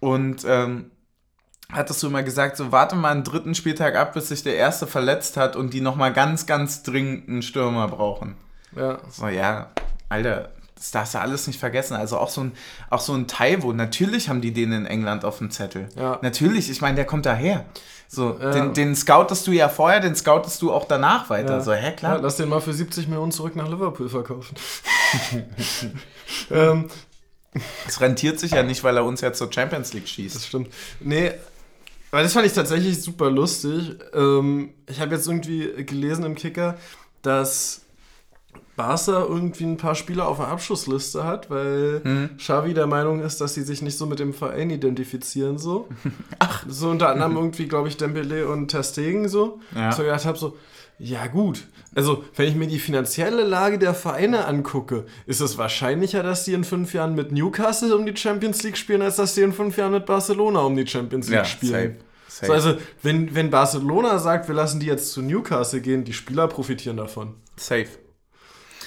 Und 0.00 0.46
ähm, 0.48 0.86
hattest 1.72 2.02
du 2.02 2.06
immer 2.08 2.22
gesagt, 2.22 2.56
so 2.56 2.70
warte 2.72 2.94
mal 2.96 3.10
einen 3.12 3.24
dritten 3.24 3.54
Spieltag 3.54 3.96
ab, 3.96 4.14
bis 4.14 4.28
sich 4.28 4.42
der 4.42 4.56
erste 4.56 4.86
verletzt 4.86 5.36
hat 5.36 5.56
und 5.56 5.72
die 5.74 5.80
nochmal 5.80 6.12
ganz, 6.12 6.46
ganz 6.46 6.82
dringend 6.82 7.28
einen 7.28 7.42
Stürmer 7.42 7.88
brauchen. 7.88 8.36
ja. 8.76 8.98
So, 9.10 9.28
ja, 9.28 9.70
Alter, 10.08 10.50
das 10.76 10.90
darfst 10.90 11.14
du 11.14 11.20
alles 11.20 11.46
nicht 11.46 11.60
vergessen. 11.60 11.94
Also 11.94 12.18
auch 12.18 12.28
so 12.28 12.42
ein, 12.42 12.52
auch 12.90 13.00
so 13.00 13.14
ein 13.14 13.26
Taiwo, 13.28 13.72
natürlich 13.72 14.28
haben 14.28 14.40
die 14.40 14.52
den 14.52 14.72
in 14.72 14.84
England 14.86 15.24
auf 15.24 15.38
dem 15.38 15.50
Zettel. 15.50 15.88
Ja. 15.96 16.18
Natürlich, 16.22 16.68
ich 16.70 16.80
meine, 16.80 16.96
der 16.96 17.04
kommt 17.06 17.24
daher. 17.26 17.64
So, 18.08 18.36
Ja. 18.38 18.50
den, 18.50 18.74
den 18.74 18.94
scoutest 18.96 19.46
du 19.46 19.52
ja 19.52 19.68
vorher, 19.70 20.00
den 20.00 20.14
scoutest 20.14 20.60
du 20.60 20.70
auch 20.72 20.84
danach 20.86 21.30
weiter. 21.30 21.54
Ja. 21.54 21.60
So, 21.60 21.72
hä, 21.72 21.84
Ja, 21.86 21.90
klar. 21.92 22.18
lass 22.20 22.36
den 22.36 22.48
mal 22.50 22.60
für 22.60 22.74
70 22.74 23.08
Millionen 23.08 23.32
zurück 23.32 23.56
nach 23.56 23.68
Liverpool 23.68 24.08
verkaufen. 24.10 24.54
ähm, 26.50 26.88
Es 27.86 28.00
rentiert 28.00 28.40
sich 28.40 28.52
ja 28.52 28.62
nicht, 28.62 28.82
weil 28.84 28.96
er 28.96 29.04
uns 29.04 29.20
jetzt 29.20 29.38
zur 29.38 29.52
Champions 29.52 29.92
League 29.92 30.08
schießt. 30.08 30.34
das 30.36 30.46
stimmt. 30.46 30.68
Nee, 31.00 31.32
aber 32.12 32.22
das 32.22 32.32
fand 32.32 32.46
ich 32.46 32.52
tatsächlich 32.52 33.02
super 33.02 33.30
lustig. 33.30 33.96
Ähm, 34.14 34.70
ich 34.88 35.00
habe 35.00 35.14
jetzt 35.14 35.26
irgendwie 35.26 35.84
gelesen 35.84 36.24
im 36.24 36.34
Kicker, 36.36 36.76
dass 37.22 37.80
Barca 38.76 39.22
irgendwie 39.24 39.64
ein 39.64 39.76
paar 39.76 39.94
Spieler 39.94 40.26
auf 40.28 40.38
der 40.38 40.48
Abschussliste 40.48 41.24
hat, 41.24 41.50
weil 41.50 42.00
Hm. 42.04 42.30
Xavi 42.38 42.72
der 42.72 42.86
Meinung 42.86 43.20
ist, 43.20 43.40
dass 43.40 43.54
sie 43.54 43.62
sich 43.62 43.82
nicht 43.82 43.98
so 43.98 44.06
mit 44.06 44.18
dem 44.18 44.32
Verein 44.32 44.70
identifizieren 44.70 45.58
so. 45.58 45.88
Ach. 46.38 46.64
So 46.68 46.88
unter 46.88 47.10
anderem 47.10 47.36
irgendwie, 47.36 47.66
glaube 47.68 47.88
ich, 47.88 47.96
Dembele 47.98 48.48
und 48.48 48.68
Ter 48.68 48.82
Stegen 48.82 49.28
so. 49.28 49.60
Ja. 49.74 49.92
So 49.92 50.02
gedacht 50.02 50.24
habe 50.24 50.38
so, 50.38 50.56
ja 50.98 51.26
gut. 51.26 51.64
Also, 51.94 52.24
wenn 52.36 52.48
ich 52.48 52.54
mir 52.54 52.66
die 52.68 52.78
finanzielle 52.78 53.42
Lage 53.44 53.78
der 53.78 53.92
Vereine 53.94 54.46
angucke, 54.46 55.04
ist 55.26 55.40
es 55.40 55.58
wahrscheinlicher, 55.58 56.22
dass 56.22 56.44
die 56.44 56.52
in 56.54 56.64
fünf 56.64 56.94
Jahren 56.94 57.14
mit 57.14 57.32
Newcastle 57.32 57.94
um 57.96 58.06
die 58.06 58.16
Champions 58.16 58.62
League 58.62 58.76
spielen, 58.78 59.02
als 59.02 59.16
dass 59.16 59.34
die 59.34 59.42
in 59.42 59.52
fünf 59.52 59.76
Jahren 59.76 59.92
mit 59.92 60.06
Barcelona 60.06 60.60
um 60.60 60.76
die 60.76 60.86
Champions 60.86 61.26
League 61.28 61.38
Ja, 61.38 61.44
spielen. 61.44 61.96
safe. 62.28 62.46
safe. 62.46 62.46
So, 62.46 62.52
also, 62.52 62.80
wenn, 63.02 63.34
wenn 63.34 63.50
Barcelona 63.50 64.18
sagt, 64.18 64.48
wir 64.48 64.54
lassen 64.54 64.80
die 64.80 64.86
jetzt 64.86 65.12
zu 65.12 65.20
Newcastle 65.22 65.80
gehen, 65.80 66.04
die 66.04 66.12
Spieler 66.12 66.46
profitieren 66.48 66.96
davon. 66.96 67.34
safe. 67.56 67.88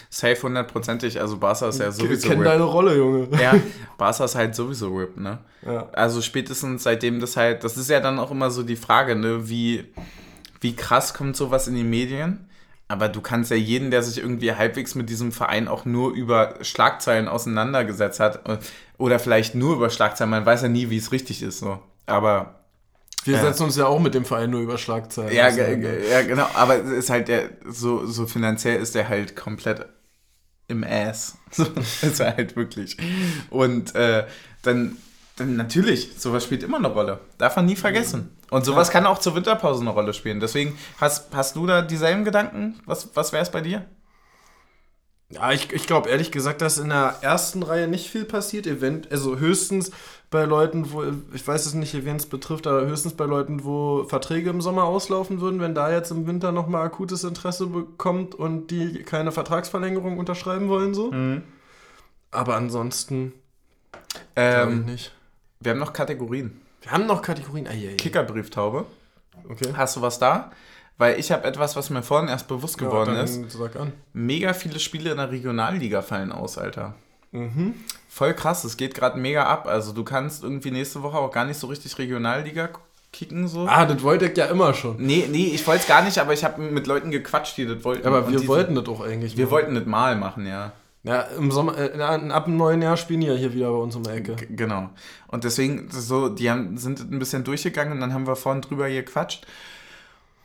Safe 0.09 0.41
hundertprozentig. 0.43 1.19
Also 1.19 1.37
Barca 1.37 1.67
ist 1.67 1.79
ja 1.79 1.91
sowieso 1.91 2.29
Kenn 2.29 2.37
RIP. 2.39 2.47
deine 2.47 2.63
Rolle, 2.63 2.95
Junge. 2.95 3.27
Ja, 3.41 3.55
Barca 3.97 4.23
ist 4.23 4.35
halt 4.35 4.55
sowieso 4.55 4.95
RIP, 4.95 5.17
ne? 5.17 5.39
Ja. 5.65 5.89
Also 5.91 6.21
spätestens 6.21 6.83
seitdem 6.83 7.19
das 7.19 7.35
halt, 7.35 7.65
das 7.65 7.75
ist 7.75 7.89
ja 7.89 7.99
dann 7.99 8.17
auch 8.19 8.31
immer 8.31 8.49
so 8.49 8.63
die 8.63 8.77
Frage, 8.77 9.15
ne, 9.17 9.49
wie, 9.49 9.83
wie 10.65 10.75
krass 10.75 11.13
kommt 11.13 11.35
sowas 11.37 11.67
in 11.67 11.75
die 11.75 11.83
Medien? 11.83 12.49
Aber 12.87 13.07
du 13.07 13.21
kannst 13.21 13.51
ja 13.51 13.57
jeden, 13.57 13.91
der 13.91 14.01
sich 14.01 14.17
irgendwie 14.17 14.51
halbwegs 14.53 14.95
mit 14.95 15.09
diesem 15.11 15.31
Verein 15.31 15.67
auch 15.67 15.85
nur 15.85 16.11
über 16.13 16.55
Schlagzeilen 16.61 17.27
auseinandergesetzt 17.27 18.19
hat, 18.19 18.47
äh, 18.49 18.57
oder 18.97 19.19
vielleicht 19.19 19.53
nur 19.53 19.75
über 19.75 19.91
Schlagzeilen, 19.91 20.31
man 20.31 20.45
weiß 20.45 20.63
ja 20.63 20.67
nie, 20.69 20.89
wie 20.89 20.97
es 20.97 21.11
richtig 21.11 21.43
ist, 21.43 21.59
so. 21.59 21.79
Aber 22.07 22.61
Wir 23.25 23.35
Ja. 23.35 23.41
setzen 23.41 23.63
uns 23.63 23.75
ja 23.75 23.85
auch 23.87 23.99
mit 23.99 24.13
dem 24.13 24.23
Verein 24.25 24.49
nur 24.51 24.61
über 24.61 24.77
Schlagzeilen. 24.79 25.33
ja, 25.33 25.49
ja, 25.49 26.21
genau, 26.23 26.47
aber 26.53 26.77
es 26.83 26.91
ist 26.91 27.09
halt 27.11 27.27
der, 27.27 27.49
so, 27.67 28.05
so 28.07 28.25
finanziell 28.27 28.79
ist 28.79 28.93
der 28.95 29.07
halt 29.09 29.35
komplett 29.35 29.85
im 30.67 30.83
Ass. 30.83 31.37
So, 31.51 31.63
ist 32.01 32.19
er 32.19 32.35
halt 32.37 32.55
wirklich. 32.55 32.97
Und 33.49 33.95
äh, 33.95 34.25
dann 34.63 34.97
natürlich, 35.39 36.11
sowas 36.17 36.43
spielt 36.43 36.63
immer 36.63 36.77
eine 36.77 36.87
Rolle. 36.87 37.19
Darf 37.37 37.55
man 37.55 37.65
nie 37.65 37.75
vergessen. 37.75 38.35
Und 38.51 38.63
sowas 38.65 38.89
kann 38.89 39.05
auch 39.05 39.17
zur 39.19 39.35
Winterpause 39.35 39.81
eine 39.81 39.89
Rolle 39.89 40.13
spielen. 40.13 40.39
Deswegen, 40.39 40.77
hast, 40.99 41.33
hast 41.35 41.55
du 41.55 41.65
da 41.65 41.81
dieselben 41.81 42.23
Gedanken? 42.23 42.79
Was, 42.85 43.15
was 43.15 43.33
wäre 43.33 43.43
es 43.43 43.51
bei 43.51 43.61
dir? 43.61 43.85
Ja, 45.29 45.51
ich, 45.51 45.73
ich 45.73 45.87
glaube 45.87 46.09
ehrlich 46.09 46.31
gesagt, 46.31 46.61
dass 46.61 46.77
in 46.77 46.89
der 46.89 47.15
ersten 47.21 47.63
Reihe 47.63 47.87
nicht 47.87 48.09
viel 48.09 48.25
passiert. 48.25 48.67
Event, 48.67 49.11
also 49.11 49.37
höchstens 49.37 49.91
bei 50.29 50.45
Leuten, 50.45 50.91
wo, 50.91 51.03
ich 51.33 51.45
weiß 51.45 51.65
es 51.65 51.73
nicht, 51.73 52.05
wen 52.05 52.15
es 52.15 52.27
betrifft, 52.27 52.67
aber 52.67 52.85
höchstens 52.85 53.13
bei 53.13 53.25
Leuten, 53.25 53.63
wo 53.63 54.03
Verträge 54.03 54.51
im 54.51 54.61
Sommer 54.61 54.83
auslaufen 54.83 55.41
würden, 55.41 55.59
wenn 55.59 55.73
da 55.73 55.91
jetzt 55.91 56.11
im 56.11 56.27
Winter 56.27 56.51
nochmal 56.51 56.85
akutes 56.85 57.23
Interesse 57.23 57.67
bekommt 57.67 58.35
und 58.35 58.67
die 58.69 59.01
keine 59.03 59.31
Vertragsverlängerung 59.31 60.17
unterschreiben 60.19 60.69
wollen, 60.69 60.93
so. 60.93 61.11
Aber 62.31 62.55
ansonsten 62.55 63.33
Ähm, 64.35 64.85
nicht. 64.85 65.11
Wir 65.65 65.71
haben 65.71 65.79
noch 65.79 65.93
Kategorien. 65.93 66.61
Wir 66.81 66.91
haben 66.91 67.05
noch 67.07 67.21
Kategorien. 67.21 67.67
Ah, 67.67 67.73
ja, 67.73 67.91
ja. 67.91 67.95
Kickerbrieftaube. 67.97 68.85
Okay. 69.49 69.73
Hast 69.75 69.95
du 69.95 70.01
was 70.01 70.19
da? 70.19 70.51
Weil 70.97 71.19
ich 71.19 71.31
habe 71.31 71.43
etwas, 71.43 71.75
was 71.75 71.89
mir 71.89 72.03
vorhin 72.03 72.29
erst 72.29 72.47
bewusst 72.47 72.77
geworden 72.77 73.15
ja, 73.15 73.23
ist. 73.23 73.41
dann 73.41 73.49
Sag 73.49 73.75
an. 73.75 73.91
Mega 74.13 74.53
viele 74.53 74.79
Spiele 74.79 75.11
in 75.11 75.17
der 75.17 75.29
Regionalliga 75.29 76.01
fallen 76.01 76.31
aus, 76.31 76.57
Alter. 76.57 76.95
Mhm. 77.31 77.73
Voll 78.07 78.33
krass, 78.33 78.63
es 78.63 78.77
geht 78.77 78.95
gerade 78.95 79.19
mega 79.19 79.43
ab. 79.43 79.67
Also 79.67 79.91
du 79.91 80.05
kannst 80.05 80.43
irgendwie 80.43 80.71
nächste 80.71 81.03
Woche 81.03 81.17
auch 81.17 81.31
gar 81.31 81.43
nicht 81.43 81.59
so 81.59 81.67
richtig 81.67 81.97
Regionalliga 81.97 82.69
kicken 83.11 83.47
so. 83.47 83.65
Ah, 83.67 83.85
das 83.85 84.03
wollte 84.03 84.27
ich 84.27 84.37
ja 84.37 84.45
immer 84.45 84.73
schon. 84.73 84.97
Nee, 84.99 85.27
nee, 85.29 85.51
ich 85.53 85.65
wollte 85.67 85.81
es 85.81 85.87
gar 85.87 86.03
nicht, 86.03 86.17
aber 86.17 86.33
ich 86.33 86.43
habe 86.43 86.61
mit 86.61 86.85
Leuten 86.87 87.11
gequatscht, 87.11 87.57
die 87.57 87.65
das 87.65 87.83
wollten. 87.83 88.07
Aber 88.07 88.29
wir 88.29 88.47
wollten 88.47 88.75
das 88.75 88.87
auch 88.87 89.01
eigentlich. 89.01 89.35
Wir 89.37 89.45
machen. 89.45 89.51
wollten 89.51 89.75
das 89.75 89.85
mal 89.85 90.15
machen, 90.15 90.45
ja. 90.45 90.73
Ja, 91.05 91.21
im 91.37 91.51
Sommer, 91.51 91.77
äh, 91.77 92.01
ab 92.01 92.45
dem 92.45 92.57
neuen 92.57 92.81
Jahr 92.81 92.97
spielen 92.97 93.21
die 93.21 93.27
ja 93.27 93.35
hier 93.35 93.53
wieder 93.53 93.69
bei 93.71 93.77
uns 93.77 93.95
um 93.95 94.03
die 94.03 94.09
Ecke. 94.09 94.35
G- 94.35 94.47
Genau. 94.49 94.89
Und 95.27 95.43
deswegen, 95.43 95.87
so, 95.91 96.29
die 96.29 96.49
haben, 96.49 96.77
sind 96.77 96.99
ein 97.11 97.19
bisschen 97.19 97.43
durchgegangen 97.43 97.93
und 97.93 97.99
dann 98.01 98.11
haben 98.13 98.25
wir 98.25 98.35
vorhin 98.35 98.61
drüber 98.61 98.89
gequatscht. 98.89 99.45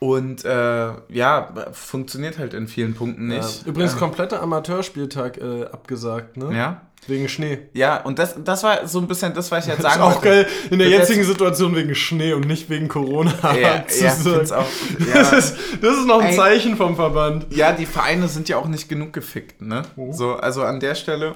Und 0.03 0.43
äh, 0.45 0.89
ja, 1.09 1.53
funktioniert 1.73 2.39
halt 2.39 2.55
in 2.55 2.67
vielen 2.67 2.95
Punkten 2.95 3.29
Ja, 3.29 3.37
nicht. 3.37 3.67
übrigens 3.67 3.93
Ähm, 3.93 3.99
kompletter 3.99 4.41
Amateurspieltag 4.41 5.37
äh, 5.37 5.65
abgesagt, 5.65 6.37
ne? 6.37 6.57
Ja. 6.57 6.81
Wegen 7.05 7.29
Schnee. 7.29 7.59
Ja, 7.73 8.01
und 8.01 8.17
das, 8.17 8.35
das 8.43 8.63
war 8.63 8.87
so 8.87 8.97
ein 8.99 9.07
bisschen 9.07 9.33
das, 9.35 9.51
was 9.51 9.65
ich 9.65 9.71
jetzt 9.73 9.83
Das 9.83 9.91
ist 9.93 9.99
sagen 9.99 10.01
auch 10.11 10.23
wollte. 10.23 10.43
geil, 10.45 10.47
in 10.71 10.79
der 10.79 10.89
Das 10.89 10.99
jetzigen 10.99 11.23
Situation 11.23 11.75
wegen 11.75 11.93
Schnee 11.93 12.33
und 12.33 12.47
nicht 12.47 12.67
wegen 12.71 12.87
Corona. 12.87 13.31
Ja, 13.55 13.85
zu 13.85 14.03
ja, 14.03 14.11
sagen. 14.15 14.51
auch, 14.63 14.65
Das, 15.13 15.31
ja. 15.31 15.37
ist, 15.37 15.55
das 15.81 15.97
ist 15.97 16.07
noch 16.07 16.19
ein 16.21 16.29
Ey. 16.29 16.35
Zeichen 16.35 16.77
vom 16.77 16.95
Verband. 16.95 17.45
ja, 17.55 17.71
die 17.71 17.85
Vereine 17.85 18.27
sind 18.27 18.49
ja 18.49 18.57
auch 18.57 18.67
nicht 18.67 18.89
genug 18.89 19.13
gefickt, 19.13 19.61
ne? 19.61 19.83
Oh. 19.97 20.11
So, 20.11 20.33
also 20.33 20.63
an 20.63 20.79
der 20.79 20.95
Stelle 20.95 21.35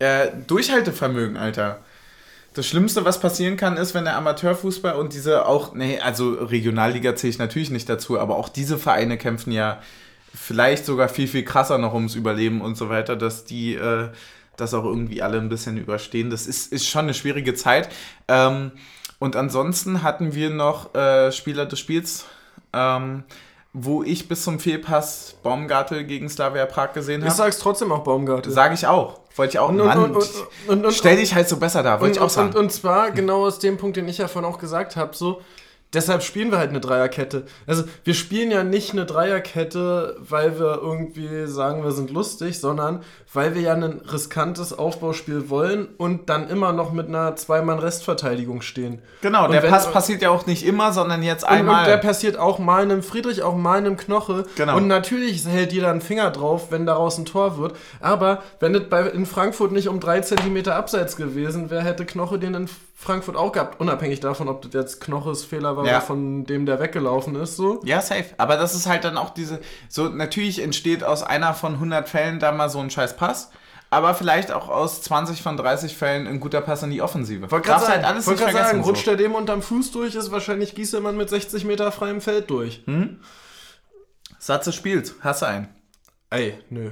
äh, 0.00 0.26
Durchhaltevermögen, 0.48 1.36
Alter. 1.36 1.78
Das 2.54 2.66
Schlimmste, 2.66 3.04
was 3.04 3.18
passieren 3.18 3.56
kann, 3.56 3.76
ist, 3.76 3.94
wenn 3.94 4.04
der 4.04 4.16
Amateurfußball 4.16 4.94
und 4.94 5.12
diese 5.12 5.46
auch, 5.46 5.74
nee, 5.74 5.98
also 5.98 6.34
Regionalliga 6.34 7.16
zähle 7.16 7.30
ich 7.32 7.38
natürlich 7.38 7.70
nicht 7.70 7.88
dazu, 7.88 8.18
aber 8.18 8.36
auch 8.36 8.48
diese 8.48 8.78
Vereine 8.78 9.18
kämpfen 9.18 9.50
ja 9.52 9.80
vielleicht 10.32 10.86
sogar 10.86 11.08
viel, 11.08 11.26
viel 11.26 11.44
krasser 11.44 11.78
noch 11.78 11.94
ums 11.94 12.14
Überleben 12.14 12.60
und 12.60 12.76
so 12.76 12.88
weiter, 12.88 13.16
dass 13.16 13.44
die 13.44 13.74
äh, 13.74 14.08
das 14.56 14.72
auch 14.72 14.84
irgendwie 14.84 15.20
alle 15.20 15.38
ein 15.38 15.48
bisschen 15.48 15.76
überstehen. 15.76 16.30
Das 16.30 16.46
ist, 16.46 16.72
ist 16.72 16.86
schon 16.86 17.02
eine 17.02 17.14
schwierige 17.14 17.54
Zeit. 17.54 17.88
Ähm, 18.28 18.70
und 19.18 19.34
ansonsten 19.34 20.02
hatten 20.02 20.34
wir 20.34 20.50
noch 20.50 20.94
äh, 20.94 21.32
Spieler 21.32 21.66
des 21.66 21.80
Spiels, 21.80 22.24
ähm, 22.72 23.24
wo 23.72 24.04
ich 24.04 24.28
bis 24.28 24.44
zum 24.44 24.60
Fehlpass 24.60 25.36
Baumgartel 25.42 26.04
gegen 26.04 26.28
Slavia 26.28 26.66
Prag 26.66 26.92
gesehen 26.92 27.20
Ich 27.22 27.26
habe. 27.26 27.36
sag's 27.36 27.58
trotzdem 27.58 27.90
auch 27.90 28.04
Baumgartel. 28.04 28.52
Sage 28.52 28.74
ich 28.74 28.86
auch. 28.86 29.23
Wollte 29.36 29.52
ich 29.54 29.58
auch. 29.58 29.68
Und- 29.68 29.80
und- 29.80 29.86
Mann, 29.86 30.14
und- 30.68 30.84
und- 30.84 30.92
stell 30.94 31.16
dich 31.16 31.34
halt 31.34 31.48
so 31.48 31.56
besser 31.56 31.82
da, 31.82 32.00
wollte 32.00 32.04
Und, 32.04 32.12
ich 32.16 32.20
auch 32.20 32.30
sagen. 32.30 32.54
und 32.56 32.72
zwar 32.72 33.10
genau 33.10 33.44
aus 33.46 33.58
dem 33.58 33.76
Punkt, 33.76 33.96
den 33.96 34.06
ich 34.08 34.18
ja 34.18 34.28
vorhin 34.28 34.50
auch 34.50 34.58
gesagt 34.58 34.96
habe, 34.96 35.16
so, 35.16 35.40
deshalb 35.94 36.22
spielen 36.22 36.50
wir 36.50 36.58
halt 36.58 36.70
eine 36.70 36.80
Dreierkette. 36.80 37.44
Also 37.66 37.84
wir 38.04 38.14
spielen 38.14 38.50
ja 38.50 38.64
nicht 38.64 38.92
eine 38.92 39.06
Dreierkette, 39.06 40.16
weil 40.18 40.58
wir 40.58 40.80
irgendwie 40.82 41.46
sagen, 41.46 41.84
wir 41.84 41.92
sind 41.92 42.10
lustig, 42.10 42.60
sondern 42.60 43.02
weil 43.32 43.54
wir 43.54 43.62
ja 43.62 43.74
ein 43.74 43.82
riskantes 43.82 44.72
Aufbauspiel 44.72 45.50
wollen 45.50 45.88
und 45.96 46.28
dann 46.28 46.48
immer 46.48 46.72
noch 46.72 46.92
mit 46.92 47.08
einer 47.08 47.34
Zweimann-Restverteidigung 47.34 48.62
stehen. 48.62 49.02
genau, 49.22 49.46
und 49.46 49.52
der 49.52 49.60
Pass 49.60 49.90
passiert 49.90 50.22
ja 50.22 50.30
auch 50.30 50.46
nicht 50.46 50.64
immer, 50.64 50.92
sondern 50.92 51.22
jetzt 51.22 51.44
einmal. 51.44 51.80
und 51.80 51.88
der 51.88 51.96
passiert 51.96 52.38
auch 52.38 52.58
mal 52.58 52.82
einem 52.82 53.02
Friedrich, 53.02 53.42
auch 53.42 53.56
mal 53.56 53.78
einem 53.78 53.96
Knoche. 53.96 54.44
Genau. 54.56 54.76
Und 54.76 54.86
natürlich 54.86 55.44
hält 55.46 55.72
jeder 55.72 55.90
einen 55.90 56.00
Finger 56.00 56.30
drauf, 56.30 56.70
wenn 56.70 56.86
daraus 56.86 57.18
ein 57.18 57.24
Tor 57.24 57.58
wird. 57.58 57.74
Aber 58.00 58.42
wenn 58.60 58.74
es 58.74 58.88
bei, 58.88 59.02
in 59.02 59.26
Frankfurt 59.26 59.72
nicht 59.72 59.88
um 59.88 59.98
drei 59.98 60.20
Zentimeter 60.20 60.76
abseits 60.76 61.16
gewesen 61.16 61.70
wäre, 61.70 61.82
hätte 61.82 62.06
Knoche 62.06 62.38
den 62.38 62.54
in 62.54 62.68
Frankfurt 62.96 63.36
auch 63.36 63.52
gehabt. 63.52 63.80
Unabhängig 63.80 64.20
davon, 64.20 64.48
ob 64.48 64.62
das 64.62 64.72
jetzt 64.72 65.00
Knoches 65.00 65.44
Fehler 65.44 65.76
war 65.76 65.84
Ja. 65.84 65.96
oder 65.98 66.00
von 66.00 66.44
dem, 66.44 66.64
der 66.64 66.78
weggelaufen 66.80 67.34
ist. 67.36 67.56
So. 67.56 67.80
ja, 67.84 68.00
safe. 68.00 68.26
Aber 68.38 68.56
das 68.56 68.74
ist 68.74 68.86
halt 68.86 69.04
dann 69.04 69.18
auch 69.18 69.30
diese. 69.30 69.60
So, 69.88 70.08
natürlich 70.08 70.60
entsteht 70.62 71.02
aus 71.04 71.22
einer 71.22 71.54
von 71.54 71.74
100 71.74 72.08
Fällen 72.08 72.38
da 72.38 72.52
mal 72.52 72.68
so 72.70 72.78
ein 72.78 72.90
scheiß 72.90 73.16
Pass. 73.16 73.50
Aber 73.90 74.14
vielleicht 74.14 74.50
auch 74.50 74.68
aus 74.68 75.02
20 75.02 75.42
von 75.42 75.56
30 75.56 75.96
Fällen 75.96 76.26
ein 76.26 76.40
guter 76.40 76.60
Pass 76.60 76.82
in 76.82 76.90
die 76.90 77.02
Offensive. 77.02 77.50
Wollte 77.50 77.68
gerade 77.68 77.86
halt 77.86 78.04
alles 78.04 78.26
wollt 78.26 78.38
nicht 78.38 78.44
grad 78.44 78.52
vergessen. 78.52 78.72
sagen, 78.76 78.84
so. 78.84 78.90
rutscht 78.90 79.06
der 79.06 79.16
dem 79.16 79.34
unterm 79.34 79.62
Fuß 79.62 79.92
durch, 79.92 80.14
ist 80.16 80.32
wahrscheinlich 80.32 80.74
Gieselmann 80.74 81.16
mit 81.16 81.28
60 81.28 81.64
Meter 81.64 81.92
freiem 81.92 82.20
Feld 82.20 82.50
durch. 82.50 82.82
Satz 84.38 84.64
des 84.64 84.74
Spiels. 84.74 85.14
Hast 85.20 85.42
du 85.42 85.46
einen. 85.46 85.68
Ey, 86.30 86.58
nö. 86.70 86.90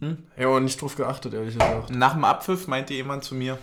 Hm? 0.00 0.24
Ich 0.36 0.44
habe 0.44 0.60
nicht 0.60 0.80
drauf 0.82 0.96
geachtet, 0.96 1.32
ehrlich 1.32 1.54
gesagt. 1.54 1.90
Nach 1.90 2.12
dem 2.12 2.24
Abpfiff 2.24 2.66
meinte 2.66 2.92
jemand 2.92 3.24
zu 3.24 3.34
mir, 3.34 3.56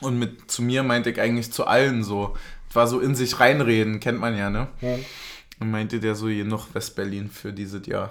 und 0.00 0.18
mit 0.18 0.50
zu 0.50 0.62
mir 0.62 0.82
meinte 0.82 1.10
ich 1.10 1.20
eigentlich 1.20 1.52
zu 1.52 1.66
allen 1.66 2.04
so, 2.04 2.36
war 2.72 2.86
so 2.86 3.00
in 3.00 3.14
sich 3.14 3.40
reinreden, 3.40 4.00
kennt 4.00 4.20
man 4.20 4.36
ja, 4.36 4.50
ne? 4.50 4.68
Und 5.60 5.70
meinte 5.70 6.00
der 6.00 6.14
so, 6.14 6.28
hier 6.28 6.44
noch 6.44 6.74
Westberlin 6.74 7.30
für 7.30 7.52
dieses 7.52 7.86
Jahr. 7.86 8.10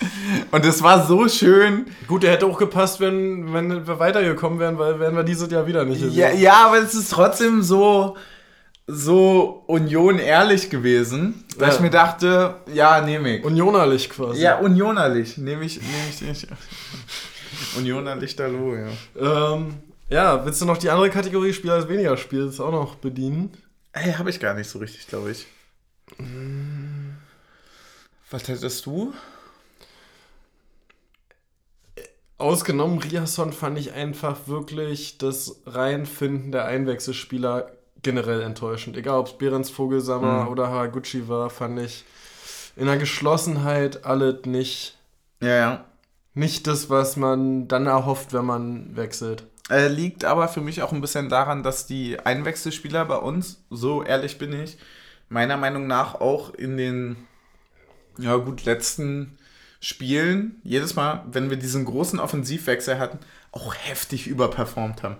und 0.50 0.64
es 0.64 0.82
war 0.82 1.06
so 1.06 1.28
schön. 1.28 1.86
Gut, 2.06 2.22
der 2.22 2.32
hätte 2.32 2.46
auch 2.46 2.58
gepasst, 2.58 3.00
wenn, 3.00 3.52
wenn 3.52 3.86
wir 3.86 3.98
weitergekommen 3.98 4.58
wären, 4.58 4.78
weil 4.78 4.98
wären 4.98 5.14
wir 5.14 5.22
dieses 5.24 5.50
Jahr 5.50 5.66
wieder 5.66 5.84
nicht 5.84 6.02
Ja, 6.14 6.30
ja, 6.30 6.66
aber 6.66 6.78
es 6.78 6.94
ist 6.94 7.10
trotzdem 7.10 7.62
so, 7.62 8.16
so 8.86 9.62
Union 9.66 10.18
ehrlich 10.18 10.70
gewesen, 10.70 11.44
dass 11.58 11.68
Ja. 11.68 11.74
ich 11.74 11.80
mir 11.80 11.90
dachte, 11.90 12.54
ja, 12.72 13.02
nehme 13.02 13.36
ich. 13.36 13.44
Unionerlich 13.44 14.08
quasi. 14.08 14.40
ja, 14.40 14.58
unionerlich, 14.58 15.36
nehme 15.36 15.64
ich, 15.66 15.80
nehme 15.82 16.32
ich. 16.32 16.46
Unionerlich 17.76 18.36
da 18.36 18.46
ja. 18.48 19.52
Ähm, 19.54 19.74
ja, 20.10 20.44
willst 20.44 20.60
du 20.60 20.66
noch 20.66 20.76
die 20.78 20.90
andere 20.90 21.10
Kategorie 21.10 21.52
Spieler 21.52 21.74
als 21.74 21.88
weniger 21.88 22.16
Spiels 22.16 22.60
auch 22.60 22.72
noch 22.72 22.96
bedienen? 22.96 23.52
Hey, 23.92 24.12
habe 24.12 24.30
ich 24.30 24.40
gar 24.40 24.54
nicht 24.54 24.68
so 24.68 24.78
richtig, 24.78 25.06
glaube 25.06 25.30
ich. 25.32 25.46
Was 28.30 28.46
hättest 28.48 28.86
du? 28.86 29.12
Ausgenommen 32.38 32.98
Riasson 32.98 33.52
fand 33.52 33.78
ich 33.78 33.92
einfach 33.92 34.46
wirklich 34.46 35.18
das 35.18 35.60
Reinfinden 35.66 36.52
der 36.52 36.64
Einwechselspieler 36.64 37.70
generell 38.02 38.40
enttäuschend. 38.40 38.96
Egal 38.96 39.18
ob 39.18 39.26
es 39.26 39.36
Behrens 39.36 39.68
Vogelsammer 39.68 40.44
Mhm. 40.44 40.48
oder 40.48 40.68
Haraguchi 40.68 41.28
war, 41.28 41.50
fand 41.50 41.78
ich 41.80 42.04
in 42.76 42.86
der 42.86 42.96
Geschlossenheit 42.96 44.06
alles 44.06 44.46
nicht, 44.46 44.96
Ja, 45.42 45.48
ja. 45.56 45.84
nicht 46.32 46.66
das, 46.66 46.88
was 46.88 47.16
man 47.16 47.68
dann 47.68 47.86
erhofft, 47.86 48.32
wenn 48.32 48.46
man 48.46 48.96
wechselt. 48.96 49.44
Äh, 49.70 49.86
liegt 49.86 50.24
aber 50.24 50.48
für 50.48 50.60
mich 50.60 50.82
auch 50.82 50.92
ein 50.92 51.00
bisschen 51.00 51.28
daran, 51.28 51.62
dass 51.62 51.86
die 51.86 52.18
Einwechselspieler 52.18 53.04
bei 53.04 53.16
uns, 53.16 53.62
so 53.70 54.02
ehrlich 54.02 54.36
bin 54.36 54.52
ich, 54.52 54.76
meiner 55.28 55.56
Meinung 55.56 55.86
nach 55.86 56.16
auch 56.16 56.52
in 56.52 56.76
den, 56.76 57.16
ja 58.18 58.34
gut, 58.36 58.64
letzten 58.64 59.38
Spielen, 59.78 60.60
jedes 60.64 60.96
Mal, 60.96 61.24
wenn 61.30 61.50
wir 61.50 61.56
diesen 61.56 61.84
großen 61.84 62.18
Offensivwechsel 62.18 62.98
hatten, 62.98 63.20
auch 63.52 63.74
heftig 63.74 64.26
überperformt 64.26 65.04
haben. 65.04 65.16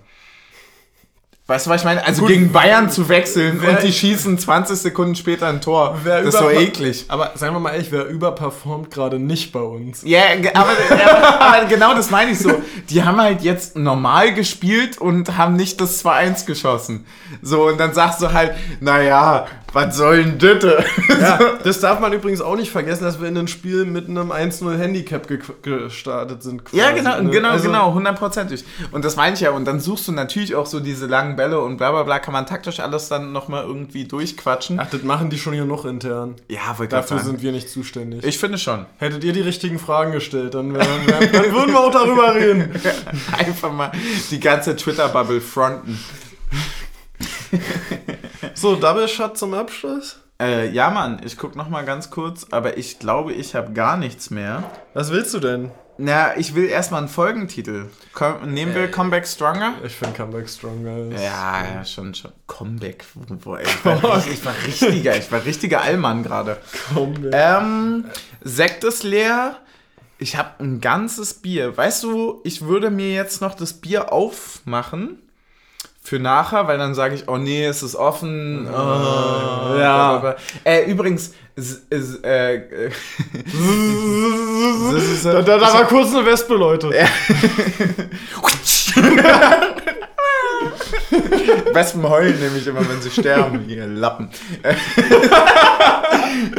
Weißt 1.51 1.67
du, 1.67 1.71
was 1.71 1.81
ich 1.81 1.85
meine? 1.85 2.07
Also 2.07 2.21
Gut, 2.21 2.31
gegen 2.31 2.53
Bayern 2.53 2.91
zu 2.91 3.09
wechseln 3.09 3.59
und 3.59 3.83
die 3.83 3.93
schießen 3.93 4.39
20 4.39 4.79
Sekunden 4.79 5.17
später 5.17 5.49
ein 5.49 5.61
Tor. 5.61 5.99
Das 6.05 6.27
ist 6.27 6.39
so 6.39 6.49
eklig. 6.49 7.07
Aber 7.09 7.33
seien 7.35 7.53
wir 7.53 7.59
mal 7.59 7.73
ehrlich, 7.73 7.91
wer 7.91 8.07
überperformt 8.07 8.93
gerade 8.93 9.19
nicht 9.19 9.51
bei 9.51 9.59
uns? 9.59 10.03
Ja, 10.05 10.21
aber, 10.55 10.71
ja, 10.91 11.41
aber 11.41 11.65
genau 11.65 11.93
das 11.95 12.09
meine 12.09 12.31
ich 12.31 12.39
so. 12.39 12.63
Die 12.89 13.03
haben 13.03 13.21
halt 13.21 13.43
jetzt 13.43 13.77
normal 13.77 14.33
gespielt 14.33 14.99
und 14.99 15.37
haben 15.37 15.57
nicht 15.57 15.81
das 15.81 16.05
2-1 16.05 16.47
geschossen. 16.47 17.05
So, 17.43 17.67
und 17.67 17.81
dann 17.81 17.95
sagst 17.95 18.23
du 18.23 18.33
halt, 18.33 18.53
naja, 18.79 19.47
was 19.73 19.97
soll 19.97 20.25
denn 20.25 20.61
das? 20.61 20.85
Ja, 21.21 21.39
das 21.65 21.81
darf 21.81 22.01
man 22.01 22.13
übrigens 22.13 22.41
auch 22.41 22.57
nicht 22.57 22.71
vergessen, 22.71 23.05
dass 23.05 23.21
wir 23.21 23.29
in 23.29 23.37
ein 23.37 23.49
Spiel 23.49 23.85
mit 23.85 24.09
einem 24.09 24.33
1-0 24.33 24.77
Handicap 24.77 25.27
ge 25.29 25.39
gestartet 25.63 26.43
sind. 26.43 26.65
quasi, 26.65 26.77
Ja, 26.79 26.91
genau, 26.91 27.21
ne? 27.21 27.31
genau, 27.31 27.51
Also, 27.51 27.67
genau, 27.67 27.95
hundertprozentig. 27.95 28.65
Und 28.93 29.05
das 29.05 29.17
meine 29.17 29.35
ich 29.35 29.41
ja. 29.41 29.51
Und 29.51 29.65
dann 29.65 29.81
suchst 29.81 30.09
du 30.09 30.13
natürlich 30.13 30.55
auch 30.55 30.67
so 30.67 30.81
diese 30.81 31.07
langen 31.07 31.37
Bälle 31.37 31.61
und 31.61 31.77
bla 31.77 31.91
bla 31.91 32.03
bla, 32.03 32.19
kann 32.19 32.33
man 32.33 32.47
taktisch 32.47 32.81
alles 32.81 33.09
dann 33.09 33.33
nochmal 33.33 33.65
irgendwie 33.65 34.05
durchquatschen. 34.05 34.81
Ach, 34.81 34.89
das 34.91 35.03
machen 35.03 35.31
die 35.31 35.39
schon 35.39 35.53
hier 35.53 35.65
noch 35.65 35.85
intern. 35.85 36.35
Ja, 36.49 36.79
wollte 36.79 36.97
Dafür 36.97 37.19
sagen. 37.19 37.31
sind 37.31 37.43
wir 37.43 37.53
nicht 37.53 37.69
zuständig. 37.69 38.25
Ich 38.25 38.39
finde 38.39 38.59
schon. 38.59 38.87
Hättet 38.99 39.25
ihr 39.25 39.33
die 39.33 39.41
richtigen 39.41 39.79
Fragen 39.79 40.13
gestellt, 40.13 40.55
dann, 40.55 40.75
wär, 40.75 40.81
wär, 40.81 41.27
dann 41.29 41.53
würden 41.53 41.73
wir 41.73 41.81
auch 41.81 41.93
darüber 41.93 42.35
reden. 42.35 42.71
Einfach 43.39 43.73
mal 43.73 43.93
die 44.31 44.41
ganze 44.41 44.75
Twitter-Bubble 44.77 45.41
fronten. 45.41 45.99
So, 48.61 48.77
Double 48.77 49.09
Shot 49.09 49.39
zum 49.39 49.55
Abschluss. 49.55 50.19
Äh, 50.39 50.69
ja, 50.71 50.91
Mann, 50.91 51.23
ich 51.25 51.39
guck 51.39 51.57
noch 51.57 51.71
mal 51.71 51.83
ganz 51.87 52.11
kurz, 52.11 52.47
aber 52.51 52.77
ich 52.77 52.99
glaube, 52.99 53.33
ich 53.33 53.55
habe 53.55 53.73
gar 53.73 53.97
nichts 53.97 54.29
mehr. 54.29 54.65
Was 54.93 55.11
willst 55.11 55.33
du 55.33 55.39
denn? 55.41 55.71
Na, 55.97 56.37
ich 56.37 56.55
will 56.55 56.67
erstmal 56.67 57.01
einen 57.01 57.09
Folgentitel. 57.09 57.87
Komm, 58.13 58.53
nehmen 58.53 58.75
wir 58.75 58.91
Comeback 58.91 59.27
Stronger? 59.27 59.77
Ich 59.83 59.95
finde 59.95 60.15
Comeback 60.15 60.47
Stronger. 60.47 61.07
Ja, 61.19 61.65
ja, 61.75 61.85
schon, 61.87 62.15
schon. 62.15 62.33
Comeback. 62.47 63.03
Wo, 63.15 63.57
ey, 63.57 63.65
ich, 63.65 63.85
war, 63.87 63.95
richtig- 64.17 64.33
ich 64.35 64.45
war 64.45 64.55
richtiger, 64.67 65.17
ich 65.17 65.33
war 65.33 65.45
richtiger 65.47 65.81
Allmann 65.81 66.23
gerade. 66.23 66.59
Comeback. 66.93 67.33
Ähm, 67.35 68.05
Sekt 68.43 68.85
ist 68.85 69.05
leer. 69.05 69.57
Ich 70.19 70.37
habe 70.37 70.51
ein 70.63 70.83
ganzes 70.83 71.33
Bier. 71.33 71.79
Weißt 71.79 72.03
du, 72.03 72.43
ich 72.45 72.61
würde 72.61 72.91
mir 72.91 73.15
jetzt 73.15 73.41
noch 73.41 73.55
das 73.55 73.73
Bier 73.73 74.13
aufmachen 74.13 75.19
für 76.03 76.19
nachher, 76.19 76.67
weil 76.67 76.79
dann 76.79 76.95
sage 76.95 77.15
ich, 77.15 77.29
oh 77.29 77.37
nee, 77.37 77.65
es 77.65 77.83
ist 77.83 77.95
offen. 77.95 78.67
Oh, 78.69 79.77
ja. 79.79 80.35
Äh, 80.65 80.91
übrigens, 80.91 81.33
äh, 81.57 81.61
ist, 81.61 82.25
Da, 85.25 85.43
da, 85.43 85.59
da 85.59 85.61
war 85.61 85.85
kurz 85.85 86.15
eine 86.15 86.25
Wespe, 86.25 86.55
Leute. 86.55 86.91
Wespen 91.73 92.09
heulen 92.09 92.39
nämlich 92.41 92.67
immer, 92.67 92.81
wenn 92.89 93.01
sie 93.01 93.11
sterben, 93.11 93.69
ihr 93.69 93.87
Lappen. 93.87 94.29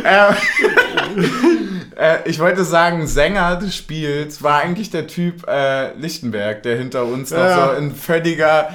äh, 0.03 0.33
äh, 1.95 2.17
ich 2.25 2.39
wollte 2.39 2.63
sagen, 2.63 3.07
Sänger 3.07 3.55
des 3.57 3.75
Spiels 3.75 4.41
war 4.43 4.59
eigentlich 4.59 4.89
der 4.91 5.07
Typ 5.07 5.47
äh, 5.47 5.93
Lichtenberg, 5.95 6.63
der 6.63 6.77
hinter 6.77 7.05
uns 7.05 7.31
noch 7.31 7.39
Ja. 7.39 7.69
so 7.69 7.73
in 7.77 7.93
völliger 7.93 8.69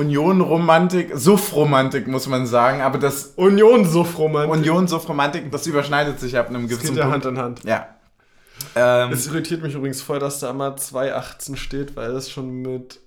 Union-Romantik, 0.00 1.10
Suff-Romantik 1.14 2.06
muss 2.08 2.26
man 2.26 2.46
sagen, 2.46 2.80
aber 2.80 2.98
das 2.98 3.32
Union-Suffromantik. 3.36 4.52
Union-Suff-Romantik, 4.52 5.50
das 5.52 5.66
überschneidet 5.66 6.18
sich 6.18 6.36
ab 6.36 6.48
einem 6.48 6.68
Das 6.68 6.78
gewissen 6.78 6.94
geht 6.94 7.04
ja 7.04 7.10
Punkt. 7.10 7.24
Hand 7.26 7.36
in 7.36 7.42
Hand. 7.42 7.64
Ja. 7.64 7.86
Ähm, 8.74 9.12
Es 9.12 9.26
irritiert 9.26 9.62
mich 9.62 9.74
übrigens 9.74 10.02
voll, 10.02 10.18
dass 10.18 10.40
da 10.40 10.50
immer 10.50 10.74
2,18 10.76 11.56
steht, 11.56 11.96
weil 11.96 12.10
es 12.12 12.30
schon 12.30 12.62
mit 12.62 13.00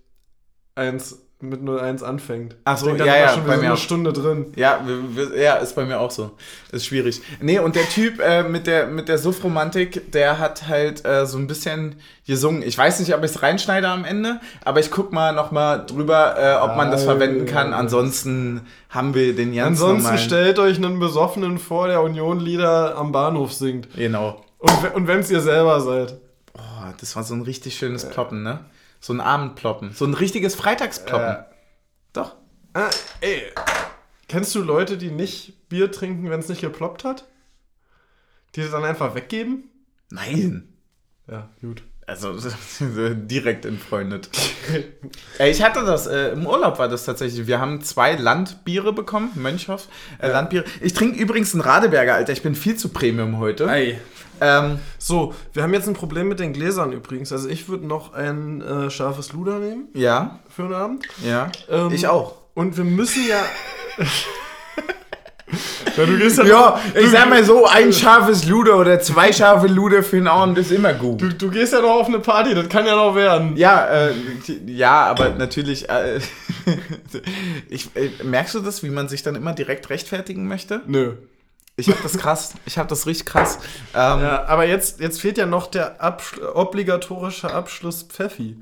1, 0.76 1.18
mit 1.50 1.62
0,1 1.62 2.04
anfängt. 2.04 2.56
Ach 2.66 2.78
so, 2.78 2.88
Ich 2.88 2.94
denk, 2.98 3.00
da 3.10 3.16
ja, 3.16 3.22
ja, 3.26 3.30
schon 3.34 3.46
bei 3.46 3.58
mir 3.58 3.64
eine 3.64 3.74
auch. 3.74 3.78
Stunde 3.78 4.14
drin. 4.14 4.48
Ja, 4.56 4.82
wir, 4.86 5.32
wir, 5.32 5.42
ja, 5.42 5.56
ist 5.56 5.76
bei 5.76 5.86
mir 5.86 6.00
auch 6.00 6.12
so. 6.12 6.32
Ist 6.72 6.86
schwierig. 6.86 7.22
Nee, 7.42 7.60
und 7.60 7.76
der 7.76 7.88
Typ 7.90 8.20
äh, 8.20 8.44
mit 8.44 8.68
der, 8.68 8.88
mit 8.88 9.10
der 9.10 9.18
Suff-Romantik, 9.18 10.12
der 10.12 10.40
hat 10.40 10.68
halt 10.68 11.06
äh, 11.06 11.26
so 11.26 11.38
ein 11.38 11.48
bisschen 11.48 11.96
gesungen. 12.26 12.64
Ich 12.64 12.78
weiß 12.78 13.00
nicht, 13.00 13.14
ob 13.14 13.24
ich 13.24 13.32
es 13.32 13.42
reinschneide 13.44 13.88
am 13.88 14.06
Ende, 14.06 14.40
aber 14.64 14.80
ich 14.80 14.90
guck 14.90 15.12
mal 15.12 15.34
nochmal 15.34 15.86
drüber, 15.86 16.36
äh, 16.38 16.56
ob 16.64 16.76
man 16.76 16.90
das 16.92 17.04
Ah, 17.04 17.06
verwenden 17.06 17.46
kann. 17.46 17.74
Ansonsten 17.74 18.62
haben 18.90 19.14
wir 19.14 19.36
den 19.36 19.54
ganz 19.54 19.82
Ansonsten 19.82 20.04
normalen... 20.04 20.20
stellt 20.20 20.60
euch 20.60 20.78
einen 20.78 21.00
Besoffenen 21.00 21.58
vor, 21.60 21.88
der 21.88 22.02
Union-Lieder 22.02 22.96
am 22.98 23.12
Bahnhof 23.12 23.54
singt. 23.54 23.88
Genau. 23.96 24.42
Und, 24.60 24.96
und 24.96 25.08
wenn 25.08 25.20
es 25.20 25.30
ihr 25.30 25.42
selber 25.42 25.82
seid. 25.82 26.16
Oh, 26.56 26.60
das 27.00 27.16
war 27.16 27.24
so 27.24 27.34
ein 27.34 27.42
richtig 27.42 27.76
schönes 27.76 28.06
Ploppen, 28.08 28.44
ne? 28.44 28.60
So 29.04 29.12
ein 29.12 29.20
Abendploppen. 29.20 29.92
So 29.92 30.06
ein 30.06 30.14
richtiges 30.14 30.56
Freitagsploppen. 30.56 31.28
Äh, 31.28 31.44
Doch. 32.14 32.38
ah, 32.74 32.90
ey. 33.20 33.52
Kennst 34.30 34.56
du 34.56 34.62
Leute, 34.62 34.98
die 34.98 35.12
nicht 35.12 35.68
Bier 35.68 35.92
trinken, 35.92 36.30
wenn 36.30 36.40
es 36.40 36.48
nicht 36.48 36.62
geploppt 36.62 37.04
hat? 37.04 37.26
Die 38.56 38.62
es 38.62 38.72
dann 38.72 38.86
einfach 38.86 39.14
weggeben? 39.14 39.70
Nein. 40.10 40.70
Ja, 41.30 41.50
gut. 41.60 41.84
Also 42.08 42.34
direkt 43.14 43.66
entfreundet. 43.66 44.30
Ich 45.40 45.62
hatte 45.62 45.84
das, 45.84 46.08
äh, 46.08 46.30
im 46.30 46.46
Urlaub 46.48 46.80
war 46.80 46.88
das 46.88 47.04
tatsächlich. 47.04 47.48
Wir 47.48 47.60
haben 47.60 47.82
zwei 47.82 48.16
Landbiere 48.16 48.94
bekommen, 48.94 49.32
Mönchhoff, 49.36 49.90
äh, 50.20 50.30
Landbiere. 50.30 50.64
Ich 50.80 50.94
trinke 50.94 51.20
übrigens 51.20 51.54
einen 51.54 51.62
Radeberger, 51.62 52.14
Alter. 52.14 52.32
Ich 52.32 52.44
bin 52.44 52.56
viel 52.56 52.78
zu 52.78 52.90
Premium 52.90 53.40
heute. 53.40 53.68
Ei. 53.68 54.00
Ähm, 54.42 54.80
So, 54.98 55.34
wir 55.54 55.64
haben 55.64 55.74
jetzt 55.74 55.88
ein 55.88 55.94
Problem 55.94 56.28
mit 56.28 56.40
den 56.40 56.54
Gläsern 56.54 56.92
übrigens. 56.92 57.32
Also 57.32 57.50
ich 57.50 57.68
würde 57.70 57.86
noch 57.88 58.14
ein 58.14 58.62
äh, 58.62 58.90
scharfes 58.90 59.34
Luder 59.34 59.60
nehmen 59.60 59.88
ja, 59.94 60.40
für 60.50 60.64
den 60.64 60.74
Abend. 60.74 61.06
ja. 61.24 61.52
Ähm, 61.70 61.92
ich 61.92 62.08
auch. 62.08 62.36
Und 62.54 62.78
wir 62.78 62.84
müssen 62.84 63.28
ja. 63.28 63.42
ja, 65.98 66.06
du 66.06 66.18
gehst 66.18 66.38
ja. 66.38 66.46
Ja, 66.46 66.80
ich 67.00 67.10
sag 67.10 67.30
mal 67.30 67.44
so, 67.44 67.66
ein 67.66 67.92
scharfes 68.02 68.46
Luder 68.46 68.78
oder 68.78 69.00
zwei 69.00 69.32
scharfe 69.34 69.68
Luder 69.68 70.04
für 70.04 70.18
den 70.18 70.28
Abend 70.28 70.58
ist 70.58 70.72
immer 70.72 70.94
gut. 70.94 71.22
Du, 71.22 71.30
du 71.30 71.50
gehst 71.50 71.74
ja 71.74 71.82
noch 71.82 72.00
auf 72.02 72.08
eine 72.08 72.20
Party, 72.20 72.54
das 72.54 72.70
kann 72.70 72.86
ja 72.86 72.96
noch 72.96 73.16
werden. 73.16 73.58
Ja, 73.58 73.86
äh, 73.88 74.14
ja, 74.68 75.06
aber 75.06 75.30
natürlich. 75.30 75.90
Äh, 75.90 76.20
ich, 77.70 77.90
äh, 77.96 78.10
merkst 78.24 78.56
du 78.56 78.60
das, 78.60 78.84
wie 78.84 78.90
man 78.90 79.08
sich 79.10 79.24
dann 79.24 79.36
immer 79.36 79.54
direkt 79.54 79.90
rechtfertigen 79.90 80.48
möchte? 80.48 80.82
Nö. 80.88 81.14
Ich 81.76 81.90
hab 81.90 82.02
das 82.04 82.18
krass. 82.18 82.54
Ich 82.66 82.78
hab 82.78 82.88
das 82.88 83.08
richtig 83.08 83.26
krass. 83.26 83.58
Ähm, 83.96 84.22
Ja, 84.22 84.46
aber 84.46 84.66
jetzt, 84.66 85.00
jetzt 85.00 85.20
fehlt 85.22 85.38
ja 85.38 85.46
noch 85.46 85.68
der 85.68 86.02
Abschl 86.02 86.46
obligatorische 86.54 87.52
Abschluss 87.52 88.04
Pfeffi. 88.04 88.58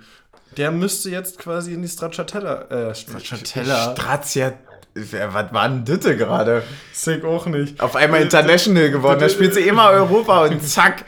Der 0.57 0.71
müsste 0.71 1.09
jetzt 1.09 1.37
quasi 1.37 1.73
in 1.73 1.81
die 1.81 1.87
Stracciatella. 1.87 2.61
Äh, 2.69 2.95
Stracciatella. 2.95 3.91
Strazia. 3.93 4.53
Was 4.93 5.53
war 5.53 5.69
denn 5.69 5.85
Ditte 5.85 6.17
gerade? 6.17 6.63
Sick 6.91 7.23
auch 7.23 7.45
nicht. 7.45 7.79
Auf 7.81 7.95
einmal 7.95 8.21
international 8.21 8.89
geworden. 8.91 9.19
Da 9.19 9.29
spielt 9.29 9.53
sie 9.53 9.61
immer 9.61 9.89
Europa 9.89 10.45
und 10.45 10.61
zack. 10.61 11.05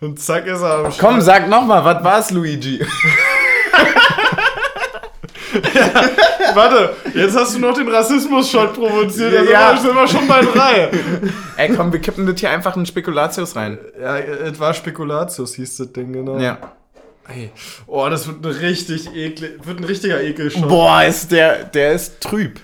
Und 0.00 0.20
zack 0.20 0.46
ist 0.46 0.60
er 0.60 0.84
am 0.86 0.92
Komm, 0.98 1.20
sag 1.20 1.48
nochmal, 1.48 1.84
was 1.84 2.02
war's, 2.04 2.30
Luigi? 2.32 2.84
Warte, 6.54 6.94
jetzt 7.14 7.36
hast 7.36 7.54
du 7.54 7.60
noch 7.60 7.74
den 7.74 7.88
Rassismus-Shot 7.88 8.74
provoziert. 8.74 9.32
Ja, 9.32 9.38
Also 9.40 9.52
ja. 9.52 9.72
ja. 9.72 9.76
sind 9.78 9.94
wir 9.94 10.08
schon 10.08 10.26
bei 10.28 10.40
drei. 10.42 10.90
Ey, 11.56 11.74
komm, 11.74 11.92
wir 11.92 12.00
kippen 12.00 12.26
das 12.26 12.38
hier 12.40 12.50
einfach 12.50 12.76
in 12.76 12.86
Spekulatius 12.86 13.56
rein. 13.56 13.78
ja, 14.00 14.18
es 14.18 14.58
war 14.60 14.74
Spekulatius, 14.74 15.54
hieß 15.54 15.76
das 15.78 15.92
Ding, 15.92 16.12
genau. 16.12 16.38
Ja. 16.38 16.58
Ey. 17.28 17.50
Oh, 17.86 18.08
das 18.08 18.26
wird 18.28 18.44
ein 18.44 18.52
richtig 18.52 19.14
eklig, 19.14 19.52
wird 19.64 19.80
ein 19.80 19.84
richtiger 19.84 20.22
Ekelshot. 20.22 20.68
Boah, 20.68 21.02
ist 21.02 21.32
der, 21.32 21.64
der 21.64 21.92
ist 21.92 22.20
trüb. 22.20 22.60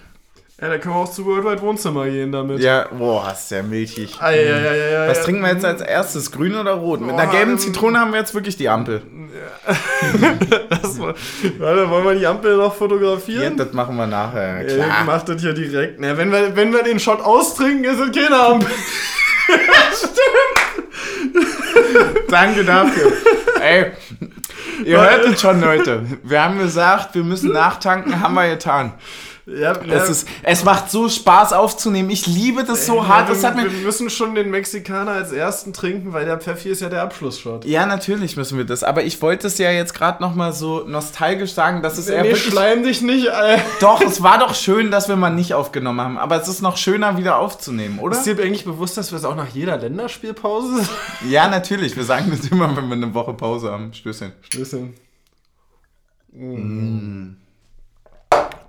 Ja, 0.63 0.69
da 0.69 0.79
können 0.79 0.95
wir 0.95 1.01
auch 1.01 1.11
zu 1.11 1.27
Worldwide 1.27 1.61
Wohnzimmer 1.61 2.05
gehen 2.05 2.31
damit. 2.31 2.61
Ja, 2.61 2.87
boa, 2.97 3.33
ist 3.33 3.51
der 3.51 3.65
milchig. 3.65 4.15
Ei, 4.21 4.49
ei, 4.49 4.69
ei, 4.69 4.97
ei, 4.97 5.09
Was 5.09 5.25
trinken 5.25 5.43
wir 5.43 5.51
jetzt 5.51 5.65
als 5.65 5.81
erstes? 5.81 6.31
Grün 6.31 6.55
oder 6.55 6.75
rot? 6.75 7.01
Mit 7.01 7.11
einer 7.11 7.25
Boah, 7.25 7.33
gelben 7.33 7.51
ähm, 7.53 7.59
Zitrone 7.59 7.99
haben 7.99 8.13
wir 8.13 8.21
jetzt 8.21 8.33
wirklich 8.33 8.57
die 8.57 8.69
Ampel. 8.69 9.03
Das 10.71 11.01
war, 11.01 11.15
warte, 11.59 11.91
wollen 11.91 12.05
wir 12.05 12.15
die 12.15 12.27
Ampel 12.29 12.57
noch 12.57 12.63
Ja, 12.63 12.71
fotografieren? 12.71 13.57
das 13.57 13.73
machen 13.73 13.97
wir 13.97 14.07
nachher. 14.07 14.63
Ja, 14.63 14.85
Klar. 14.85 15.05
macht 15.05 15.29
das 15.29 15.43
hier 15.43 15.53
direkt. 15.53 15.99
Na, 15.99 16.17
wenn, 16.17 16.31
wir, 16.31 16.55
wenn 16.55 16.73
wir 16.73 16.85
den 16.85 17.01
Shot 17.01 17.21
austrinken, 17.21 17.83
ist 17.83 17.99
es 17.99 18.13
keine 18.13 18.41
Ampel. 18.41 18.71
Danke 22.29 22.65
dafür. 22.65 23.13
Ey, 23.61 23.87
ihr 24.85 25.01
hört 25.01 25.27
es 25.27 25.41
schon, 25.41 25.61
Leute. 25.61 26.07
Wir 26.23 26.41
haben 26.41 26.61
gesagt, 26.61 27.17
wir 27.17 27.25
müssen 27.25 27.51
nachtanken, 27.51 28.21
haben 28.21 28.35
wir 28.35 28.49
getan. 28.49 28.93
Ja, 29.45 29.73
Es, 29.73 30.09
ist, 30.09 30.29
es 30.45 30.63
macht 30.63 30.89
so 30.89 31.09
Spaß 31.09 31.53
aufzunehmen. 31.53 32.11
Ich 32.11 32.29
liebe 32.29 32.63
das 32.63 32.87
so 32.87 33.09
hart. 33.09 33.29
Das 33.29 33.43
wir, 33.43 33.57
wir 33.57 33.71
müssen 33.85 34.09
schon 34.09 34.37
den 34.37 34.51
Mexikaner 34.51 35.11
als 35.13 35.33
ersten 35.33 35.73
trinken, 35.73 36.13
weil 36.13 36.25
der 36.25 36.39
Pfeffi 36.39 36.69
ist 36.69 36.81
ja 36.81 36.89
der 36.89 37.03
Abschlussshot. 37.03 37.65
ja, 37.65 37.85
natürlich 37.85 38.37
müssen 38.37 38.57
wir 38.57 38.65
das. 38.65 38.85
Aber 38.85 39.03
ich 39.03 39.21
wollte 39.21 39.49
es 39.49 39.59
ja 39.59 39.73
jetzt 39.73 39.95
gerade 39.95 40.23
noch 40.23 40.37
mal 40.37 40.53
so 40.53 40.85
nostalgisch 40.87 41.55
sagen, 41.55 41.83
dass 41.83 41.99
es 41.99 42.07
eher 42.07 42.23
Nee, 42.23 42.29
wirklich... 42.29 42.53
schleim 42.53 42.85
dich 42.85 43.03
nicht, 43.03 43.29
Alter. 43.31 43.63
Doch, 43.81 44.01
es 44.01 44.23
war 44.23 44.39
doch 44.39 44.55
schön, 44.55 44.93
dass 44.93 45.09
wir 45.09 45.17
mal 45.17 45.31
nicht 45.31 45.55
aufgenommen 45.55 46.01
haben. 46.01 46.19
Aber 46.19 46.41
es 46.41 46.47
ist 46.47 46.63
noch 46.63 46.77
schöner, 46.77 47.19
wieder 47.19 47.39
aufzunehmen, 47.39 47.99
oder? 47.99 48.17
Ist 48.17 48.27
dir 48.27 48.39
eigentlich 48.41 48.65
bewusst, 48.65 48.97
dass 48.97 49.11
wir 49.11 49.19
es 49.19 49.25
auch 49.25 49.35
nach 49.35 49.49
jeder 49.49 49.77
Länderspielpause 49.77 50.87
Ja, 51.29 51.49
natürlich. 51.49 51.97
Wir 51.97 52.05
sagen 52.05 52.31
das 52.31 52.49
immer, 52.49 52.77
wenn 52.77 52.87
wir 52.87 52.95
eine 52.95 53.13
Woche 53.13 53.35
Pause 53.35 53.73
haben. 53.73 53.93
Stößchen. 53.93 54.33
Schlüsseln? 54.53 54.95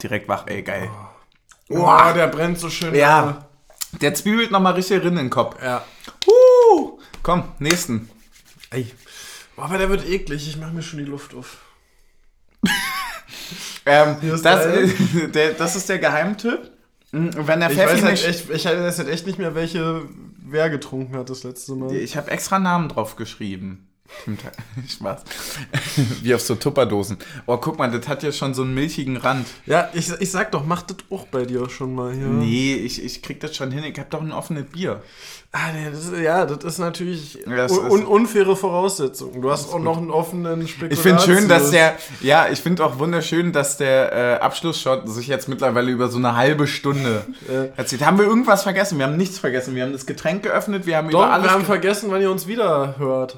Direkt 0.02 0.28
wach, 0.28 0.46
ey, 0.48 0.62
geil. 0.62 0.90
Boah, 1.70 2.14
der 2.14 2.28
brennt 2.28 2.60
so 2.60 2.70
schön. 2.70 2.94
Ja. 2.94 3.46
Der 4.02 4.14
zwiebelt 4.14 4.52
noch 4.52 4.60
mal 4.60 4.74
richtig 4.74 5.04
in 5.04 5.16
den 5.16 5.30
Kopf. 5.30 5.62
Ja. 5.62 5.84
Uh, 6.28 7.00
komm, 7.22 7.44
nächsten. 7.60 8.10
Ey. 8.70 8.92
Boah, 9.56 9.66
aber 9.66 9.78
der 9.78 9.90
wird 9.90 10.08
eklig. 10.08 10.48
Ich 10.48 10.58
mache 10.58 10.72
mir 10.72 10.82
schon 10.82 11.00
die 11.00 11.06
Luft 11.06 11.34
auf. 11.36 11.58
Ähm, 13.86 14.16
ist 14.22 14.46
das, 14.46 14.66
ist, 14.66 14.96
der, 15.36 15.52
das 15.52 15.76
ist 15.76 15.90
der 15.90 16.00
Geheimtipp. 16.00 16.72
Mhm, 17.12 17.32
Wenn 17.36 17.60
der 17.60 17.70
Ich 17.70 17.78
Pfeffi 17.78 17.96
weiß, 17.96 18.04
halt 18.04 18.26
echt, 18.26 18.50
ich 18.50 18.66
weiß 18.66 18.98
halt 19.00 19.10
echt 19.10 19.28
nicht 19.28 19.38
mehr, 19.38 19.56
welche 19.56 20.08
wer 20.38 20.70
getrunken 20.70 21.18
hat 21.18 21.30
das 21.30 21.44
letzte 21.44 21.74
Mal. 21.74 21.94
Ich 21.94 22.16
habe 22.16 22.32
extra 22.32 22.60
Namen 22.60 22.90
drauf 22.90 23.16
geschrieben. 23.16 23.90
Spaß. 24.90 25.22
Wie 26.22 26.34
auf 26.34 26.42
so 26.42 26.56
Tupperdosen. 26.56 27.18
Oh, 27.46 27.58
guck 27.58 27.78
mal, 27.78 27.92
das 27.92 28.08
hat 28.08 28.24
ja 28.24 28.32
schon 28.32 28.54
so 28.54 28.62
einen 28.64 28.74
milchigen 28.74 29.18
Rand. 29.18 29.48
Ja, 29.66 29.90
ich, 29.94 30.12
ich 30.20 30.32
sag 30.32 30.52
doch, 30.52 30.66
mach 30.66 30.82
das 30.84 30.98
auch 31.10 31.28
bei 31.28 31.46
dir 31.46 31.70
schon 31.70 31.94
mal 31.94 32.14
hier. 32.14 32.28
Nee, 32.28 32.76
ich, 32.76 33.04
ich 33.04 33.22
krieg 33.22 33.40
das 33.42 33.56
schon 33.56 33.72
hin. 33.72 33.84
Ich 33.84 34.00
hab 34.00 34.10
doch 34.10 34.22
ein 34.22 34.32
offenes 34.32 34.66
Bier. 34.66 35.02
Ah, 35.52 35.72
nee, 35.72 35.88
das 35.92 36.06
ist, 36.08 36.18
ja, 36.20 36.46
das 36.48 36.64
ist 36.64 36.80
natürlich 36.80 37.38
Das 37.46 37.72
un, 37.72 37.92
un, 37.92 38.06
unfaire 38.06 38.56
Voraussetzung. 38.56 39.40
Du 39.42 39.52
hast 39.52 39.72
auch 39.72 39.78
noch 39.80 39.98
einen 39.98 40.10
offenen 40.10 40.68
Spekulatius. 40.68 40.98
Ich 41.00 41.04
finde 41.04 41.22
schön, 41.22 41.48
dass 41.48 41.70
der, 41.70 41.96
ja, 42.22 42.48
ich 42.50 42.60
finde 42.60 42.84
auch 42.84 42.98
wunderschön, 42.98 43.52
dass 43.52 43.78
der 43.78 44.14
äh, 44.14 44.40
Abschlussshot 44.40 45.08
sich 45.10 45.28
jetzt 45.28 45.48
mittlerweile 45.50 45.92
über 45.92 46.08
so 46.08 46.18
eine 46.18 46.36
halbe 46.36 46.66
Stunde 46.66 47.24
Äh. 47.48 47.68
erzählt. 47.78 48.04
Haben 48.04 48.18
wir 48.18 48.26
irgendwas 48.26 48.64
vergessen? 48.64 48.98
Wir 48.98 49.06
haben 49.06 49.18
nichts 49.18 49.38
vergessen. 49.38 49.76
Wir 49.76 49.84
haben 49.84 49.94
das 49.94 50.08
Getränk 50.08 50.42
geöffnet, 50.42 50.88
wir 50.88 50.98
haben 50.98 51.10
Doch, 51.12 51.20
über 51.24 51.32
alles. 51.32 51.46
wir 51.46 51.52
haben 51.52 51.60
ge- 51.60 51.68
vergessen, 51.68 52.10
wann 52.10 52.22
ihr 52.22 52.32
uns 52.32 52.48
wieder 52.48 52.96
hört. 52.98 53.38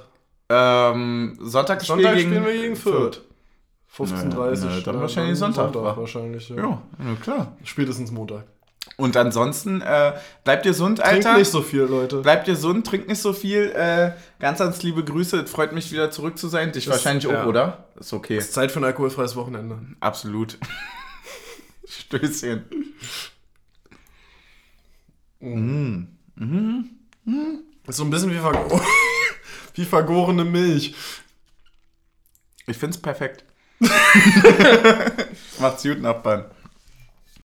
Ähm, 0.49 1.37
Sonntagsspiel 1.41 1.95
Sonntag 1.95 2.15
gegen 2.15 2.29
spielen 2.29 2.45
wir 2.45 2.53
gegen 2.61 2.75
Fürth. 2.75 3.21
15.30 3.97 4.65
Nö, 4.65 4.75
nö, 4.75 4.81
dann 4.81 4.99
wahrscheinlich 4.99 5.39
Sonntag, 5.39 5.73
wa? 5.73 5.95
wahrscheinlich, 5.97 6.49
ja. 6.49 6.55
Ja, 6.57 6.81
klar. 7.21 7.55
Spätestens 7.63 8.11
Montag. 8.11 8.45
Und 8.97 9.17
ansonsten 9.17 9.81
äh, 9.81 10.13
bleibt 10.43 10.63
gesund, 10.63 10.99
Trinkt 10.99 11.25
Alter. 11.25 11.37
nicht 11.39 11.49
so 11.49 11.61
viel, 11.61 11.81
Leute. 11.81 12.21
Bleibt 12.21 12.45
gesund, 12.45 12.85
trinkt 12.85 13.07
nicht 13.07 13.21
so 13.21 13.33
viel. 13.33 13.71
Äh, 13.75 14.11
ganz 14.39 14.61
ans 14.61 14.83
liebe 14.83 15.03
Grüße. 15.03 15.39
Es 15.41 15.49
freut 15.51 15.73
mich 15.73 15.91
wieder 15.91 16.11
zurück 16.11 16.37
zu 16.37 16.47
sein. 16.49 16.71
Dich 16.71 16.85
Das- 16.85 16.95
wahrscheinlich 16.95 17.25
auch, 17.27 17.31
ja. 17.31 17.45
oder? 17.45 17.85
Ist 17.99 18.13
okay. 18.13 18.37
ist 18.37 18.53
Zeit 18.53 18.71
für 18.71 18.79
ein 18.79 18.83
alkoholfreies 18.85 19.35
Wochenende. 19.35 19.79
Absolut. 20.01 20.57
Stößchen. 21.87 22.65
Ist 27.87 27.97
so 27.97 28.03
ein 28.03 28.09
bisschen 28.09 28.31
wie, 28.31 28.37
vergo 28.39 28.81
wie 29.75 29.85
vergorene 29.85 30.43
Milch. 30.43 30.95
Ich 32.67 32.77
find's 32.77 32.97
perfekt. 32.97 33.45
Macht's 35.59 35.83
gut, 35.83 36.01
Nachbarn. 36.01 36.45